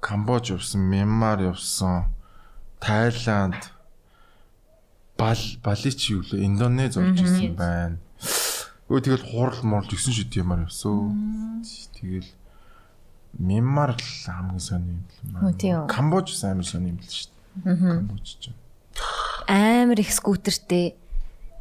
Камбож 0.04 0.52
явсан, 0.52 0.82
Мянмар 0.84 1.40
явсан, 1.42 2.12
Тайланд, 2.84 3.72
Бал, 5.18 5.40
Бали 5.64 5.92
ч 5.92 6.12
юу 6.16 6.22
лээ, 6.28 6.44
Индонез 6.48 6.96
орж 6.98 7.20
ирсэн 7.24 7.56
байна. 7.56 7.98
Өө 8.90 9.00
тэгэл 9.06 9.26
хурал 9.30 9.62
муурл 9.64 9.86
9 9.86 10.12
шид 10.12 10.34
ямаар 10.36 10.66
явсан. 10.66 11.64
Тэгэл 11.96 12.30
Мянмар 13.38 13.94
л 13.94 14.02
хамгийн 14.26 14.60
сони 14.60 14.98
юм 14.98 15.46
л. 15.54 15.86
Камбож 15.86 16.34
амар 16.42 16.66
сони 16.66 16.92
юм 16.92 17.00
л 17.00 17.06
шүү 17.06 17.30
дээ. 17.30 17.78
Камбож 17.78 18.28
ч. 18.42 18.50
амар 19.46 20.00
их 20.02 20.10
скутертэй. 20.10 20.98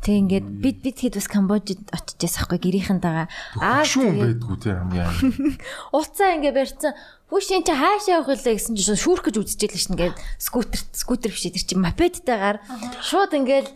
Тэг 0.00 0.14
ингээд 0.30 0.46
бид 0.62 0.78
бид 0.80 0.96
хэд 1.02 1.20
бас 1.20 1.28
Камбожид 1.28 1.82
очижээс 1.92 2.40
ахгүй 2.40 2.56
гэрийнхэн 2.62 3.02
дагаа. 3.02 3.26
Шүүн 3.58 4.14
тэгээд 4.16 4.40
байдгүй 4.40 4.56
те 4.62 4.70
хамгийн 4.78 5.04
амар. 5.10 5.58
Уцаа 5.92 6.30
ингээ 6.38 6.54
барьцсан. 6.54 6.94
Хүүш 7.28 7.46
энэ 7.52 7.66
чи 7.66 7.74
хаашаа 7.76 8.14
явах 8.22 8.30
вэ 8.40 8.56
гэсэн 8.56 8.78
чинь 8.78 8.94
шүүрх 8.96 9.26
гэж 9.26 9.36
үзчихэл 9.42 9.76
шин 9.76 9.92
ингээд 9.98 10.16
скутер 10.40 10.80
скутер 10.96 11.30
биш 11.34 11.44
тэр 11.44 11.60
чинь 11.60 11.82
мопедтайгаар 11.82 12.62
шууд 13.04 13.36
ингээл 13.36 13.68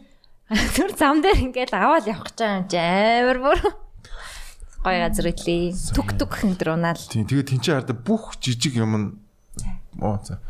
тэр 0.76 0.90
зам 0.96 1.22
дээр 1.22 1.38
ингээл 1.50 1.74
аваад 1.76 2.06
явах 2.08 2.28
гэж 2.32 2.36
байгаа 2.38 2.58
юм 2.60 2.68
чи 2.68 2.78
амар 2.78 3.38
бүр 3.40 3.58
гой 4.82 4.96
газар 4.98 5.26
ирлээ. 5.30 5.72
Түк 5.94 6.08
түк 6.18 6.32
хин 6.42 6.54
дээр 6.58 6.74
унаал. 6.76 6.98
Тийм 6.98 7.24
тэгээд 7.26 7.48
тэнцээ 7.54 7.74
хараад 7.86 8.02
бүх 8.02 8.34
жижиг 8.42 8.74
юм 8.76 8.92
нь 8.98 9.08
оо 10.02 10.18
за. 10.24 10.42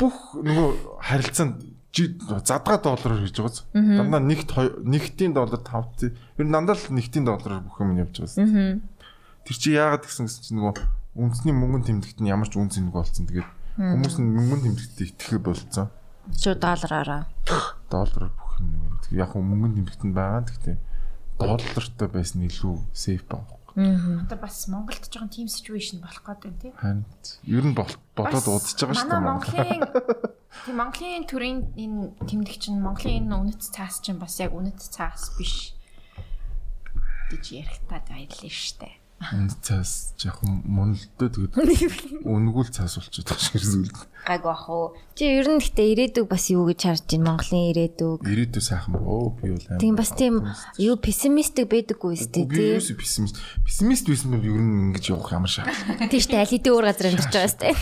Бүх 0.00 0.32
нөгөө 0.40 0.68
харилцаанд 1.04 1.60
жи- 1.92 2.16
задгаа 2.46 2.78
доллараар 2.80 3.20
хийж 3.26 3.36
байгааз. 3.36 3.66
Дандаа 3.76 4.20
нэгт 4.24 4.50
нэгтийн 4.86 5.36
доллар 5.36 5.60
5 5.60 6.08
ер 6.40 6.46
нь 6.46 6.52
дандаа 6.54 6.72
л 6.78 6.88
нэгтийн 6.88 7.24
доллараар 7.28 7.62
бүх 7.68 7.76
юм 7.84 7.92
нь 7.92 8.00
явж 8.00 8.16
байгааз. 8.24 8.36
Тэр 9.44 9.56
чи 9.60 9.76
яагаад 9.76 10.08
гэсэн 10.08 10.24
гэсэн 10.24 10.42
чинь 10.48 10.56
нөгөө 10.64 10.74
үндэсний 11.18 11.52
мөнгөнд 11.52 11.84
тэмдэгт 11.88 12.18
нь 12.24 12.30
ямар 12.32 12.48
ч 12.48 12.56
үн 12.56 12.72
цэнэг 12.72 12.94
болсон. 12.96 13.28
Тэгээд 13.28 13.48
хүмүүс 13.76 14.16
нь 14.24 14.28
мөнгөнд 14.32 14.64
тэмдэгтээ 14.72 15.06
итгэхэ 15.12 15.38
болцсон. 15.44 15.88
Шууд 16.32 16.60
доллараараа. 16.64 17.28
Доллараар 17.92 18.32
бүх 18.32 18.47
нэг. 18.64 19.02
Яг 19.14 19.28
хөө 19.32 19.42
мөнгөнд 19.42 19.76
тэмдэгт 19.78 20.02
нь 20.04 20.16
байгаа. 20.16 20.42
Гэхдээ 20.44 20.76
доллартай 21.38 22.08
байсан 22.10 22.42
илүү 22.44 22.74
сейф 22.92 23.22
баг. 23.30 23.46
Одоо 23.78 24.38
бас 24.42 24.66
Монголд 24.66 25.06
ч 25.06 25.14
жоохон 25.14 25.30
team 25.30 25.46
situation 25.46 26.02
болох 26.02 26.26
гэдэг 26.26 26.54
тийм. 26.58 26.74
Харин 26.74 27.06
ер 27.46 27.62
нь 27.62 27.76
бодоод 27.78 28.42
удаж 28.42 28.74
байгаа 28.74 28.98
шүү 28.98 29.06
дээ. 29.06 29.22
Монголын 29.22 29.82
тийм 30.66 30.76
Монголын 30.82 31.24
төрийн 31.30 31.58
энэ 31.78 32.18
тэмдэгч 32.26 32.74
нь 32.74 32.82
Монголын 32.82 33.30
энэ 33.30 33.38
үнэт 33.38 33.62
цаас 33.62 34.02
чинь 34.02 34.18
бас 34.18 34.42
яг 34.42 34.50
үнэт 34.50 34.82
цаас 34.82 35.30
биш 35.38 35.78
гэж 37.30 37.44
ярих 37.54 37.78
таад 37.86 38.10
баярлаа 38.10 38.50
штэ. 38.50 38.97
Энд 39.18 39.58
цаас 39.66 40.14
жоохон 40.14 40.62
мунлдөө 40.62 41.28
тэгээд 41.34 42.22
үнгүүл 42.22 42.70
цаас 42.70 43.02
болчиход 43.02 43.34
байгаа 43.34 43.50
шиг 43.50 43.66
зүйл. 43.66 43.90
Гайг 44.22 44.42
бах 44.46 44.70
уу. 44.70 44.94
Чи 45.18 45.26
ер 45.26 45.50
нь 45.50 45.58
гэхдээ 45.58 45.90
ирээдүг 45.90 46.30
бас 46.30 46.46
юу 46.54 46.70
гэж 46.70 46.80
харж 46.86 47.02
байна 47.18 47.34
Монголын 47.34 47.66
ирээдүг. 47.74 48.22
Ирээдүй 48.22 48.62
сайхан 48.62 48.94
боо 48.94 49.34
би 49.34 49.50
бол 49.58 49.66
амар. 49.74 49.82
Тийм 49.82 49.94
бас 49.98 50.14
тийм 50.14 50.34
юу 50.78 50.94
пессимистик 51.02 51.66
байдаггүй 51.66 52.14
би 52.14 52.46
тий. 52.46 52.78
юусе 52.78 52.94
пессимист. 52.94 53.42
Пессимист 53.66 54.06
байсан 54.06 54.30
бол 54.38 54.46
ер 54.46 54.54
нь 54.54 54.94
ингэж 54.94 55.04
явах 55.10 55.34
ямар 55.34 55.50
шаа. 55.50 55.66
Тийштэй 56.06 56.38
аль 56.38 56.46
хэдийн 56.54 56.78
өөр 56.78 56.86
газар 56.86 57.10
амьдарч 57.10 57.34
байгаа 57.34 57.50
сте. 57.58 57.74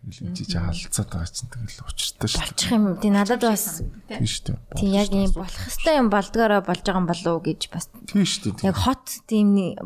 Энэ 0.00 0.32
чи 0.32 0.48
хаалцаад 0.48 1.12
байгаа 1.12 1.28
чинь 1.28 1.52
тэгэл 1.52 1.84
учиртай 1.84 2.28
шүү 2.32 2.40
Болчих 2.40 2.72
юм. 2.72 2.84
Тийм 3.04 3.12
надад 3.20 3.44
бас. 3.44 3.84
Тийм 4.08 4.24
шүү 4.24 4.56
тийм 4.72 4.90
яг 4.96 5.12
юм 5.12 5.28
болох 5.36 5.60
хэвээр 5.60 6.00
юм 6.00 6.08
болдгоороо 6.08 6.60
болж 6.64 6.80
байгаа 6.88 7.00
юм 7.04 7.08
болов 7.12 7.32
уу 7.36 7.44
гэж 7.44 7.60
бас 7.68 7.84
Тийм 8.08 8.24
шүү 8.24 8.64
яг 8.64 8.80
хот 8.80 9.04
тийм 9.28 9.76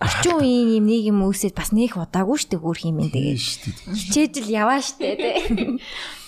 орчин 0.00 0.40
үеийн 0.40 0.80
юм 0.80 0.86
нэг 0.88 1.02
юм 1.12 1.20
үүсээд 1.20 1.52
бас 1.52 1.76
нэх 1.76 2.00
удаагүй 2.00 2.36
шүү 2.40 2.56
дээ. 2.56 3.36
Хичээж 3.36 4.34
л 4.40 4.56
яваа 4.56 4.80
штэ 4.80 5.20
тий. 5.20 5.36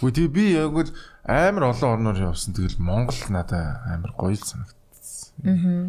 Үгүй 0.04 0.12
тэгээ 0.12 0.36
би 0.36 0.44
яг 0.60 0.76
л 0.76 0.92
амар 1.24 1.72
олон 1.72 2.12
орноор 2.12 2.36
явсан. 2.36 2.52
Тэгэл 2.52 2.76
Монгол 2.76 3.24
надад 3.32 3.80
амар 3.88 4.12
гоё 4.20 4.36
л 4.36 4.44
санагдсан. 4.44 5.32
Аа. 5.48 5.88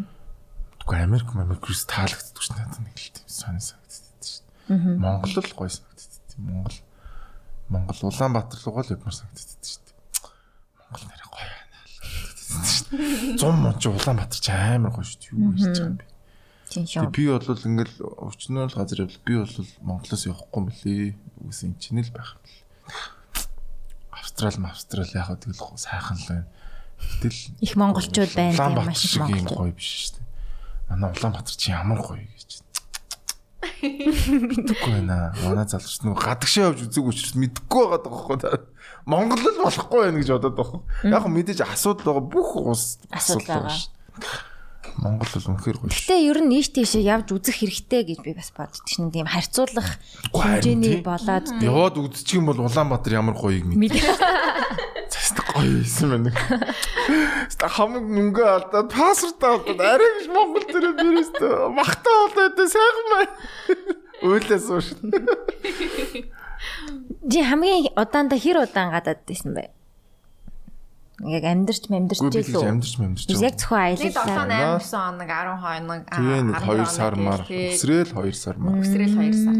Үгүй 0.88 0.98
Америк 1.04 1.28
Америкс 1.36 1.84
таалагддаг 1.84 2.40
ш 2.40 2.48
надад 2.56 2.80
нэг 2.80 2.96
л 2.96 3.12
тийм 3.12 3.28
сонир 3.28 3.60
санагддаг 3.60 4.24
ш. 4.24 4.40
Монгол 4.72 5.36
л 5.36 5.52
гоё 5.52 5.68
санагддаг. 5.68 6.40
Монгол 6.40 6.76
Монгол 7.68 8.00
Улаанбаатар 8.08 8.60
руу 8.64 8.80
л 8.82 8.92
явмаар 8.94 9.14
санагддаг 9.14 9.62
ш. 9.62 9.78
Монгол 10.78 11.04
нэрээ 11.06 11.28
гоё 11.30 11.46
байна 11.52 11.78
л. 11.86 13.38
Зум 13.38 13.56
монч 13.62 13.82
Улаанбаатар 13.86 14.40
ч 14.40 14.48
амар 14.50 14.92
гоё 14.96 15.04
ш. 15.06 15.18
Юу 15.30 15.52
хийж 15.52 15.76
байгаа 15.76 15.86
юм 15.86 15.96
бэ? 16.00 16.06
Тийм 16.72 16.84
шүү. 16.88 17.10
Би 17.12 17.28
бол 17.28 17.66
ингээл 17.68 17.96
өвчнөө 18.00 18.64
л 18.72 18.76
газар 18.76 19.04
явбал 19.04 19.20
би 19.28 19.34
бол 19.36 19.56
Монголоос 19.84 20.24
явахгүй 20.24 20.58
юм 20.58 20.66
билий. 20.72 21.12
Үгүй 21.36 21.76
чинь 21.76 22.00
л 22.00 22.12
байх 22.16 22.32
юм 22.32 22.40
бэл. 22.40 22.60
Австрал, 24.12 24.56
Австрал 24.64 25.10
яг 25.12 25.28
тэгэл 25.36 25.76
сайхан 25.76 26.16
л 26.16 26.28
байна. 26.28 26.46
Гэтэл 27.02 27.40
Их 27.60 27.76
монголчууд 27.76 28.32
байна 28.32 28.56
Улаанбаатар 28.56 28.96
шиг 28.96 29.28
юм 29.28 29.46
гоё 29.46 29.72
биш 29.76 29.90
шүү 29.92 30.16
дээ. 30.16 30.26
Манай 30.88 31.10
Улаанбаатар 31.12 31.56
чи 31.56 31.70
ямар 31.70 32.00
гоё 32.00 32.24
гэж. 32.24 32.41
Мэдгүй 33.62 34.90
байна. 34.90 35.16
Манай 35.42 35.66
залууч 35.70 36.02
нөгөө 36.02 36.22
гадагшаа 36.22 36.70
явж 36.70 36.80
үзег 36.86 37.06
учраас 37.12 37.34
мэдгүй 37.38 37.84
байгаа 37.92 38.10
байхгүй 38.10 38.38
та. 38.42 38.50
Монгол 39.06 39.42
л 39.42 39.62
болохгүй 39.62 40.00
байх 40.02 40.16
гэж 40.18 40.30
бодоод 40.34 40.56
байгаа. 40.58 40.80
Яг 41.06 41.22
хөө 41.22 41.34
мэдээж 41.36 41.60
асуудал 41.66 42.06
байгаа 42.10 42.26
бүх 42.32 42.50
ус 42.58 42.82
Асуудал 43.10 43.46
байгаа. 43.46 43.70
шүү. 43.70 43.90
Монгол 44.98 45.30
бол 45.32 45.48
үнэхээр 45.52 45.76
гоё. 45.80 45.90
шүү. 45.90 45.98
Гэтэ 46.02 46.16
ер 46.28 46.38
нь 46.42 46.50
нийт 46.52 46.72
тийшээ 46.76 47.02
явж 47.06 47.28
үзэх 47.32 47.56
хэрэгтэй 47.62 48.02
гэж 48.12 48.18
би 48.20 48.32
бас 48.36 48.52
боддог 48.52 48.84
шин 48.84 49.08
тийм 49.08 49.26
харьцуулах 49.30 49.88
хэмжээний 50.32 51.00
болоод 51.00 51.46
тийм 51.48 51.64
Яваад 51.64 51.96
үзчих 51.96 52.36
юм 52.36 52.52
бол 52.52 52.60
Улаанбаатар 52.60 53.12
ямар 53.16 53.36
гоёг 53.38 53.64
мэд. 53.64 53.96
Цаст 55.12 55.38
гоё 55.48 55.84
юм 55.84 56.28
байна. 56.28 56.32
Ста 57.48 57.68
хамаг 57.68 58.04
мөнгө 58.04 58.44
алдаад 58.44 58.88
пассворд 58.92 59.40
алдаад 59.40 59.80
арай 59.80 60.10
биш 60.20 60.28
Монгол 60.28 60.64
дээр 60.68 60.92
бэрээстэй 60.96 61.52
махтаа 61.72 62.18
болоод 62.32 62.58
сайхан 62.68 63.06
байна. 63.12 63.34
Өөлөө 64.22 64.58
сууш. 64.60 64.86
Жи 67.26 67.40
хамгийн 67.42 67.90
удаанда 67.98 68.38
хэр 68.38 68.62
удаан 68.62 68.94
гадаад 68.94 69.26
байсан 69.26 69.54
бэ? 69.54 69.70
Яг 71.22 71.44
амьдарч 71.46 71.86
амьдарч 71.86 72.18
би 72.18 72.42
илүү. 72.42 72.62
амьдэрч 72.66 72.94
амьдэрч. 72.98 73.26
Биш 73.30 73.42
яг 73.46 73.54
зөвхөн 73.54 73.94
Нэг 73.94 74.10
7 74.10 74.26
аялалаа. 74.42 74.82
8 74.82 74.90
хоног 74.90 75.30
10 75.30 75.62
хоног 75.62 76.02
Тэгээ 76.10 76.42
нэг 76.50 76.56
2 76.66 76.86
сар 76.90 77.14
мар. 77.14 77.40
Өсрөөл 77.46 78.10
2 78.10 78.34
сар 78.34 78.56
мар. 78.58 78.74
Өсрөл 78.82 79.14
2 79.14 79.30
сар. 79.30 79.58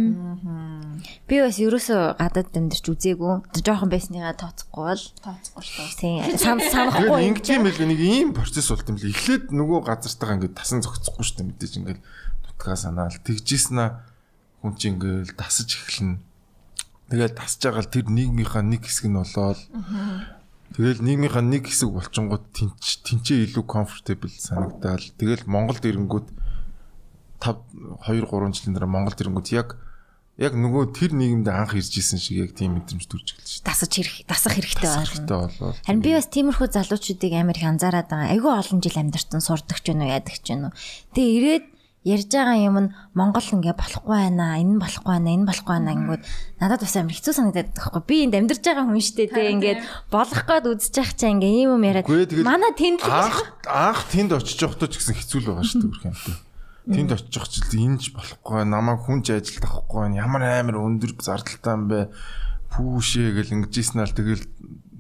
Би 1.31 1.39
бас 1.39 1.57
ерөөсөө 1.63 2.19
гадаад 2.19 2.51
амьдарч 2.51 2.85
үзээгүй. 2.91 3.35
Жохон 3.63 3.89
байсныгаа 3.95 4.35
тооцохгүй 4.35 4.85
бол 4.91 5.05
Тооцохгүй 5.23 5.63
шүү 5.63 5.87
тийм 6.03 6.19
санахгүй 6.67 7.31
ингэ 7.31 7.55
юм 7.59 7.63
бэл 7.67 7.81
нэг 7.87 8.01
ийм 8.03 8.29
процесс 8.35 8.71
болт 8.71 8.91
юм 8.91 8.99
л. 8.99 9.07
Эхлээд 9.07 9.55
нөгөө 9.55 9.81
газартайгаа 9.87 10.37
ингээд 10.43 10.59
тасан 10.59 10.83
зогцохгүй 10.83 11.23
шүү 11.23 11.37
дээ 11.43 11.49
мэдээж 11.51 11.73
ингээд 11.79 12.01
нутгаа 12.43 12.77
санаал 12.79 13.19
тэгжсэн 13.23 13.79
аа 13.79 14.03
хүн 14.63 14.75
чинь 14.79 14.99
ингээд 14.99 15.35
дасаж 15.39 15.71
эхэлнэ. 15.79 16.19
Тэгэл 17.11 17.35
тасж 17.35 17.59
байгаа 17.67 17.83
л 17.83 17.91
тэр 17.91 18.07
нийгмийнхаа 18.07 18.63
нэг 18.63 18.87
хэсэг 18.87 19.11
нь 19.11 19.19
болоод 19.19 19.59
Тэгэл 20.73 21.05
нийгмийнхаа 21.05 21.45
нэг 21.45 21.69
хэсэг 21.69 21.93
болчингууд 21.93 22.45
тэнч 22.57 23.05
тэнцээ 23.05 23.53
илүү 23.53 23.65
comfortable 23.69 24.33
санагдаал. 24.33 25.05
Тэгэл 25.21 25.45
Монголд 25.45 25.85
ирэнгүүт 25.85 26.29
5 27.43 28.09
2 28.09 28.25
3 28.25 28.57
жилийн 28.57 28.75
дараа 28.77 28.89
Монголд 28.89 29.21
ирэнгүүт 29.21 29.49
яг 29.53 29.77
яг 30.41 30.57
нөгөө 30.57 30.97
тэр 30.97 31.13
нийгэмд 31.13 31.49
анх 31.53 31.77
ирж 31.77 31.93
исэн 31.93 32.17
шиг 32.17 32.41
яг 32.41 32.51
тийм 32.57 32.81
мэдрэмж 32.81 33.05
төрж 33.05 33.37
эхэлж 33.37 33.51
шүү. 33.61 33.65
Дасаж 33.69 33.91
хэрэг 33.93 34.15
дасах 34.25 34.57
хэрэгтэй 34.57 34.89
Хэрэгтэй 34.89 35.29
байна. 35.29 35.53
болоод. 35.61 35.77
Харин 35.85 36.01
би 36.01 36.11
бас 36.17 36.29
тиймэрхүү 36.33 36.69
залуучуудыг 36.73 37.33
амар 37.37 37.57
их 37.61 37.69
анзаараад 37.69 38.09
байгаа. 38.09 38.33
Айгүй 38.33 38.53
олон 38.57 38.81
жил 38.81 38.97
амьдарсан 38.97 39.45
сурдаг 39.45 39.79
ч 39.85 39.93
юм 39.93 40.01
уу 40.01 40.09
яадаг 40.09 40.37
ч 40.41 40.47
юм 40.57 40.73
уу. 40.73 40.77
Тэгээ 41.13 41.37
ирээд 41.37 41.67
ярьж 42.03 42.35
байгаа 42.35 42.59
юм 42.59 42.77
нь 42.83 42.93
Монгол 43.15 43.47
ингээ 43.47 43.79
болохгүй 43.79 44.11
байна. 44.11 44.59
Энэ 44.59 44.75
нь 44.75 44.83
болохгүй 44.83 45.13
байна. 45.15 45.31
Энэ 45.31 45.47
болохгүй 45.47 45.73
байна 45.79 45.95
гингүүд 45.95 46.23
надад 46.59 46.83
бас 46.83 46.97
амар 46.99 47.15
хэцүү 47.15 47.35
санагдаад 47.39 47.71
байхгүй. 47.79 48.03
Би 48.11 48.17
энд 48.27 48.35
амьдарч 48.35 48.63
байгаа 48.67 48.85
хүн 48.91 48.99
шүү 48.99 49.17
дээ. 49.23 49.31
Тэ 49.31 49.53
ингээд 49.55 49.81
болох 50.11 50.43
гээд 50.43 50.67
үзэж 50.67 50.95
явах 50.99 51.15
чаа 51.15 51.31
ингээ 51.31 51.53
ийм 51.63 51.71
юм 51.79 51.85
яриад. 51.87 52.07
Манай 52.43 52.73
тэнд 52.75 53.01
л 53.07 53.07
анх 53.07 53.39
анх 53.71 54.03
тэнд 54.11 54.31
очиж 54.35 54.59
явахдаа 54.59 54.91
ч 54.91 54.99
гэсэн 54.99 55.15
хэцүү 55.15 55.39
л 55.39 55.49
байгаа 55.55 55.67
шүү 55.71 55.79
дээ 55.79 55.91
үрх 55.95 56.07
юмтай. 56.11 56.37
Тэнд 56.91 57.11
очиж 57.15 57.33
явах 57.39 57.51
чил 57.55 57.71
энэч 57.71 58.05
болохгүй 58.11 58.63
намайг 58.67 59.01
хүнж 59.07 59.27
ажилд 59.31 59.63
авахгүй 59.63 60.01
байна. 60.03 60.19
Ямар 60.27 60.43
амар 60.43 60.77
өндөр 60.83 61.15
зардалтай 61.23 61.75
юм 61.79 61.87
бэ? 61.87 62.11
Пүүшээ 62.75 63.31
гэл 63.39 63.55
ингэжсэн 63.63 64.03
л 64.03 64.11
тэгэл 64.11 64.43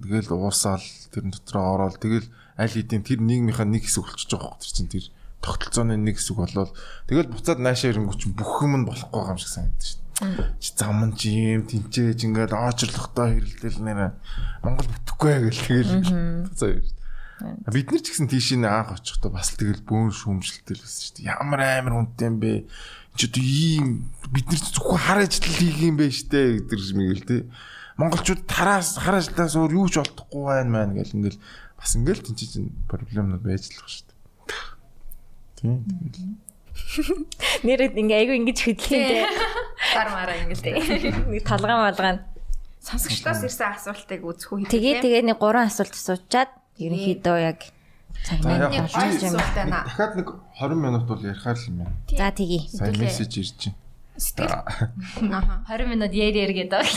тэгэл 0.06 0.30
уусаал 0.38 0.86
тэр 1.10 1.34
дотроо 1.34 1.82
ороод 1.82 1.98
тэгэл 1.98 2.30
аль 2.54 2.70
хэдийн 2.70 3.02
тэр 3.02 3.18
нийгмийнхаа 3.22 3.66
нэг 3.66 3.86
хэсэг 3.86 4.06
болчихж 4.06 4.30
байгаа 4.34 4.54
хөөх 4.54 4.62
тэр 4.62 4.74
чинь 4.76 4.92
тэр 4.92 5.04
тогтолцооны 5.42 5.98
нэг 5.98 6.16
хэсэг 6.22 6.38
болоод 6.38 6.70
тэгэл 7.10 7.34
буцаад 7.34 7.58
наашаа 7.58 7.90
ирэнгүүт 7.92 8.20
чинь 8.22 8.38
бүх 8.38 8.62
юм 8.62 8.80
нь 8.80 8.86
болохгүй 8.86 9.10
байгаа 9.10 9.34
юм 9.34 9.42
шиг 9.42 9.50
санагдаж 9.50 9.86
шүү 9.90 9.98
дээ. 9.98 10.54
Чи 10.62 10.70
зам 10.78 11.00
нь 11.02 11.16
чи 11.18 11.28
юм 11.34 11.62
тэнцээж 11.66 12.18
ингээд 12.22 12.54
оочрлохтой 12.54 13.28
хэрэлдэл 13.42 13.82
нэр 13.82 14.00
Монгол 14.62 14.86
бүтэхгүй 14.86 15.32
гэл 15.50 15.62
тэгэл 15.66 16.46
буцаа 16.46 16.70
дээ. 16.78 17.02
Бид 17.42 17.90
нар 17.90 18.02
ч 18.06 18.14
гэсэн 18.14 18.30
тийш 18.30 18.54
нэ 18.54 18.70
анх 18.70 18.94
очихдоо 19.02 19.34
бас 19.34 19.50
тэгэл 19.58 19.82
бөөн 19.82 20.14
шүүмжлэлтэй 20.14 20.78
л 20.78 20.84
байсан 20.86 21.02
шүү 21.02 21.14
дээ. 21.18 21.26
Ямар 21.26 21.60
амар 21.66 21.94
хүнтэй 21.98 22.26
юм 22.30 22.36
бэ? 22.38 22.70
Чи 23.18 23.26
одоо 23.26 23.42
ийм 23.42 23.86
бид 24.30 24.46
нар 24.46 24.62
зөвхөн 24.62 25.00
хар 25.02 25.18
ажил 25.26 25.50
хийх 25.50 25.78
юм 25.82 25.98
бэ 25.98 26.06
штэ 26.14 26.62
гэдэг 26.62 26.78
шиг 26.78 26.96
мэгэл 27.02 27.26
те. 27.26 27.38
Монголчууд 27.98 28.46
тараас 28.46 28.94
хар 28.94 29.18
ажиллаас 29.18 29.58
өөр 29.58 29.74
юу 29.74 29.90
ч 29.90 29.98
олдохгүй 29.98 30.42
байна 30.54 30.70
маань 30.70 30.94
гэл 30.94 31.18
ингээл 31.18 31.42
бас 31.74 31.90
ингээл 31.98 32.22
тэнцэж 32.30 32.52
проблемнууд 32.86 33.42
байж 33.42 33.74
л 33.74 33.74
байгаа 33.74 33.90
шүү 33.90 34.06
дээ. 34.06 34.11
Тийм. 35.62 35.78
нэрэд 37.66 37.94
ингээ 37.94 38.18
айгүй 38.26 38.36
ингэж 38.42 38.58
хөдлөе 38.66 39.02
те. 39.06 39.22
Гар 39.96 40.08
мараа 40.10 40.34
ингээл 40.42 41.30
Нэг 41.30 41.46
талгаан 41.46 41.86
малгаан. 41.86 42.18
сонсогчдоос 42.82 43.46
ирсэн 43.46 43.78
асуултыг 43.78 44.26
үзэх 44.26 44.50
үү 44.50 44.66
Тэгээ 44.66 45.06
тэгээ 45.06 45.22
нэг 45.30 45.38
гурван 45.38 45.70
асуулт 45.70 45.94
асуучаад 45.94 46.50
ерөнхийдөө 46.82 47.36
яг 47.38 47.70
цагнаа 48.26 48.66
Нэг 48.66 48.90
асуулт 48.90 49.54
байна. 49.54 49.86
дахиад 49.86 50.18
нэг 50.18 50.34
20 50.58 50.82
минут 50.82 51.06
бол 51.06 51.22
ярихаар 51.22 51.54
л 51.54 51.62
юм 51.70 51.86
байна. 51.86 51.94
За 52.10 52.34
тэгье. 52.34 52.66
Сайн 52.66 52.98
мессеж 52.98 53.30
ирж 53.38 53.70
байна. 53.70 53.78
Сэтгэл. 54.18 54.50
Аха. 54.50 54.90
20 55.70 55.86
минут 55.94 56.10
яар 56.10 56.34
яар 56.34 56.50
гэдэг. 56.58 56.82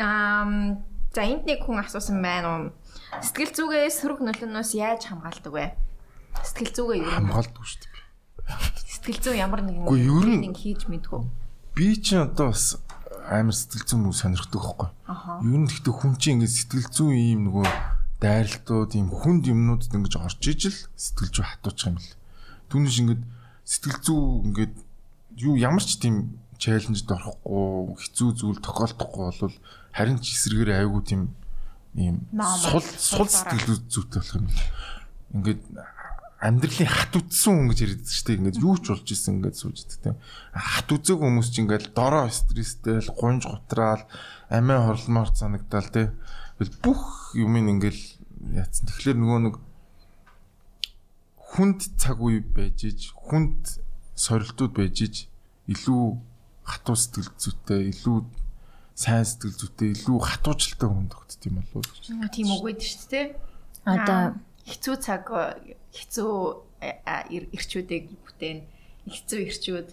Ам 0.00 0.80
за 1.12 1.20
энд 1.28 1.44
нэг 1.44 1.60
хүн 1.68 1.84
асуусан 1.84 2.16
байна 2.24 2.48
уу? 2.48 2.72
Сэтгэл 3.20 3.52
зүгээс 3.52 4.00
сөрөг 4.00 4.20
нөлөөнөөс 4.24 4.70
яаж 4.80 5.12
хамгаалдаг 5.12 5.52
вэ? 5.52 5.66
Сэтгэл 6.40 6.72
зүгээ 6.72 6.98
нь 7.04 7.12
Хамгаалдаг 7.12 7.60
шүү 7.60 7.80
дээ. 7.84 7.92
сэтгэл 9.02 9.20
зүй 9.20 9.36
ямар 9.42 9.60
нэгэн 9.66 9.84
тренинг 9.84 10.56
хийж 10.56 10.88
мэдгүй. 10.88 11.20
Би 11.76 11.96
чинь 12.00 12.24
одоо 12.24 12.54
бас 12.54 12.80
амар 13.28 13.52
сэтгэл 13.52 13.84
зүйн 13.84 14.02
муу 14.06 14.14
сонирхдаг 14.16 14.62
байхгүй. 14.62 14.88
Ер 15.44 15.58
нь 15.60 15.68
гэхдээ 15.68 15.92
хүн 15.92 16.14
чинь 16.16 16.40
ингээд 16.40 16.56
сэтгэл 16.56 16.88
зүйн 16.88 17.16
ийм 17.18 17.40
нөгөө 17.50 17.66
дайралтууд 18.22 18.92
ийм 18.94 19.08
хүнд 19.10 19.44
юмнуудад 19.50 19.92
ингэж 19.92 20.14
орж 20.22 20.40
ижил 20.46 20.78
сэтгэл 20.94 21.34
зүй 21.34 21.46
хатуучих 21.46 21.88
юм 21.90 21.96
л. 21.98 22.10
Түүнээс 22.70 22.98
ингээд 23.02 23.22
сэтгэл 23.66 24.00
зүй 24.06 24.20
ингээд 24.46 24.74
юу 25.42 25.54
ямар 25.58 25.82
ч 25.82 25.98
тийм 25.98 26.38
челленжд 26.62 27.10
орохгүй 27.10 27.98
хэцүү 27.98 28.28
зүйл 28.38 28.60
тохиолдохгүй 28.62 29.22
бол 29.34 29.56
харин 29.90 30.22
ч 30.22 30.38
эсрэгээр 30.38 30.86
айгүй 30.86 31.02
тийм 31.02 31.22
ийм 31.94 32.24
сул 32.60 32.84
сул 32.96 33.28
сэтгэл 33.28 33.80
зүйтэй 33.88 34.20
болох 34.20 34.36
юм. 34.40 34.48
Ингээд 35.36 35.62
амьдралын 36.42 36.90
хат 36.90 37.14
үтсэн 37.14 37.52
хүн 37.54 37.68
гэж 37.70 37.78
яриад 37.84 38.02
шүү 38.08 38.26
дээ. 38.26 38.38
Ингээд 38.42 38.62
юу 38.64 38.76
ч 38.80 38.84
болж 38.90 39.08
исэн 39.12 39.38
ингээд 39.38 39.56
сууж 39.60 39.78
идэх. 39.84 40.18
Хат 40.56 40.88
үзэг 40.90 41.18
хүмүүс 41.20 41.48
ч 41.52 41.62
ингээд 41.62 41.94
дороо 41.94 42.26
стресстэй 42.32 42.98
л 42.98 43.14
гунж 43.14 43.46
гутраал 43.46 44.02
амиа 44.50 44.90
хорлмоор 44.90 45.30
санагдаал. 45.36 45.86
Тэгэл 45.92 46.72
бүх 46.82 47.36
юм 47.38 47.60
ингээд 47.60 48.00
яатсан. 48.58 48.90
Тэгэхээр 48.90 49.18
нөгөө 49.22 49.40
нэг 49.46 49.56
хүнд 51.38 51.80
цаг 52.00 52.18
үе 52.18 52.40
байж 52.40 52.90
иж 52.90 53.14
хүнд 53.14 53.78
сорилтууд 54.18 54.72
байж 54.74 54.96
иж 55.04 55.16
илүү 55.68 56.04
хатуу 56.66 56.96
сэтгэл 56.96 57.30
зүйтэй 57.38 57.92
илүү 57.92 58.18
сайн 58.94 59.24
сэтгэл 59.24 59.56
зүйтэй 59.56 59.90
илүү 59.96 60.18
хатуучлалтай 60.20 60.88
хүн 60.88 61.08
тогтд 61.08 61.42
юм 61.48 61.56
болов 61.60 61.86
уу 61.86 62.28
тийм 62.28 62.48
үг 62.52 62.62
байдаг 62.66 62.86
шүү 62.86 63.08
дээ. 63.08 63.26
Одоо 63.88 64.20
хэцүү 64.68 64.96
цаг 65.00 65.24
хэцүү 65.90 66.32
ирчүүдийг 67.56 68.04
бүтээн 68.26 68.58
хэцүү 69.08 69.40
ирчүүд 69.48 69.88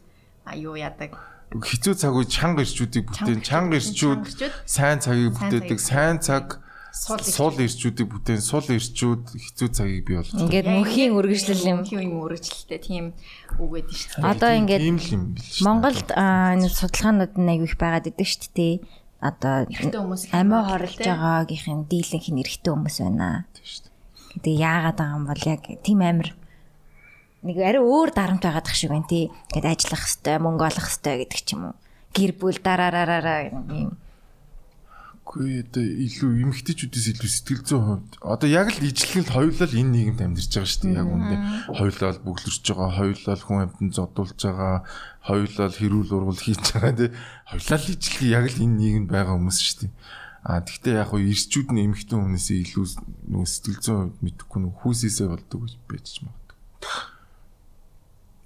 а 0.45 0.51
юу 0.59 0.75
яадаг? 0.77 1.17
Хэцүү 1.53 1.93
цаг 1.97 2.13
үе 2.13 2.27
чанга 2.29 2.61
ирчүүдийг 2.61 3.09
бүтээн 3.09 3.41
чанга 3.41 3.81
ирчүүд 3.81 4.23
сайн 4.69 5.01
цагийг 5.01 5.33
бүтээдэг 5.37 5.79
сайн 5.81 6.21
цаг 6.21 6.61
Сул 6.89 7.21
ирчүүд. 7.21 7.37
сул 7.37 7.57
ирчүүдийг 7.61 8.07
бүтээн 8.09 8.41
сул 8.41 8.65
ирчүүд 8.65 9.23
хэцүү 9.29 9.69
цагийг 9.69 10.03
бий 10.09 10.17
болгож. 10.17 10.41
ингээд 10.41 10.67
мөнхийн 10.73 11.13
үргэлжлэл 11.13 11.69
юм. 11.69 11.77
мөнхийн 11.85 12.01
юм 12.09 12.17
үргэлжлэлтэй 12.25 12.79
тийм 12.81 13.05
үг 13.61 13.69
байдаг 13.69 13.93
шүү 13.93 14.09
дээ. 14.17 14.31
Одоо 14.33 14.51
ингээд. 14.57 14.81
Монголд 15.61 16.09
аа, 16.17 16.57
энэ 16.57 16.69
судалгаанууд 16.73 17.33
нь 17.37 17.51
аягүй 17.53 17.69
их 17.69 17.77
байгаад 17.77 18.09
идэг 18.09 18.25
шүү 18.25 18.49
дээ. 18.57 18.75
Одоо 19.21 19.69
амиа 19.69 20.31
байна, 20.31 20.65
хорлож 20.65 20.95
тий. 20.97 21.05
байгаагийнх 21.05 21.67
нь 21.69 21.85
дийлэнх 21.91 22.27
нь 22.33 22.41
эрэгтэй 22.41 22.71
хүмүүс 22.73 22.97
байна. 23.05 23.45
Гэтэ 24.33 24.49
яагаад 24.55 24.97
байгаа 24.97 25.17
юм 25.19 25.25
бол 25.27 25.43
яг 25.45 25.61
тийм 25.83 25.99
амир 26.01 26.29
нэг 27.43 27.57
ари 27.59 27.79
өөр 27.79 28.09
дарамт 28.15 28.43
байгаад 28.43 28.65
тах 28.65 28.79
шиг 28.79 28.91
байна 28.95 29.07
тий. 29.07 29.27
Ингээд 29.51 29.67
ажиллах 29.67 30.03
хэвээр 30.07 30.39
мөнгө 30.43 30.65
олох 30.71 30.87
хэвээр 30.87 31.19
гэдэг 31.27 31.41
ч 31.43 31.49
юм 31.55 31.61
уу. 31.71 31.75
Гэр 32.15 32.31
бүл 32.39 32.57
дараараараа 32.59 33.39
юм. 33.51 33.97
Үгүй 35.29 35.61
одоо 35.61 35.85
илүү 35.85 36.41
эмгтээчүүдээс 36.41 37.07
илүү 37.13 37.29
сэтгэл 37.29 37.61
зүйн 37.61 37.85
хувьд. 37.85 38.17
Одоо 38.17 38.49
яг 38.49 38.73
л 38.73 38.81
ижлэхэд 38.81 39.29
хоёулаа 39.29 39.69
энэ 39.69 39.93
нийгэмд 39.93 40.25
амьдарч 40.25 40.49
байгаа 40.57 40.73
шүү 40.73 40.81
дээ 40.89 40.97
яг 40.97 41.09
үндэ 41.13 41.35
хоёулаа 41.69 42.11
л 42.17 42.25
бүглэрч 42.25 42.65
байгаа 42.65 42.89
хоёулаа 42.97 43.35
хүн 43.37 43.61
амьтан 43.61 43.89
зодуулж 43.93 44.39
байгаа 44.41 44.75
хоёулаа 45.29 45.69
хэрүүл 45.69 46.15
ургал 46.17 46.41
хийж 46.41 46.65
байгаа 46.73 46.93
тий. 46.97 47.09
Хоёулаа 47.45 47.77
л 47.77 47.91
ижлэх 47.93 48.21
яг 48.25 48.45
л 48.49 48.57
энэ 48.65 48.77
нийгэмд 48.81 49.09
байгаа 49.13 49.37
хүмүүс 49.37 49.59
шүү 49.61 49.77
дээ. 49.85 49.93
А 50.49 50.65
тэгвэл 50.65 50.97
яг 50.97 51.07
хөө 51.13 51.21
ирчүүд 51.21 51.69
нь 51.77 51.83
эмгтэн 51.85 52.19
хүмүүсээ 52.25 52.59
илүү 52.65 52.85
нөгөө 53.29 53.49
сэтгэл 53.53 53.83
зүйн 53.85 53.99
хувьд 54.09 54.17
мэдэхгүй 54.25 54.59
нөгөө 54.65 54.81
хүүсээсээ 54.81 55.27
болдог 55.29 55.59
гэж 55.61 55.73
байж 55.85 56.07
магадгүй 56.25 56.57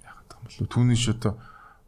яг 0.04 0.18
гэх 0.28 0.36
юм 0.36 0.68
бол 0.68 0.68
түүнийш 0.68 1.04
одоо 1.16 1.32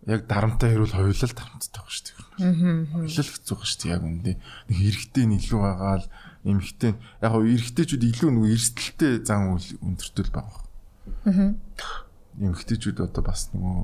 яг 0.09 0.25
дарамтаа 0.25 0.73
хэрүүл 0.73 0.97
хоёулаа 0.97 1.29
л 1.29 1.37
дарамттай 1.37 1.75
байгаа 1.75 1.93
шүү 1.93 2.07
дээ 2.07 2.26
Хөлөл 2.37 3.33
хэцүү 3.33 3.57
байгаа 3.57 3.69
шүү 3.69 3.81
дээ 3.81 3.95
яг 3.97 4.05
үндэ. 4.05 4.33
Нэг 4.69 4.79
эрэгтэй 4.85 5.25
нь 5.25 5.37
илүү 5.41 5.61
байгаа 5.65 5.95
л 6.05 6.07
эмэгтэй 6.45 6.93
яг 6.95 7.31
хоо 7.33 7.43
эрэгтэйчүүд 7.43 8.05
илүү 8.13 8.31
нөгөө 8.31 8.53
эрсдэлтэй 8.53 9.13
зан 9.25 9.57
үйл 9.57 9.69
өндөртөл 9.81 10.33
байгаа. 10.37 10.63
Аа. 11.25 11.57
Эмэгтэйчүүд 12.37 12.99
одоо 13.01 13.23
бас 13.25 13.49
нөгөө 13.57 13.79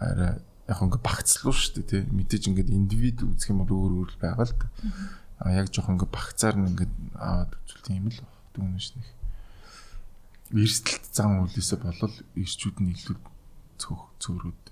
арай 0.00 0.32
яг 0.70 0.78
ингээ 0.78 1.02
багцлуу 1.02 1.50
шүү 1.50 1.82
дээ 1.82 1.88
тий. 1.90 2.02
Мэдээж 2.14 2.44
ингээд 2.46 2.70
индивид 2.70 3.18
үзэх 3.26 3.50
юм 3.50 3.66
бол 3.66 3.74
өөр 3.74 3.92
өөр 4.06 4.10
байгаа 4.22 4.46
л 4.46 4.54
да. 4.54 4.70
А 5.42 5.50
яг 5.50 5.74
жоох 5.74 5.90
ингээ 5.90 6.08
багцаар 6.14 6.54
нь 6.54 6.70
ингээд 6.70 6.94
аваад 7.18 7.52
үзвэл 7.58 7.84
тийм 7.90 8.06
л 8.06 8.22
баг. 8.22 8.38
Түүнээс 8.54 8.90
нэг 8.94 9.08
эрсдэлт 10.54 11.04
зан 11.10 11.42
үйлээсээ 11.42 11.78
болол 11.82 12.16
ирчүүд 12.38 12.76
нь 12.82 12.94
илүү 12.94 13.18
цөөх 13.82 14.02
цөөрөөд 14.18 14.62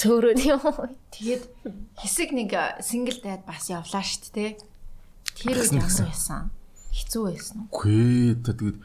Цөөрөө 0.00 0.34
юм. 0.48 0.60
Тэгээд 1.12 1.44
хэсэг 2.00 2.30
нэг 2.32 2.50
сингл 2.80 3.18
дайд 3.20 3.44
бас 3.44 3.68
явлаа 3.68 4.00
шүү 4.00 4.32
дээ. 4.32 4.52
Тэр 5.36 5.56
үед 5.60 5.72
тэгсэн. 5.76 6.06
байсан? 6.08 6.42
Хэцүү 6.90 7.22
байсан 7.28 7.56
уу? 7.64 7.68
Үгүй 7.70 8.40
та 8.40 8.56
тэгээд 8.56 8.78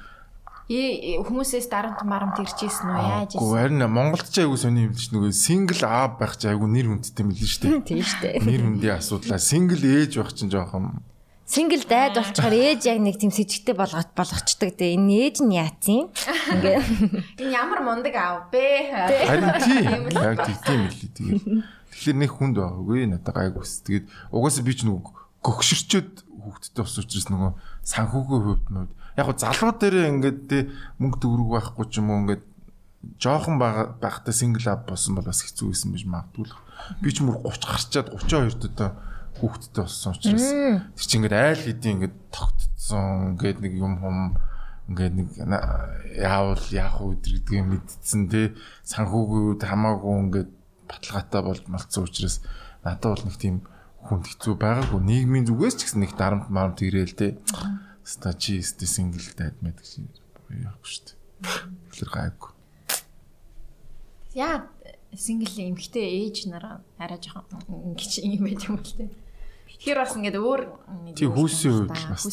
Ээ 0.65 1.21
хүмүүсээс 1.21 1.69
дарамт 1.69 2.01
марамт 2.09 2.41
ирчихсэн 2.41 2.89
үү? 2.89 2.97
Яаж 2.97 3.37
Гэхдээ 3.37 3.37
ийсэн? 3.37 3.53
харин 3.53 3.85
Монголд 3.85 4.27
ч 4.33 4.35
айгу 4.41 4.57
сони 4.57 4.89
юм 4.89 4.93
л 4.93 4.97
ч 4.97 5.13
нөгөө 5.13 5.29
сингл 5.29 5.81
аав 5.85 6.17
байх 6.17 6.33
ч 6.41 6.49
айгу 6.49 6.65
нэр 6.65 6.89
хүндтэй 6.89 7.21
мэлэн 7.21 7.45
шүү 7.45 7.61
дээ. 7.69 7.85
Тийм 7.85 8.01
шүү 8.01 8.21
дээ. 8.25 8.41
Нэр 8.49 8.61
хүндийн 8.65 8.97
асуудлаа 8.97 9.37
сингл 9.37 9.77
ээж 9.77 10.17
байх 10.17 10.33
чинь 10.33 10.49
жоохон 10.49 11.05
Сингл 11.45 11.85
дайд 11.85 12.17
болчоор 12.17 12.57
ээж 12.57 12.89
яг 12.89 12.99
нэг 13.05 13.21
тийм 13.21 13.29
сэжигтэй 13.29 13.77
болгож 13.77 14.09
болгочдөг 14.17 14.81
дээ. 14.81 14.97
Энэ 14.97 15.29
ээж 15.29 15.45
нь 15.45 15.53
яатсан? 15.53 16.09
Ингээд 16.57 16.81
Энэ 17.45 17.53
ямар 17.53 17.85
мундаг 17.85 18.17
аав 18.17 18.49
бэ? 18.49 18.89
харин 19.29 19.53
тийм 19.61 20.01
яг 20.25 20.41
тийм 20.41 20.89
л 20.89 20.97
тэгээд 21.13 21.45
Тэгэхээр 21.95 22.17
нэг 22.17 22.31
хүнд 22.33 22.57
байгаагүй 22.57 23.07
надад 23.07 23.31
гайгүйс. 23.31 23.85
Тэгээд 23.85 24.05
угаасаа 24.33 24.65
би 24.65 24.73
ч 24.73 24.89
нөгөө 24.89 25.05
гөгшөрчөөд 25.45 26.11
хүүхдтэй 26.25 26.83
ус 26.83 26.97
учраас 26.99 27.27
нөгөө 27.29 27.51
санхүүгийн 27.87 28.43
хувьд 28.43 28.67
нь 28.73 28.89
яг 29.15 29.25
гоо 29.29 29.37
залуу 29.37 29.71
дээрээ 29.79 30.11
ингээд 30.11 30.49
мөнгө 30.99 31.17
төгрөг 31.23 31.49
байхгүй 31.55 31.85
ч 31.87 32.03
юм 32.03 32.09
уу 32.11 32.19
ингээд 32.25 32.43
жоохон 33.21 33.61
байхдаа 33.61 34.33
сингл 34.35 34.67
ап 34.67 34.89
болсон 34.91 35.15
бол 35.15 35.29
бас 35.29 35.45
хэцүү 35.45 35.71
байсан 35.71 35.93
байж 35.95 36.03
магадгүй 36.03 36.45
л. 36.49 36.57
Би 36.99 37.09
ч 37.15 37.23
мөр 37.23 37.39
30 37.47 37.63
гарчаад 37.63 38.07
32 38.11 38.75
доо 38.75 38.91
хүүхдтэй 39.39 39.83
болсон 39.83 40.11
учраас 40.15 40.47
тэр 40.95 41.05
чинь 41.05 41.19
ингээд 41.23 41.35
айл 41.35 41.63
хэдийн 41.63 41.93
ингээд 41.95 42.15
тогтцсон 42.31 43.35
ингээд 43.35 43.57
нэг 43.61 43.73
юм 43.75 43.93
хум 43.99 44.19
ингээд 44.89 45.13
нэг 45.17 45.29
яавал 46.15 46.65
яах 46.71 46.97
вэ 47.01 47.17
гэдгийг 47.19 47.65
мэдсэн 47.65 48.21
те 48.29 48.53
санхүүгийн 48.85 49.45
үед 49.57 49.63
хамаагүй 49.65 50.15
ингээд 50.29 50.49
баталгаатай 50.85 51.41
болж 51.41 51.63
малцсан 51.67 52.05
учраас 52.05 52.45
надад 52.85 53.17
бол 53.17 53.25
нэг 53.25 53.37
тийм 53.41 53.55
хүнд 54.05 54.25
хэцүү 54.29 54.53
байгаагүй 54.61 55.01
нийгмийн 55.01 55.49
зүгээс 55.49 55.75
ч 55.75 55.81
гэсэн 55.89 56.01
нэг 56.05 56.13
дарамт 56.13 56.53
марамт 56.53 56.85
ирээл 56.85 57.17
те 57.17 57.27
ста 58.05 58.37
чи 58.37 58.61
сте 58.61 58.85
сингл 58.85 59.25
дайд 59.33 59.57
мэд 59.65 59.81
гэж 59.81 60.21
яахгүй 60.53 60.85
шүү 60.85 61.03
дээ. 61.09 61.17
Тэгэхээр 61.89 62.11
гайгүй. 62.13 62.51
Яа 64.37 64.69
сингл 65.17 65.49
эмхтэй 65.49 66.05
ээж 66.21 66.45
нараа 66.53 66.85
арай 67.01 67.17
жоохон 67.17 67.65
ингэж 67.97 68.21
юм 68.21 68.45
байж 68.45 68.61
юм 68.69 68.77
л 68.77 68.85
те. 68.85 69.09
Тэгэхээр 69.85 70.01
бас 70.01 70.17
ингээд 70.17 70.37
өөр 70.41 70.61
тий 71.13 71.29
хүүсийн 71.29 71.85
хувьд 71.85 71.93
бас 72.09 72.25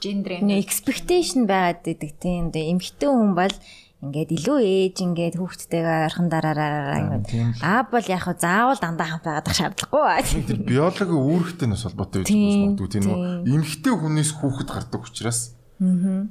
гендер 0.00 0.40
Нэг 0.40 0.64
expectation 0.64 1.44
байгаад 1.44 1.84
идэг 1.84 2.16
тийм. 2.16 2.48
Тэгээ 2.48 2.72
эмэгтэй 2.72 3.12
хүн 3.12 3.36
бол 3.36 3.52
ингээд 4.00 4.30
илүү 4.32 4.58
ээж 4.64 4.96
ингээд 5.04 5.36
хүүхдтэйгээ 5.36 6.08
ойрхон 6.08 6.32
дараараа 6.32 7.20
ингээд 7.28 7.60
аа 7.60 7.84
бол 7.92 8.06
яг 8.08 8.24
хаа 8.24 8.40
заавал 8.40 8.80
дандаа 8.80 9.20
хамт 9.20 9.26
байгаад 9.28 9.52
шаардлагагүй. 9.52 10.48
Тэр 10.48 10.60
биологийн 10.64 11.12
үүрэгтэй 11.12 11.68
нас 11.68 11.84
холбоотой 11.84 12.24
байж 12.24 12.32
магадгүй 12.32 12.88
тийм 12.88 13.04
үү. 13.12 13.20
Эмэгтэй 13.52 13.92
хүнээс 13.92 14.30
хүүхэд 14.32 14.68
гардаг 14.72 15.04
учраас. 15.04 15.52
Аа 15.76 16.24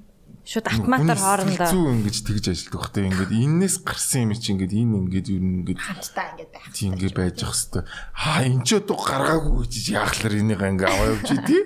шууд 0.47 0.67
автоматар 0.71 1.19
хоорондоо. 1.19 1.67
зүү 1.67 1.85
ингэж 1.91 2.17
тэгж 2.23 2.45
ажилладаг 2.55 2.87
те 2.95 3.03
ингээд 3.03 3.31
эннээс 3.35 3.75
гарсан 3.83 4.31
юм 4.31 4.39
чи 4.39 4.55
ингээд 4.55 4.79
энэ 4.79 4.95
ингээд 4.95 5.27
юу 5.27 5.43
ингээд 5.43 5.79
хамтдаа 5.83 6.25
ингээд 6.31 6.51
байх. 6.55 6.71
Тийм 6.71 6.95
ингээд 6.95 7.15
байж 7.19 7.43
ах 7.43 7.51
хэвээр 7.51 7.83
хаа 8.15 8.39
энэ 8.47 8.63
ч 8.63 8.69
одоо 8.79 8.95
гаргаагүй 8.95 9.67
гэж 9.67 9.85
яахлаар 9.91 10.35
энийг 10.39 10.61
ингээд 10.63 10.87
аваа 10.87 11.11
явж 11.19 11.27
тий 11.35 11.61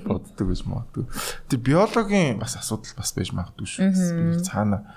боддог. 0.00 0.46
Гэж 0.48 0.62
магадгүй. 0.64 1.04
Тий 1.52 1.58
биологийн 1.60 2.40
бас 2.40 2.56
асуудал 2.56 2.96
бас 2.96 3.12
байж 3.12 3.36
магадгүй 3.36 3.68
шүү. 3.68 4.40
Цаана 4.40 4.88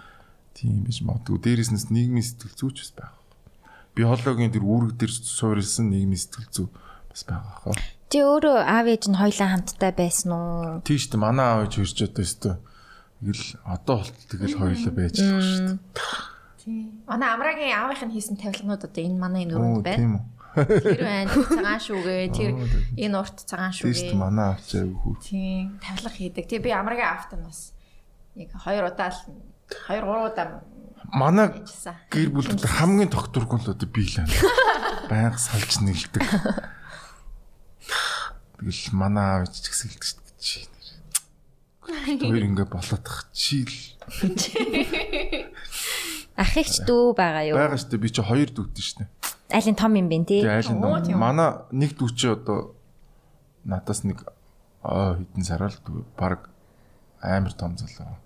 тийм 0.55 0.87
байж 0.87 1.03
магадгүй. 1.03 1.43
Дээрээс 1.43 1.75
нь 1.75 1.91
нийгмийн 1.91 2.23
сэтгэл 2.23 2.55
зүйч 2.55 2.87
бас 2.87 2.91
байх. 2.95 3.13
Биологийн 3.99 4.55
тэр 4.55 4.63
үүрэг 4.63 4.95
дээр 4.95 5.11
суурилсан 5.11 5.91
нийгмийн 5.91 6.23
сэтгэл 6.23 6.55
зүй 6.55 6.67
бас 7.11 7.21
байгаа 7.27 7.67
хаа 7.67 7.75
Чи 8.13 8.21
өөрөө 8.21 8.61
аав 8.61 8.85
ээж 8.93 9.09
нь 9.09 9.17
хоёлаа 9.17 9.49
хамтдаа 9.57 9.89
байсан 9.89 10.29
уу? 10.37 10.85
Тийм 10.85 11.01
шүү 11.01 11.17
дээ. 11.17 11.25
Манай 11.25 11.45
аав 11.49 11.65
ээж 11.65 11.73
хөрч 11.81 11.99
одоо 12.05 12.21
өстө. 12.21 12.51
Тэгэл 13.25 13.45
одоо 13.65 13.95
болтол 14.05 14.29
тэгэл 14.29 14.53
хоёлаа 14.61 14.93
байж 14.93 15.15
байгаа 15.17 15.41
шүү 15.41 15.61
дээ. 15.65 15.77
Тийм. 16.61 16.85
Манай 17.09 17.29
амрагийн 17.33 17.73
аавынх 17.73 18.05
нь 18.05 18.13
хийсэн 18.13 18.37
тавилганууд 18.37 18.85
одоо 18.85 19.01
энэ 19.01 19.17
манай 19.17 19.49
энэ 19.49 19.57
өрөөнд 19.57 19.81
байна. 19.81 19.97
Тийм 19.97 20.13
үү. 20.13 20.25
Тэр 20.53 21.01
байна. 21.01 21.33
Цагаан 21.57 21.81
шүүгээ. 21.81 22.21
Тэр 22.37 22.51
энэ 23.01 23.15
урт 23.17 23.37
цагаан 23.49 23.73
шүүгээ. 23.73 24.13
Тийм 24.13 24.21
манай 24.21 24.45
аавч 24.53 24.69
аяг 24.77 24.93
хүү. 24.93 25.13
Тийм. 25.17 25.65
Тавилга 25.81 26.13
хийдэг. 26.13 26.45
Тэгээ 26.53 26.65
би 26.69 26.69
амрагийн 26.69 27.09
аавтай 27.09 27.37
нь 27.41 27.47
бас 27.49 27.73
яг 28.37 28.53
хоёр 28.61 28.93
удаа 28.93 29.09
л 29.09 29.21
хоёр 29.89 30.03
гурван 30.05 30.29
удаа 30.29 30.45
манай 31.17 31.49
гэр 32.13 32.29
бүл 32.29 32.45
дотор 32.45 32.77
хамгийн 32.77 33.09
тогтворгүй 33.09 33.57
л 33.57 33.73
одоо 33.73 33.89
би 33.89 34.05
л 34.05 34.21
байна. 34.21 34.37
Баян 35.09 35.33
салж 35.33 35.81
нэлдэг. 35.81 36.21
Тэгэл 38.59 38.93
манай 38.93 39.41
аав 39.41 39.49
ч 39.49 39.65
дээ 39.65 39.97
чи. 40.39 40.67
Тэр 41.83 42.45
ингээ 42.47 42.67
болоод 42.69 43.03
тах 43.03 43.27
чи 43.33 43.65
л. 43.65 43.75
Ах 46.33 46.53
ихч 46.57 46.81
дүү 46.87 47.13
байгаа 47.13 47.43
юу? 47.49 47.55
Байгаа 47.57 47.77
шүү 47.77 47.89
дээ. 47.93 48.03
Би 48.03 48.09
чи 48.09 48.21
хоёр 48.23 48.49
дүүтэй 48.49 49.03
дээ. 49.03 49.09
Айлын 49.53 49.77
том 49.77 49.93
юм 49.99 50.07
бэ 50.09 50.17
тий? 50.25 50.41
Айлын 50.41 50.81
том. 50.81 51.19
Манай 51.19 51.49
нэг 51.75 51.93
дүү 51.99 52.09
чи 52.15 52.27
одоо 52.31 52.73
надаас 53.67 54.01
нэг 54.07 54.25
аа 54.81 55.19
хэдэн 55.19 55.43
сар 55.45 55.67
л 55.69 55.77
баг 56.17 56.49
амар 57.21 57.53
том 57.53 57.77
залуу. 57.77 58.17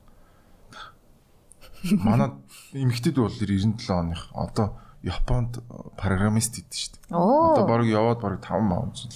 Манай 2.01 2.31
эмэгтэйд 2.73 3.17
бол 3.19 3.33
97 3.33 3.91
оных 3.91 4.29
одоо 4.33 4.79
Японд 5.03 5.61
программист 5.95 6.57
идэв 6.57 6.73
шүү 6.73 6.91
дээ. 6.97 7.13
Одоо 7.13 7.63
баг 7.69 7.85
яваад 7.85 8.19
баг 8.19 8.41
5 8.41 8.65
маун 8.65 8.91
жил 8.97 9.13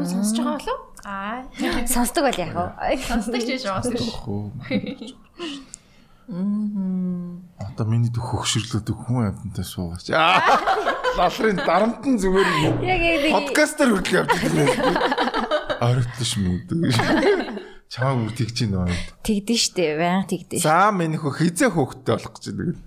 болж 0.00 0.10
байна. 0.10 0.22
Дүү 0.24 0.24
сонсож 0.24 0.38
байгаа 0.42 0.58
болов? 0.58 0.80
Аа. 1.04 1.44
Сонсдог 1.86 2.22
бол 2.24 2.38
яах 2.40 2.54
вэ? 2.54 2.96
Сонсдог 3.04 3.40
ч 3.40 3.48
биш 3.54 3.66
уусах. 3.68 4.02
Мм. 6.24 7.44
Одоо 7.60 7.84
миний 7.84 8.08
дөх 8.08 8.24
хөгшөрлөөдөг 8.32 8.96
хүн 8.96 9.28
амьтантай 9.28 9.60
суугаач. 9.60 10.08
Лалрын 11.20 11.60
дарамтан 11.60 12.16
зүгээр 12.16 13.28
подкастер 13.28 13.92
хүртэл 13.92 14.24
явж 14.24 14.32
байгаа. 14.32 15.84
Оройтш 15.84 16.32
мөдөг. 16.40 16.80
Чамаа 17.92 18.24
үртгэж 18.24 18.50
чинь 18.56 18.72
нөө. 18.72 18.88
Тэгдэн 19.20 19.60
штэ, 19.60 20.00
баян 20.00 20.24
тэгдэн. 20.24 20.64
За 20.64 20.88
миний 20.96 21.20
хөө 21.20 21.44
хизээ 21.44 21.70
хөөхтэй 21.76 22.16
болох 22.16 22.32
гэж 22.40 22.56
байна. 22.56 22.80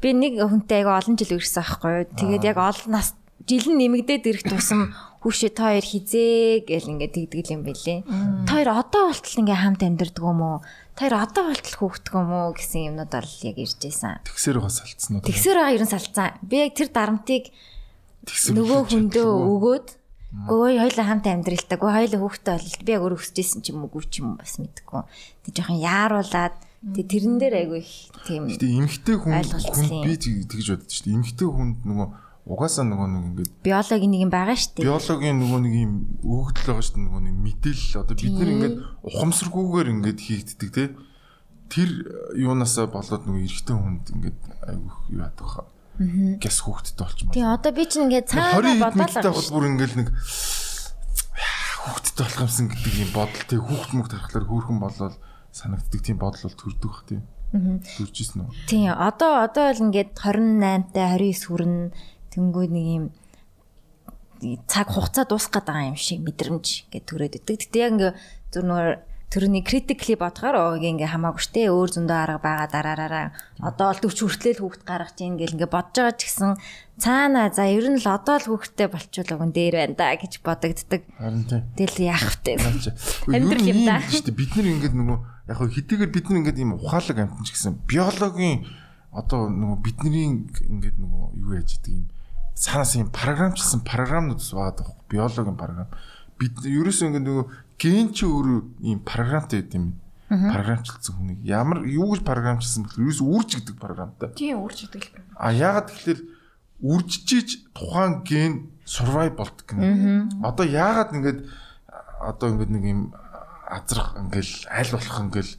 Би 0.00 0.08
нэг 0.16 0.40
хүнтэй 0.40 0.80
айгаа 0.80 1.04
олон 1.04 1.20
жил 1.20 1.36
үрсэн 1.36 1.60
аахгүй 1.60 1.92
юу. 1.92 2.08
Тэгээд 2.16 2.48
яг 2.48 2.56
олон 2.56 2.90
нас 2.96 3.12
жил 3.48 3.66
нь 3.72 3.80
нэмэгдээд 3.80 4.28
ирэх 4.28 4.44
тусам 4.44 4.92
хүүшээ 5.24 5.50
та 5.56 5.74
хоёр 5.74 5.82
хизээ 5.82 6.68
гэл 6.68 6.92
ингээд 6.94 7.14
тэгдэг 7.16 7.46
юм 7.50 7.62
бэлээ. 7.66 7.98
Та 8.46 8.52
хоёр 8.54 8.70
одоо 8.78 9.10
болтол 9.10 9.40
ингээ 9.42 9.58
хамт 9.58 9.82
амьдэрдэг 9.82 10.22
юм 10.22 10.40
уу? 10.44 10.58
Та 10.94 11.08
хоёр 11.10 11.16
одоо 11.26 11.42
болтол 11.50 11.76
хүүхддэг 11.80 12.14
юм 12.14 12.30
уу 12.30 12.54
гэсэн 12.54 12.88
юмнууд 12.94 13.10
бол 13.10 13.34
яг 13.42 13.56
ирж 13.58 13.78
байсан. 13.82 14.22
Тэгсэр 14.22 14.56
байгаа 14.62 14.76
салцсан 14.78 15.12
уу? 15.18 15.26
Тэгсэр 15.26 15.56
байгаа 15.58 15.74
ерэн 15.74 15.90
салцсан. 15.90 16.28
Би 16.46 16.56
яг 16.62 16.72
тэр 16.78 16.88
дарамтыг 16.94 17.44
нөгөө 18.28 18.80
хүндөө 18.94 19.26
өгөөд 19.26 19.88
Өө 20.28 20.76
хоёлаа 20.76 21.06
хамт 21.08 21.24
амьдралтай. 21.24 21.80
Өө 21.80 21.88
хоёлаа 21.88 22.20
хүүхдтэй 22.20 22.52
болол. 22.52 22.84
Би 22.84 22.92
яг 22.92 23.00
өөр 23.00 23.16
өсөжсэн 23.16 23.64
ч 23.64 23.72
юм 23.72 23.88
уу 23.88 24.04
ч 24.04 24.20
юм 24.20 24.36
бас 24.36 24.60
мэдгүй. 24.60 25.08
Тэг 25.48 25.52
жоохон 25.56 25.80
яаруулаад 25.80 26.56
тэг 26.84 27.06
тэрэн 27.08 27.40
дээр 27.40 27.54
айгүй 27.64 27.80
их 27.80 28.12
тийм. 28.28 28.44
Гэтэ 28.52 28.68
эмгтэй 28.76 29.16
хүн 29.16 29.40
би 30.04 30.12
тэгж 30.20 30.68
боддог 30.68 30.92
шүү 30.92 31.04
дээ. 31.08 31.16
Эмгтэй 31.16 31.48
хүнд 31.48 31.80
нөгөө 31.88 32.08
угаасаа 32.48 32.84
нөгөө 32.88 33.08
нэг 33.12 33.24
ингээд 33.28 33.52
биологийн 33.60 34.12
нэг 34.16 34.22
юм 34.24 34.32
байгаа 34.32 34.56
шүү 34.56 34.72
дээ. 34.80 34.88
Биологийн 34.88 35.36
нөгөө 35.36 35.60
нэг 35.68 35.74
юм 35.76 35.92
өгөгдөл 36.24 36.68
байгаа 36.72 36.84
шүү 36.88 36.96
дээ. 36.96 37.04
Нөгөө 37.04 37.22
нэг 37.28 37.36
мэдээлэл 37.44 38.00
одоо 38.00 38.16
бид 38.16 38.34
нар 38.40 38.52
ингээд 38.56 38.76
ухамсаргүйгээр 39.04 39.88
ингээд 39.92 40.20
хийгддэг 40.24 40.70
те. 40.72 40.84
Тэр 41.68 41.90
юунаасаа 42.40 42.88
болоод 42.88 43.22
нөгөө 43.28 43.44
эрэгтэй 43.44 43.76
хүнд 43.76 44.04
ингээд 44.16 44.40
айгүй 44.64 44.92
юу 45.12 45.20
ядах 45.20 45.50
хаа 45.52 45.68
гэс 45.98 46.58
хүүхдтэй 46.62 46.96
болчихмоо. 46.96 47.34
Тий 47.34 47.44
одоо 47.44 47.72
би 47.74 47.84
чинь 47.84 48.06
ингээд 48.08 48.30
цаана 48.30 48.88
бодлоо 48.96 49.34
бол 49.34 49.50
бүр 49.52 49.64
ингээд 49.74 49.94
нэг 49.98 50.08
хүүхдтэй 51.84 52.22
болох 52.22 52.40
юмсан 52.46 52.66
гэдэг 52.70 52.94
юм 53.02 53.10
бодол 53.12 53.44
тий 53.50 53.58
хүүхд 53.58 53.92
мөх 53.98 54.08
тархлаар 54.08 54.46
хөөрхөн 54.46 54.78
болол 54.78 55.16
санагддаг 55.50 56.00
тийм 56.00 56.16
бодол 56.22 56.46
бол 56.46 56.56
төрдөг 56.56 56.88
бах 56.88 57.04
тий. 57.04 57.20
Төржсэн 57.50 58.46
үү? 58.46 58.50
Тий 58.70 58.86
одоо 58.86 59.42
одоо 59.42 59.74
бол 59.74 59.84
ингээд 59.90 60.14
28 60.14 60.94
та 60.94 61.18
29 61.18 61.50
хүрнэ 61.50 61.90
тэнгүү 62.38 62.66
нэг 62.70 62.86
юм 62.94 63.04
цаг 64.70 64.94
хугацаа 64.94 65.26
дуусах 65.26 65.50
гээд 65.58 65.66
байгаа 65.66 65.90
юм 65.90 65.98
шиг 65.98 66.22
мэдрэмж 66.22 66.66
ингээд 66.86 67.06
төрөөд 67.10 67.34
өгдөг. 67.42 67.58
Гэтэ 67.58 67.78
яг 67.82 67.92
ингээ 67.98 68.12
зүр 68.54 68.64
нөгөө 68.70 68.94
төрөний 69.28 69.60
critically 69.60 70.16
бодохоор 70.16 70.78
өөг 70.78 70.84
ингээ 70.88 71.12
хамаагүй 71.12 71.42
штэ 71.42 71.68
өөр 71.68 71.90
зөндөө 72.00 72.16
арга 72.16 72.40
байгаа 72.40 72.68
дараараа 72.70 73.26
одоо 73.60 73.92
л 73.92 74.00
40 74.00 74.24
хүртэл 74.24 74.60
хүүхд 74.64 74.82
гаргаж 74.88 75.18
ийн 75.20 75.36
гэл 75.36 75.52
ингээ 75.58 75.68
бодож 75.68 76.00
байгаа 76.00 76.16
ч 76.16 76.22
гэсэн 76.32 76.50
цаана 76.96 77.52
за 77.52 77.68
ер 77.68 77.92
нь 77.92 78.00
л 78.00 78.08
одоо 78.08 78.40
л 78.40 78.48
хүүхдтэй 78.48 78.88
болчихвол 78.88 79.34
өгөн 79.36 79.52
дээр 79.52 79.74
байна 79.84 79.96
да 80.00 80.16
гэж 80.16 80.32
бодогддаг. 80.40 81.02
Харин 81.20 81.44
тийм. 81.44 81.60
Тэгэл 81.76 82.08
яах 82.08 82.40
вэ? 82.40 82.56
Амьдрал 83.28 83.68
юм 83.68 83.80
да. 83.84 84.00
Штэ 84.00 84.32
бид 84.32 84.52
нар 84.56 84.64
ингээ 84.64 84.96
нөгөө 84.96 85.18
яг 85.50 85.58
хэдийгээр 85.60 86.08
бид 86.14 86.26
нар 86.32 86.38
ингээ 86.40 86.62
ийм 86.64 86.72
ухаалаг 86.80 87.18
амтан 87.20 87.44
ч 87.44 87.52
гэсэн 87.52 87.84
биологийн 87.84 88.64
одоо 89.12 89.52
нөгөө 89.52 89.78
бидний 89.84 90.48
ингээ 90.56 90.96
нөгөө 90.96 91.24
юу 91.36 91.52
яаж 91.52 91.76
идэг 91.76 91.92
юм 92.00 92.06
санаас 92.58 92.94
юм 92.98 93.10
програмчлсан 93.10 93.80
програмнууд 93.86 94.42
байгаа 94.42 94.74
даа. 94.74 94.94
Биологийн 95.08 95.56
програм. 95.56 95.86
Бид 96.38 96.58
ерөөсөө 96.66 97.06
ингээ 97.14 97.22
нөгөө 97.22 97.46
ген 97.78 98.10
чи 98.10 98.26
өөрөө 98.26 98.58
ийм 98.82 98.98
програмтай 99.06 99.62
байд 99.62 99.74
юм. 99.78 99.86
Програмчлсан 100.28 101.14
хүнийг 101.16 101.40
ямар 101.46 101.86
юу 101.86 102.12
гэж 102.12 102.26
програмчлсан 102.26 102.84
бэл 102.84 103.06
ерөөс 103.06 103.22
үрж 103.22 103.50
гэдэг 103.62 103.76
програмтай. 103.78 104.28
Тийм 104.34 104.60
үрж 104.66 104.90
гэдэг 104.90 105.02
л. 105.06 105.22
А 105.38 105.54
яагаад 105.54 105.88
тэгэхээр 105.88 106.20
үржижиж 106.82 107.70
тухайн 107.72 108.26
ген 108.26 108.52
survive 108.84 109.38
болдог 109.38 109.64
гэнэ. 109.64 110.42
Одоо 110.42 110.66
яагаад 110.66 111.14
ингээд 111.14 111.40
одоо 112.20 112.46
ингээд 112.58 112.74
нэг 112.74 112.84
юм 112.84 113.02
азрах 113.70 114.18
ингээл 114.18 114.66
аль 114.66 114.92
болох 114.92 115.18
ингээл 115.22 115.52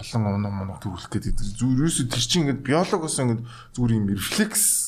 олон 0.00 0.22
оноо 0.40 0.52
моног 0.52 0.78
төрүүлэх 0.80 1.12
гэдэг 1.12 1.36
ерөөсө 1.60 2.08
тэр 2.08 2.24
чинь 2.24 2.42
ингээд 2.48 2.64
биологоос 2.64 3.16
ингээд 3.20 3.42
зүгээр 3.76 3.96
юм 3.96 4.06
рефлекс 4.12 4.85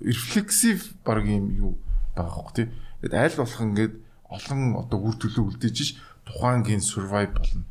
рефлексив 0.00 0.94
баг 1.04 1.24
юм 1.24 1.50
юу 1.54 1.72
байгаа 2.16 2.34
хөх 2.34 2.52
тий. 2.54 2.68
Тэгэд 3.00 3.14
аль 3.14 3.36
болох 3.36 3.60
ингээд 3.60 3.94
олон 4.30 4.60
одоо 4.78 4.98
үр 5.00 5.16
төлөө 5.18 5.44
үлдээж 5.54 5.76
ш 5.80 5.90
тухайн 6.24 6.62
ген 6.62 6.80
survive 6.80 7.34
болно. 7.34 7.64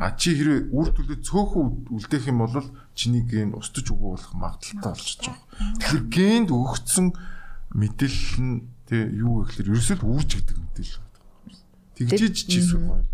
А 0.00 0.16
чи 0.16 0.34
хэрэг 0.34 0.74
үр 0.74 0.88
төлөө 0.90 1.18
цөөхөн 1.22 1.94
үлдээх 1.94 2.28
юм 2.28 2.42
бол 2.42 2.66
чиний 2.94 3.22
ген 3.22 3.54
устж 3.54 3.86
үгүй 3.86 4.18
болох 4.18 4.34
магадaltaй 4.34 4.92
болчихж 4.92 5.30
байгаа. 5.30 5.46
Тэгэхээр 5.78 6.04
генд 6.10 6.48
өгөгдсөн 6.50 7.06
мэдээлэл 7.76 8.36
нь 8.42 8.54
тий 8.90 9.02
юу 9.14 9.46
гэхээр 9.46 9.70
ерөөсөө 9.70 10.02
үүрч 10.02 10.30
гэдэг 10.42 10.56
мэдээлэл 10.58 10.98
байна. 10.98 11.18
Тэгжиж 11.94 12.36
чи 12.50 12.58
survive. 12.64 13.06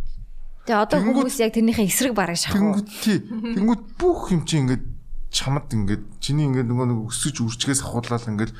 Тэгээ 0.64 0.82
одоо 0.82 0.98
хүмүүс 1.04 1.36
яг 1.44 1.52
тэрнийхээ 1.54 1.86
эсрэг 1.86 2.14
бараг 2.16 2.40
шахах. 2.40 2.58
Тэнгүүд 2.58 2.88
тий. 3.04 3.18
Тэнгүүд 3.22 3.82
бүх 4.00 4.32
юм 4.32 4.42
чи 4.48 4.58
ингээд 4.64 4.95
чамд 5.36 5.68
ингээд 5.68 6.04
чиний 6.24 6.48
ингээд 6.48 6.72
нөгөө 6.72 6.86
нэг 6.88 7.00
өсөж 7.12 7.44
үрчгээс 7.44 7.84
ахуулаад 7.84 8.24
ингээд 8.24 8.52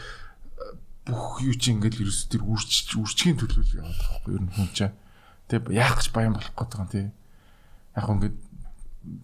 бүх 1.07 1.41
юу 1.41 1.55
чи 1.57 1.73
ингээд 1.73 2.03
ерөөс 2.03 2.21
тэр 2.29 2.43
үрчиж 2.45 2.99
үрчгийн 3.01 3.39
төлөө 3.41 3.81
яваад 3.81 3.97
байгаа 3.97 4.11
байхгүй 4.21 4.33
ер 4.37 4.43
нь 4.45 4.53
хүн 4.53 4.69
чинь. 4.75 4.95
Тэг 5.49 5.71
яах 5.71 5.97
гэж 6.03 6.09
баян 6.11 6.35
болох 6.35 6.53
гээд 6.53 6.73
байгаа 6.75 6.91
тий. 6.91 7.07
Яг 7.95 8.07
ингээд 8.11 8.37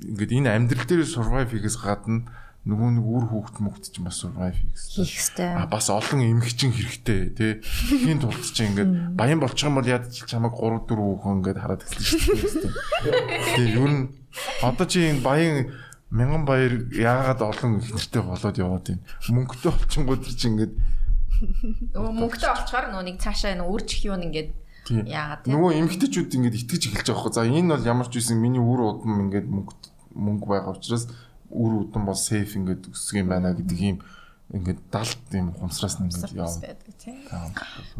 ингээд 0.06 0.32
энэ 0.38 0.50
амьдрал 0.54 0.86
дээр 0.86 1.02
survive 1.02 1.50
хийхээс 1.50 1.78
гадна 1.82 2.30
нөгөө 2.62 2.90
нэг 2.94 3.06
үр 3.10 3.24
хүүхд 3.26 3.56
мөхт 3.58 3.90
ч 3.90 3.98
бас 3.98 4.22
survive 4.22 4.54
хийх 4.54 4.78
хэрэгтэй. 4.78 5.02
Хийх 5.02 5.18
хэрэгтэй. 5.34 5.50
А 5.58 5.66
бас 5.66 5.90
олон 5.90 6.20
эмгэгчин 6.22 6.70
хэрэгтэй 6.70 7.20
тий. 7.34 7.52
Тхийн 7.58 8.22
тулд 8.22 8.46
чи 8.46 8.62
ингээд 8.70 9.18
баян 9.18 9.42
болчих 9.42 9.66
юм 9.66 9.82
бол 9.82 9.90
яд 9.90 10.06
чамайг 10.14 10.54
3 10.54 10.86
4 10.86 10.94
хүүхэн 10.94 11.36
ингээд 11.42 11.58
хараад 11.58 11.82
эхэлсэн 11.82 12.18
шүү 12.22 12.62
дээ. 12.62 12.74
Тий 13.58 13.66
ер 13.74 13.90
нь 13.90 14.02
одоо 14.62 14.86
чи 14.86 15.10
энэ 15.10 15.26
баян 15.26 15.74
мянган 16.12 16.44
баяр 16.44 16.72
яагаад 16.92 17.40
олон 17.40 17.80
их 17.80 17.88
нэртэй 17.88 18.22
болоод 18.22 18.56
яваад 18.60 18.84
байна. 18.84 19.04
Мөнгөтэй 19.32 19.72
болчихгоо 19.72 20.16
тэр 20.20 20.36
чи 20.36 20.46
ингээд 20.52 20.72
Нөгөө 21.42 22.12
мөнгөтэй 22.20 22.50
олчгаар 22.52 22.86
нөгөө 22.92 23.06
нэг 23.08 23.16
цаашаа 23.18 23.56
нөгөө 23.56 23.72
үржих 23.72 24.02
юм 24.06 24.20
ингээд 24.28 24.50
яагаад 25.08 25.40
тийм. 25.42 25.52
Нөгөө 25.56 25.70
эмгтээчүүд 25.80 26.36
ингээд 26.36 26.58
итгэж 26.60 26.82
эхэлж 26.92 27.08
байгаа 27.08 27.22
хөө. 27.24 27.34
За 27.34 27.42
энэ 27.48 27.72
бол 27.72 27.90
ямар 27.96 28.08
ч 28.12 28.14
үсэн 28.20 28.38
миний 28.38 28.62
үр 28.62 28.80
удам 28.92 29.26
ингээд 29.26 29.48
мөнгө 29.48 29.74
мөнгө 30.12 30.46
байгаа 30.52 30.76
учраас 30.76 31.08
үр 31.48 31.72
удам 31.88 32.06
бол 32.06 32.18
сейф 32.18 32.54
ингээд 32.60 32.92
өсөх 32.92 33.16
юм 33.24 33.32
байна 33.32 33.56
гэдэг 33.56 33.78
юм 33.80 33.98
ингээд 34.52 34.80
далд 34.92 35.24
юм 35.32 35.56
хумсраас 35.56 35.96
нь 35.98 36.12
ингээд 36.12 36.36
яа. 36.36 36.52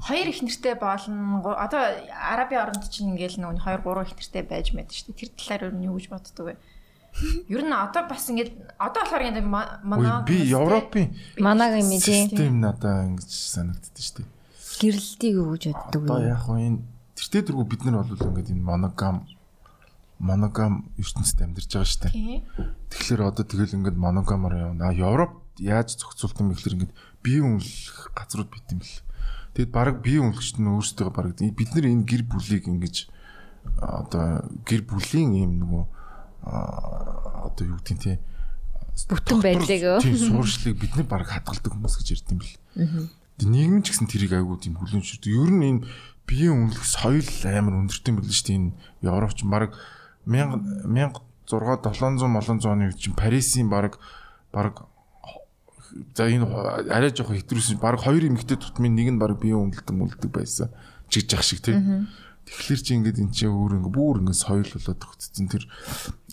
Хоёр 0.04 0.26
их 0.28 0.44
нэртэй 0.44 0.76
болно. 0.76 1.40
Одоо 1.56 1.82
Араби 2.12 2.60
оронд 2.60 2.84
чинь 2.92 3.16
ингээд 3.16 3.40
нөгөө 3.40 3.64
2 3.64 3.80
3 3.88 4.04
их 4.04 4.14
нэртэй 4.20 4.44
байж 4.44 4.66
мэд 4.76 4.92
шүү 4.92 5.16
дээ. 5.16 5.20
Тэр 5.22 5.30
талаар 5.32 5.62
юу 5.72 5.96
юу 5.96 5.96
гэж 5.96 6.06
боддөг 6.12 6.44
вэ? 6.44 6.54
Ер 7.48 7.62
нь 7.62 7.72
одоо 7.72 8.08
бас 8.08 8.24
ингээд 8.32 8.56
одоо 8.80 9.02
болохоор 9.04 9.28
ингээд 9.28 9.48
манай 9.48 10.24
би 10.24 10.48
Европын 10.48 11.12
юм 11.76 11.88
тий. 12.00 12.28
Систем 12.28 12.60
надаа 12.64 13.04
ингэж 13.04 13.28
санагддаг 13.28 14.00
шүү 14.00 14.24
дээ. 14.24 14.28
Гэрэлтийг 14.80 15.36
өгж 15.36 15.62
боддог. 15.76 16.02
Одоо 16.08 16.20
яг 16.24 16.40
хоо 16.48 16.56
энэ 16.56 16.80
тэртээ 17.14 17.52
дэргүү 17.52 17.66
бид 17.68 17.82
нар 17.84 18.02
бол 18.02 18.16
ингээд 18.16 18.56
энэ 18.56 18.64
моногам 18.64 19.28
моногам 20.18 20.88
ертөнцид 20.96 21.44
амьдарч 21.44 21.68
байгаа 21.68 21.90
шүү 21.92 22.02
дээ. 22.08 22.42
Тэгэхээр 22.90 23.22
одоо 23.28 23.44
тэгэл 23.44 23.76
ингээд 23.76 23.98
моногамаар 24.00 24.72
явна. 24.72 24.96
Европ 24.96 25.42
яаж 25.60 26.00
зохицуулт 26.00 26.40
юм 26.40 26.56
гэхэлэр 26.56 26.76
ингээд 26.80 26.94
бие 27.20 27.40
үнэлэх 27.44 28.16
газрууд 28.16 28.48
бит 28.48 28.66
юм 28.72 28.80
бэл. 28.80 29.02
Тэгэд 29.52 29.70
баг 29.70 30.00
бие 30.00 30.24
үнэлэгчд 30.24 30.58
нь 30.64 30.70
өөрсдөө 30.72 31.12
баг 31.12 31.36
бид 31.36 31.70
нар 31.76 31.86
энэ 31.92 32.08
гэр 32.08 32.22
бүлийг 32.24 32.72
ингэж 32.72 33.12
одоо 33.78 34.48
гэр 34.64 34.82
бүлийн 34.88 35.36
юм 35.36 35.52
нөгөө 35.60 35.84
одоо 36.42 37.64
юу 37.66 37.78
гэдэг 37.80 37.98
тий 38.02 38.16
бүтэн 39.08 39.40
байдлыг 39.40 39.82
тий 40.02 40.16
сууршлыг 40.18 40.76
бидний 40.76 41.06
баг 41.06 41.26
хадгалдаг 41.26 41.72
хүмүүс 41.72 41.96
гэж 42.02 42.08
ярьд 42.18 42.32
юм 42.34 42.38
бэл. 42.42 42.56
Тэгээ 43.40 43.52
нийгэм 43.52 43.80
ч 43.82 43.86
гэсэн 43.94 44.08
тэрийг 44.10 44.32
айгуу 44.36 44.58
тийм 44.60 44.76
хүлэншүүрдэг. 44.76 45.32
Ер 45.32 45.50
нь 45.50 45.64
энэ 45.64 45.86
биеийн 46.28 46.68
үнэлэх 46.68 46.84
соёл 46.84 47.30
амар 47.48 47.74
өндөртэй 47.82 48.12
байл 48.12 48.28
шүү 48.28 48.46
дээ. 48.46 48.58
Энэ 48.60 48.76
Европч 49.08 49.38
баг 49.48 49.72
1000 50.28 50.86
1700 50.86 52.20
700 52.20 52.68
оны 52.68 52.92
үед 52.92 52.98
чинь 53.00 53.16
Парисын 53.16 53.72
баг 53.72 53.98
баг 54.52 54.86
за 56.14 56.28
энэ 56.28 56.46
арай 56.92 57.12
жоох 57.12 57.32
хэтрүүлсэн 57.32 57.80
баг 57.80 58.00
хоёр 58.00 58.28
эмэгтэй 58.28 58.56
тутмын 58.56 58.94
нэг 58.94 59.08
нь 59.16 59.20
баг 59.20 59.40
биеийн 59.40 59.72
үнэлдэг 59.72 59.92
үнэлдэг 59.92 60.30
байсан. 60.30 60.68
Чигж 61.08 61.34
ах 61.34 61.44
шиг 61.44 61.60
тий. 61.64 61.76
Тэгэхээр 62.46 62.80
чи 62.82 62.92
ингээд 62.98 63.18
эн 63.22 63.30
чинь 63.30 63.54
өөр 63.54 63.78
ингээд 63.78 63.96
бүр 63.96 64.16
ингээд 64.22 64.42
соёл 64.42 64.66
болоод 64.66 65.00
төгсцэн 65.00 65.46
тэр 65.48 65.64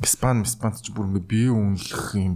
Испани 0.02 0.44
Испанд 0.44 0.82
ч 0.82 0.90
бүр 0.90 1.10
ингээд 1.14 1.28
бие 1.30 1.52
үнэлэх 1.54 2.06
юм 2.18 2.36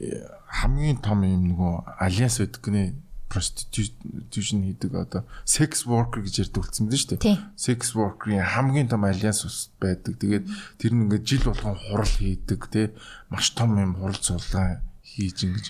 э, 0.00 0.24
хамгийн 0.62 1.00
том 1.00 1.24
юм 1.24 1.56
нөгөө 1.56 1.74
альянс 2.00 2.38
байдаг 2.40 2.62
гинэ 2.62 2.84
prostitution 3.26 4.62
хийдэг 4.62 4.94
одоо 4.94 5.22
sex 5.44 5.84
worker 5.86 6.22
гэж 6.22 6.46
ярьдаг 6.46 6.62
болсон 6.62 6.86
юм 6.86 6.94
шүү 6.94 7.18
дээ. 7.18 7.36
Sex 7.58 7.98
worker-ийн 7.98 8.46
хамгийн 8.46 8.88
том 8.88 9.02
альянс 9.02 9.42
ус 9.42 9.74
байдаг. 9.82 10.14
Тэгээд 10.22 10.46
тэр 10.78 10.92
нь 10.94 11.10
ингээд 11.10 11.26
жил 11.26 11.50
болгон 11.50 11.74
хурал 11.74 12.06
хийдэг 12.06 12.60
те 12.70 12.94
маш 13.28 13.50
том 13.58 13.74
юм 13.76 13.98
хурал 13.98 14.16
цулаа 14.16 14.80
хийж 15.02 15.42
ингэж 15.42 15.66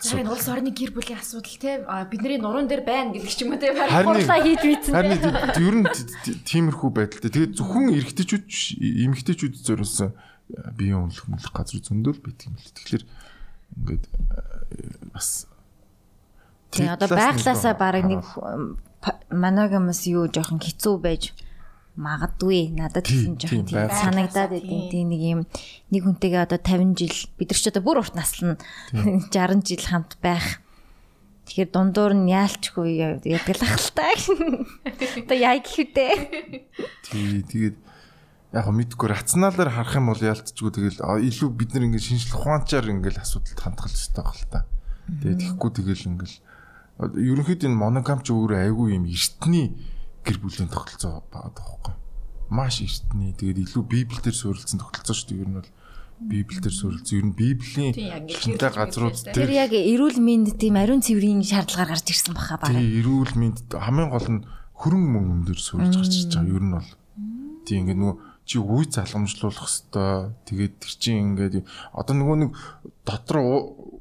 Энэ 0.00 0.32
улс 0.32 0.48
орны 0.48 0.72
гэр 0.72 0.96
бүлийн 0.96 1.20
асуудал 1.20 1.56
те 1.60 1.84
бидний 2.08 2.40
нуруунд 2.40 2.72
дээр 2.72 2.84
байна 2.88 3.12
гэдэг 3.12 3.28
ч 3.28 3.44
юм 3.44 3.52
уу 3.52 3.60
те 3.60 3.76
хурлаа 3.76 4.40
хийж 4.40 4.62
бийцэн. 4.64 4.96
Харин 4.96 5.20
ер 5.60 5.76
нь 5.76 5.86
тиймэрхүү 6.48 6.88
байдалтай. 6.88 7.28
Тэгээд 7.28 7.56
зөвхөн 7.60 7.92
эрэгтэйчүүд 7.92 8.44
эмэгтэйчүүд 8.80 9.54
зориулсан 9.60 10.16
биеийн 10.72 11.04
үнэлэх 11.04 11.26
мүлэх 11.28 11.52
газар 11.52 11.84
зөндөл 11.84 12.16
байдаг 12.24 12.48
юм 12.48 12.56
л. 12.56 12.72
Тэгэхээр 12.80 13.04
ингээд 13.76 14.04
бас 15.12 15.46
Тэгээ 16.72 16.94
одоо 16.96 17.08
байглаасаа 17.12 17.74
баг 17.76 18.04
нэг 18.06 18.24
моногамс 19.28 20.00
юу 20.08 20.30
жоохон 20.32 20.62
хэцүү 20.62 20.94
байж 20.96 21.36
магадгүй 21.98 22.70
надад 22.76 23.06
тийм 23.08 23.34
жоохон 23.34 23.66
тийм 23.66 23.90
санагдаад 23.90 24.54
идэв. 24.58 24.90
Тийм 24.90 25.06
нэг 25.10 25.22
юм 25.22 25.40
нэг 25.90 26.02
хүнтэйгээ 26.06 26.46
одоо 26.46 26.60
50 26.62 26.94
жил 26.94 27.16
бид 27.34 27.50
нар 27.50 27.58
ч 27.58 27.66
одоо 27.66 27.82
бүр 27.82 28.00
урт 28.02 28.14
наслна 28.14 28.56
60 29.34 29.66
жил 29.66 29.82
хамт 29.82 30.14
байх. 30.22 30.62
Тэгэхээр 31.50 31.70
дундуур 31.74 32.14
нь 32.14 32.30
яалчгүй 32.30 33.02
ядаг 33.26 33.58
л 33.58 33.66
ахaltaа. 33.66 34.14
Одоо 35.26 35.34
яа 35.34 35.58
гэхүтээ. 35.58 36.14
Тий, 37.10 37.42
тэгээд 37.42 37.76
яг 38.54 38.64
го 38.66 38.70
мэдгүй 38.70 39.06
рационалаар 39.10 39.70
харах 39.74 39.98
юм 39.98 40.14
бол 40.14 40.22
яалтчгүй 40.22 40.70
тэгэл 40.70 41.02
илүү 41.02 41.50
бид 41.50 41.74
нар 41.74 41.90
ингээд 41.90 42.06
шинжлэх 42.06 42.38
ухаанчаар 42.38 42.86
ингээд 42.94 43.18
асуудалд 43.18 43.58
хандгал 43.58 43.90
хэрэгтэй 43.90 44.22
баг 44.22 44.38
л 44.38 44.46
та. 44.46 44.60
Тэгээд 45.10 45.38
тэгэхгүй 45.42 45.70
тэгэл 45.74 46.06
ингээд 46.14 46.34
ерөнхийдөө 47.18 47.66
энэ 47.66 47.82
моногам 47.82 48.22
ч 48.22 48.30
өөрөө 48.30 48.70
айгүй 48.70 48.94
юм 48.94 49.10
эртний 49.10 49.74
гэр 50.24 50.38
бүлийн 50.40 50.70
тогтолцоо 50.70 51.24
байгаа 51.32 51.52
байхгүй. 51.54 51.94
Маш 52.50 52.82
эртний 52.82 53.32
тэгээд 53.34 53.64
илүү 53.70 53.82
библиэлд 53.86 54.36
суурилсан 54.36 54.80
тогтолцоо 54.82 55.14
шүү 55.14 55.28
дээ. 55.30 55.40
Ер 55.40 55.48
нь 55.48 55.58
бол 55.58 55.70
библиэлд 56.20 56.74
суурилсан. 56.74 57.16
Ер 57.16 57.26
нь 57.30 57.36
библийн 57.38 57.94
шинтэй 58.28 58.70
газрууд 58.70 59.16
тэр 59.32 59.50
яг 59.50 59.72
эрүүл 59.72 60.18
мэнд 60.20 60.58
тийм 60.60 60.76
ариун 60.76 61.00
цэврийн 61.00 61.40
шаардлагаар 61.46 61.96
гарч 61.96 62.06
ирсэн 62.10 62.34
баха 62.34 62.60
баг. 62.60 62.68
Тийм 62.68 62.84
эрүүл 63.00 63.34
мэнд 63.38 63.58
хамгийн 63.72 64.10
гол 64.10 64.28
нь 64.28 64.44
хөрөн 64.76 65.04
мөнгөн 65.08 65.40
дээр 65.48 65.60
суурилж 65.60 65.96
гарч 65.96 66.14
ирж 66.20 66.32
байгаа. 66.36 66.56
Ер 66.56 66.64
нь 66.64 66.74
бол 66.76 66.90
тийм 67.64 67.78
ингээд 67.86 68.00
нөгөө 68.00 68.16
чи 68.50 68.58
үе 68.58 68.84
залгамжлуулах 68.90 69.70
хэвээр 69.70 70.34
тэгээд 70.42 70.74
тэр 70.82 70.92
чинь 70.98 71.22
ингээд 71.38 71.62
одоо 71.94 72.14
нөгөө 72.18 72.36
нэг 72.42 72.50
дотор 73.06 73.38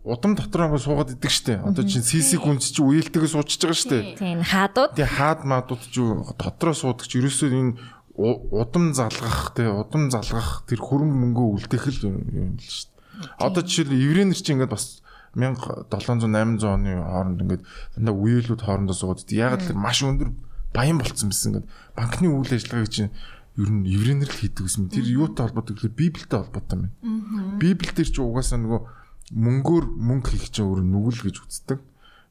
удам 0.03 0.35
дотор 0.35 0.71
ингээд 0.71 0.83
суугаад 0.85 1.11
идэг 1.11 1.31
штэ. 1.31 1.53
Одоо 1.59 1.83
чинь 1.83 2.05
CC 2.05 2.39
гүнц 2.39 2.71
чи 2.71 2.79
үеэлтэйгээ 2.79 3.31
суучж 3.35 3.59
байгаа 3.59 3.75
штэ. 3.75 3.97
Тийм 4.15 4.41
хаадууд. 4.47 4.95
Тэгээ 4.95 5.15
хаад 5.19 5.43
маадууд 5.43 5.83
чи 5.91 6.01
дотроо 6.39 6.75
суудаг 6.75 7.05
чи 7.07 7.19
ерөөсөө 7.19 7.49
энэ 7.51 7.75
удам 8.15 8.95
залгах 8.95 9.51
те 9.55 9.67
удам 9.67 10.07
залгах 10.07 10.63
тэр 10.67 10.79
хөрөнгө 10.79 11.19
мөнгөө 11.19 11.47
үлдээх 11.59 11.85
л 11.99 12.15
юм 12.15 12.55
л 12.55 12.63
штэ. 12.63 12.95
Одоо 13.43 13.63
жишээл 13.67 13.91
еврейнэр 13.91 14.39
чи 14.39 14.55
ингээд 14.55 14.71
бас 14.71 15.03
1700 15.35 15.91
800 15.91 16.63
оны 16.63 16.95
хооронд 17.03 17.39
ингээд 17.43 17.63
дандаа 17.99 18.15
үеэлүүд 18.15 18.61
хоорондоо 18.63 18.95
суугаад 18.95 19.27
ягаад 19.27 19.67
тэр 19.67 19.75
маш 19.75 19.99
өндөр 20.03 20.31
баян 20.71 20.97
болцсон 20.97 21.29
байсан 21.29 21.59
ингээд 21.59 21.67
банкны 21.99 22.27
үйл 22.31 22.55
ажиллагааг 22.55 22.89
чинь 22.89 23.11
ер 23.59 23.69
нь 23.69 23.83
еврейнэр 23.83 24.31
л 24.31 24.39
хийдэг 24.39 24.63
гэсэн. 24.63 24.87
Тэр 24.87 25.05
юутай 25.05 25.51
холбоотой 25.51 25.75
гэхээр 25.75 25.99
библиэтэй 25.99 26.39
холбоотой 26.39 26.77
юм. 26.79 27.59
Библиэл 27.59 27.95
дээр 27.95 28.09
чи 28.09 28.21
угаасаа 28.23 28.59
нөгөө 28.63 28.81
мөнгөөр 29.33 29.85
мөнгө 29.97 30.29
хийх 30.33 30.49
чинь 30.49 30.67
өөр 30.69 30.81
нүгэл 30.85 31.29
гэж 31.29 31.35
үздэг. 31.43 31.79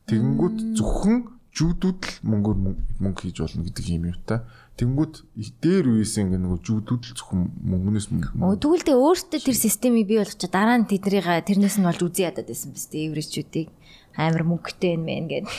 Тэгэнгүүт 0.09 0.57
зөвхөн 0.79 1.17
жүүдүүд 1.59 2.01
л 2.07 2.15
мөнгөөр 2.23 2.59
мөнгө 3.03 3.21
хийж 3.25 3.37
болно 3.43 3.67
гэдэг 3.67 3.87
юм 3.91 4.05
юу 4.15 4.19
та. 4.23 4.47
Тэнгүүд 4.79 5.15
дээр 5.59 5.87
үеэс 5.91 6.15
ингээ 6.23 6.39
нөгөө 6.39 6.61
жүүдүүд 6.63 7.03
л 7.03 7.15
зөвхөн 7.19 7.43
мөнгнөөс 7.67 8.07
мөнгө. 8.15 8.31
Тэгвэл 8.63 8.87
тэ 8.87 8.95
өөртөө 8.95 9.41
тэр 9.43 9.59
системийг 9.59 10.07
бий 10.07 10.23
болгож 10.23 10.39
дараа 10.47 10.79
нь 10.79 10.87
тэднийг 10.87 11.27
тэрнээс 11.27 11.83
нь 11.83 11.87
болж 11.89 11.99
үзий 11.99 12.31
ядаад 12.31 12.47
байсан 12.47 12.71
биз 12.71 12.87
дээ 12.87 13.11
еврейчүүдийг 13.11 13.69
амар 14.15 14.45
мөнгөтэй 14.47 14.95
юм 14.95 15.03
байна 15.11 15.27
гэдэг. 15.35 15.51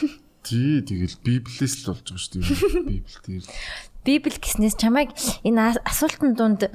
Тий, 0.48 0.80
тэгэл 0.88 1.20
библиэс 1.20 1.74
л 1.84 1.92
болж 1.92 2.06
байгаа 2.08 2.24
шүү 2.24 2.32
дээ. 2.40 2.88
Библи 2.88 3.18
дээр. 3.28 3.46
Библи 4.08 4.38
гэснээс 4.40 4.76
чамайг 4.80 5.12
энэ 5.44 5.84
асуултын 5.84 6.32
дунд 6.40 6.72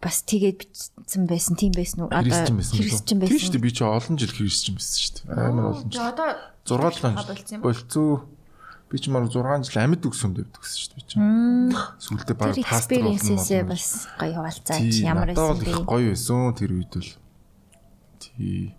бас 0.00 0.22
тэгээд 0.24 0.58
бичсэн 0.62 1.26
байсан 1.28 1.54
тийм 1.58 1.72
байсан 1.76 2.06
уу? 2.06 2.10
Христчэн 2.10 2.56
байсан. 2.56 2.76
Христчэн 2.78 3.18
Тийм 3.20 3.28
шүү 3.28 3.36
байсан. 3.36 3.52
дээ 3.52 3.64
би 3.66 3.70
чи 3.74 3.82
олон 3.84 4.16
жил 4.16 4.32
христчэн 4.32 4.74
байсан 4.78 4.98
шүү 5.02 5.12
дээ. 5.20 5.36
Амар 5.36 5.64
олон 5.74 5.88
жил. 5.90 6.00
одоо 6.06 6.30
6 6.64 7.58
7 7.58 7.60
болцсон. 7.60 8.24
Би 8.92 8.96
ч 9.00 9.04
мар 9.08 9.24
6 9.24 9.68
жил 9.68 9.80
амьд 9.82 10.04
өгсөн 10.04 10.30
дэвдэг 10.36 10.60
гэсэн 10.62 10.78
шүү 10.78 10.90
дээ 10.92 10.98
би 11.00 11.04
чи. 11.08 11.16
Сүлдээ 12.06 12.36
баг 12.36 12.52
пастор 12.52 13.00
experience-ээсээ 13.02 13.62
бас 13.66 13.84
гоё 14.20 14.32
хуваалцаач 14.36 14.94
ямар 15.02 15.28
байсан 15.32 15.56
бэ? 15.58 15.64
бэ? 15.64 15.84
Гоё 15.88 16.08
байсан 16.12 16.52
тэр 16.56 16.70
үед 16.76 16.92
бол. 16.92 17.10
Тий. 18.20 18.74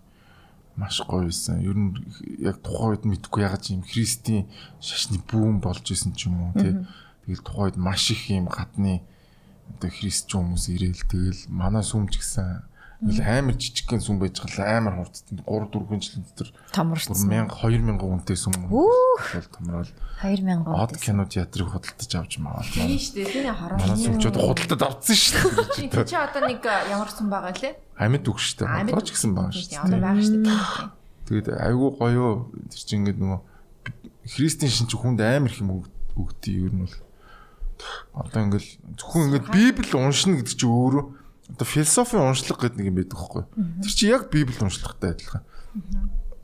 Маш 0.78 1.02
гоё 1.02 1.26
байсан. 1.30 1.62
Ер 1.62 1.74
нь 1.78 1.94
яг 2.42 2.58
тухайн 2.62 2.94
үед 2.94 3.04
мэдгүй 3.06 3.42
ягаад 3.42 3.64
юм 3.70 3.82
христийн 3.86 4.46
шашны 4.82 5.18
бүүн 5.22 5.58
болж 5.62 5.86
исэн 5.90 6.14
ч 6.14 6.26
юм 6.30 6.50
уу 6.50 6.52
тий. 6.58 6.74
Тэгэл 7.26 7.42
тухайн 7.46 7.66
үед 7.74 7.78
маш 7.78 8.10
их 8.10 8.30
юм 8.30 8.46
гадны 8.50 9.02
одоо 9.72 9.90
христч 9.90 10.28
хүмүүс 10.32 10.64
ирээл 10.74 11.02
тэгэл 11.08 11.42
манай 11.48 11.82
сүм 11.84 12.08
ч 12.12 12.20
гэсэн 12.20 12.68
Тэгэл 13.04 13.20
амар 13.20 13.56
жижигхэн 13.60 14.00
сүм 14.00 14.16
байж 14.16 14.40
гал 14.40 14.64
амар 14.64 14.94
хурдсан 14.96 15.36
3 15.44 15.44
4 15.44 16.00
жилийн 16.00 16.24
дотор 16.24 16.48
Томорсон. 16.72 17.12
1000 17.12 17.52
2000 17.52 18.00
хүнтэй 18.00 18.38
сүм 18.38 18.54
бол 18.64 18.88
томрол 19.52 19.90
2000 20.24 20.64
од 20.72 20.92
кино 20.96 21.26
театрыг 21.28 21.68
худалдаж 21.68 22.12
авч 22.16 22.38
маваад. 22.40 22.64
Тийм 22.72 22.96
шүү 22.96 23.12
дээ. 23.20 23.28
Тэний 23.28 23.52
хороо. 23.52 23.76
Манай 23.76 23.98
сүмчүүд 24.00 24.36
худалдаж 24.40 24.82
авцсан 24.88 25.16
шүү 25.20 25.52
дээ. 25.84 26.06
чи 26.08 26.16
одоо 26.16 26.42
нэг 26.48 26.64
ямар 26.64 27.10
сүм 27.12 27.28
байгаа 27.28 27.52
лээ? 27.52 27.74
Амьд 28.00 28.24
үг 28.24 28.38
шүү 28.40 28.56
дээ. 28.64 28.72
Хоолойч 28.72 29.08
гэсэн 29.12 29.30
байгаа 29.36 29.52
шүү 29.52 29.68
Тийм, 29.68 29.80
Одоо 29.84 29.92
дээ. 29.92 30.00
байгаа 30.00 30.24
шүү 30.24 30.40
дээ. 30.48 30.88
Тэгээд 31.28 31.48
айгүй 31.60 31.90
гоё 32.00 32.26
тэр 32.72 32.80
чинь 32.88 32.98
ингээд 33.04 33.20
нөгөө 33.20 33.40
христийн 34.32 34.72
шинж 34.72 34.92
хүнд 34.96 35.20
амар 35.20 35.52
их 35.52 35.60
юм 35.60 35.84
өгдөө 36.16 36.56
ер 36.56 36.72
нь 36.72 36.88
бол 36.88 36.96
одоо 38.12 38.40
ингээд 38.46 38.66
зөвхөн 38.98 39.24
ингээд 39.28 39.46
библ 39.50 39.90
уншина 39.98 40.38
гэдэг 40.40 40.54
чинь 40.54 40.70
өөрөө 40.70 41.04
одоо 41.54 41.66
философи 41.66 42.16
уншлах 42.16 42.58
гэдэг 42.60 42.78
нэг 42.78 42.88
юм 42.88 42.96
байдаг 42.98 43.18
байхгүй. 43.18 43.44
Тэр 43.84 43.92
чинь 43.92 44.12
яг 44.14 44.30
библ 44.32 44.56
уншлагтай 44.64 45.12
адилхан. 45.12 45.42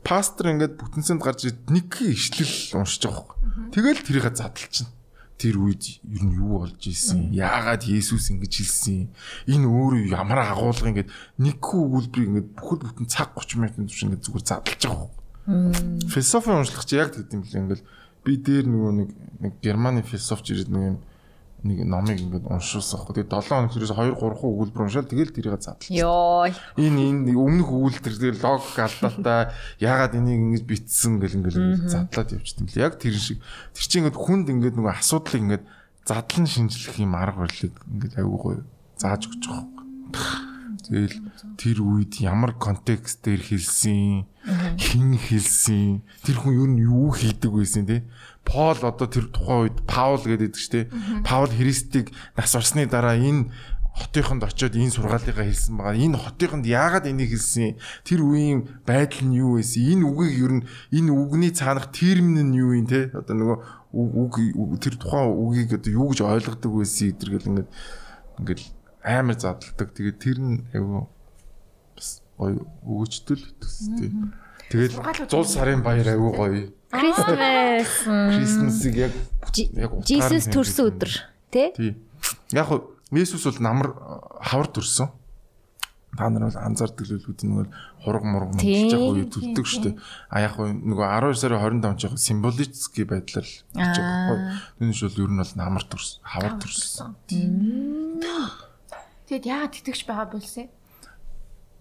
Пастор 0.03 0.53
ингээд 0.53 0.77
бүтэнсэнд 0.77 1.21
гарч 1.21 1.49
нэг 1.69 1.89
ишлэл 2.01 2.81
уншиж 2.81 3.05
байгаа 3.05 3.25
байхгүй. 3.25 3.71
Тэгэл 3.73 4.05
тэрийг 4.05 4.27
задлчихна. 4.35 4.93
Тэр 5.41 5.57
үед 5.57 5.97
ер 6.05 6.21
нь 6.21 6.37
юу 6.37 6.61
болж 6.61 6.85
исэн? 6.85 7.33
Яагаад 7.33 7.81
Есүс 7.89 8.29
ингэж 8.29 8.61
хэлсэн? 8.61 9.09
Энэ 9.49 9.65
өөрөө 9.65 10.13
ямар 10.13 10.45
агуулга 10.53 10.93
ингээд 10.93 11.09
нэг 11.41 11.57
хүү 11.57 11.81
өгүүлбэрийг 11.81 12.29
ингээд 12.29 12.49
бүхэл 12.61 12.85
бүтэн 12.85 13.09
цаг 13.09 13.33
30 13.33 13.57
минутын 13.57 13.89
турш 13.89 14.05
ингээд 14.05 14.21
зүгээр 14.21 14.45
задлж 14.45 14.81
байгаа 14.85 15.09
байхгүй. 15.09 15.21
Философи 16.13 16.49
уншлах 16.53 16.85
чи 16.85 17.01
яг 17.01 17.17
гэдэг 17.17 17.33
юм 17.33 17.41
лээ 17.41 17.57
ингээд 17.57 17.81
би 18.21 18.37
дээр 18.37 18.65
нөгөө 18.69 18.91
нэг 19.01 19.09
нэг 19.41 19.53
германы 19.65 20.05
философч 20.05 20.53
ирээд 20.53 20.69
нэг 20.69 20.83
юм 20.93 20.97
нэг 21.61 21.85
номыг 21.85 22.17
ингээд 22.17 22.49
уншуулсан 22.49 23.05
байхгүй. 23.05 23.21
Тэгээ 23.21 23.33
7 23.37 23.53
хоног 23.53 23.71
төрөөс 23.71 23.93
2 23.93 24.17
3 24.17 24.49
өгүүлбэр 24.49 24.81
уншаал 24.81 25.05
тэгэл 25.05 25.35
тэрийг 25.35 25.61
задлж. 25.61 25.93
Йой. 25.93 26.49
Энэ 26.81 27.01
энэ 27.29 27.37
өмнөх 27.37 27.69
өгүүлбэр 27.69 28.15
тэгээ 28.17 28.41
логик 28.41 28.77
алдаатай 28.81 29.41
яагаад 29.77 30.17
энийг 30.17 30.41
ингэж 30.41 30.63
битсэн 30.65 31.21
гэл 31.21 31.37
ингээл 31.37 31.85
задлаад 31.85 32.33
явчихсан 32.33 32.65
юм 32.65 32.69
лээ. 32.73 32.85
Яг 32.89 32.97
тэр 32.97 33.13
шиг 33.13 33.37
тэр 33.77 33.85
чинь 33.85 34.01
ингээд 34.09 34.17
хүнд 34.17 34.47
ингээд 34.49 34.75
нөгөө 34.81 34.93
асуудлыг 34.97 35.41
ингээд 35.45 35.65
задлан 36.05 36.47
шинжлэх 36.49 36.97
юм 36.97 37.13
арга 37.13 37.45
барилыг 37.45 37.75
ингээд 37.77 38.13
аягүй 38.17 38.55
зааж 38.97 39.21
өгч 39.29 39.43
байгаа. 39.45 40.49
Тэгэл 40.81 41.17
тэр 41.61 41.77
үед 41.85 42.19
ямар 42.25 42.57
контекст 42.57 43.21
дээр 43.21 43.39
хэлсэн, 43.39 44.25
хэн 44.75 45.11
хэлсэн, 45.15 46.01
тэр 46.25 46.37
хүн 46.41 46.57
юу 46.57 46.67
юу 46.89 47.09
хийдэг 47.13 47.53
байсан 47.53 47.85
те. 47.85 48.03
Пол 48.45 48.77
одоо 48.81 49.07
тэр 49.07 49.29
тухайн 49.31 49.71
үед 49.71 49.77
Паул 49.87 50.21
гэдэг 50.21 50.53
чинь 50.57 50.71
те. 50.71 50.91
Паул 51.23 51.49
Христийг 51.49 52.11
нас 52.35 52.55
орсны 52.55 52.85
дараа 52.85 53.15
энэ 53.15 53.51
хотыохонд 53.91 54.43
очиод 54.43 54.75
энэ 54.75 54.91
сургаалыгаа 54.91 55.45
хэлсэн 55.45 55.75
байгаа. 55.75 55.99
Энэ 55.99 56.17
хотыохонд 56.17 56.65
яагаад 56.65 57.11
энийг 57.11 57.35
хэлсэн? 57.35 57.75
Тэр 58.07 58.23
үеийн 58.23 58.81
байдал 58.87 59.27
нь 59.27 59.35
юу 59.35 59.59
байсан? 59.59 59.83
Энэ 59.83 60.03
үгийг 60.07 60.37
ер 60.39 60.53
нь 60.57 60.63
энэ 60.95 61.11
үгний 61.11 61.51
цаанах 61.51 61.91
термин 61.91 62.55
нь 62.55 62.57
юу 62.57 62.71
юм 62.71 62.87
те? 62.87 63.11
Одоо 63.11 63.35
нөгөө 63.35 63.57
үг 63.91 64.79
тэр 64.79 64.95
тухайн 64.95 65.35
үгийг 65.35 65.75
одоо 65.75 65.91
юу 65.91 66.07
гэж 66.15 66.19
ойлгодог 66.23 66.71
байсан 66.71 67.11
гэдэргээл 67.11 67.49
ингээд 67.51 67.69
ингээд 68.39 68.61
амар 69.03 69.37
задлагдаг. 69.37 69.89
Тэгээд 69.91 70.17
тэр 70.23 70.37
нь 70.39 70.63
айгүй 70.71 71.03
бас 71.95 72.23
гоё 72.39 72.63
өгөөчтөл 72.87 73.43
итгэстэй. 73.43 74.09
Тэгээд 74.71 74.95
Сургаалууд 74.95 75.29
100 75.29 75.51
сарын 75.51 75.83
баяр 75.83 76.07
айгүй 76.07 76.31
гоё. 76.31 76.61
Christmas. 76.91 77.91
Крисмсыг 78.35 78.95
яг 78.95 79.13
яг 79.75 79.91
Jesus 80.07 80.47
төрсөн 80.47 80.91
өдөр. 80.91 81.11
Тий. 81.51 81.95
Яг 82.55 82.71
хөө 82.71 82.79
Есүс 83.11 83.43
бол 83.43 83.59
намар 83.59 83.91
хавар 84.39 84.71
төрсөн. 84.71 85.11
Та 86.15 86.27
нар 86.31 86.47
бол 86.47 86.59
анзаардаг 86.59 87.07
л 87.07 87.15
үлүүд 87.19 87.43
нэг 87.47 87.71
хураг 88.03 88.23
мураг 88.27 88.55
Тийм, 88.59 88.87
мөчж 88.87 88.95
яг 88.95 89.03
үе 89.15 89.25
төрдөг 89.31 89.67
шүү 89.67 89.83
дээ. 89.83 89.95
А 90.27 90.43
яг 90.43 90.55
хөө 90.55 90.71
нөгөө 90.75 91.07
12 91.07 91.39
сарын 91.39 91.59
25 91.59 91.99
ч 91.99 92.07
яг 92.07 92.15
символический 92.19 93.05
байдлаар 93.07 93.47
хийж 93.47 93.71
байгаа 93.75 94.27
байхгүй. 94.27 94.39
Түүнээс 94.79 95.01
бол 95.07 95.19
ер 95.23 95.31
нь 95.31 95.39
бол 95.39 95.53
намар 95.55 95.83
төрсөн, 95.87 96.19
хавар 96.23 96.53
төрсөн. 96.59 97.15
Тэгэд 99.31 99.47
яагаад 99.47 99.71
тэтгэж 99.75 100.01
байгаа 100.03 100.27
болсэй? 100.35 100.67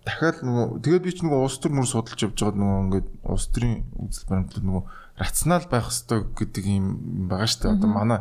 Дахиад 0.05 0.41
нөгөө 0.45 0.67
тэгээд 0.81 1.05
би 1.05 1.13
ч 1.13 1.19
нөгөө 1.25 1.41
улс 1.45 1.57
төр 1.61 1.73
мөр 1.77 1.89
судалж 1.89 2.21
явж 2.25 2.37
байгаад 2.41 2.59
нөгөө 2.61 2.81
ингээд 2.85 3.09
улс 3.25 3.47
төрийн 3.53 3.77
үзэл 4.01 4.29
баримтлал 4.29 4.65
нөгөө 4.65 4.85
рационал 5.21 5.67
байх 5.69 5.89
хэвээр 5.93 6.23
гэдэг 6.33 6.65
юм 6.65 6.87
байгаа 7.29 7.49
шүү 7.49 7.61
дээ. 7.61 7.75
Одоо 7.77 7.91
манай 7.93 8.21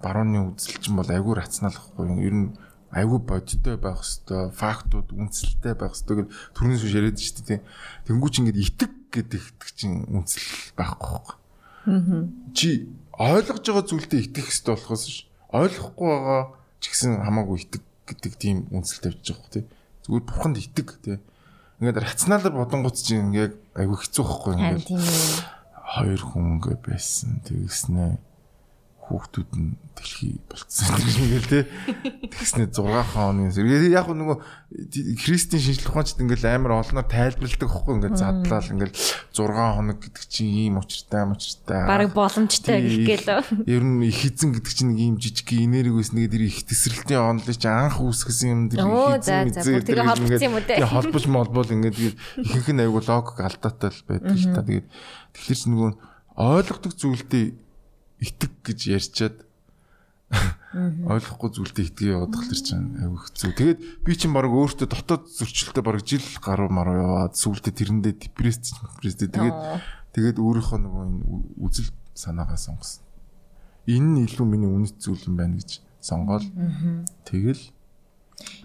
барууны 0.00 0.38
үзэл 0.56 0.80
чинь 0.80 0.96
бол 0.96 1.10
айгүй 1.12 1.34
рационал 1.36 1.76
гэхгүй 1.76 2.06
юу. 2.08 2.24
Ер 2.24 2.34
нь 2.34 2.48
айгүй 2.92 3.20
бодиттой 3.20 3.76
байх 3.76 4.00
хэвээр 4.00 4.52
фактууд 4.56 5.08
үнэлэлтэй 5.12 5.74
байх 5.76 5.92
хэвээр 5.92 6.18
гэл 6.24 6.34
төрнөөс 6.56 6.82
биш 6.84 6.96
яриад 6.96 7.20
шүү 7.20 7.44
дээ. 7.44 7.60
Тэнгүүч 8.08 8.34
ингээд 8.40 8.58
итэг 8.64 8.92
гэдэг 9.12 9.44
чинь 9.76 10.08
үнэлэл 10.08 10.48
байхгүй 10.76 11.08
байхгүй. 11.12 11.36
Чи 12.56 12.68
ойлгож 13.16 13.64
байгаа 13.68 13.84
зүйлдээ 13.88 14.20
итгэх 14.32 14.48
хэрэгтэй 14.48 14.72
болохоос 14.72 15.04
ш. 15.08 15.28
Ойлгохгүй 15.52 16.08
байгаа 16.08 16.42
ч 16.80 16.84
гэсэн 16.88 17.12
хамаагүй 17.20 17.56
итэг 17.60 17.82
гэдэг 18.08 18.32
тийм 18.40 18.56
үнэлэл 18.72 19.04
тавьж 19.04 19.20
байгаа 19.20 19.40
хөө 19.44 19.52
тий. 19.52 19.64
Зүгээр 20.06 20.24
бурханд 20.26 20.56
итэг 20.58 20.88
тий. 21.02 21.18
Ингээд 21.78 22.02
рационалар 22.02 22.54
бодонгууд 22.54 22.96
чинь 22.98 23.30
ингээд 23.30 23.54
айгүй 23.78 23.98
хэцүү 24.02 24.24
байхгүй 24.26 24.52
ингээд 24.54 24.86
хоёр 25.92 26.22
хүн 26.22 26.44
ингээд 26.58 26.80
байсан 26.82 27.42
тэгснэ 27.46 28.18
хүүхдүүд 29.12 29.50
нь 29.60 29.76
дэлхий 29.92 30.40
болцсон 30.48 30.96
гэл 30.96 31.48
тий. 31.52 31.64
Тэгснэ 32.32 32.72
6 32.72 32.80
хооны 33.12 33.52
яг 33.92 34.08
нөгөө 34.08 34.36
христийн 35.20 35.60
шинжлэх 35.60 35.92
ухаанчд 35.92 36.24
ингээд 36.24 36.48
амар 36.48 36.80
олноор 36.80 37.04
тайлбарладаг 37.04 37.68
хөхгүй 37.68 37.94
ингээд 38.00 38.16
задлал 38.16 38.72
ингээд 38.72 38.94
6 39.36 39.52
хоног 39.52 39.98
гэдэг 40.00 40.24
чинь 40.32 40.72
ийм 40.72 40.80
учиртай 40.80 41.28
учиртай 41.28 41.84
Бараг 41.84 42.16
боломжтой 42.16 42.80
гэх 42.80 43.28
гэлөө. 43.28 43.68
Ер 43.68 43.84
нь 43.84 44.00
их 44.08 44.24
эзэн 44.24 44.56
гэдэг 44.56 44.72
чинь 44.72 44.90
нэг 44.96 44.98
ийм 45.04 45.14
жижиг 45.20 45.48
энерги 45.52 45.92
байсан 45.92 46.16
нэг 46.16 46.32
тэр 46.32 46.44
их 46.48 46.64
тесрэлтийн 46.64 47.20
онлыг 47.20 47.56
чи 47.60 47.68
анх 47.68 48.00
үүсгэсэн 48.00 48.72
юм 48.72 48.88
Оо, 48.88 49.20
их 49.20 49.28
эзэн 49.28 49.84
тэр 49.84 50.08
ингээд 50.08 50.40
юм 50.40 50.56
те? 50.64 50.80
тий, 50.80 50.88
холбож 50.88 51.24
молбол 51.28 51.68
ингээд 51.68 52.16
ихэнх 52.40 52.68
нь 52.72 52.80
айгу 52.80 53.04
логик 53.04 53.38
алдаатай 53.44 53.92
л 53.92 54.02
байдаг 54.08 54.36
ш 54.40 54.48
та 54.48 54.64
тэгээд 54.64 54.88
тэгэхээр 55.36 55.60
чи 55.60 55.68
нөгөө 55.68 55.90
ойлгодог 56.32 56.92
зүйлдээ 56.96 57.46
итэг 58.22 58.52
гэж 58.62 58.78
ярьчаад 58.94 59.36
ойлгохгүй 60.72 61.50
зүйлдээ 61.52 61.86
итгэе 61.92 62.14
яваад 62.16 62.32
тахлаар 62.32 62.62
чинь 62.64 62.96
айгу 62.96 63.20
хэцүү. 63.20 63.50
Тэгээд 63.52 63.80
би 64.06 64.12
чинь 64.16 64.32
баг 64.32 64.48
өөртөө 64.48 64.88
дотоод 64.88 65.28
зөрчилтэй 65.28 65.84
баг 65.84 66.00
жил 66.00 66.24
гаруй 66.40 66.72
маруу 66.72 66.96
яваад 66.96 67.36
сүултээ 67.36 67.76
тэрэндээ 67.76 68.14
депресс 68.16 68.64
депресстэй 68.64 69.28
тэгээд 69.28 69.58
тэгээд 70.16 70.36
өөрийнхөө 70.40 70.78
нөгөө 70.80 71.02
энэ 71.04 71.24
үзэл 71.60 71.92
санаагаа 72.16 72.56
сонгосон. 72.56 73.04
Энэ 73.84 74.08
нь 74.08 74.24
илүү 74.24 74.46
миний 74.48 74.70
үнэт 74.72 74.96
зүйл 74.96 75.28
юм 75.28 75.36
байна 75.36 75.60
гэж 75.60 75.84
сонгоол. 76.00 76.46
Тэгэл 77.28 77.60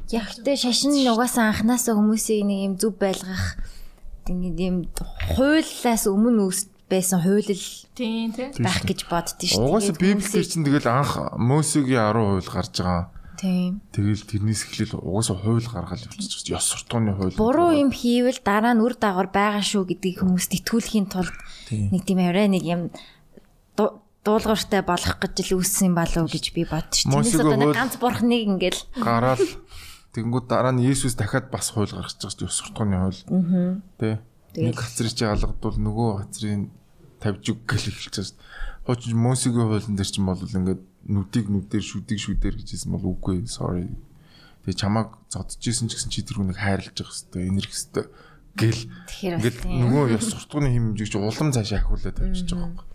Яг 0.08 0.32
тэ 0.40 0.56
шашин 0.56 0.96
нь 0.96 1.12
угаасаа 1.12 1.52
анханасаа 1.52 2.00
хүмүүсийг 2.00 2.48
нэг 2.48 2.60
юм 2.64 2.74
зүв 2.80 2.96
байлгах 2.96 3.60
ингээд 4.32 4.60
юм 4.64 4.78
хуулиас 5.36 6.08
өмнө 6.08 6.48
байсан 6.90 7.20
тий. 8.56 8.64
байх 8.64 8.82
гэж 8.88 9.00
боддөө 9.12 9.48
шүү 9.48 9.60
дээ. 9.60 9.68
угаасаа 9.68 9.96
библиэр 10.00 10.46
чинь 10.48 10.64
тэгэл 10.68 10.88
анх 10.88 11.12
Мосегийн 11.38 12.00
10% 12.16 12.48
гарч 12.48 12.76
байгаа. 12.80 13.06
Тийм. 13.38 13.82
Тэгэл 13.94 14.24
тэрнээс 14.26 14.62
эхлээл 14.66 14.98
угаасаа 14.98 15.38
хууль 15.38 15.62
гаргаад 15.70 16.02
явчихчих. 16.10 16.58
Ёс 16.58 16.66
суртахууны 16.74 17.14
хууль. 17.14 17.38
Буруу 17.38 17.70
юм 17.76 17.94
хийвэл 17.94 18.42
дараа 18.42 18.74
нь 18.74 18.82
үр 18.82 18.98
дагавар 18.98 19.30
байгаа 19.30 19.62
шүү 19.62 19.86
гэдгийг 19.94 20.26
хүмүүст 20.26 20.58
итгүүлэхийн 20.58 21.06
тулд 21.06 21.36
нэг 21.70 22.02
тийм 22.02 22.18
арай 22.26 22.50
нэг 22.50 22.66
юм 22.66 22.82
ду- 23.78 24.02
дуулууртай 24.26 24.82
болох 24.82 25.22
гэж 25.22 25.54
л 25.54 25.62
үүссэн 25.62 25.94
юм 25.94 25.96
болов 26.02 26.26
уу 26.26 26.34
гэж 26.34 26.46
би 26.58 26.66
бодчих. 26.66 27.06
Тэрнээс 27.06 27.38
одоо 27.38 27.54
нэг 27.62 27.70
хууль- 27.70 27.78
ганц 27.78 27.94
бурхныг 28.02 28.42
ингээл 28.58 28.82
гараад 29.06 29.42
тэгэнгүүт 30.18 30.46
дараа 30.50 30.74
нь 30.74 30.82
Есүс 30.82 31.14
дахиад 31.14 31.54
бас 31.54 31.70
хууль 31.78 31.94
гаргаж 31.94 32.18
байгаа 32.18 32.34
шүү 32.34 32.42
дээ. 32.42 32.50
Ёс 32.50 32.58
суртахууны 32.58 32.98
хууль. 33.06 33.22
Аа. 33.30 33.78
Тэ. 34.02 34.18
Нэг 34.56 34.76
газрыг 34.80 35.12
чи 35.12 35.26
алгадвал 35.28 35.78
нөгөө 35.82 36.10
газрын 36.24 36.72
тавьж 37.20 37.44
өг 37.52 37.60
гэл 37.68 37.92
дээ. 37.92 38.32
Хуучин 38.88 39.20
Мосегийн 39.20 39.68
хуулийн 39.68 39.98
дээр 40.00 40.08
чинь 40.08 40.24
бол 40.24 40.40
ингээд 40.40 40.82
нүдийг 41.12 41.48
нүдээр 41.52 41.84
шүдийг 41.84 42.20
шүдээр 42.24 42.56
гэжсэн 42.56 42.92
бол 42.96 43.12
үгүй 43.18 43.44
sorry. 43.52 43.92
Тэгээ 44.64 44.80
чамааг 44.80 45.20
зодж 45.28 45.60
исэн 45.60 45.92
ч 45.92 46.00
гэсэн 46.00 46.12
чи 46.12 46.24
тэр 46.24 46.40
хүнийг 46.40 46.60
хайрлаж 46.60 46.96
явах 46.96 47.16
хэвээр 47.16 47.52
энерги 47.52 47.76
хэвээр 47.76 48.08
гэл 48.58 48.82
ингээд 49.40 49.60
нөгөө 49.68 50.04
ёс 50.18 50.26
суртахууны 50.32 50.72
хэмжээг 50.72 51.10
чи 51.12 51.18
улам 51.20 51.52
цаашаа 51.52 51.80
ахиулаад 51.84 52.16
тавьчихж 52.16 52.52
байгаа 52.52 52.72
юм. 52.72 52.88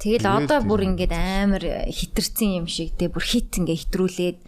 Тэгэл 0.00 0.26
одоо 0.32 0.58
бүр 0.64 0.80
ингээд 0.88 1.12
амар 1.12 1.64
хитэрсэн 1.92 2.64
юм 2.64 2.66
шиг 2.70 2.96
те 2.96 3.12
бүр 3.12 3.20
хит 3.20 3.52
ингээ 3.52 3.84
хитрүүлээд 3.84 4.38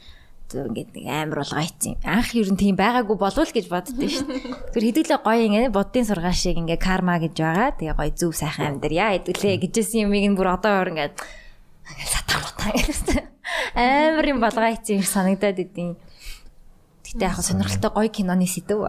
ингээд 0.53 0.91
нэг 0.93 1.07
амар 1.09 1.39
болгоцсон. 1.43 1.97
Анх 2.05 2.31
ер 2.37 2.49
нь 2.53 2.61
тийм 2.61 2.77
байгаагүй 2.77 3.17
болов 3.17 3.49
л 3.49 3.57
гэж 3.57 3.67
боддөө 3.73 4.09
шүү 4.09 4.27
дээ. 4.29 4.73
Тэр 4.77 4.85
хэдүүлээ 4.89 5.21
гоё 5.25 5.43
ингээ 5.49 5.73
буддын 5.73 6.07
сургаал 6.07 6.37
шиг 6.37 6.61
ингээ 6.61 6.81
карма 6.81 7.17
гэж 7.17 7.35
байгаа. 7.41 7.71
Тэгээ 7.81 7.97
гоё 7.97 8.13
зөв 8.13 8.33
сайхан 8.37 8.77
амьдар 8.77 8.93
яа 8.93 9.17
хэдүүлээ 9.17 9.61
гэжсэн 9.65 10.05
юмыг 10.07 10.25
нь 10.29 10.37
бүр 10.37 10.49
одоо 10.53 10.73
өөр 10.83 10.91
ингээд 10.93 11.15
ингээд 11.17 12.11
сатаа 12.13 12.39
мутаа 12.45 12.71
гэсэн. 12.77 13.21
Амар 13.75 14.27
юм 14.29 14.39
болгоцсон 14.45 15.01
юм 15.01 15.07
санагдаад 15.07 15.59
идэв. 15.59 15.97
Гэтэ 17.03 17.25
яг 17.29 17.37
сонирхолтой 17.41 17.91
гоё 17.93 18.09
киноны 18.09 18.49
сэдв. 18.49 18.89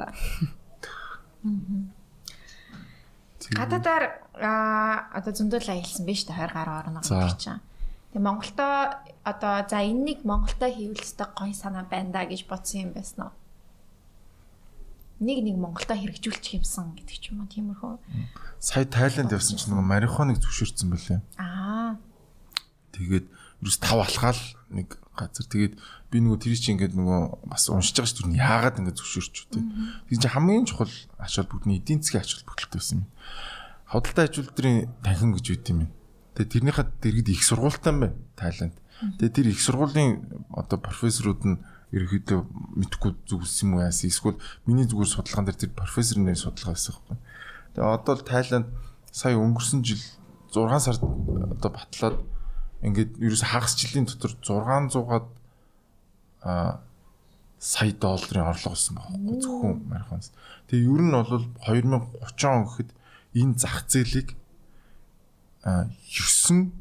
Гадаадаар 3.52 4.04
аа 4.40 5.12
одоо 5.12 5.34
зөндөл 5.36 5.68
аялсан 5.68 6.08
биз 6.08 6.24
дээ 6.24 6.48
20 6.48 6.56
гаруй 6.56 6.76
орно 6.80 7.00
За. 7.04 7.28
гэж 7.28 7.38
чинь. 7.38 7.62
Тэгээ 8.14 8.30
Монголдоо 8.30 9.02
одоо 9.26 9.66
за 9.66 9.82
энэнийг 9.82 10.22
Монголдоо 10.22 10.70
хийвэл 10.70 11.02
өстой 11.02 11.28
гоё 11.34 11.54
санаа 11.58 11.90
байна 11.90 12.14
да 12.14 12.30
гэж 12.30 12.46
бодсон 12.46 12.86
юм 12.86 12.92
байсан 12.94 13.26
уу? 13.26 13.34
Нэг 15.18 15.42
нэг 15.42 15.58
Монголдоо 15.58 15.98
хэрэгжүүлчих 15.98 16.62
юмсан 16.62 16.94
гэдэг 16.94 17.18
ч 17.18 17.34
юм 17.34 17.42
уу 17.42 17.50
тиймэрхүү. 17.50 17.98
Сая 18.62 18.86
Тайланд 18.86 19.34
явсан 19.34 19.58
чинь 19.58 19.74
нөгөө 19.74 19.90
марихуаныг 19.90 20.38
зөвшөөрсөн 20.46 20.94
байлээ. 20.94 21.20
Аа. 21.42 21.98
Тэгээд 22.94 23.26
ерөөс 23.66 23.78
тав 23.82 24.06
алхаал 24.06 24.42
нэг 24.70 25.02
газар 25.18 25.50
тэгээд 25.50 25.82
би 26.14 26.18
нөгөө 26.22 26.38
тэр 26.38 26.54
чинь 26.54 26.78
ингээд 26.78 26.94
нөгөө 26.94 27.50
бас 27.50 27.66
уншиж 27.74 27.98
байгаа 27.98 28.14
шүү 28.14 28.30
дээ 28.30 28.46
яагаад 28.46 28.78
ингээд 28.78 29.00
зөвшөөрч 29.02 29.36
үү 29.42 29.50
те. 29.58 29.62
Тэр 30.14 30.18
чинь 30.22 30.34
хамгийн 30.38 30.70
чухал 30.70 30.94
ач 31.18 31.34
холбогдны 31.34 31.82
эдийн 31.82 32.06
засгийн 32.06 32.22
ач 32.22 32.38
холбогдолтой 32.38 32.78
байсан 32.78 32.98
юм. 33.02 33.10
Худалдаа 33.90 34.26
ажилтны 34.30 34.90
танхим 35.02 35.34
гэж 35.34 35.46
үүд 35.50 35.66
юм. 35.74 35.90
Тэгээд 36.34 36.54
тэрнийхээ 36.54 36.86
дэргэд 37.02 37.30
их 37.30 37.44
сургуультай 37.46 37.94
юм 37.94 38.00
байна 38.02 38.18
Тайланд. 38.36 38.76
Тэгээд 39.20 39.36
тэр 39.38 39.48
их 39.54 39.62
сургуулийн 39.62 40.12
одоо 40.50 40.78
профессорууд 40.82 41.42
нь 41.46 41.58
ерөөхдөө 41.94 42.40
мэдхгүй 42.82 43.12
зүгс 43.30 43.62
юм 43.62 43.78
уу 43.78 43.86
яасан 43.86 44.10
эсвэл 44.10 44.42
миний 44.66 44.90
зүгээр 44.90 45.14
судалгаан 45.14 45.46
дээр 45.46 45.62
тэр 45.62 45.72
профессорны 45.78 46.34
судалгаа 46.34 46.74
байсан 46.74 46.94
байхгүй. 46.98 47.18
Тэгээд 47.78 47.94
одоо 47.94 48.14
л 48.18 48.26
Тайланд 48.26 48.68
сая 49.14 49.38
өнгөрсөн 49.38 49.86
жил 49.86 50.02
6 50.50 50.82
сард 50.82 51.02
одоо 51.06 51.70
батлаад 51.70 52.18
ингээд 52.82 53.22
ерөөс 53.22 53.46
хагас 53.46 53.78
жилийн 53.78 54.10
дотор 54.10 54.34
600-аад 54.42 55.28
а 56.42 56.82
сая 57.62 57.94
долларын 57.94 58.52
орлого 58.52 58.74
олсон 58.76 58.98
байхгүй 58.98 59.38
зөвхөн 59.40 59.86
марафонс. 59.88 60.34
Тэгээ 60.68 60.90
ер 60.90 61.02
нь 61.06 61.14
бол 61.14 61.46
2030 61.62 62.50
он 62.50 62.66
гэхэд 62.68 62.90
энэ 63.38 63.56
зах 63.56 63.86
зээлийг 63.88 64.36
9 65.64 66.72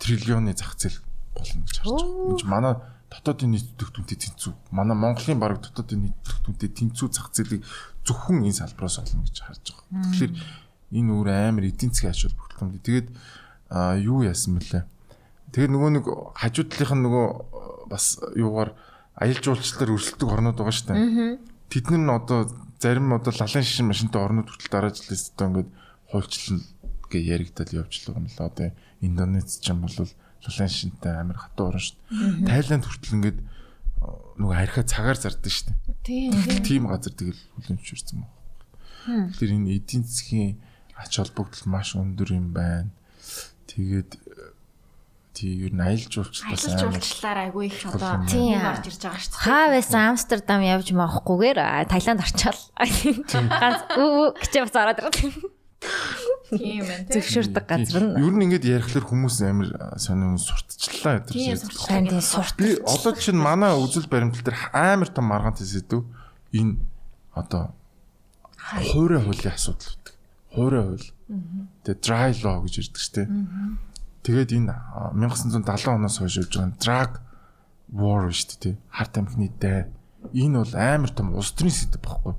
триллионы 0.00 0.52
зах 0.56 0.76
зээл 0.76 0.98
болно 1.34 1.64
гэж 1.64 1.76
харж 1.80 1.92
байгаа. 1.92 2.30
Энд 2.32 2.44
манай 2.44 2.74
дотоодын 3.12 3.50
нийт 3.52 3.68
төвтөнтэй 3.78 4.18
тэнцүү. 4.18 4.52
Манай 4.72 4.96
Монголын 4.96 5.40
баг 5.40 5.60
дотоодын 5.60 6.08
нийт 6.08 6.18
төвтөнтэй 6.24 6.70
тэнцүү 6.72 7.08
зах 7.12 7.30
зээлийг 7.32 7.64
зөвхөн 8.04 8.44
энэ 8.44 8.58
салбараас 8.58 8.98
олно 9.00 9.24
гэж 9.24 9.38
харж 9.44 9.64
байгаа. 9.72 10.04
Тэгэхээр 10.12 10.32
энэ 10.98 11.10
өөр 11.12 11.28
амар 11.30 11.64
эдийн 11.68 11.92
засгийн 11.92 12.12
ач 12.12 12.20
холбогдол 12.28 12.64
юм. 12.68 12.80
Тэгээд 12.80 13.08
юу 14.04 14.18
яасан 14.24 14.60
мөлий. 14.60 14.84
Тэгээд 15.52 15.72
нөгөө 15.72 15.90
нэг 16.00 16.04
хажуу 16.36 16.64
талынх 16.68 16.92
нь 16.94 17.04
нөгөө 17.04 17.26
бас 17.88 18.18
юугаар 18.34 18.74
аялал 19.14 19.42
жуулчлалаар 19.42 19.94
өрсөлдөг 19.94 20.28
орнууд 20.28 20.58
байгаа 20.58 20.74
шүү 20.74 20.88
дээ. 20.90 21.38
Тэд 21.70 21.84
нар 21.92 22.02
нь 22.02 22.12
одоо 22.12 22.40
зарим 22.82 23.14
одоо 23.14 23.32
лалын 23.32 23.62
шишин 23.62 23.88
машинтай 23.88 24.20
орнууд 24.20 24.50
хүртэл 24.50 24.74
дараачлалээс 24.74 25.32
одоо 25.34 25.46
ингээд 25.48 25.70
хуульчлал 26.10 26.62
гэ 27.10 27.18
яригдал 27.20 27.70
явж 27.72 28.04
л 28.04 28.14
байгаа 28.14 28.22
юм 28.22 28.28
л 28.28 28.40
одоо 28.42 28.68
Индонез 29.00 29.60
ч 29.60 29.70
юм 29.70 29.84
бол 29.84 29.94
лалын 29.94 30.68
шишинтай 30.68 31.14
амар 31.20 31.38
хатуу 31.38 31.72
орн 31.72 31.80
шүү 31.80 31.96
дээ. 32.10 32.48
Тайланд 32.48 32.84
хүртэл 32.84 33.16
ингээд 33.16 33.38
нөгөө 34.38 34.56
харьхаа 34.58 34.84
цагаар 34.84 35.18
зардаг 35.18 35.52
шүү 35.52 35.72
дээ. 35.72 35.78
Тийм. 36.04 36.32
Тийм 36.64 36.82
газар 36.90 37.14
тэгэл 37.14 37.42
хүлэмжшэрсэн 37.56 38.18
байна. 38.20 39.32
Тэр 39.38 39.50
энэ 39.56 39.72
эдийн 39.78 40.04
засгийн 40.04 40.60
ач 40.98 41.12
холбогдол 41.16 41.64
маш 41.70 41.96
өндөр 41.96 42.30
юм 42.34 42.52
байна. 42.52 42.90
Тэгээд 43.70 44.20
тий 45.34 45.66
ер 45.66 45.72
нь 45.74 45.82
аялал 45.82 46.10
жуулчлалаас 46.12 46.62
Аялал 46.62 46.94
жуулчлалаар 46.94 47.38
айгүй 47.50 47.64
их 47.66 47.80
одоо. 47.90 48.22
Тийм. 48.30 48.60
орж 48.62 48.86
ирж 48.86 49.00
байгаа 49.02 49.18
шүү 49.18 49.32
дээ. 49.34 49.42
Хаа 49.42 49.66
байсан 49.74 50.00
Амстердам 50.14 50.62
явж 50.62 50.88
маахгүйгээр 50.94 51.58
Таиланд 51.90 52.22
орчаал. 52.22 52.62
Ганц 52.78 53.80
үү 53.98 54.38
гэж 54.38 54.52
бас 54.62 54.76
ороод 54.78 55.00
ирлээ. 55.02 55.53
Тийм 56.50 56.84
байна. 56.86 57.04
тийм. 57.08 57.22
Зөвшөөрдөг 57.22 57.64
газар 57.66 58.04
нь. 58.04 58.14
Нь 58.20 58.42
ингэж 58.44 58.64
ярихлаар 58.68 59.06
хүмүүс 59.08 59.36
амар 59.48 59.68
сонин 59.98 60.38
сурталчлаа 60.38 61.24
Тийм 61.26 61.56
гэдэг. 61.56 61.64
сурч 61.64 61.80
Танд 61.88 62.12
энэ 62.12 62.22
сурт. 62.22 62.56
Би 62.60 62.78
одоо 62.84 63.12
чинь 63.16 63.40
манай 63.40 63.72
үзэл 63.74 64.06
баримтал 64.06 64.44
дээр 64.44 64.58
амар 64.72 65.08
том 65.10 65.26
маргаантай 65.32 65.66
сэдв 65.66 66.04
энэ 66.52 66.78
одоо 67.34 67.74
хуурай 68.60 69.20
хуулийн 69.24 69.54
асуудал 69.56 69.88
үүдэг. 69.88 70.14
Хуурай 70.54 70.82
хууль. 70.84 71.08
Тэгээ 71.84 72.00
dry 72.04 72.30
law 72.44 72.62
гэж 72.62 72.74
ирдэг 72.80 73.02
штэ. 73.02 73.22
Тэгээд 74.24 74.50
энэ 74.56 74.72
а, 74.72 75.12
1970 75.12 75.90
оноос 75.90 76.16
хойш 76.20 76.40
явж 76.40 76.52
байгаа 76.56 76.78
drug 76.80 77.12
war 77.92 78.28
шүү 78.32 78.56
дээ. 78.62 78.76
Харт 78.88 79.14
амхны 79.20 79.50
дай. 79.60 79.90
Энэ 80.32 80.64
бол 80.64 80.74
амар 80.76 81.10
том 81.12 81.34
улс 81.36 81.52
төрийн 81.52 81.76
сэдв 81.76 82.00
байхгүй. 82.00 82.34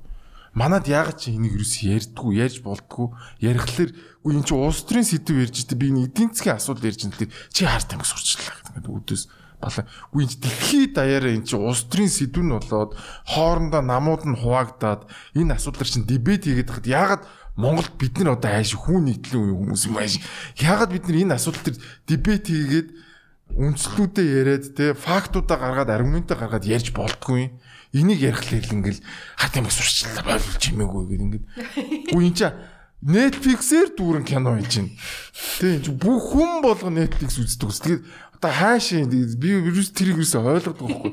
Манад 0.56 0.88
яагаад 0.88 1.20
чи 1.20 1.36
энийг 1.36 1.60
юус 1.60 1.84
ярьдггүй, 1.84 2.40
ярьж 2.40 2.64
болдггүй. 2.64 3.12
Ярихлаар 3.44 3.92
үгүй 4.24 4.40
эн 4.40 4.44
чи 4.48 4.56
улс 4.56 4.88
төрийн 4.88 5.04
сэдв 5.04 5.36
ярьж 5.36 5.68
дээ. 5.68 5.76
Би 5.76 5.92
энэ 5.92 6.08
эдийн 6.08 6.32
засгийн 6.32 6.56
асуудал 6.56 6.88
ярьж 6.88 7.04
байгаа. 7.04 7.28
Чи 7.52 7.68
харт 7.68 7.92
амх 7.92 8.08
сурчлаа 8.08 8.56
гэдэг 8.72 8.88
үдээс 8.88 9.28
бала. 9.60 9.84
Үгүй 10.16 10.24
энэ 10.24 10.40
дэлхийд 10.40 10.92
даяараа 10.96 11.32
эн 11.36 11.44
чи 11.44 11.60
улс 11.60 11.84
төрийн 11.92 12.08
сэдв 12.08 12.40
нь 12.40 12.56
болоод 12.56 12.96
хоорондоо 13.28 13.82
намууд 13.84 14.24
нь 14.24 14.40
хуваагдаад 14.40 15.04
энэ 15.36 15.60
асуудал 15.60 15.84
чинь 15.84 16.08
дебет 16.08 16.48
хийгээд 16.48 16.72
хахад 16.72 16.88
яагаад 16.88 17.22
Монголд 17.56 17.92
бид 18.00 18.16
нар 18.16 18.36
одоо 18.40 18.52
ааш 18.52 18.72
хүн 18.76 19.12
нийтлэн 19.12 19.60
хүмүүс 19.60 19.92
юм 19.92 20.00
ааш. 20.00 20.20
Яагаад 20.56 20.92
бид 20.92 21.04
нар 21.04 21.20
энэ 21.20 21.36
асуудал 21.36 21.64
төр 21.68 21.76
дебет 22.08 22.48
хийгээд 22.48 22.88
үндслүүдээ 23.56 24.26
яриад 24.40 24.64
те 24.76 24.92
фактуудаа 24.92 25.56
гаргаад 25.56 25.88
аргументаа 25.92 26.36
гаргаад 26.36 26.68
ярьж 26.68 26.92
болтгүй. 26.92 27.56
Энийг 27.96 28.20
ярихлаа 28.20 28.60
л 28.60 28.74
ингээл 28.76 29.00
хат 29.40 29.56
юм 29.56 29.72
сурчлаа 29.72 30.20
бойлж 30.28 30.60
чимээгүй 30.60 31.04
гэдэг 31.08 31.24
ингээд. 31.24 31.44
Үгүй 32.12 32.26
энэ 32.28 32.36
ча 32.36 32.48
Netflix-ээр 33.06 33.92
дүүрэн 33.96 34.24
кино 34.24 34.56
хийж 34.56 34.72
байна. 34.80 34.92
Тэ 35.60 35.80
энэ 35.80 35.96
бүх 35.96 36.32
хүн 36.32 36.60
болго 36.64 36.88
Netflix 36.92 37.40
үздэг 37.40 37.68
ус. 37.68 37.80
Тэгээд 37.80 38.02
одоо 38.36 38.52
хаашаа 38.52 39.04
би 39.08 39.48
вирус 39.64 39.92
тэрийг 39.92 40.20
юусе 40.20 40.40
ойлгодог 40.40 40.88
байхгүй. 40.88 41.12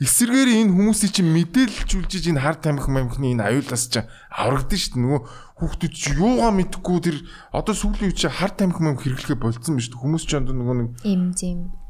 Эсвэргээр 0.00 0.50
энэ 0.64 0.72
хүмүүсийн 0.72 1.12
чинь 1.12 1.32
мэдээлэлжүүлж 1.32 2.32
энэ 2.32 2.40
хар 2.40 2.56
тамхи 2.56 2.88
мамхны 2.88 3.36
энэ 3.36 3.44
аюулаас 3.44 3.92
чинь 3.92 4.08
аврагдсан 4.32 4.78
шүү 4.80 4.92
дээ. 4.96 5.02
Нөгөө 5.04 5.20
хүүхдүүд 5.60 5.92
чи 5.92 6.10
юугаа 6.16 6.52
мэдхгүй 6.52 6.98
тэр 7.00 7.16
одоо 7.52 7.74
сүүлийн 7.76 8.08
үе 8.12 8.16
чи 8.16 8.28
хар 8.28 8.52
тамхи 8.56 8.80
мамх 8.80 9.04
хэрэглэхэ 9.04 9.36
болцсон 9.36 9.76
биз 9.76 9.92
дээ. 9.92 10.00
Хүмүүс 10.00 10.24
ч 10.24 10.32
одоо 10.40 10.56
нөгөө 10.56 10.76
нэг 10.80 10.88
Им 11.04 11.32
зим. 11.36 11.81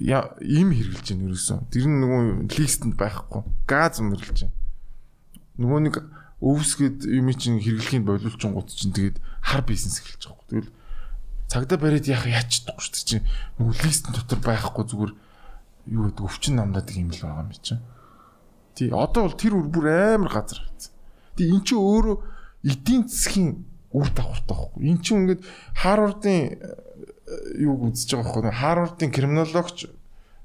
Им 0.00 0.68
хэрглэж 0.74 1.06
байна 1.14 1.26
ерөөсөө. 1.30 1.58
Тэр 1.70 1.84
нь 1.86 1.98
нөгөө 2.02 2.22
листэнд 2.58 2.94
байхгүй. 2.98 3.42
Газ 3.68 4.00
өндөрлж 4.02 4.46
байна. 4.46 4.56
Нөгөө 5.60 5.80
нэг 5.86 5.96
өвсгэд 6.44 7.06
юм 7.08 7.28
чинь 7.34 7.62
хэрэглэхийн 7.62 8.04
боловлчин 8.04 8.52
гут 8.52 8.74
чинь 8.74 8.92
тэгээд 8.92 9.22
хар 9.40 9.62
бизнес 9.62 10.02
эхэлж 10.02 10.28
байгаа. 10.28 10.48
Тэгэл 10.50 10.70
цагдаа 11.48 11.78
бариад 11.78 12.06
яах 12.10 12.26
яачдаггүй 12.26 12.82
шүү 12.82 12.94
дээ 12.94 13.08
чинь. 13.08 13.26
Нөгөө 13.62 13.74
листэн 13.86 14.12
дотор 14.12 14.40
байхгүй 14.42 14.84
зүгээр 14.90 15.12
юу 15.94 16.02
гэдэг 16.10 16.24
өвчин 16.24 16.54
намдаад 16.58 16.88
юм 16.92 17.08
л 17.12 17.22
байгаа 17.22 17.44
юм 17.46 17.52
чинь. 17.54 17.82
Тий 18.74 18.88
одоо 18.90 19.30
бол 19.30 19.38
тэр 19.38 19.54
үр 19.54 19.68
бүр 19.70 19.86
амар 20.18 20.32
газар 20.32 20.60
хайцсан. 20.64 20.92
Тий 21.38 21.48
эн 21.48 21.62
чинь 21.62 21.78
өөрөө 21.78 22.16
эдийн 22.66 23.06
засгийн 23.06 23.64
үр 23.94 24.08
дагавартай 24.10 24.56
байхгүй. 24.58 24.80
Эн 24.90 24.98
чинь 24.98 25.18
ингээд 25.22 25.42
Харвардын 25.78 26.40
юуг 27.58 27.92
үзэж 27.92 28.16
байгаа 28.16 28.42
байхгүй. 28.42 28.52
Харвардын 28.52 29.10
криминологч 29.12 29.78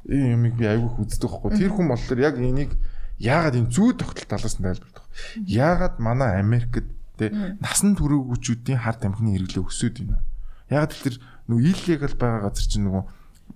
энэ 0.08 0.34
юмыг 0.36 0.54
би 0.56 0.66
айгүйх 0.66 0.96
үздэг 1.04 1.30
байхгүй. 1.30 1.52
Тэр 1.60 1.72
хүн 1.76 1.88
болохоор 1.92 2.20
яг 2.24 2.36
энийг 2.40 2.72
яагаад 3.20 3.60
энэ 3.60 3.72
зүй 3.72 3.92
тогтолт 4.00 4.32
талаас 4.32 4.56
нь 4.58 4.64
тайлбардаг. 4.64 5.06
Яагаад 5.44 5.96
манай 6.00 6.40
Америкт 6.40 6.88
тэ 7.20 7.36
насан 7.60 8.00
туршигчүүдийн 8.00 8.80
хар 8.80 8.96
тамхины 8.96 9.36
хэрэглээ 9.36 9.68
өсөд 9.68 9.96
байна. 10.08 10.24
Яагаад 10.72 10.96
тэр 10.96 11.16
нөгөө 11.52 11.68
illegal 11.68 12.14
байгаа 12.16 12.42
газар 12.48 12.68
чинь 12.72 12.86
нөгөө 12.88 13.04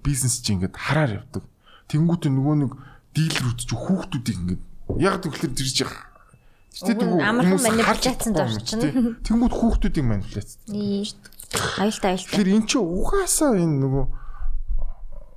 бизнес 0.03 0.43
чинь 0.43 0.59
ингээд 0.59 0.75
хараар 0.75 1.23
явдаг. 1.23 1.43
Тэнгүүтээ 1.87 2.31
нөгөө 2.35 2.55
нэг 2.59 2.71
дилерүүд 3.15 3.59
чинь 3.63 3.79
хүүхдүүдийг 3.79 4.37
ингээд 4.43 4.63
яг 4.99 5.15
тэгэхээр 5.23 5.55
тэр 5.55 5.69
чинь 5.71 5.91
Тэгтээ 6.73 7.05
Уг 7.05 7.21
нь 7.21 7.21
амархан 7.21 7.61
манипуляцанд 7.61 8.37
орчихно. 8.41 9.13
Тэнгүүд 9.21 9.53
хүүхдүүдийг 9.53 10.05
манипуляц. 10.09 10.57
Аюултай 11.53 12.17
аюултай. 12.17 12.34
Тэгэхээр 12.34 12.55
эн 12.57 12.65
чинь 12.67 12.81
угаасаа 12.84 13.53
энэ 13.57 13.77
нөгөө 13.84 14.05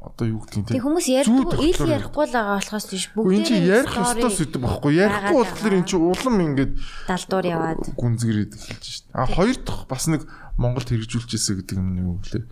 одоо 0.06 0.26
юу 0.30 0.40
гэдгийг 0.46 0.70
Тэг 0.70 0.84
хүмүүс 0.86 1.06
ярьдгүй 1.12 1.66
ил 1.66 1.82
ярихгүй 1.82 2.24
л 2.30 2.34
байгаа 2.36 2.56
болохоос 2.56 2.86
биш 2.88 3.04
бүгд 3.12 3.34
энэ 3.36 3.46
чинь 3.46 3.66
ярих 3.66 3.94
ёстой 3.98 4.30
сэдв 4.32 4.60
байхгүй 4.62 4.92
ярихгүй 4.96 5.36
болохоор 5.42 5.74
эн 5.76 5.84
чинь 5.84 6.06
улам 6.06 6.36
ингээд 6.46 6.72
далдуур 7.10 7.46
яваад. 7.46 7.82
гүнзгийрээд 7.98 8.52
эхэлж 8.54 8.84
шít. 8.86 9.06
А 9.12 9.26
хоёр 9.26 9.56
дахь 9.60 9.84
бас 9.90 10.06
нэг 10.06 10.22
Монголд 10.56 10.88
хэрэгжүүлжсэн 10.88 11.54
гэдэг 11.60 11.76
юм 11.76 11.90
юу 12.00 12.14
гэлээ. 12.22 12.46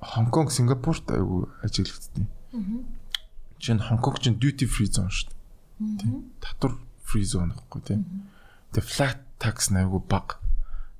Хонконг, 0.00 0.48
Сингапурт 0.48 1.04
айгу 1.12 1.52
ажиглагдсан. 1.60 2.24
Чин 3.60 3.78
Хонконг 3.84 4.22
чин 4.24 4.40
duty 4.40 4.64
free 4.64 4.88
zone 4.88 5.12
шүү 5.12 5.28
дээ. 5.28 6.24
Татвар 6.40 6.80
free 7.04 7.26
zone 7.26 7.52
гэхгүй 7.52 7.80
тийм. 7.84 8.30
Тэгээ 8.72 8.88
flat 8.88 9.18
tax 9.36 9.68
айгу 9.76 10.00
бага. 10.00 10.40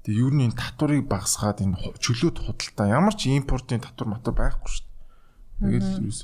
Тэгээ 0.05 0.20
юу 0.20 0.31
нэг 0.32 0.56
татварыг 0.56 1.05
багасгаад 1.06 1.60
энэ 1.60 1.77
чөлөөт 2.01 2.39
худалдаа 2.40 2.86
ямар 2.89 3.14
ч 3.14 3.28
импортын 3.28 3.85
татвар 3.85 4.16
матар 4.16 4.32
байхгүй 4.32 4.68
шүү 4.70 4.85
дээ. 4.89 4.97
Тэгээд 5.60 5.86
ерөөс 6.01 6.20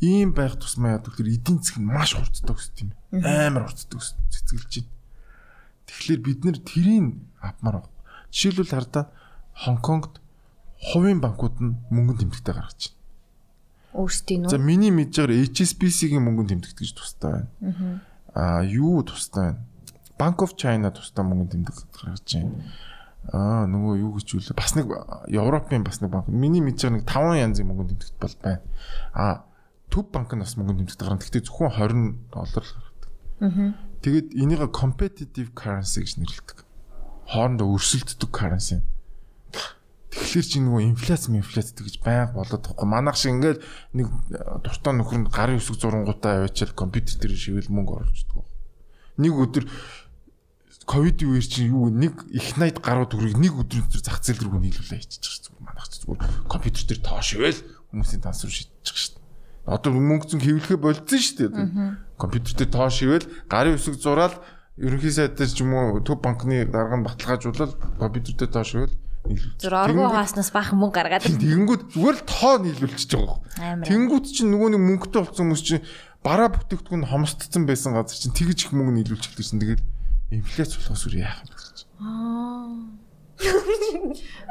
ийм 0.00 0.30
байх 0.32 0.56
тусмаа 0.56 0.96
яадаг 0.96 1.14
тэр 1.14 1.28
эдийн 1.28 1.60
засаг 1.60 1.78
нь 1.78 1.92
маш 1.92 2.16
хурцдаг 2.16 2.56
өсдөг 2.56 2.88
юм. 2.88 2.90
Амар 3.20 3.68
хурцдаг 3.68 4.00
цэцгэлж 4.00 4.72
байна. 4.80 4.90
Тэгэхээр 5.86 6.20
бид 6.24 6.40
нэр 6.42 6.58
тэрийг 6.64 7.06
авмаар 7.38 7.84
байна. 7.84 7.92
Жишээлбэл 8.32 8.72
хардаа 8.72 9.04
Хонконгт 9.52 10.24
хувийн 10.80 11.20
банкуд 11.20 11.60
нь 11.60 11.76
мөнгөнд 11.92 12.24
тэмдэгтэй 12.24 12.54
гаргаж 12.56 12.80
байна. 12.90 13.00
Өөрсдийн 13.92 14.48
За 14.48 14.56
үү? 14.56 14.64
миний 14.64 14.90
мэдж 14.90 15.20
байгаа 15.20 15.44
HSBC-гийн 15.52 16.24
мөнгөнд 16.24 16.50
тэмдэгдэж 16.56 16.80
гэж 16.80 16.92
тустай 16.96 17.44
байна. 17.60 18.00
Аа 18.32 18.64
юу 18.64 19.04
тустай 19.04 19.52
байна? 19.52 19.62
Bank 20.16 20.40
of 20.40 20.56
China 20.56 20.88
тустай 20.88 21.22
мөнгөнд 21.22 21.52
тэмдэг 21.52 21.76
гаргаж 21.92 22.24
байна. 22.24 22.64
Аа 23.30 23.70
нөгөө 23.70 24.02
юу 24.02 24.18
гэж 24.18 24.34
үлээ 24.34 24.58
бас 24.58 24.74
нэг 24.74 24.90
Европын 25.30 25.86
бас 25.86 26.02
нэг 26.02 26.10
банк 26.10 26.26
миний 26.26 26.58
мэдж 26.58 26.90
байгаа 26.90 26.98
нэг 26.98 27.06
5 27.06 27.38
янзын 27.38 27.66
мөнгөнд 27.70 27.90
тэмдэгт 27.94 28.18
бол 28.18 28.36
байна. 28.42 28.62
Аа 29.14 29.46
Төв 29.92 30.08
банк 30.10 30.32
нь 30.34 30.42
бас 30.42 30.58
мөнгөнд 30.58 30.82
тэмдэгт 30.82 31.02
гарна. 31.04 31.22
Гэхдээ 31.22 31.46
зөвхөн 31.46 31.70
20 31.70 32.34
доллар 32.34 32.64
л 32.66 32.74
гаргадаг. 32.74 33.10
Тэгээд 34.02 34.28
энийг 34.34 34.62
competitive 34.74 35.54
currency 35.54 36.02
гэж 36.02 36.18
нэрлэдэг. 36.18 36.58
Хоорондоо 37.30 37.68
өрсөлддөг 37.76 38.30
currency. 38.34 38.82
Тэгэхээр 40.12 40.48
чи 40.48 40.58
нөгөө 40.64 40.82
инфляц 40.92 41.28
инфляц 41.28 41.72
гэж 41.76 42.00
байнга 42.04 42.36
болоод 42.36 42.64
тахгүй. 42.64 42.88
Манайх 42.88 43.16
шиг 43.16 43.36
ингээд 43.36 43.60
нэг 43.96 44.08
дуртай 44.60 44.92
нөхөр 44.96 45.18
нь 45.24 45.32
гарын 45.32 45.56
үсэг 45.56 45.76
зурангуудаа 45.80 46.44
аваачаал 46.44 46.76
компьютер 46.76 47.16
дээр 47.16 47.36
шивэл 47.36 47.72
мөнгө 47.72 48.00
оруулждаг. 48.00 48.44
Нэг 49.16 49.32
өдөр 49.32 49.64
ковидын 50.86 51.28
үеэр 51.32 51.46
чинь 51.46 51.70
юу 51.70 51.90
нэг 51.90 52.26
их 52.32 52.58
80 52.58 52.82
гаруй 52.82 53.06
төгрөгийг 53.06 53.38
нэг 53.38 53.54
өдрийн 53.54 53.86
дотор 53.86 54.02
зах 54.02 54.18
зээл 54.22 54.42
рүү 54.46 54.60
нийлүүлээ 54.62 54.98
хийчих 54.98 55.22
зүгээр 55.46 55.62
манайх 55.62 55.88
чинь 55.88 56.02
зүгээр 56.06 56.20
компьютер 56.50 56.84
дээр 56.90 57.00
тоошвол 57.06 57.58
хүмүүсийн 57.92 58.22
тансруу 58.22 58.52
шийдчих 58.52 58.96
шүү 58.98 59.12
дээ. 59.16 59.22
Одоо 59.68 59.90
мөнгө 59.94 60.26
зэн 60.32 60.42
хэвлэхэ 60.42 60.76
болцсон 60.80 61.20
шүү 61.22 61.36
дээ. 61.38 61.50
Компьютер 62.18 62.54
дээр 62.56 62.70
тоошвол 62.72 63.24
гарын 63.46 63.76
үсэг 63.78 63.94
зураал 64.00 64.36
ерөнхий 64.80 65.12
сайдаар 65.12 65.50
ч 65.50 65.60
юм 65.62 65.72
уу 65.76 66.00
төв 66.00 66.18
банкны 66.18 66.66
дарга 66.66 66.96
нь 66.98 67.06
баталгаажуулал 67.06 67.76
компьютер 68.00 68.34
дээр 68.34 68.52
тоошвол. 68.52 68.92
Зур 69.62 69.74
оргуу 69.78 70.10
хааснаас 70.10 70.50
баахан 70.50 70.82
мөнгө 70.82 70.98
гаргаад 70.98 71.22
Тэгэнгүүт 71.22 71.94
зүгээр 71.94 72.16
л 72.18 72.26
тоо 72.26 72.54
нийлүүлчихэж 72.58 73.12
байгаа 73.14 73.38
юм. 73.38 73.86
Тэнгүүт 73.86 74.26
чинь 74.34 74.50
нөгөө 74.50 74.74
нэг 74.74 74.82
мөнгөтэй 74.82 75.20
болсон 75.22 75.46
хүмүүс 75.46 75.62
чинь 75.62 75.86
бараа 76.26 76.50
бүтээгдэхүүн 76.50 77.06
хомсдсон 77.06 77.62
байсан 77.62 77.94
газар 77.94 78.18
чинь 78.18 78.34
тэгж 78.34 78.58
их 78.66 78.72
мөнгө 78.74 78.98
нийлүүлчихдэг 78.98 79.46
чинь 79.46 79.62
тэгээд 79.62 79.82
инфляц 80.32 80.76
болохоос 80.76 81.06
үр 81.08 81.16
яах 81.20 81.40
юм 81.42 81.48
бэ? 81.52 81.60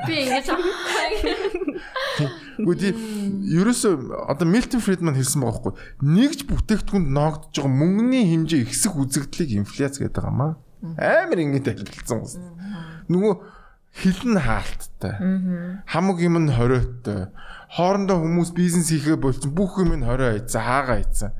Би 0.07 0.15
ингэж 0.25 0.47
Үгүй 2.61 2.91
ерөөсөө 3.55 3.93
одоо 4.29 4.47
Milton 4.47 4.81
Friedman 4.83 5.15
хэлсэн 5.15 5.41
байгаа 5.41 5.71
байхгүй 5.71 5.73
нэгж 6.05 6.39
бүтээгдэхүүнд 6.49 7.09
ноогдож 7.09 7.55
байгаа 7.55 7.71
мөнгөний 7.71 8.25
хэмжээ 8.31 8.65
ихсэх 8.67 8.97
үзэгдлийг 8.99 9.63
инфляц 9.63 9.97
гэдэг 10.01 10.27
юм 10.27 10.41
аа. 10.43 10.53
Амар 10.97 11.39
ингэж 11.39 11.63
тайлбарлсан 11.71 12.19
хүмүүс. 12.19 12.35
Нөгөө 13.09 13.33
хилэн 14.01 14.37
хаалттай. 14.39 15.15
Хамаг 15.87 16.17
юм 16.21 16.35
нь 16.41 16.51
хориоттой. 16.51 17.31
Хоорондоо 17.71 18.17
хүмүүс 18.21 18.51
бизнес 18.55 18.91
хийхээ 18.91 19.17
болсон 19.19 19.55
бүх 19.55 19.79
юм 19.79 19.95
нь 19.95 20.05
хорио 20.05 20.35
айцсан, 20.35 20.61
хаагаа 20.61 20.97
айцсан. 20.99 21.31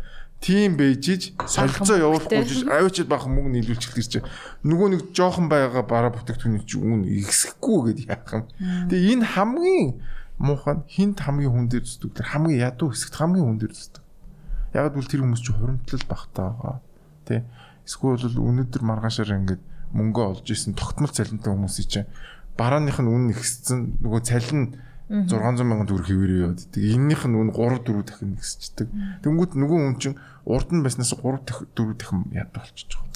Тийм 0.41 0.73
бэжиж 0.73 1.37
солилцоо 1.45 2.01
явуулахгүй 2.01 2.41
жиж 2.49 2.65
авчид 2.65 3.05
бах 3.05 3.29
мөнгө 3.29 3.61
нийлүүлчих 3.61 3.93
гэж 3.93 4.07
чинь 4.09 4.27
нөгөө 4.65 4.87
нэг 4.89 5.01
жоохон 5.13 5.53
байгаа 5.53 5.85
бараа 5.85 6.09
бүтээгдэхүүний 6.17 6.65
чинь 6.65 6.81
үн 6.81 7.01
ихсэхгүй 7.05 7.93
гэдээ 7.93 8.09
яах 8.09 8.33
юм. 8.33 8.45
Тэгээ 8.89 9.21
энэ 9.21 9.25
хамгийн 9.37 10.01
муухан 10.41 10.81
хинт 10.89 11.21
хамгийн 11.21 11.53
хүн 11.53 11.69
дээр 11.69 11.85
зүтдэг 11.85 12.17
тэр 12.17 12.27
хамгийн 12.33 12.57
ядуу 12.57 12.89
хэсэгт 12.89 13.15
хамгийн 13.21 13.45
хүн 13.45 13.59
дээр 13.61 13.73
зүтдэг. 13.77 14.03
Яг 14.73 14.97
л 14.97 15.05
тэр 15.05 15.21
хүмүүс 15.21 15.41
чинь 15.45 15.57
хуримтлал 15.61 16.05
багтаа 16.09 16.49
байгаа. 16.57 16.77
Тэ. 17.29 17.45
Эсвэл 17.85 18.17
бол 18.17 18.49
өнөөдөр 18.49 18.81
маргаашаар 18.81 19.37
ингээд 19.37 19.61
мөнгө 19.93 20.21
олж 20.25 20.47
исэн 20.49 20.73
тогтмол 20.73 21.13
цалинтай 21.13 21.53
хүмүүсийн 21.53 21.85
чинь 21.85 22.09
барааных 22.57 22.97
нь 22.97 23.13
үн 23.13 23.29
ихссэн 23.29 24.01
нөгөө 24.01 24.21
цалин 24.25 24.81
600 25.11 25.59
сая 25.59 25.83
төгрөг 25.83 26.07
хэвээр 26.07 26.33
яваад. 26.47 26.63
Тэгээ 26.71 26.95
энэнийх 26.95 27.23
нь 27.27 27.35
үн 27.35 27.51
3 27.51 27.83
4 27.83 28.07
дахин 28.07 28.39
ихсчихдэг. 28.39 28.87
Тэнгүүд 29.27 29.59
нөгөө 29.59 29.79
хүн 29.83 29.97
чинь 29.99 30.17
урд 30.47 30.71
нь 30.71 30.79
байснаас 30.79 31.11
3 31.19 31.43
дахин 31.43 31.67
4 31.75 31.99
дахин 31.99 32.19
ядуу 32.31 32.63
болчихж 32.63 32.95
байгаа. 32.95 33.11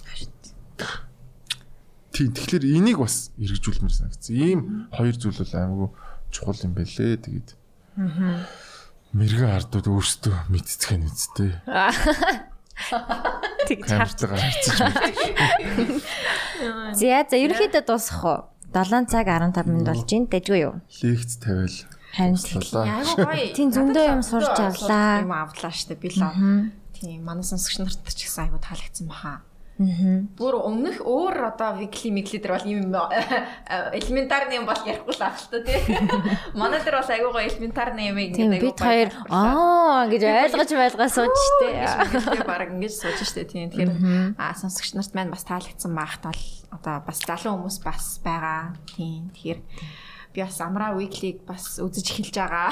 Тийм 2.15 2.31
тэгэхээр 2.31 2.63
энийг 2.79 2.99
бас 3.03 3.31
хэрэгжүүлмээр 3.35 3.91
санагдсан. 3.91 4.35
Ийм 4.35 4.87
хоёр 4.91 5.15
зүйл 5.19 5.35
бол 5.35 5.55
аймаггүй 5.55 5.89
чухал 6.31 6.63
юм 6.63 6.71
бэлээ. 6.75 7.19
Тэгээд 7.23 7.49
мэрэгэн 9.15 9.51
ардууд 9.51 9.87
өөрсдөө 9.91 10.47
мэдцэх 10.47 10.95
нь 10.95 11.07
үсттэй. 11.11 11.59
тэгж 13.67 13.87
харж. 13.87 14.19
Мэдчих. 14.31 14.79
За 16.95 17.23
за 17.27 17.35
ерөнхийдөө 17.35 17.83
дуусах 17.83 18.23
уу? 18.23 18.54
7 18.75 19.07
цаг 19.07 19.27
15 19.31 19.71
минут 19.71 19.87
болж 19.87 20.03
байна. 20.03 20.27
Дэжгүй 20.27 20.59
юу? 20.59 20.73
Лекц 20.99 21.39
тавиал. 21.39 21.77
Харин 22.11 22.35
гоё. 22.35 23.55
Тийм, 23.55 23.71
зөндөө 23.71 24.05
юм 24.11 24.21
сурч 24.23 24.51
авлаа. 24.51 25.23
Юм 25.23 25.31
авлаа 25.31 25.71
штэ 25.71 25.95
би 25.95 26.11
л. 26.11 26.19
Тийм 26.91 27.23
манай 27.23 27.47
сонсогч 27.47 27.79
нарт 27.79 28.03
ч 28.11 28.27
гэсэн 28.27 28.51
айгу 28.51 28.59
таалагдсан 28.59 29.07
баха. 29.07 29.43
Бүр 29.75 30.55
өмнөх 30.55 31.03
өөр 31.03 31.51
одоо 31.51 31.75
weekly 31.75 32.07
weekly 32.15 32.39
дээр 32.39 32.55
бол 32.55 32.63
юм 32.63 32.95
элементарны 33.91 34.55
юм 34.55 34.63
бол 34.63 34.79
ярихгүй 34.87 35.11
л 35.11 35.25
ах 35.27 35.35
л 35.35 35.51
та 35.51 35.59
тий. 35.67 35.83
Манай 36.55 36.79
дээр 36.79 37.03
бол 37.03 37.11
айгуу 37.11 37.35
гоё 37.35 37.43
элементарны 37.51 38.07
юм 38.07 38.15
Тийм 38.15 38.55
ингээд 38.55 38.63
бид 38.63 38.79
хоёр 38.79 39.09
аа 39.27 40.07
гэж 40.07 40.23
ойлгож 40.23 40.71
байлгаа 40.79 41.09
сууж 41.11 41.35
штэ. 41.35 41.67
Тэгээ 42.07 42.47
баг 42.47 42.71
ингэж 42.71 42.93
сууж 42.95 43.19
штэ 43.19 43.43
тийм. 43.51 43.67
Тэгэхээр 43.75 44.39
аа 44.39 44.55
сонсогч 44.55 44.95
нарт 44.95 45.11
маань 45.11 45.35
бас 45.35 45.43
таалагдсан 45.43 45.91
байхт 45.91 46.23
бол 46.23 46.43
одоо 46.71 47.03
бас 47.03 47.19
залуу 47.27 47.59
хүмүүс 47.59 47.83
бас 47.83 48.23
байгаа. 48.23 48.79
Тийм. 48.95 49.27
Тэгэхээр 49.35 49.59
би 49.59 50.39
бас 50.39 50.55
амраа 50.63 50.95
weekly 50.95 51.35
бас 51.43 51.83
үзэж 51.83 52.15
эхэлж 52.15 52.35
байгаа. 52.39 52.71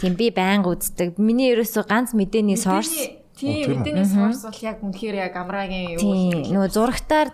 Тийм 0.00 0.16
би 0.16 0.32
байнга 0.32 0.72
үздэг. 0.72 1.20
Миний 1.20 1.52
ерөөсөө 1.52 1.84
ганц 1.84 2.16
мэдээний 2.16 2.56
source 2.56 3.19
Тийм 3.40 3.80
мэдээний 3.80 4.04
source 4.04 4.44
бол 4.44 4.60
яг 4.60 4.78
үнэхээр 4.84 5.16
яг 5.16 5.34
амраагийн 5.40 5.96
юу 5.96 6.00
Тийм 6.00 6.52
нөгөө 6.52 6.70
зурагтаар 6.76 7.28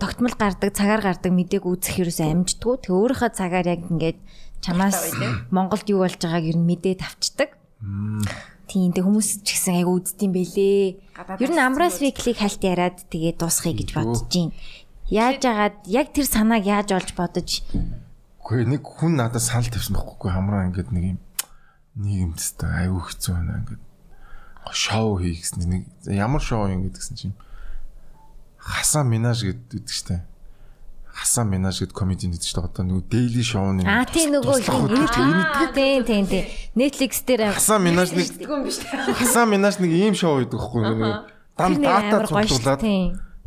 тогтмол 0.00 0.34
гардаг, 0.36 0.72
цагаар 0.72 1.02
гардаг 1.04 1.32
мэдээг 1.32 1.64
үзэх 1.64 2.00
ерөөсөө 2.00 2.26
амждггүй. 2.32 2.74
Тэгээ 2.80 2.96
өөрийнхөө 2.96 3.30
цагаар 3.36 3.66
яг 3.68 3.82
ингээд 3.88 4.18
чамаас? 4.64 5.12
Монголд 5.52 5.86
юу 5.88 6.04
болж 6.04 6.20
байгааг 6.20 6.44
ер 6.44 6.56
нь 6.56 6.68
мэдээд 6.68 7.00
авчдаг. 7.04 7.56
Тийм 8.66 8.90
тэг 8.92 9.04
хүмүүс 9.04 9.46
ч 9.46 9.56
гэсэн 9.56 9.80
айгу 9.84 10.00
үздэм 10.00 10.32
бэлээ. 10.34 10.84
Ер 11.40 11.50
нь 11.52 11.62
Амрас? 11.62 12.02
Weekly-г 12.02 12.40
хальт 12.42 12.62
яриад 12.66 12.98
тэгээ 13.08 13.38
дуусгая 13.38 13.74
гэж 13.76 13.88
бодож 13.94 14.26
байна. 14.26 14.52
Яаж 15.06 15.42
агаад 15.46 15.76
яг 15.86 16.10
тэр 16.10 16.26
санааг 16.26 16.66
яаж 16.66 16.88
олж 16.90 17.14
бодож 17.14 17.62
Гэхдээ 18.46 18.78
нэг 18.78 18.82
хүн 18.86 19.18
надад 19.18 19.42
санал 19.42 19.70
тавьсан 19.70 19.98
байхгүй 19.98 20.30
хамраа 20.30 20.70
ингээд 20.70 20.90
нэг 20.94 21.04
юм 21.14 21.18
нийгэмдстэй 21.98 22.86
аюу 22.86 23.02
хэцүү 23.02 23.34
байна 23.34 23.58
ингээд 23.62 23.82
шоу 24.72 25.18
хий 25.18 25.36
гэсэн 25.38 25.62
нэг 25.66 25.82
ямар 26.06 26.42
шоу 26.42 26.66
юм 26.66 26.86
гэдгсэн 26.88 27.16
чинь 27.16 27.36
Хасан 28.66 29.06
Минаж 29.06 29.46
гэдэг 29.46 29.86
штэ. 29.86 30.26
Хасан 31.14 31.46
Минаж 31.54 31.78
гэдэг 31.78 31.94
комеди 31.94 32.26
нэгдэг 32.26 32.50
штэ. 32.50 32.66
Одоо 32.66 32.82
нөгөө 32.82 33.06
daily 33.06 33.42
show-ны 33.46 33.86
Аа 33.86 34.02
тийм 34.10 34.34
нөгөө 34.34 34.66
тийм 34.66 36.02
тийм 36.02 36.24
тийм 36.26 36.44
Netflix 36.74 37.22
дээр 37.22 37.54
Хасан 37.54 37.86
Минаж 37.86 38.10
нэг? 38.10 38.26
Хасан 39.14 39.54
Минаж 39.54 39.78
нэг 39.78 39.92
ийм 39.94 40.18
шоу 40.18 40.42
хийдэг 40.42 40.58
байхгүй 40.58 40.82
нөгөө 40.82 41.14
нэг 41.62 41.78
дата 41.78 42.26
цуглуулад. 42.26 42.80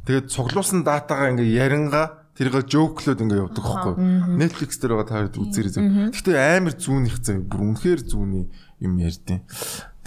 тэгээд 0.07 0.25
цуглуулсан 0.31 0.87
датагаа 0.87 1.35
ингээ 1.35 1.51
яринга 1.51 2.31
тэргээ 2.39 2.63
жоклоод 2.63 3.19
ингээ 3.19 3.43
явдаг 3.43 3.63
байхгүй. 3.67 3.93
Netflix 4.39 4.79
дээр 4.79 4.95
байгаа 4.95 5.11
та 5.11 5.27
хэд 5.27 5.35
үзээрэй 5.35 5.71
зөв. 5.75 5.83
Гэхдээ 6.15 6.63
амар 6.63 6.73
зүүнийх 6.79 7.19
зав. 7.19 7.43
Бүр 7.43 7.75
үнэхээр 7.75 8.01
зүүний 8.07 8.47
юм 8.79 8.93
ярьдیں۔ 9.03 9.43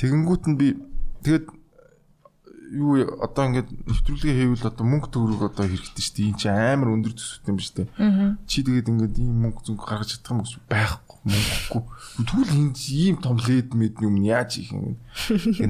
Тэгэнгүүт 0.01 0.45
нь 0.49 0.57
би 0.57 0.69
тэгээд 1.23 1.47
юу 2.73 3.20
одоо 3.20 3.44
ингээд 3.53 3.69
нэвтрүүлгээ 3.69 4.35
хийвэл 4.36 4.69
одоо 4.73 4.85
мөнгө 4.89 5.09
төгрөг 5.12 5.43
одоо 5.53 5.69
хэрэгтэй 5.69 6.03
шүү 6.03 6.16
дээ. 6.16 6.28
Энд 6.32 6.40
чи 6.40 6.49
амар 6.49 6.89
өндөр 6.89 7.12
төсөвт 7.12 7.49
юм 7.53 7.57
биш 7.61 7.70
үү? 7.77 7.86
Чи 8.49 8.59
тэгээд 8.65 8.89
ингээд 8.89 9.16
ийм 9.20 9.36
мөнгө 9.44 9.61
зүг 9.61 9.85
гаргаж 9.85 10.16
чадах 10.16 10.32
юм 10.32 10.40
уу 10.40 10.61
байхгүй. 10.73 11.12
мөнгөгүй. 11.23 11.82
Тэгвэл 12.27 12.57
энэ 12.59 12.74
ийм 12.89 13.16
том 13.23 13.36
лед 13.39 13.70
мэд 13.77 14.01
юм 14.03 14.16
яаж 14.24 14.59
их 14.59 14.73
юм. 14.73 14.99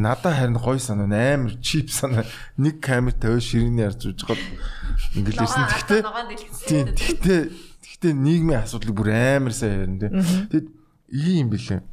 Надад 0.01 0.33
харин 0.33 0.57
гой 0.57 0.79
санаа 0.81 1.11
амар 1.11 1.59
чип 1.61 1.91
санаа 1.93 2.25
нэг 2.57 2.81
камер 2.81 3.13
тавиад 3.19 3.45
ширээний 3.45 3.85
харж 3.85 4.17
үж 4.17 4.21
гол 4.25 4.41
ингээл 5.19 5.45
ирсэн. 5.45 5.69
Тэгтээ 5.77 6.83
тэгтээ 6.97 7.41
тэгтээ 7.83 8.13
нийгмийн 8.17 8.65
асуудлыг 8.65 8.97
бүр 8.97 9.13
амар 9.13 9.53
сайн 9.53 9.93
ярина 9.93 10.01
тий. 10.01 10.11
Тэгэд 10.49 10.69
ийм 11.13 11.53
бэлээ. 11.53 11.92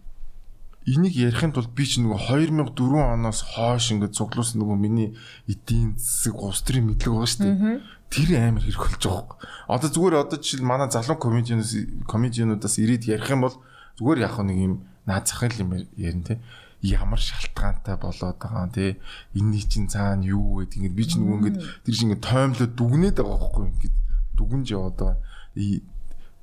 Энийг 0.88 1.14
ярихын 1.20 1.52
тулд 1.52 1.76
би 1.76 1.84
чинь 1.84 2.08
нөгөө 2.08 2.48
2004 2.48 3.14
оноос 3.14 3.44
хойш 3.44 3.92
ингээд 3.92 4.16
цуглуулсан 4.16 4.64
нөгөө 4.64 4.78
миний 4.80 5.12
эдийн 5.52 6.00
засаг 6.00 6.40
улс 6.40 6.64
төрийн 6.64 6.88
мэдлэг 6.88 7.14
байгаа 7.14 7.30
шүү 7.30 7.44
дээ. 7.44 7.84
Тэр 8.08 8.30
амар 8.40 8.64
хэрэг 8.64 8.84
болж 8.88 9.04
байгаа 9.04 9.28
юм. 9.28 9.40
Одоо 9.68 9.90
зүгээр 9.92 10.16
одоо 10.24 10.38
жишээл 10.40 10.64
манай 10.66 10.88
залуу 10.88 11.20
комедианаас 11.20 11.76
комедиануудаас 12.08 12.76
ирээд 12.80 13.12
ярих 13.12 13.28
юм 13.28 13.44
бол 13.44 13.56
зүгээр 14.00 14.24
яг 14.24 14.40
нэг 14.40 14.58
юм 14.58 14.74
наад 15.04 15.28
захын 15.28 15.52
юм 15.60 15.72
ярина 16.00 16.24
те. 16.24 16.40
Ямар 16.82 17.20
шалтгаантай 17.20 18.00
болоод 18.00 18.40
байгаа 18.40 18.66
юм 18.66 18.72
те. 18.72 18.98
Энэний 19.36 19.68
чинь 19.68 19.92
цаана 19.92 20.24
юу 20.24 20.64
вэ 20.64 20.74
ингээд 20.74 20.96
би 20.96 21.04
ч 21.06 21.20
нөгөө 21.20 21.38
ингээд 21.44 21.60
тэр 21.86 21.94
чинь 21.94 22.08
ингээд 22.16 22.24
тоймлоо 22.24 22.68
дүгнээд 22.72 23.20
байгаа 23.20 23.38
байхгүй 23.38 23.66
ингээд 23.68 23.96
дүгнж 24.40 24.68
яваад 24.72 24.96
байгаа 24.96 25.20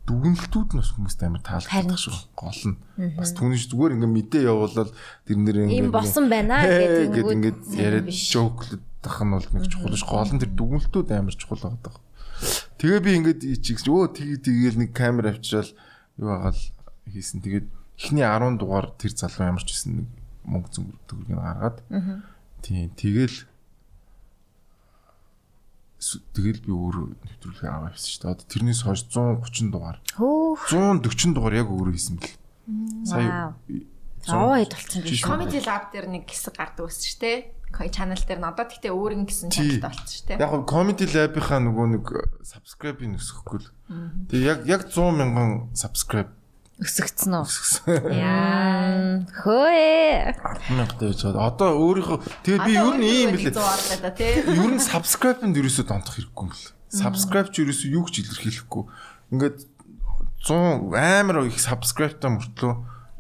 дүгнэлтүүд 0.07 0.71
нь 0.73 0.81
бас 0.81 0.91
хүмүүст 0.95 1.21
амар 1.27 1.43
таалагддаг 1.43 1.99
шүү. 1.99 2.19
гол 2.39 2.63
нь. 2.71 2.77
Бас 3.19 3.31
түүнийш 3.35 3.67
зүгээр 3.71 3.99
ингээд 3.99 4.15
мэдээ 4.15 4.43
явуулаад 4.47 4.91
тэр 5.27 5.39
нэр 5.43 5.57
юм 5.67 5.91
босон 5.91 6.31
байна 6.31 6.63
гэдэг 6.63 7.27
ингээд 7.35 7.61
яриад 7.75 8.09
жоклдах 8.15 9.19
нь 9.27 9.35
бол 9.35 9.49
нэг 9.51 9.65
чухал 9.67 9.99
ш 9.99 10.05
гол 10.07 10.31
нь 10.31 10.43
тэр 10.43 10.53
дүгнэлтүүд 10.55 11.09
амар 11.11 11.35
чухал 11.35 11.63
байгаа. 11.67 11.99
Тэгээ 12.79 13.01
би 13.03 13.11
ингээд 13.19 13.41
чигс 13.65 13.85
өө 13.91 14.15
тгий 14.15 14.39
тгийл 14.39 14.79
нэг 14.79 14.95
камер 14.95 15.35
авчирал 15.35 15.75
юу 16.23 16.31
агаал 16.31 16.63
хийсэн. 17.11 17.43
Тэгээд 17.43 17.67
эхний 17.99 18.23
10 18.23 18.61
дугаар 18.61 18.93
тэр 18.95 19.13
залуу 19.17 19.49
ямар 19.51 19.65
ч 19.65 19.75
байсан 19.75 20.05
нэг 20.05 20.09
мөнгө 20.47 20.71
зөнгө 20.71 20.97
төгрөгийг 21.11 21.41
гаргаад. 21.41 21.79
Тийм 22.63 22.91
тэгэл 22.95 23.37
тэгэл 25.99 26.61
би 26.65 26.73
өөрөө 26.73 27.05
нэвтрүүлгээ 27.25 27.71
аваа 27.73 27.91
хийсэн 27.97 28.11
шүү 28.13 28.21
дээ. 28.23 28.33
Одоо 28.37 28.47
тэрнээс 28.53 28.81
хойш 28.85 29.03
130 29.09 29.73
дугаар. 29.73 29.99
Хөөх. 30.17 30.63
140 30.69 31.33
дугаар 31.33 31.55
яг 31.57 31.69
өөрөө 31.73 31.95
хийсэн 31.97 32.17
бэл. 32.21 32.37
Сая 33.09 33.57
аваа 34.29 34.59
хэд 34.61 34.75
болсон 34.75 35.03
гэж. 35.03 35.23
Comedy 35.23 35.61
Lab 35.63 35.85
дээр 35.95 36.07
нэг 36.11 36.25
хэсэг 36.27 36.55
гардаг 36.59 36.91
байсан 36.91 37.07
шүү 37.07 37.21
дээ. 37.23 37.39
Channel 37.77 38.23
дээр 38.25 38.41
надад 38.41 38.73
гэхдээ 38.73 38.93
өөр 38.95 39.13
юм 39.15 39.25
гисэн 39.29 39.51
channel 39.53 39.81
болсон 39.85 40.09
шүү 40.09 40.27
дээ. 40.33 40.41
Яг 40.41 40.53
нь 40.57 40.67
Comedy 40.67 41.07
Lab-ийнхаа 41.07 41.61
нөгөө 41.61 41.87
нэг 41.95 42.05
subscribe-ийг 42.41 43.17
өсгөхгүй 43.21 43.59
л. 43.61 43.69
Тэгээ 44.33 44.47
яг 44.49 44.61
яг 44.67 44.83
100 44.89 45.13
мянган 45.13 45.51
subscribe 45.77 46.33
өсөгцсөн 46.77 47.33
үү? 47.41 47.49
Яа. 48.13 49.25
Хөөе. 49.33 50.37
100000 50.77 51.01
дэж 51.01 51.17
чад. 51.25 51.37
Одоо 51.41 51.73
өөрийнхөө 51.81 52.19
тэгээ 52.45 52.61
би 52.69 52.73
ер 52.77 52.95
нь 53.01 53.07
ийм 53.09 53.31
билээ. 53.33 53.57
Ер 53.57 54.73
нь 54.77 54.85
subscribe-нд 54.85 55.57
ерөөсөө 55.57 55.89
донтох 55.89 56.21
хэрэггүй 56.21 56.45
юм 56.45 56.53
л. 56.53 56.69
Subscribe 56.93 57.49
ч 57.49 57.65
ерөөсөө 57.65 57.89
юу 57.97 58.05
ч 58.13 58.21
илэрхийлэхгүй. 58.21 58.85
Ингээд 59.33 59.57
100 60.45 60.93
амар 60.93 61.49
их 61.49 61.57
subscribe-тай 61.57 62.31
мөртлөө 62.37 62.75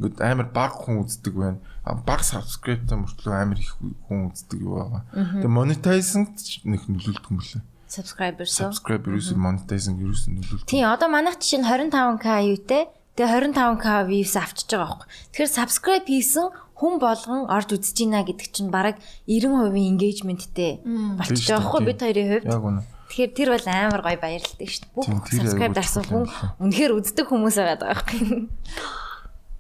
ингээд 0.05 0.20
амар 0.20 0.49
бага 0.53 0.77
хүн 0.77 1.01
үздэг 1.09 1.33
байна. 1.33 1.59
Бага 2.05 2.28
subscribe-тай 2.28 3.01
мөртлөө 3.01 3.33
амар 3.41 3.57
их 3.57 3.73
хүн 3.81 4.37
үздэг 4.37 4.61
юу 4.61 4.85
байгаа. 4.85 5.03
Тэгээ 5.16 5.57
monetize-нд 5.57 6.37
нэг 6.69 6.85
нөлөөлдөг 6.93 7.33
юм 7.33 7.41
лээ. 7.41 7.65
Subscribers. 7.89 8.53
Subscribe 8.53 9.09
ерөөсөө 9.09 9.41
monetize-ing 9.41 9.97
ерөөсөө 9.97 10.31
нөлөөлдөг. 10.37 10.69
Тийм, 10.69 10.93
одоо 10.93 11.09
манайх 11.09 11.41
чинь 11.41 11.65
25k 11.65 12.27
юутэй 12.53 12.85
Тэгээ 13.16 13.56
25k 13.56 13.86
views 14.12 14.34
авчиж 14.36 14.68
байгаа 14.76 14.88
байхгүй. 14.93 15.09
Тэгэхээр 15.32 15.56
subscribe 15.56 16.05
хийсэн 16.05 16.47
хүн 16.76 16.94
болгон 17.01 17.48
орж 17.48 17.72
үзэж 17.72 17.97
байна 18.05 18.20
гэдэг 18.28 18.48
чинь 18.52 18.68
бараг 18.68 19.01
90% 19.24 19.72
engagementтэй 19.72 20.84
болчихж 20.84 21.48
байгаа 21.48 21.64
байхгүй 21.64 21.82
бид 21.88 22.01
хоёрын 22.05 22.28
хувьд. 22.28 22.44
Яг 22.52 22.64
үнэ. 22.68 22.82
Тэгэхээр 23.09 23.32
тэр 23.32 23.48
бол 23.56 23.66
амар 23.72 24.02
гоё 24.05 24.18
баярлалтай 24.20 24.68
шүү 24.68 24.84
дээ. 24.84 24.93
Бүх 24.93 25.32
subscribe 25.32 25.72
дарсан 25.72 26.05
хүн 26.05 26.28
үнэхээр 26.60 26.93
үздэг 27.01 27.26
хүмүүс 27.32 27.56
байгаа 27.56 27.97
байхгүй. 27.97 28.20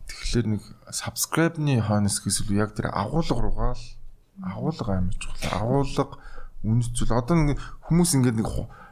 Тэгэхээр 0.04 0.46
нэг 0.52 0.62
subscribe-ны 0.92 1.80
хойноос 1.80 2.20
гэсэл 2.20 2.52
яг 2.60 2.76
тэр 2.76 2.92
агуулга 2.92 3.40
руугаа 3.40 3.72
л 3.72 3.84
агуулга 4.44 5.00
амар 5.00 5.16
чухал. 5.16 5.64
Агуулга 5.64 6.04
үнэт 6.60 6.92
зүйл. 6.92 7.16
Одоо 7.16 7.36
нэг 7.40 7.56
хүмүүс 7.88 8.20
ингээд 8.20 8.36
нэг 8.36 8.50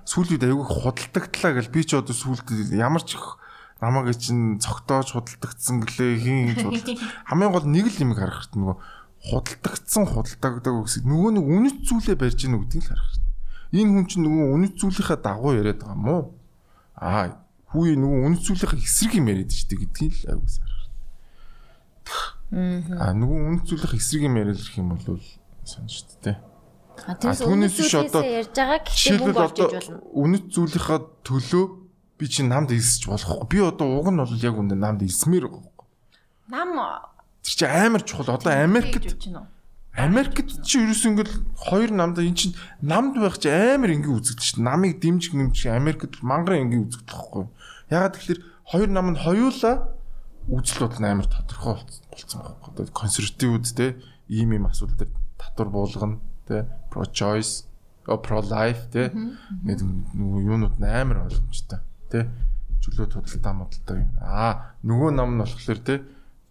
сүүлийн 0.09 0.41
үед 0.41 0.47
аягүй 0.49 0.67
худалдагдлаа 0.73 1.53
гэл 1.61 1.75
би 1.75 1.83
ч 1.85 1.99
одоо 1.99 2.17
сүүлд 2.17 2.73
ямар 2.73 3.05
ч 3.05 3.21
их 3.21 3.37
намайг 3.85 4.17
чинь 4.17 4.57
цогтоож 4.57 5.13
худалдагдсан 5.13 5.85
гэлээ 5.85 6.13
хин 6.17 6.39
бодлоо. 6.57 6.97
Хамгийн 7.29 7.53
гол 7.53 7.69
нэг 7.69 7.87
л 7.93 8.01
юм 8.01 8.17
харах 8.17 8.49
хэрэгтэй 8.49 8.61
нөгөө 8.65 8.77
худалдагдсан 9.29 10.05
худалдагдаг 10.09 10.75
гэсэн 10.89 11.05
нөгөө 11.05 11.31
нэг 11.37 11.45
үнэт 11.45 11.79
зүйлээ 11.85 12.17
барьж 12.17 12.41
ийн 12.45 12.57
үгдгийг 12.57 12.85
л 12.85 12.91
харах 12.93 13.09
хэрэгтэй. 13.13 13.33
Энэ 13.85 13.91
хүн 13.93 14.07
чинь 14.09 14.25
нөгөө 14.25 14.47
үнэт 14.57 14.75
зүйлийнхаа 14.81 15.19
дагуу 15.21 15.53
яриад 15.53 15.81
байгаа 15.85 16.01
мó. 16.01 16.17
Аа 16.97 17.37
хүү 17.73 17.97
нөгөө 18.01 18.21
үнэт 18.25 18.43
зүйлийнхаа 18.45 18.81
эсрэг 18.81 19.13
юм 19.19 19.29
яриад 19.29 19.53
штэ 19.53 19.77
гэдгийг 19.77 20.15
л 20.25 20.39
аюус 20.39 20.57
харах 20.63 20.83
хэрэгтэй. 22.53 23.01
Аа 23.01 23.13
нөгөө 23.13 23.39
үнэт 23.53 23.65
зүйлийнхаа 23.69 23.99
эсрэг 23.99 24.23
юм 24.25 24.37
яриад 24.39 24.61
ирэх 24.61 24.77
юм 24.79 24.89
бол 24.95 25.21
сонь 25.65 25.91
штэ 25.91 26.17
тэ. 26.23 26.33
А 26.95 27.19
түүнээс 27.19 27.75
биш 27.75 27.95
одоо 27.99 28.23
ярьж 28.23 28.55
байгаа 28.55 28.81
гэхдээ 28.87 29.19
мөнгө 29.19 29.43
олж 29.43 29.59
иж 29.59 29.73
болно. 29.75 29.99
Үнэт 30.15 30.45
зүйлийнхаа 30.55 31.01
төлөө 31.27 31.65
би 32.19 32.29
чинь 32.29 32.49
намд 32.49 32.71
илсэж 32.71 33.09
болохгүй. 33.11 33.49
Би 33.51 33.59
одоо 33.59 33.99
уг 33.99 34.09
нь 34.11 34.19
бол 34.19 34.35
яг 34.39 34.55
үндэ 34.55 34.75
намд 34.79 35.03
илсмээр 35.03 35.49
байгаа. 35.51 35.85
Нам 36.49 36.71
Тэр 37.45 37.55
чи 37.55 37.65
амар 37.67 38.03
чухал. 38.03 38.37
Одоо 38.37 38.53
Америкт 38.53 39.05
Америкт 39.93 40.65
чи 40.65 40.79
ерөөс 40.81 41.05
ингээл 41.07 41.35
хоёр 41.59 41.91
намд 41.93 42.19
эн 42.19 42.35
чин 42.35 42.55
намд 42.81 43.19
байх 43.19 43.39
чи 43.39 43.49
амар 43.51 43.93
ингээ 43.93 44.15
үзэгдэж 44.15 44.43
шин. 44.43 44.65
Намыг 44.65 44.99
дэмжих 44.99 45.35
нэмж 45.35 45.67
Америкт 45.69 46.23
мангар 46.23 46.63
ингээ 46.63 46.83
үзэгдэх 46.89 47.15
байхгүй. 47.15 47.45
Ягаад 47.91 48.15
тэгэхээр 48.17 48.41
хоёр 48.71 48.89
намд 48.91 49.19
хоёулаа 49.21 49.75
үзэл 50.49 50.81
бодол 50.89 51.03
нь 51.03 51.11
амар 51.11 51.29
тодорхой 51.29 51.75
болцсон 52.11 52.41
байхгүй. 52.43 52.71
Одоо 52.75 52.85
консервативуд 52.95 53.65
те 53.75 53.87
ийм 54.27 54.51
ийм 54.55 54.67
асуудал 54.67 54.99
дээр 54.99 55.13
татвар 55.39 55.69
буулгана 55.69 56.19
те 56.49 56.67
pro 56.91 57.05
choice 57.05 57.69
pro 58.07 58.41
life 58.41 58.89
те 58.91 59.13
нөгөө 59.15 60.41
юунууд 60.49 60.81
амар 60.81 61.29
ойлгомжтой 61.29 61.81
тий 62.15 62.25
чөлөө 62.85 63.11
тодалтаа 63.11 63.55
модалтай 63.59 63.99
юм. 64.05 64.11
Аа 64.23 64.77
нөгөө 64.87 65.11
ном 65.19 65.35
нь 65.35 65.43
болохоор 65.43 65.81
тий 65.83 65.99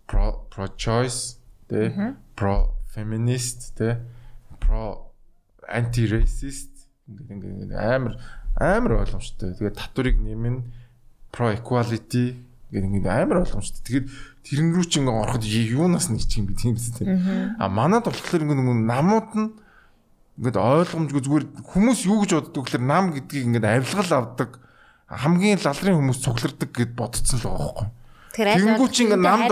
pro 0.10 0.44
pro 0.52 0.68
choice 0.76 1.40
тий 1.72 1.94
pro 2.36 2.76
feminist 2.92 3.74
тий 3.80 3.96
pro 4.60 5.14
anti 5.70 6.04
racist 6.12 6.74
ингээд 7.08 7.72
ингээд 7.72 7.74
амар 7.74 8.20
амар 8.60 9.00
ойлгомжтой. 9.04 9.56
Тэгээд 9.56 9.80
татварыг 9.80 10.18
нэмэн 10.20 10.68
pro 11.32 11.54
equality 11.54 12.38
гэдэг 12.74 12.90
ингээд 12.90 13.08
амар 13.08 13.44
ойлгомжтой. 13.46 13.82
Тэгээд 13.86 14.08
тэрэн 14.44 14.70
рүү 14.74 14.86
чи 14.90 15.00
ингээд 15.00 15.22
ороход 15.24 15.44
юунаас 15.48 16.10
нэг 16.10 16.26
ч 16.28 16.42
юм 16.42 16.50
би 16.50 16.56
тийм 16.58 16.76
үстэй. 16.76 17.08
А 17.58 17.70
манад 17.70 18.10
болохоор 18.10 18.44
ингээд 18.44 18.62
намууд 18.84 19.30
нь 19.38 19.50
ингээд 20.42 20.58
ойлгомжгүй 20.58 21.22
зүгээр 21.22 21.46
хүмүүс 21.62 22.00
юу 22.10 22.26
гэж 22.26 22.32
боддог 22.34 22.66
гэхээр 22.66 22.84
нам 22.84 23.14
гэдгийг 23.14 23.46
ингээд 23.54 23.70
авилгал 23.70 24.12
авдаг 24.18 24.58
хамгийн 25.18 25.60
лалрын 25.62 25.98
хүмүүс 26.00 26.20
цуглардаг 26.24 26.70
гэд 26.74 26.92
бодцсон 26.98 27.40
л 27.40 27.46
байгаа 27.50 27.72
байхгүй. 27.74 27.90
Тэнгүү 28.34 28.88
чи 28.90 29.02
ингээ 29.06 29.22
намд. 29.22 29.52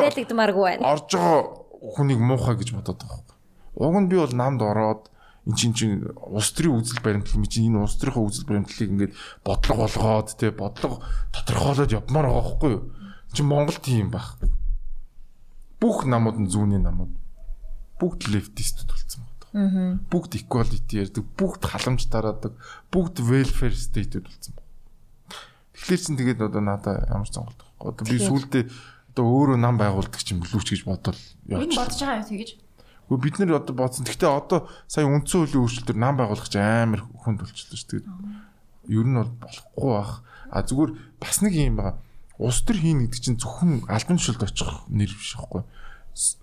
Орж 0.82 1.10
байгаа 1.14 1.40
хүнийг 1.82 2.20
муухай 2.22 2.56
гэж 2.58 2.70
бодоод 2.74 3.00
байгаа 3.02 3.22
байхгүй. 3.22 3.38
Уг 3.78 3.96
нь 4.02 4.10
би 4.10 4.16
бол 4.18 4.36
намд 4.36 4.62
ороод 4.62 5.04
эн 5.48 5.54
чин 5.58 5.74
чин 5.74 6.14
улс 6.18 6.54
төрийн 6.54 6.78
үзэл 6.78 7.02
баримтлал 7.02 7.46
чи 7.50 7.66
энэ 7.66 7.82
улс 7.82 7.98
төрийнхөө 7.98 8.26
үзэл 8.30 8.46
баримтлалыг 8.46 8.90
ингээд 8.94 9.14
бодлого 9.42 9.90
болгоод 9.90 10.30
те 10.38 10.54
бодлого 10.54 11.02
тодорхойлоод 11.34 11.96
явмаар 11.98 12.30
байгаа 12.30 12.46
байхгүй 12.46 12.72
юу? 12.78 12.84
Чи 13.34 13.42
Монгол 13.42 13.80
тийм 13.82 14.14
байх. 14.14 14.38
Бүх 15.82 16.06
намууд 16.06 16.38
нь 16.38 16.52
зүүнний 16.52 16.78
намууд. 16.78 17.10
Бүгд 17.98 18.30
лефтистүүд 18.30 18.90
болсон 18.94 19.26
байна. 19.26 19.98
Бүгд 20.14 20.38
equality 20.38 21.02
ярьдаг, 21.02 21.26
бүгд 21.34 21.66
халамж 21.66 22.06
тараадаг, 22.06 22.54
бүгд 22.94 23.26
welfare 23.26 23.74
state-үүд 23.74 24.30
болсон. 24.30 24.61
Тэгэхээр 25.82 26.02
чин 26.06 26.16
тэгээд 26.22 26.40
одоо 26.46 26.62
надаа 26.62 26.96
ямар 27.10 27.26
сонголт 27.26 27.58
байхгүй. 27.58 27.90
Одоо 27.90 28.06
би 28.06 28.18
сүултээ 28.22 28.64
одоо 29.18 29.26
өөрөө 29.26 29.58
нам 29.58 29.76
байгуулдаг 29.82 30.22
чинь 30.22 30.40
бүлүүч 30.40 30.68
гэж 30.78 30.82
бодвол 30.86 31.18
явчих. 31.50 31.66
Энэ 31.66 31.80
бодож 31.82 32.00
байгаа 32.00 32.22
юм 32.22 32.30
тэгэж. 32.30 32.50
Гэхдээ 33.10 33.24
бид 33.26 33.36
нэр 33.42 33.58
одоо 33.58 33.76
бодсон. 33.76 34.06
Гэхдээ 34.06 34.30
одоо 34.30 34.60
сая 34.86 35.10
үндсэн 35.10 35.50
хуулийн 35.50 35.64
өөрчлөлтөөр 35.66 36.00
нам 36.00 36.16
байгуулах 36.22 36.48
чинь 36.48 36.62
амар 36.62 37.02
хүнд 37.02 37.42
болчихлоо 37.42 37.78
шүү 37.82 37.90
дээ. 37.98 38.06
Ер 38.94 39.06
нь 39.10 39.18
бол 39.18 39.34
болохгүй 39.42 39.90
бах. 39.90 40.14
А 40.54 40.62
зүгээр 40.62 40.92
бас 41.18 41.38
нэг 41.42 41.54
юм 41.58 41.76
байгаа. 41.82 41.98
Улс 42.38 42.62
төр 42.62 42.78
хийн 42.78 43.04
гэдэг 43.10 43.20
чинь 43.20 43.42
зөвхөн 43.42 43.90
албан 43.90 44.18
тушаалд 44.22 44.46
очих 44.48 44.72
нэр 44.88 45.12
биш 45.12 45.34
байхгүй 45.36 45.66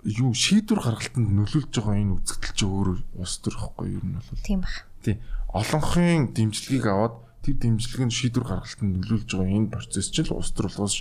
юу 0.04 0.32
шийдвэр 0.32 0.80
гаргалтанд 0.80 1.28
нөлөөлж 1.28 1.72
байгаа 1.76 2.00
энэ 2.00 2.16
үзэгдэл 2.16 2.56
чи 2.56 2.64
өөрөө 2.64 2.96
улс 3.20 3.34
төр 3.44 3.54
ихгүй 3.56 3.88
ер 4.00 4.04
нь 4.04 4.16
бол 4.16 4.40
тийм 4.40 4.64
баг. 4.64 4.74
Тий. 5.04 5.20
Олонхын 5.52 6.32
дэмжлэгийг 6.32 6.86
аваад 6.88 7.14
тэр 7.48 7.56
дэмжлэг 7.56 8.02
нь 8.04 8.12
шийдвэр 8.12 8.44
гаргалтанд 8.44 8.92
нөлөөлж 9.00 9.30
байгаа 9.32 9.56
энэ 9.56 9.72
процесс 9.72 10.12
чинь 10.12 10.28
улс 10.28 10.52
төр 10.52 10.68
болохоос 10.68 11.00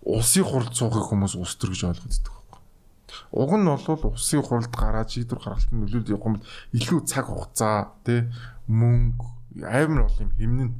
усын 0.00 0.44
хурд 0.48 0.72
суугах 0.72 1.12
хүмүүс 1.12 1.36
ус 1.36 1.52
төр 1.60 1.76
гэж 1.76 1.82
ойлгоод 1.84 2.08
байдаг 2.08 2.32
байхгүй. 2.32 2.60
Уг 3.36 3.50
нь 3.60 3.68
бол 3.68 4.16
усын 4.16 4.40
хурд 4.40 4.72
гараад 4.72 5.12
шийдвэр 5.12 5.40
гаргалтанд 5.44 5.80
нөлөөлж 5.84 6.08
явах 6.08 6.26
юм 6.32 6.36
бол 6.40 6.48
илүү 6.72 7.00
цаг 7.04 7.26
хугацаа 7.28 7.92
тий 8.08 8.20
мөнгө 8.72 9.26
амар 9.68 10.08
бол 10.08 10.22
юм 10.24 10.32
хэмнэн. 10.32 10.70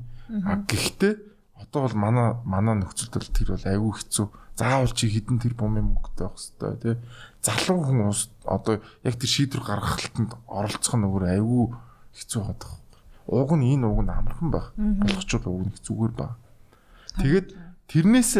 А 0.48 0.56
гэхдээ 0.64 1.12
одоо 1.60 1.80
бол 1.84 1.96
манай 2.00 2.28
манай 2.48 2.74
нөхцөлд 2.80 3.14
бол 3.20 3.30
тэр 3.36 3.48
бол 3.52 3.68
айгүй 3.68 3.92
хэцүү. 4.00 4.26
Заавал 4.56 4.92
чи 4.96 5.08
хідэн 5.12 5.38
тэр 5.44 5.54
бумын 5.54 5.92
мөнгөтэй 5.92 6.24
байх 6.24 6.40
хэвээр 6.40 6.80
тий. 6.80 6.96
Залуу 7.44 7.84
хүн 7.84 8.00
одоо 8.48 8.80
яг 9.04 9.14
тэр 9.20 9.28
шийдвэр 9.28 9.64
гаргахтанд 9.64 10.32
оролцох 10.48 10.96
нь 10.96 11.04
өөр 11.04 11.24
айгүй 11.36 11.64
хэцүү 12.16 12.40
байдаг. 12.42 12.81
Уг 13.32 13.50
нь 13.56 13.64
энэ 13.72 13.88
уг 13.88 14.04
нь 14.04 14.12
амархан 14.12 14.52
байх. 14.52 14.76
Болгочвол 14.76 15.48
уг 15.48 15.62
нь 15.66 15.72
зүгээр 15.80 16.12
баг. 16.12 16.36
Тэгээд 17.16 17.48
тэрнээс 17.88 18.32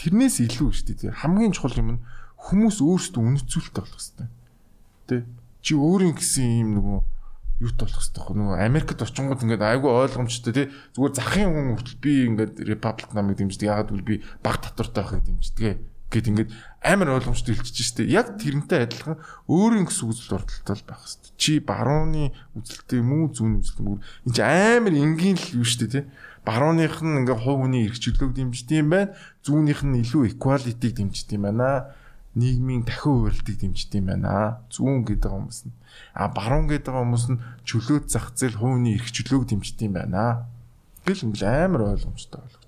тэрнээс 0.00 0.36
илүү 0.48 0.70
шүү 0.72 0.96
дээ. 0.96 1.20
Хамгийн 1.20 1.52
чухал 1.52 1.76
юм 1.76 2.00
нь 2.00 2.02
хүмүүс 2.40 2.80
өөрсдөө 2.80 3.20
үнэцүүлэлтэй 3.20 3.82
болох 3.84 4.00
хэрэгтэй. 4.00 4.28
Тэ 5.06 5.16
чи 5.60 5.76
өөрийн 5.76 6.16
гэсэн 6.16 6.64
юм 6.64 6.70
нөгөө 6.80 6.98
юут 7.62 7.78
болох 7.78 8.00
хэрэгтэй 8.02 8.34
нөгөө 8.34 8.56
Америкт 8.58 9.04
очингууд 9.04 9.44
ингээд 9.46 9.62
айгүй 9.62 9.90
ойлгомжтой 9.92 10.52
тий 10.56 10.66
зүгээр 10.98 11.14
захын 11.14 11.52
хүн 11.54 11.78
хүртэл 11.78 12.02
би 12.02 12.12
ингээд 12.26 12.54
Republic 12.66 13.10
намыг 13.14 13.38
дэмждэг 13.38 13.70
ягаад 13.70 13.88
гэвэл 13.94 14.10
би 14.10 14.16
баг 14.42 14.58
татвартай 14.58 15.02
байхыг 15.06 15.22
дэмждэг 15.22 15.78
гэд 16.12 16.28
ингээд 16.28 16.50
амар 16.84 17.16
ойлгомжтой 17.16 17.56
хэлчихэж 17.56 17.88
штэ 17.88 18.02
яг 18.12 18.36
тэрнтэй 18.36 18.84
адилхан 18.84 19.16
өөрийн 19.48 19.88
гэсэн 19.88 20.12
үзэл 20.12 20.36
бодолтой 20.36 20.76
байх 20.84 21.00
хэрэгтэй 21.00 21.32
чи 21.40 21.52
барууны 21.64 22.36
үзэлтэй 22.52 23.00
юм 23.00 23.10
уу 23.16 23.32
зүүн 23.32 23.64
үзэлтэй 23.64 23.80
юм 23.80 23.88
уу 23.96 24.00
энэ 24.28 24.34
чи 24.36 24.42
амар 24.44 24.92
энгийн 24.92 25.40
л 25.40 25.56
юу 25.56 25.66
штэ 25.66 25.88
тий 25.88 26.04
барууных 26.44 27.02
нь 27.02 27.22
ингээ 27.22 27.38
хувь 27.38 27.62
хүний 27.62 27.86
эрх 27.86 27.98
чөлөөг 28.02 28.34
дэмждэг 28.34 28.82
юм 28.82 28.90
байна. 28.90 29.14
Зүүнийх 29.46 29.86
нь 29.86 30.02
илүү 30.02 30.34
equality-г 30.34 30.98
дэмждэг 30.98 31.38
юм 31.38 31.46
байна. 31.46 31.94
Нийгмийн 32.34 32.82
дахин 32.82 33.30
хувирлтыг 33.30 33.56
дэмждэг 33.62 34.02
юм 34.02 34.06
байна. 34.10 34.58
Зүүн 34.74 35.06
гэдэг 35.06 35.30
хүмүүс 35.30 35.60
нь 35.70 35.74
а 36.18 36.28
баруун 36.34 36.66
гэдэг 36.66 36.90
хүмүүс 36.90 37.24
нь 37.30 37.42
чөлөөт 37.62 38.10
зах 38.10 38.34
зээл 38.34 38.58
хувь 38.58 38.74
хүний 38.74 38.98
эрх 38.98 39.08
чөлөөг 39.14 39.44
дэмждэг 39.54 39.86
юм 39.86 39.94
байна. 39.94 40.50
Гэл 41.06 41.30
ингээл 41.30 41.46
амар 41.46 41.94
ойлгомжтой 41.94 42.42
болгочихсон. 42.42 42.61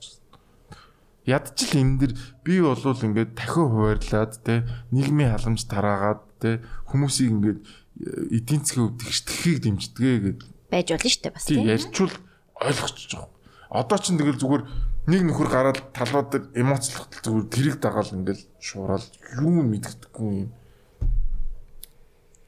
Ядчил 1.24 1.80
энэ 1.80 1.98
дэр 2.05 2.12
би 2.44 2.60
болвол 2.60 3.01
ингээд 3.01 3.32
дахин 3.32 3.72
хуваарлаад 3.72 4.32
те 4.44 4.68
нийгмийн 4.92 5.32
халамж 5.32 5.64
тараагаад 5.64 6.22
те 6.36 6.60
хүмүүсийг 6.92 7.30
ингээд 7.32 7.60
э, 7.64 8.44
эдийн 8.44 8.60
засгийн 8.60 8.92
хувьд 8.92 9.01
тэгшдэхийг 9.01 9.59
дэмждэгэ 9.64 10.20
гэд 10.20 10.40
байж 10.68 10.88
болно 10.92 11.09
шүү 11.09 11.22
дээ 11.24 11.32
бас 11.32 11.44
тийм 11.48 11.64
ярьчвал 11.64 12.14
ойлгочих 12.60 13.09
жоох. 13.09 13.32
Одоо 13.72 13.98
ч 13.98 14.12
тэгэл 14.12 14.36
зүгээр 14.36 14.62
нэг 15.09 15.22
нөхөр 15.24 15.48
гараад 15.48 15.78
талбай 15.96 16.24
дээр 16.28 16.44
эмоцлохтол 16.60 17.24
зүгээр 17.24 17.48
тэрийг 17.48 17.76
дагаал 17.80 18.12
ингээл 18.12 18.44
шуурал 18.60 19.06
юу 19.40 19.64
мэддэггүй 19.64 20.28
юм. 20.44 20.52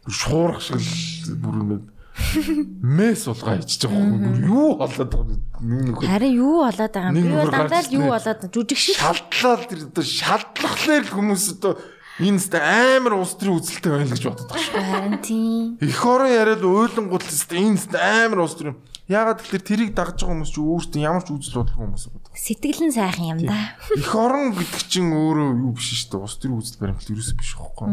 Шуурах 0.05 0.61
шиг 0.61 0.85
бүр 1.41 1.57
ингээд 1.65 1.85
мэс 2.83 3.25
сулгаа 3.27 3.61
ичж 3.61 3.87
байгаа 3.87 4.03
юм. 4.03 4.19
Бүр 4.23 4.39
юу 4.47 4.71
болоод 4.81 5.11
байгаа 5.13 5.37
нэг 5.63 5.83
нөхөр. 5.95 6.09
Харин 6.11 6.35
юу 6.37 6.57
болоод 6.65 6.93
байгаа 6.93 7.11
юм? 7.11 7.17
Би 7.17 7.35
бол 7.37 7.51
дандаа 7.53 7.83
л 7.83 7.95
юу 7.95 8.07
болоод 8.11 8.41
жүжиг 8.51 8.79
шиг 8.81 8.97
Шалтлал 8.99 9.63
тэр 9.67 9.81
одоо 9.87 10.05
шалтлахлаар 10.05 11.03
л 11.07 11.15
хүмүүс 11.15 11.45
одоо 11.57 11.73
энэ 12.21 12.41
сте 12.41 12.59
амар 12.61 13.15
улс 13.21 13.37
төрийн 13.37 13.61
үзэлтэй 13.61 13.91
байна 13.93 14.11
гэж 14.11 14.23
боддог 14.25 14.57
шүү. 14.57 14.81
харин 14.81 15.19
тийм. 15.21 15.77
Эх 15.85 16.01
орон 16.05 16.33
яриад 16.33 16.65
ойлонгууд 16.65 17.25
сте 17.29 17.61
энэ 17.61 17.81
сте 17.81 17.99
амар 18.01 18.45
улс 18.45 18.57
төрийн 18.57 18.77
Ягаад 19.07 19.39
гэвэл 19.39 19.63
тэрийг 19.63 19.91
дагж 19.95 20.27
байгаа 20.27 20.35
хүмүүс 20.35 20.51
чи 20.51 20.59
өөртөө 20.59 20.99
ямар 20.99 21.23
ч 21.23 21.31
үзэл 21.31 21.63
бодлого 21.63 21.95
хүмүүс 21.95 22.05
байдаг. 22.11 22.35
Сэтгэл 22.35 22.83
нь 22.91 22.91
сайхан 22.91 23.39
юм 23.39 23.41
да. 23.47 23.79
Эх 23.95 24.11
орон 24.19 24.51
гэдэг 24.51 24.83
чинь 24.91 25.15
өөрөө 25.15 25.63
юу 25.63 25.79
биш 25.79 25.95
шүү 25.95 26.11
дээ. 26.11 26.25
Улс 26.27 26.35
төрийн 26.43 26.59
үзэл 26.59 26.81
баримтлал 26.83 27.15
ерөөсөө 27.15 27.39
биш 27.39 27.53
байхгүй. 27.55 27.87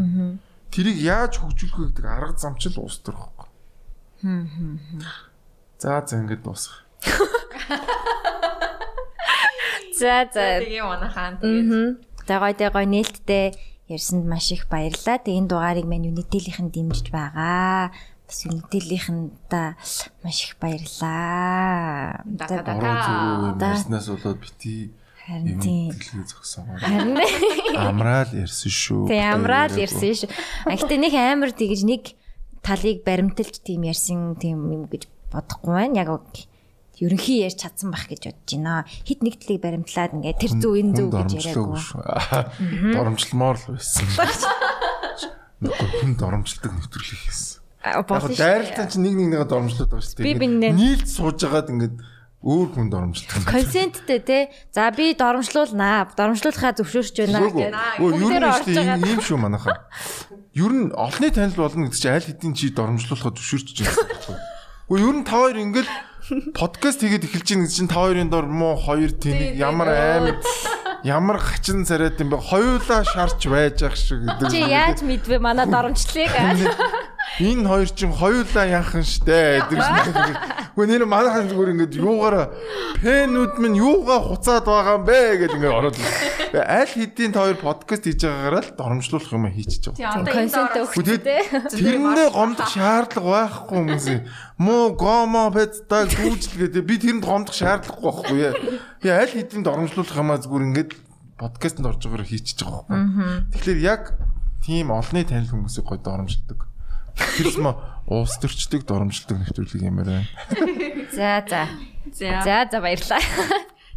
Тэрийг 0.73 0.97
яаж 1.05 1.34
хөгжүүлэх 1.38 1.77
вэ 1.77 1.85
гэдэг 1.93 2.05
арга 2.10 2.34
зам 2.34 2.57
ч 2.57 2.73
л 2.73 2.81
улс 2.81 2.97
төр 3.05 3.14
байхгүй. 3.14 3.32
За 5.79 5.99
за 6.07 6.15
ингэж 6.15 6.39
дуусах. 6.43 6.87
За 9.99 10.25
за. 10.31 10.63
Тэгээ 10.63 10.83
манайхаа 10.83 11.35
тэгээд. 11.43 11.99
За 12.27 12.35
гой 12.39 12.53
тэ 12.55 12.71
гой 12.71 12.85
нээлттэй 12.87 13.45
ярьсанд 13.91 14.23
маш 14.25 14.47
их 14.55 14.65
баярлалаа. 14.71 15.19
Тэгээ 15.19 15.39
энэ 15.43 15.49
дугаарыг 15.51 15.85
мань 15.85 16.07
Unitel-ийнхэн 16.07 16.71
дэмжиж 16.71 17.11
байгаа. 17.11 17.91
Бас 18.23 18.39
Unitel-ийнхэндээ 18.47 19.67
маш 20.23 20.37
их 20.47 20.55
баярлалаа. 20.57 22.23
Да, 22.25 22.47
За, 22.47 22.55
да, 22.63 22.73
да. 22.73 22.79
Орон 22.79 22.97
зүрөө 23.03 23.51
Да. 23.59 23.67
ярьснаас 23.75 24.07
болоод 24.07 24.39
бити 24.39 24.95
Харин 25.23 25.59
тийм. 25.59 25.91
Амраал 27.75 28.31
ярьсан 28.33 28.71
шүү. 28.71 29.07
Амраад 29.07 29.71
Баяраагүй. 29.75 29.83
ярьсан 29.83 30.15
шүү. 30.15 30.29
А 30.67 30.75
гэтээ 30.79 30.99
нэг 30.99 31.13
амар 31.15 31.51
тэгж 31.55 31.79
нэг 31.87 32.03
талыг 32.64 33.03
баримталж 33.03 33.60
тийм 33.61 33.84
ярьсан 33.84 34.40
тийм 34.40 34.72
юм 34.72 34.84
гэж 34.88 35.11
бодохгүй 35.30 35.73
байна. 35.76 36.07
Яг. 36.07 36.48
Ерөнхий 37.03 37.44
ярьж 37.44 37.60
чадсан 37.60 37.91
байх 37.91 38.07
гэж 38.07 38.31
бодож 38.31 38.49
байна. 38.56 38.88
Хит 39.03 39.22
нэг 39.22 39.38
талыг 39.44 39.61
баримтлаад 39.61 40.15
ингээд 40.15 40.40
тэр 40.40 40.53
зүг 40.57 40.73
энэ 40.80 40.94
зүг 40.95 41.11
гэж 41.11 41.31
яриаггүй. 41.44 41.81
Доромжлмоор 42.95 43.57
л 43.60 43.68
байсан. 43.76 44.07
Нөгөө 45.64 45.88
хүн 45.99 46.14
доромжлдог 46.19 46.72
нэвтрүүлэг 46.76 47.19
хийсэн. 47.23 47.64
Яг 47.84 48.07
дайралтаа 48.07 48.88
чи 48.88 48.99
нэг 48.99 49.15
нэг 49.15 49.27
нэгэ 49.31 49.48
доромжлоод 49.48 49.91
байгаа 49.91 50.07
шүү 50.07 50.23
дээ. 50.23 50.76
Нийлж 50.76 51.07
сууж 51.07 51.40
агаад 51.44 51.72
ингээд 51.72 51.95
өөр 52.44 52.68
хүн 52.76 52.88
доромжлдог. 52.91 53.48
консенттэй 53.48 54.20
те. 54.20 54.40
За 54.76 54.91
би 54.91 55.15
доромжлуулнаа. 55.15 56.11
Доромжлуулахаа 56.11 56.76
зөвшөөрч 56.76 57.15
байна 57.24 57.40
гэдэг. 57.48 57.72
юу 58.03 58.30
ер 58.36 58.44
нь 58.44 58.52
шүү 58.52 58.68
дээ 58.68 58.99
ийм 58.99 59.20
шүү 59.24 59.40
манайхаа. 59.40 59.88
Ер 60.52 60.72
нь 60.76 60.91
олонний 60.91 61.32
танил 61.32 61.56
болно 61.56 61.88
гэдэг 61.88 61.99
чинь 62.03 62.11
аль 62.11 62.28
хэдийн 62.28 62.53
чи 62.53 62.76
доромжлуулахад 62.76 63.40
зөвшөөрч 63.40 63.80
байна. 63.80 64.44
Үгүй 64.91 65.07
ер 65.07 65.15
нь 65.15 65.24
та 65.24 65.40
хоёр 65.40 65.57
ингээд 65.64 65.90
подкаст 66.52 66.99
хийгээд 66.99 67.32
эхэлж 67.32 67.48
байгаа 67.48 67.64
гэсэн 67.64 67.88
чинь 67.88 67.91
та 67.91 68.03
хоёрын 68.03 68.28
дор 68.28 68.52
муу 68.52 68.76
хоёр 68.76 69.15
тэнэг 69.15 69.56
ямар 69.56 69.88
амар 69.88 70.36
ямар 71.03 71.38
хачин 71.40 71.88
царайд 71.88 72.20
юм 72.20 72.36
бэ? 72.36 72.44
Хоёулаа 72.44 73.03
шарч 73.03 73.48
байж 73.48 73.84
ах 73.84 73.95
шиг 73.95 74.24
гэдэг. 74.24 74.52
Чи 74.52 74.60
яаж 74.68 74.99
мэдвэ 75.03 75.40
манай 75.40 75.68
доромжлыг? 75.68 76.32
Энэ 77.39 77.65
хоёр 77.65 77.89
чинь 77.89 78.14
хоёулаа 78.14 78.65
яахан 78.69 79.01
штэ. 79.01 79.65
Гэхдээ 79.65 80.85
нэр 80.85 81.10
манайхан 81.10 81.49
зүгээр 81.49 81.73
ингээд 81.73 81.97
юугаараа 81.97 82.53
пэнүүд 83.01 83.57
минь 83.57 83.77
юугаа 83.81 84.22
хуцаад 84.22 84.69
байгаа 84.69 85.01
юм 85.01 85.05
бэ 85.10 85.19
гэдэг 85.41 85.57
ингээд 85.57 85.73
ороод. 85.73 85.97
Аль 86.53 86.93
хэдийн 86.93 87.34
та 87.34 87.49
хоёр 87.49 87.57
подкаст 87.57 88.05
хийж 88.05 88.22
байгаагаараа 88.22 88.61
л 88.61 88.77
доромжлуулах 88.77 89.34
юм 89.34 89.49
хийчихэж 89.49 89.97
байгаа. 89.97 90.30
Консент 90.30 90.77
өгч 90.77 90.97
те. 91.26 91.41
тэрэндээ 91.73 92.30
гомдох 92.30 92.69
шаардлага 92.69 93.30
байхгүй 93.49 93.77
юм. 93.81 93.97
Муу 94.61 94.93
гомо 94.93 95.49
пэцта 95.49 96.05
гүйжл 96.05 96.69
гэдэг 96.69 96.84
би 96.85 96.95
тэрэнд 97.01 97.26
гомдох 97.26 97.57
шаардлагагүй 97.57 98.14
байхгүй 98.14 98.38
яа. 98.45 98.53
Би 99.01 99.10
аль 99.10 99.34
хэдийн 99.34 99.65
доромжлуулах 99.65 100.22
юмаа 100.22 100.38
зүгээр 100.38 100.68
ингээд 100.69 100.91
подкастэнд 101.41 101.89
орж 101.89 102.05
байгаагаар 102.05 102.30
хийчихэж 102.30 102.61
байгаа 102.61 102.85
байхгүй. 102.85 103.57
Тэгэхээр 103.57 103.80
яг 103.81 104.01
тийм 104.61 104.93
олонний 104.93 105.26
танил 105.26 105.49
хүмүүсийг 105.49 105.89
гой 105.89 105.97
доромжилдог. 105.97 106.69
Тэрс 107.18 107.57
ма 107.57 107.76
уус 108.07 108.35
төрчдөг 108.41 108.84
доромжилдог 108.85 109.38
нэвтрүүлэг 109.41 109.81
юм 109.85 110.02
байна. 110.02 110.26
За 111.14 111.44
за. 111.48 111.68
За 112.11 112.68
За 112.72 112.80
баярлаа. 112.81 113.22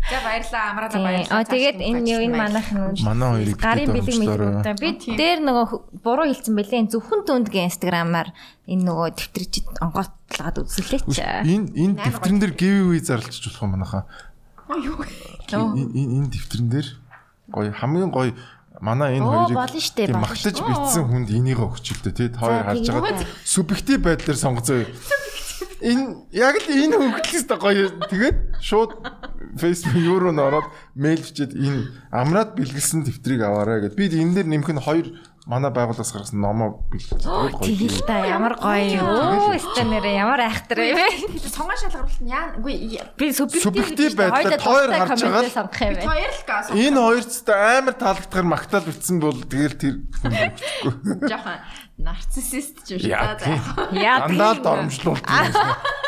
за 0.06 0.18
баярлаа 0.22 0.62
амраалаа 0.70 1.02
баярлаа. 1.02 1.40
А 1.40 1.44
тэгээд 1.44 1.78
энэ 1.82 2.06
юу 2.06 2.20
энэ 2.22 2.36
манайх 2.38 2.68
нь 2.70 3.02
Манай 3.02 3.28
хоёрыг 3.42 3.58
гарын 3.58 3.90
бэлэг 3.90 4.16
мэлэг. 4.22 4.78
Би 4.78 4.88
дээр 5.18 5.40
нөгөө 5.42 5.66
буруу 6.04 6.26
хэлсэн 6.30 6.54
бэлээ. 6.54 6.86
Зөвхөн 6.94 7.26
түндгийн 7.26 7.66
инстаграмаар 7.66 8.30
энэ 8.70 8.82
нөгөө 8.86 9.08
тэмдрэж 9.18 9.52
онгоотлоод 9.82 10.56
үзүүлээч. 10.62 11.18
Энэ 11.18 11.74
энэ 11.74 11.94
дэвтрэн 12.06 12.38
дээр 12.38 12.54
giveaway 12.54 13.00
зарлчих 13.02 13.50
болох 13.50 13.62
юм 13.66 13.70
манайхаа. 13.74 14.06
юу 14.78 15.02
Энэ 15.50 16.22
энэ 16.22 16.30
дэвтрэн 16.30 16.68
дээр 16.70 16.88
гоё 17.50 17.70
хамгийн 17.74 18.10
гоё 18.14 18.30
манай 18.80 19.16
энэ 19.16 19.26
хоёрыг 19.26 19.70
тийм 19.94 20.20
магтаж 20.20 20.56
битсэн 20.60 21.04
хүнд 21.08 21.28
энийг 21.32 21.60
өгч 21.60 21.86
л 21.96 22.02
дээ 22.04 22.14
тий 22.16 22.28
та 22.28 22.40
хоёр 22.44 22.62
харж 22.64 22.86
байгаа 22.90 23.24
субъектив 23.44 23.98
байдлаар 24.02 24.38
сонгоцоо. 24.38 24.84
Энэ 25.80 26.04
яг 26.32 26.56
л 26.60 26.68
энэ 26.68 26.96
хөвгөлээс 26.96 27.46
та 27.48 27.56
гоё 27.56 27.88
тэгээд 28.10 28.60
шууд 28.60 28.90
Facebook 29.56 29.96
юу 29.96 30.18
руу 30.20 30.32
н 30.32 30.40
ороод 30.40 30.68
мэйл 30.96 31.20
бичээд 31.24 31.52
энэ 31.56 31.92
амраад 32.12 32.56
бэлгэлсэн 32.56 33.04
дэвтрийг 33.04 33.40
аваарай 33.44 33.88
гэд. 33.88 33.96
Би 33.96 34.08
энэ 34.12 34.44
дээр 34.44 34.48
нэмэх 34.52 34.72
нь 34.72 34.84
хоёр 34.84 35.06
манай 35.46 35.70
байгууллагаас 35.70 36.10
гаргасан 36.12 36.40
номоо 36.42 36.82
байгаа 36.90 37.54
гоё. 37.54 37.70
Тэгэл 37.70 38.02
та 38.02 38.16
ямар 38.26 38.54
гоё 38.58 38.98
юу. 38.98 39.54
Өстө 39.54 39.82
нэрээ 39.86 40.18
ямар 40.18 40.40
айхтар 40.42 40.78
юм 40.82 40.98
бэ? 40.98 41.06
сонгон 41.54 41.78
шалгаруулалт 41.78 42.18
нь 42.20 42.30
яа 42.34 42.50
үгүй 42.58 42.98
Би 43.14 43.30
субъектив 43.30 44.10
байдлаар 44.18 44.58
дуртай 44.58 44.98
харж 45.06 45.22
байгаа 45.22 45.46
л- 45.46 45.54
сонгох 45.54 45.80
юм 45.86 45.94
байна. 45.94 46.10
хоёр 46.10 46.30
л 46.34 46.42
гаас 46.50 46.66
Энэ 46.74 46.98
хоёр 46.98 47.24
ч 47.30 47.34
та 47.46 47.54
амар 47.78 47.94
таалагдахаар 47.94 48.46
магтаал 48.50 48.84
битсэн 48.90 49.16
бол 49.22 49.38
тэгэл 49.46 49.78
тэр 49.78 49.94
жоохон 51.30 51.58
нарциссист 51.96 52.76
юм 52.90 52.98
шиг 53.00 53.08
Яа, 53.14 53.38
та 53.38 53.46
тийм. 53.46 53.62
Яа. 54.02 54.26
дандаа 54.26 54.82
юм. 54.82 54.90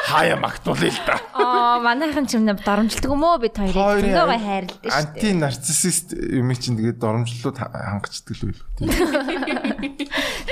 Хаяа 0.09 0.37
магтуулъя 0.41 0.91
л 0.91 1.01
да. 1.05 1.15
Аа 1.37 1.79
манайхан 1.85 2.25
ч 2.25 2.41
юм 2.41 2.49
доромжилдаг 2.49 3.11
юм 3.13 3.23
уу 3.25 3.37
бид 3.39 3.55
хоёрыг 3.61 3.77
зөндөө 3.77 4.27
гой 4.27 4.41
хайрладаг 4.41 4.89
шүү 4.89 4.97
анти 4.97 5.21
дээ. 5.29 5.37
нарциссист 5.45 6.07
юм 6.17 6.49
чинь 6.57 6.77
тэгээд 6.81 6.99
доромжлууд 6.99 7.57
хангацдаг 7.61 8.35
л 8.41 8.45
үйл. 8.49 8.61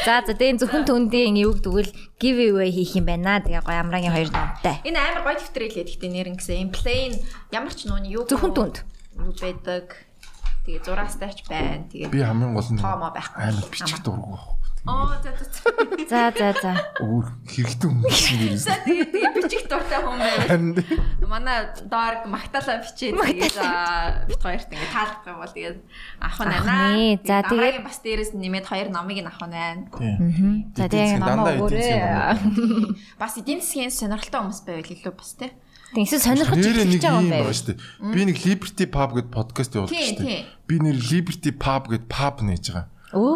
За 0.06 0.22
за 0.22 0.32
тэгээ 0.38 0.60
зөвхөн 0.62 0.84
төндийн 0.86 1.34
эвг 1.42 1.64
дгвэл 1.66 1.90
give 2.20 2.38
away 2.38 2.70
хийх 2.70 2.94
юм 3.00 3.06
байна. 3.10 3.42
Тэгээ 3.42 3.64
гоё 3.66 3.80
амрагийн 3.82 4.14
хоёр 4.14 4.30
номтой. 4.30 4.78
Энэ 4.86 4.98
амар 5.02 5.22
гоё 5.26 5.36
дэвтрэлээ 5.40 5.82
гэхдээ 5.82 6.10
нэр 6.14 6.28
ингэсэн 6.36 6.62
юм 6.62 6.70
plain 6.70 7.12
ямар 7.50 7.74
ч 7.74 7.90
нууны 7.90 8.06
юу 8.06 8.22
Зөвхөн 8.28 8.54
түнд. 8.54 8.76
юу 9.18 9.34
байдаг. 9.34 9.98
Тэгээ 10.62 10.82
зураастайч 10.86 11.42
байна. 11.50 11.90
Тэгээ 11.90 12.10
Би 12.14 12.22
хамгийн 12.22 12.54
гол 12.54 12.70
нь 12.70 12.78
Тоомоо 12.78 13.10
байхгүй. 13.10 13.34
амар 13.50 13.66
бичих 13.66 13.98
дургу 14.06 14.30
байхгүй. 14.30 14.65
Оо 14.86 15.10
за 15.18 15.30
за 15.34 15.44
за. 15.50 15.60
За 16.06 16.22
за 16.30 16.48
за. 16.62 16.72
Өөр 17.02 17.26
хэрэгтэй 17.50 17.88
хүмүүс 17.90 18.22
нэрээс. 18.38 18.64
За 18.70 18.74
тэгээ 18.86 19.06
тэгээ 19.10 19.30
бичих 19.34 19.64
дуртай 19.66 19.98
хүн 19.98 20.18
байв. 20.22 20.38
Харин 20.46 20.68
Манай 21.26 21.58
доор 21.90 22.14
магтаалаа 22.30 22.86
бичээд 22.86 23.18
тэгээ 23.18 23.50
за 23.50 23.66
бит 24.30 24.38
хоёрт 24.40 24.70
ингэ 24.70 24.88
таалдах 24.94 25.26
юм 25.26 25.38
бол 25.42 25.50
тэгээд 25.50 25.78
авах 26.22 26.38
нь 26.38 26.50
байна. 26.54 27.18
За, 27.26 27.36
тэгээд- 27.50 27.82
бас 27.82 27.98
дээрээс 27.98 28.30
нэмээд 28.38 28.66
хоёр 28.70 28.88
номыг 28.94 29.18
нь 29.18 29.26
авах 29.26 29.42
нь 29.42 29.54
байна. 29.58 29.82
За 30.78 30.84
тэгээ 30.86 31.18
Дандаа 31.18 31.34
намаа 31.34 31.54
өгөөрэй. 31.58 32.96
Бас 33.18 33.34
эдийн 33.42 33.60
засгийн 33.60 33.90
сонирхолтой 33.90 34.40
хүмүүс 34.46 34.60
байвал 34.62 34.86
илүү 34.94 35.14
бас 35.18 35.32
тий. 35.34 35.50
Тэг 35.94 36.02
эсвэл 36.06 36.24
сонирхож 36.30 36.58
Нэрээ 36.62 36.86
нэг 36.86 36.90
хэлж 36.94 37.02
байгаа 37.02 37.18
юм 37.18 37.26
юм 37.26 37.30
байна 37.34 37.54
шүү 37.58 37.66
дээ. 37.74 37.78
Би 38.14 38.20
нэг 38.26 38.36
Liberty 38.46 38.84
Pub 38.90 39.10
гэдэг 39.18 39.30
подкаст 39.34 39.72
явуулдаг 39.74 39.98
шүү 39.98 40.18
дээ. 40.22 40.42
Би 40.66 40.74
нэр 40.82 40.96
Liberty 40.98 41.50
Pub 41.54 41.82
гэдэг 41.90 42.06
pub 42.10 42.36
нээж 42.42 42.64
байгаа. 42.70 42.86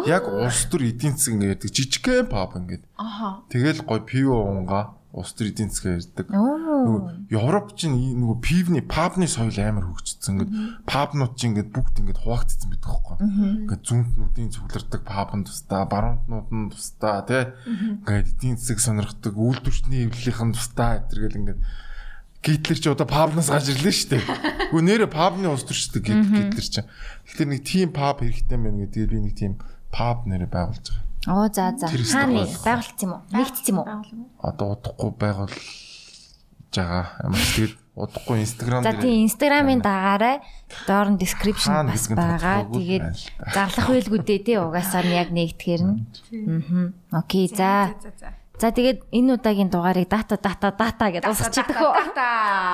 Яг 0.07 0.29
улс 0.29 0.65
төр 0.69 0.87
эдийн 0.87 1.17
засаг 1.17 1.35
ингээд 1.35 1.67
жижигхэн 1.67 2.29
pub 2.29 2.57
ингээд. 2.57 2.83
Аха. 2.97 3.41
Тэгэл 3.49 3.81
гой 3.83 4.01
пиво 4.05 4.41
унгаа 4.45 5.01
улс 5.11 5.35
төр 5.35 5.51
эдийн 5.51 5.67
засгаа 5.67 5.99
ярьдаг. 5.99 6.31
Оо. 6.31 6.55
Нөгөө 6.87 7.01
Европ 7.35 7.75
чинь 7.75 8.15
нөгөө 8.15 8.37
пивны 8.39 8.79
пабны 8.79 9.27
соёл 9.27 9.51
амар 9.59 9.91
хөгжсөн. 9.91 10.39
Ингээд 10.39 10.51
пабнууд 10.87 11.35
чинь 11.35 11.51
ингээд 11.51 11.71
бүгд 11.75 11.99
ингээд 11.99 12.23
хуваагдсан 12.23 12.71
байдаг 12.71 12.89
хөөхгүй. 12.95 13.17
Ингээд 13.67 13.83
зүүнтнүүдийн 13.91 14.51
цуглардаг 14.55 15.01
пабн 15.03 15.43
тустаа, 15.43 15.83
баруунтнууд 15.91 16.47
нь 16.47 16.71
тустаа 16.71 17.27
тий. 17.27 17.43
Ингээд 18.07 18.39
эдийн 18.39 18.55
засаг 18.55 18.79
сонирхдаг, 18.79 19.35
үйлдвэрчний 19.35 20.07
эвлэлийнхэн 20.07 20.55
тустаа 20.55 21.03
гэтэргээл 21.03 21.39
ингээд 21.43 21.61
Гитлер 22.41 22.79
ч 22.81 22.89
одоо 22.89 23.05
пабнаас 23.05 23.53
гарч 23.53 23.69
ирлээ 23.69 23.93
шүү 23.93 24.09
дээ. 24.17 24.23
Гүр 24.73 24.81
нэрэ 24.81 25.05
пабны 25.05 25.45
улс 25.45 25.61
төрчдөг 25.61 26.09
Гитлер 26.09 26.65
чинь. 26.65 26.89
Тэгэхээр 27.29 27.49
нэг 27.53 27.61
тим 27.61 27.93
паб 27.93 28.25
хэрэгтэй 28.25 28.57
мэн 28.57 28.81
гэдгийг 28.89 29.13
би 29.13 29.19
нэг 29.21 29.35
тим 29.37 29.61
паб 29.91 30.25
нэрэ 30.25 30.47
байгуулж 30.47 30.87
байгаа. 30.89 31.11
Оо 31.29 31.45
за 31.53 31.75
за. 31.77 31.85
Өстө 31.85 32.65
байгуулсан 32.65 33.05
юм 33.05 33.11
уу? 33.13 33.21
Нэгдсэн 33.29 33.69
юм 33.69 33.79
уу? 33.85 33.87
Одоо 34.41 34.73
удахгүй 34.73 35.11
байгуул 35.21 35.53
жага. 36.73 37.13
Ямар 37.21 37.37
ч 37.37 37.49
тэгээд 37.53 37.75
удахгүй 37.93 38.37
Instagram 38.41 38.81
За 38.81 38.97
тийм 38.97 39.27
инстаграмын 39.27 39.85
дагаарай. 39.85 40.41
Доор 40.87 41.13
нь 41.13 41.19
description 41.21 41.85
бас 41.85 42.09
байгаа. 42.09 42.65
Тэгээд 42.71 43.05
зарлах 43.53 43.87
байлгүүдээ 43.91 44.39
тий 44.41 44.57
угаасаар 44.57 45.05
нь 45.05 45.17
яг 45.19 45.29
нэгтгэхэр 45.29 45.81
нь. 45.85 45.97
Аа. 47.11 47.21
Окей 47.21 47.45
за. 47.51 47.93
За 48.01 48.09
за. 48.17 48.31
За 48.31 48.40
тэгээд 48.69 49.09
энэ 49.09 49.41
удаагийн 49.41 49.73
дугаарыг 49.73 50.05
дата 50.05 50.37
дата 50.37 50.69
дата 50.69 51.05
гэж 51.09 51.25
дуусчихдаг 51.25 51.81
хөө. 51.81 52.13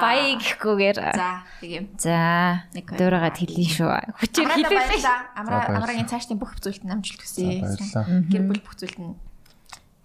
Баяа 0.03 0.35
гэхгүйгээр. 0.35 0.97
За 1.15 1.29
тийм. 1.63 1.87
За. 1.95 2.67
Дөөрөөгөө 2.75 3.31
хэлэн 3.39 3.69
шүү. 3.71 3.91
Хүчээр 4.19 4.49
хэлээ. 4.67 4.99
За, 4.99 5.31
амраагийн 5.39 6.11
цаашдын 6.11 6.35
бүх 6.35 6.59
зүйлд 6.59 6.83
нь 6.83 6.91
амжилт 6.91 7.23
хүсье. 7.23 7.63
Гэр 8.27 8.43
бүл 8.43 8.59
бүх 8.59 8.75
зүйлд 8.75 8.99
нь 8.99 9.15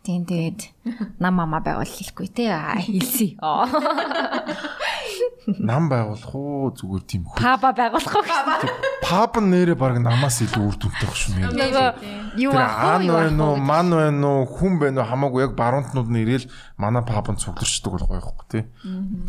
Тийм 0.02 0.26
тэгээд 0.26 0.74
нам 1.22 1.38
мама 1.38 1.62
байгуул 1.62 1.86
хэлэхгүй 1.86 2.26
те. 2.34 2.50
Аа. 2.50 2.82
Нам 5.46 5.88
байгуулах 5.90 6.34
уу 6.34 6.70
зүгээр 6.70 7.02
тийм 7.06 7.24
хөө. 7.26 7.38
Паба 7.38 7.72
байгуулах 7.74 8.14
уу? 8.14 8.22
Паб 9.02 9.38
нь 9.42 9.50
нэрэ 9.50 9.74
баг 9.74 9.98
намаас 9.98 10.38
илүү 10.42 10.62
үр 10.70 10.76
дүнтэй 10.78 11.06
байх 11.06 11.18
шүү. 11.18 11.34
Нөгөө 11.50 11.88
юу 12.42 12.52
аан 12.54 13.02
байна 13.06 13.42
уу, 13.50 13.56
ман 13.58 13.90
байна 13.90 14.26
уу, 14.26 14.46
хүн 14.46 14.78
байна 14.78 15.02
уу 15.02 15.10
хамаагүй 15.10 15.42
яг 15.42 15.52
баруунтнууд 15.58 16.08
нь 16.10 16.22
ирээл 16.22 16.46
манай 16.78 17.02
пабанд 17.02 17.42
цугларчдаг 17.42 17.90
бол 17.90 18.06
гоё 18.06 18.22
ихгүй 18.22 18.46
тий. 18.50 18.64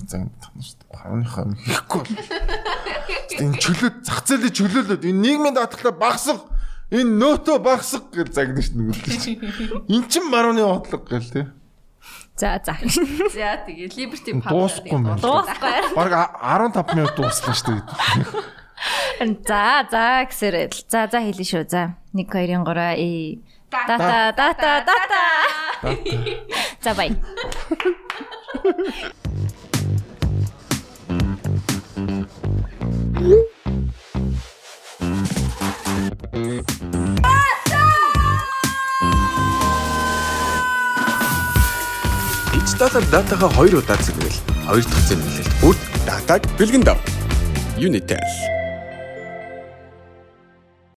За 0.05 0.21
ингэ 0.21 0.37
тахна 0.37 0.61
шүү 0.61 0.77
дээ. 0.77 0.93
Барууныхаа 0.93 1.45
хийхгүй. 1.65 2.03
Энэ 3.41 3.57
чөлөөт 3.57 3.97
зах 4.05 4.21
зээлийн 4.25 4.53
чөлөөлөд 4.53 5.09
энэ 5.09 5.21
нийгмийн 5.21 5.57
даатгалаа 5.57 5.97
багсах 5.97 6.45
энэ 6.93 7.17
нөөтөө 7.17 7.57
багсах 7.65 8.05
гэж 8.13 8.29
загнаж 8.37 8.69
шүү 8.69 8.77
нүгэлдэж. 8.77 9.23
Эн 9.93 10.03
чин 10.09 10.29
барууны 10.29 10.61
бодлого 10.61 11.01
гэл 11.09 11.29
тий. 11.33 11.45
За 12.37 12.61
за. 12.65 12.73
За 13.33 13.61
тэгээ 13.65 13.89
Liberty 13.97 14.31
Pub. 14.37 14.49
Дуусахгүй. 14.49 15.01
Дуусгүй. 15.21 15.93
Бараг 15.97 16.37
15 16.37 16.93
минут 16.97 17.13
дуусна 17.17 17.53
шүү 17.53 17.81
дээ. 17.81 17.81
За 19.45 19.85
за 19.89 20.25
гэсээр 20.29 20.55
л. 20.69 20.77
За 20.89 21.09
за 21.09 21.19
хэлэн 21.21 21.47
шүү. 21.49 21.65
За 21.69 21.97
1 22.13 22.25
2 22.29 22.61
3 22.61 22.97
э 22.97 23.41
дата 23.69 24.33
дата 24.37 24.85
дата. 24.85 25.21
За 26.81 26.93
бай. 26.93 27.09
Digital 42.53 43.03
датагаа 43.11 43.49
хоёр 43.49 43.75
удаа 43.83 43.99
зэрэгэл 43.99 44.39
хоёр 44.63 44.85
дахь 44.87 45.05
зэмлэлт 45.07 45.51
бүр 45.59 45.75
датаг 46.07 46.41
бэлгэн 46.57 46.83
дав. 46.87 46.97
Unitel 47.75 48.23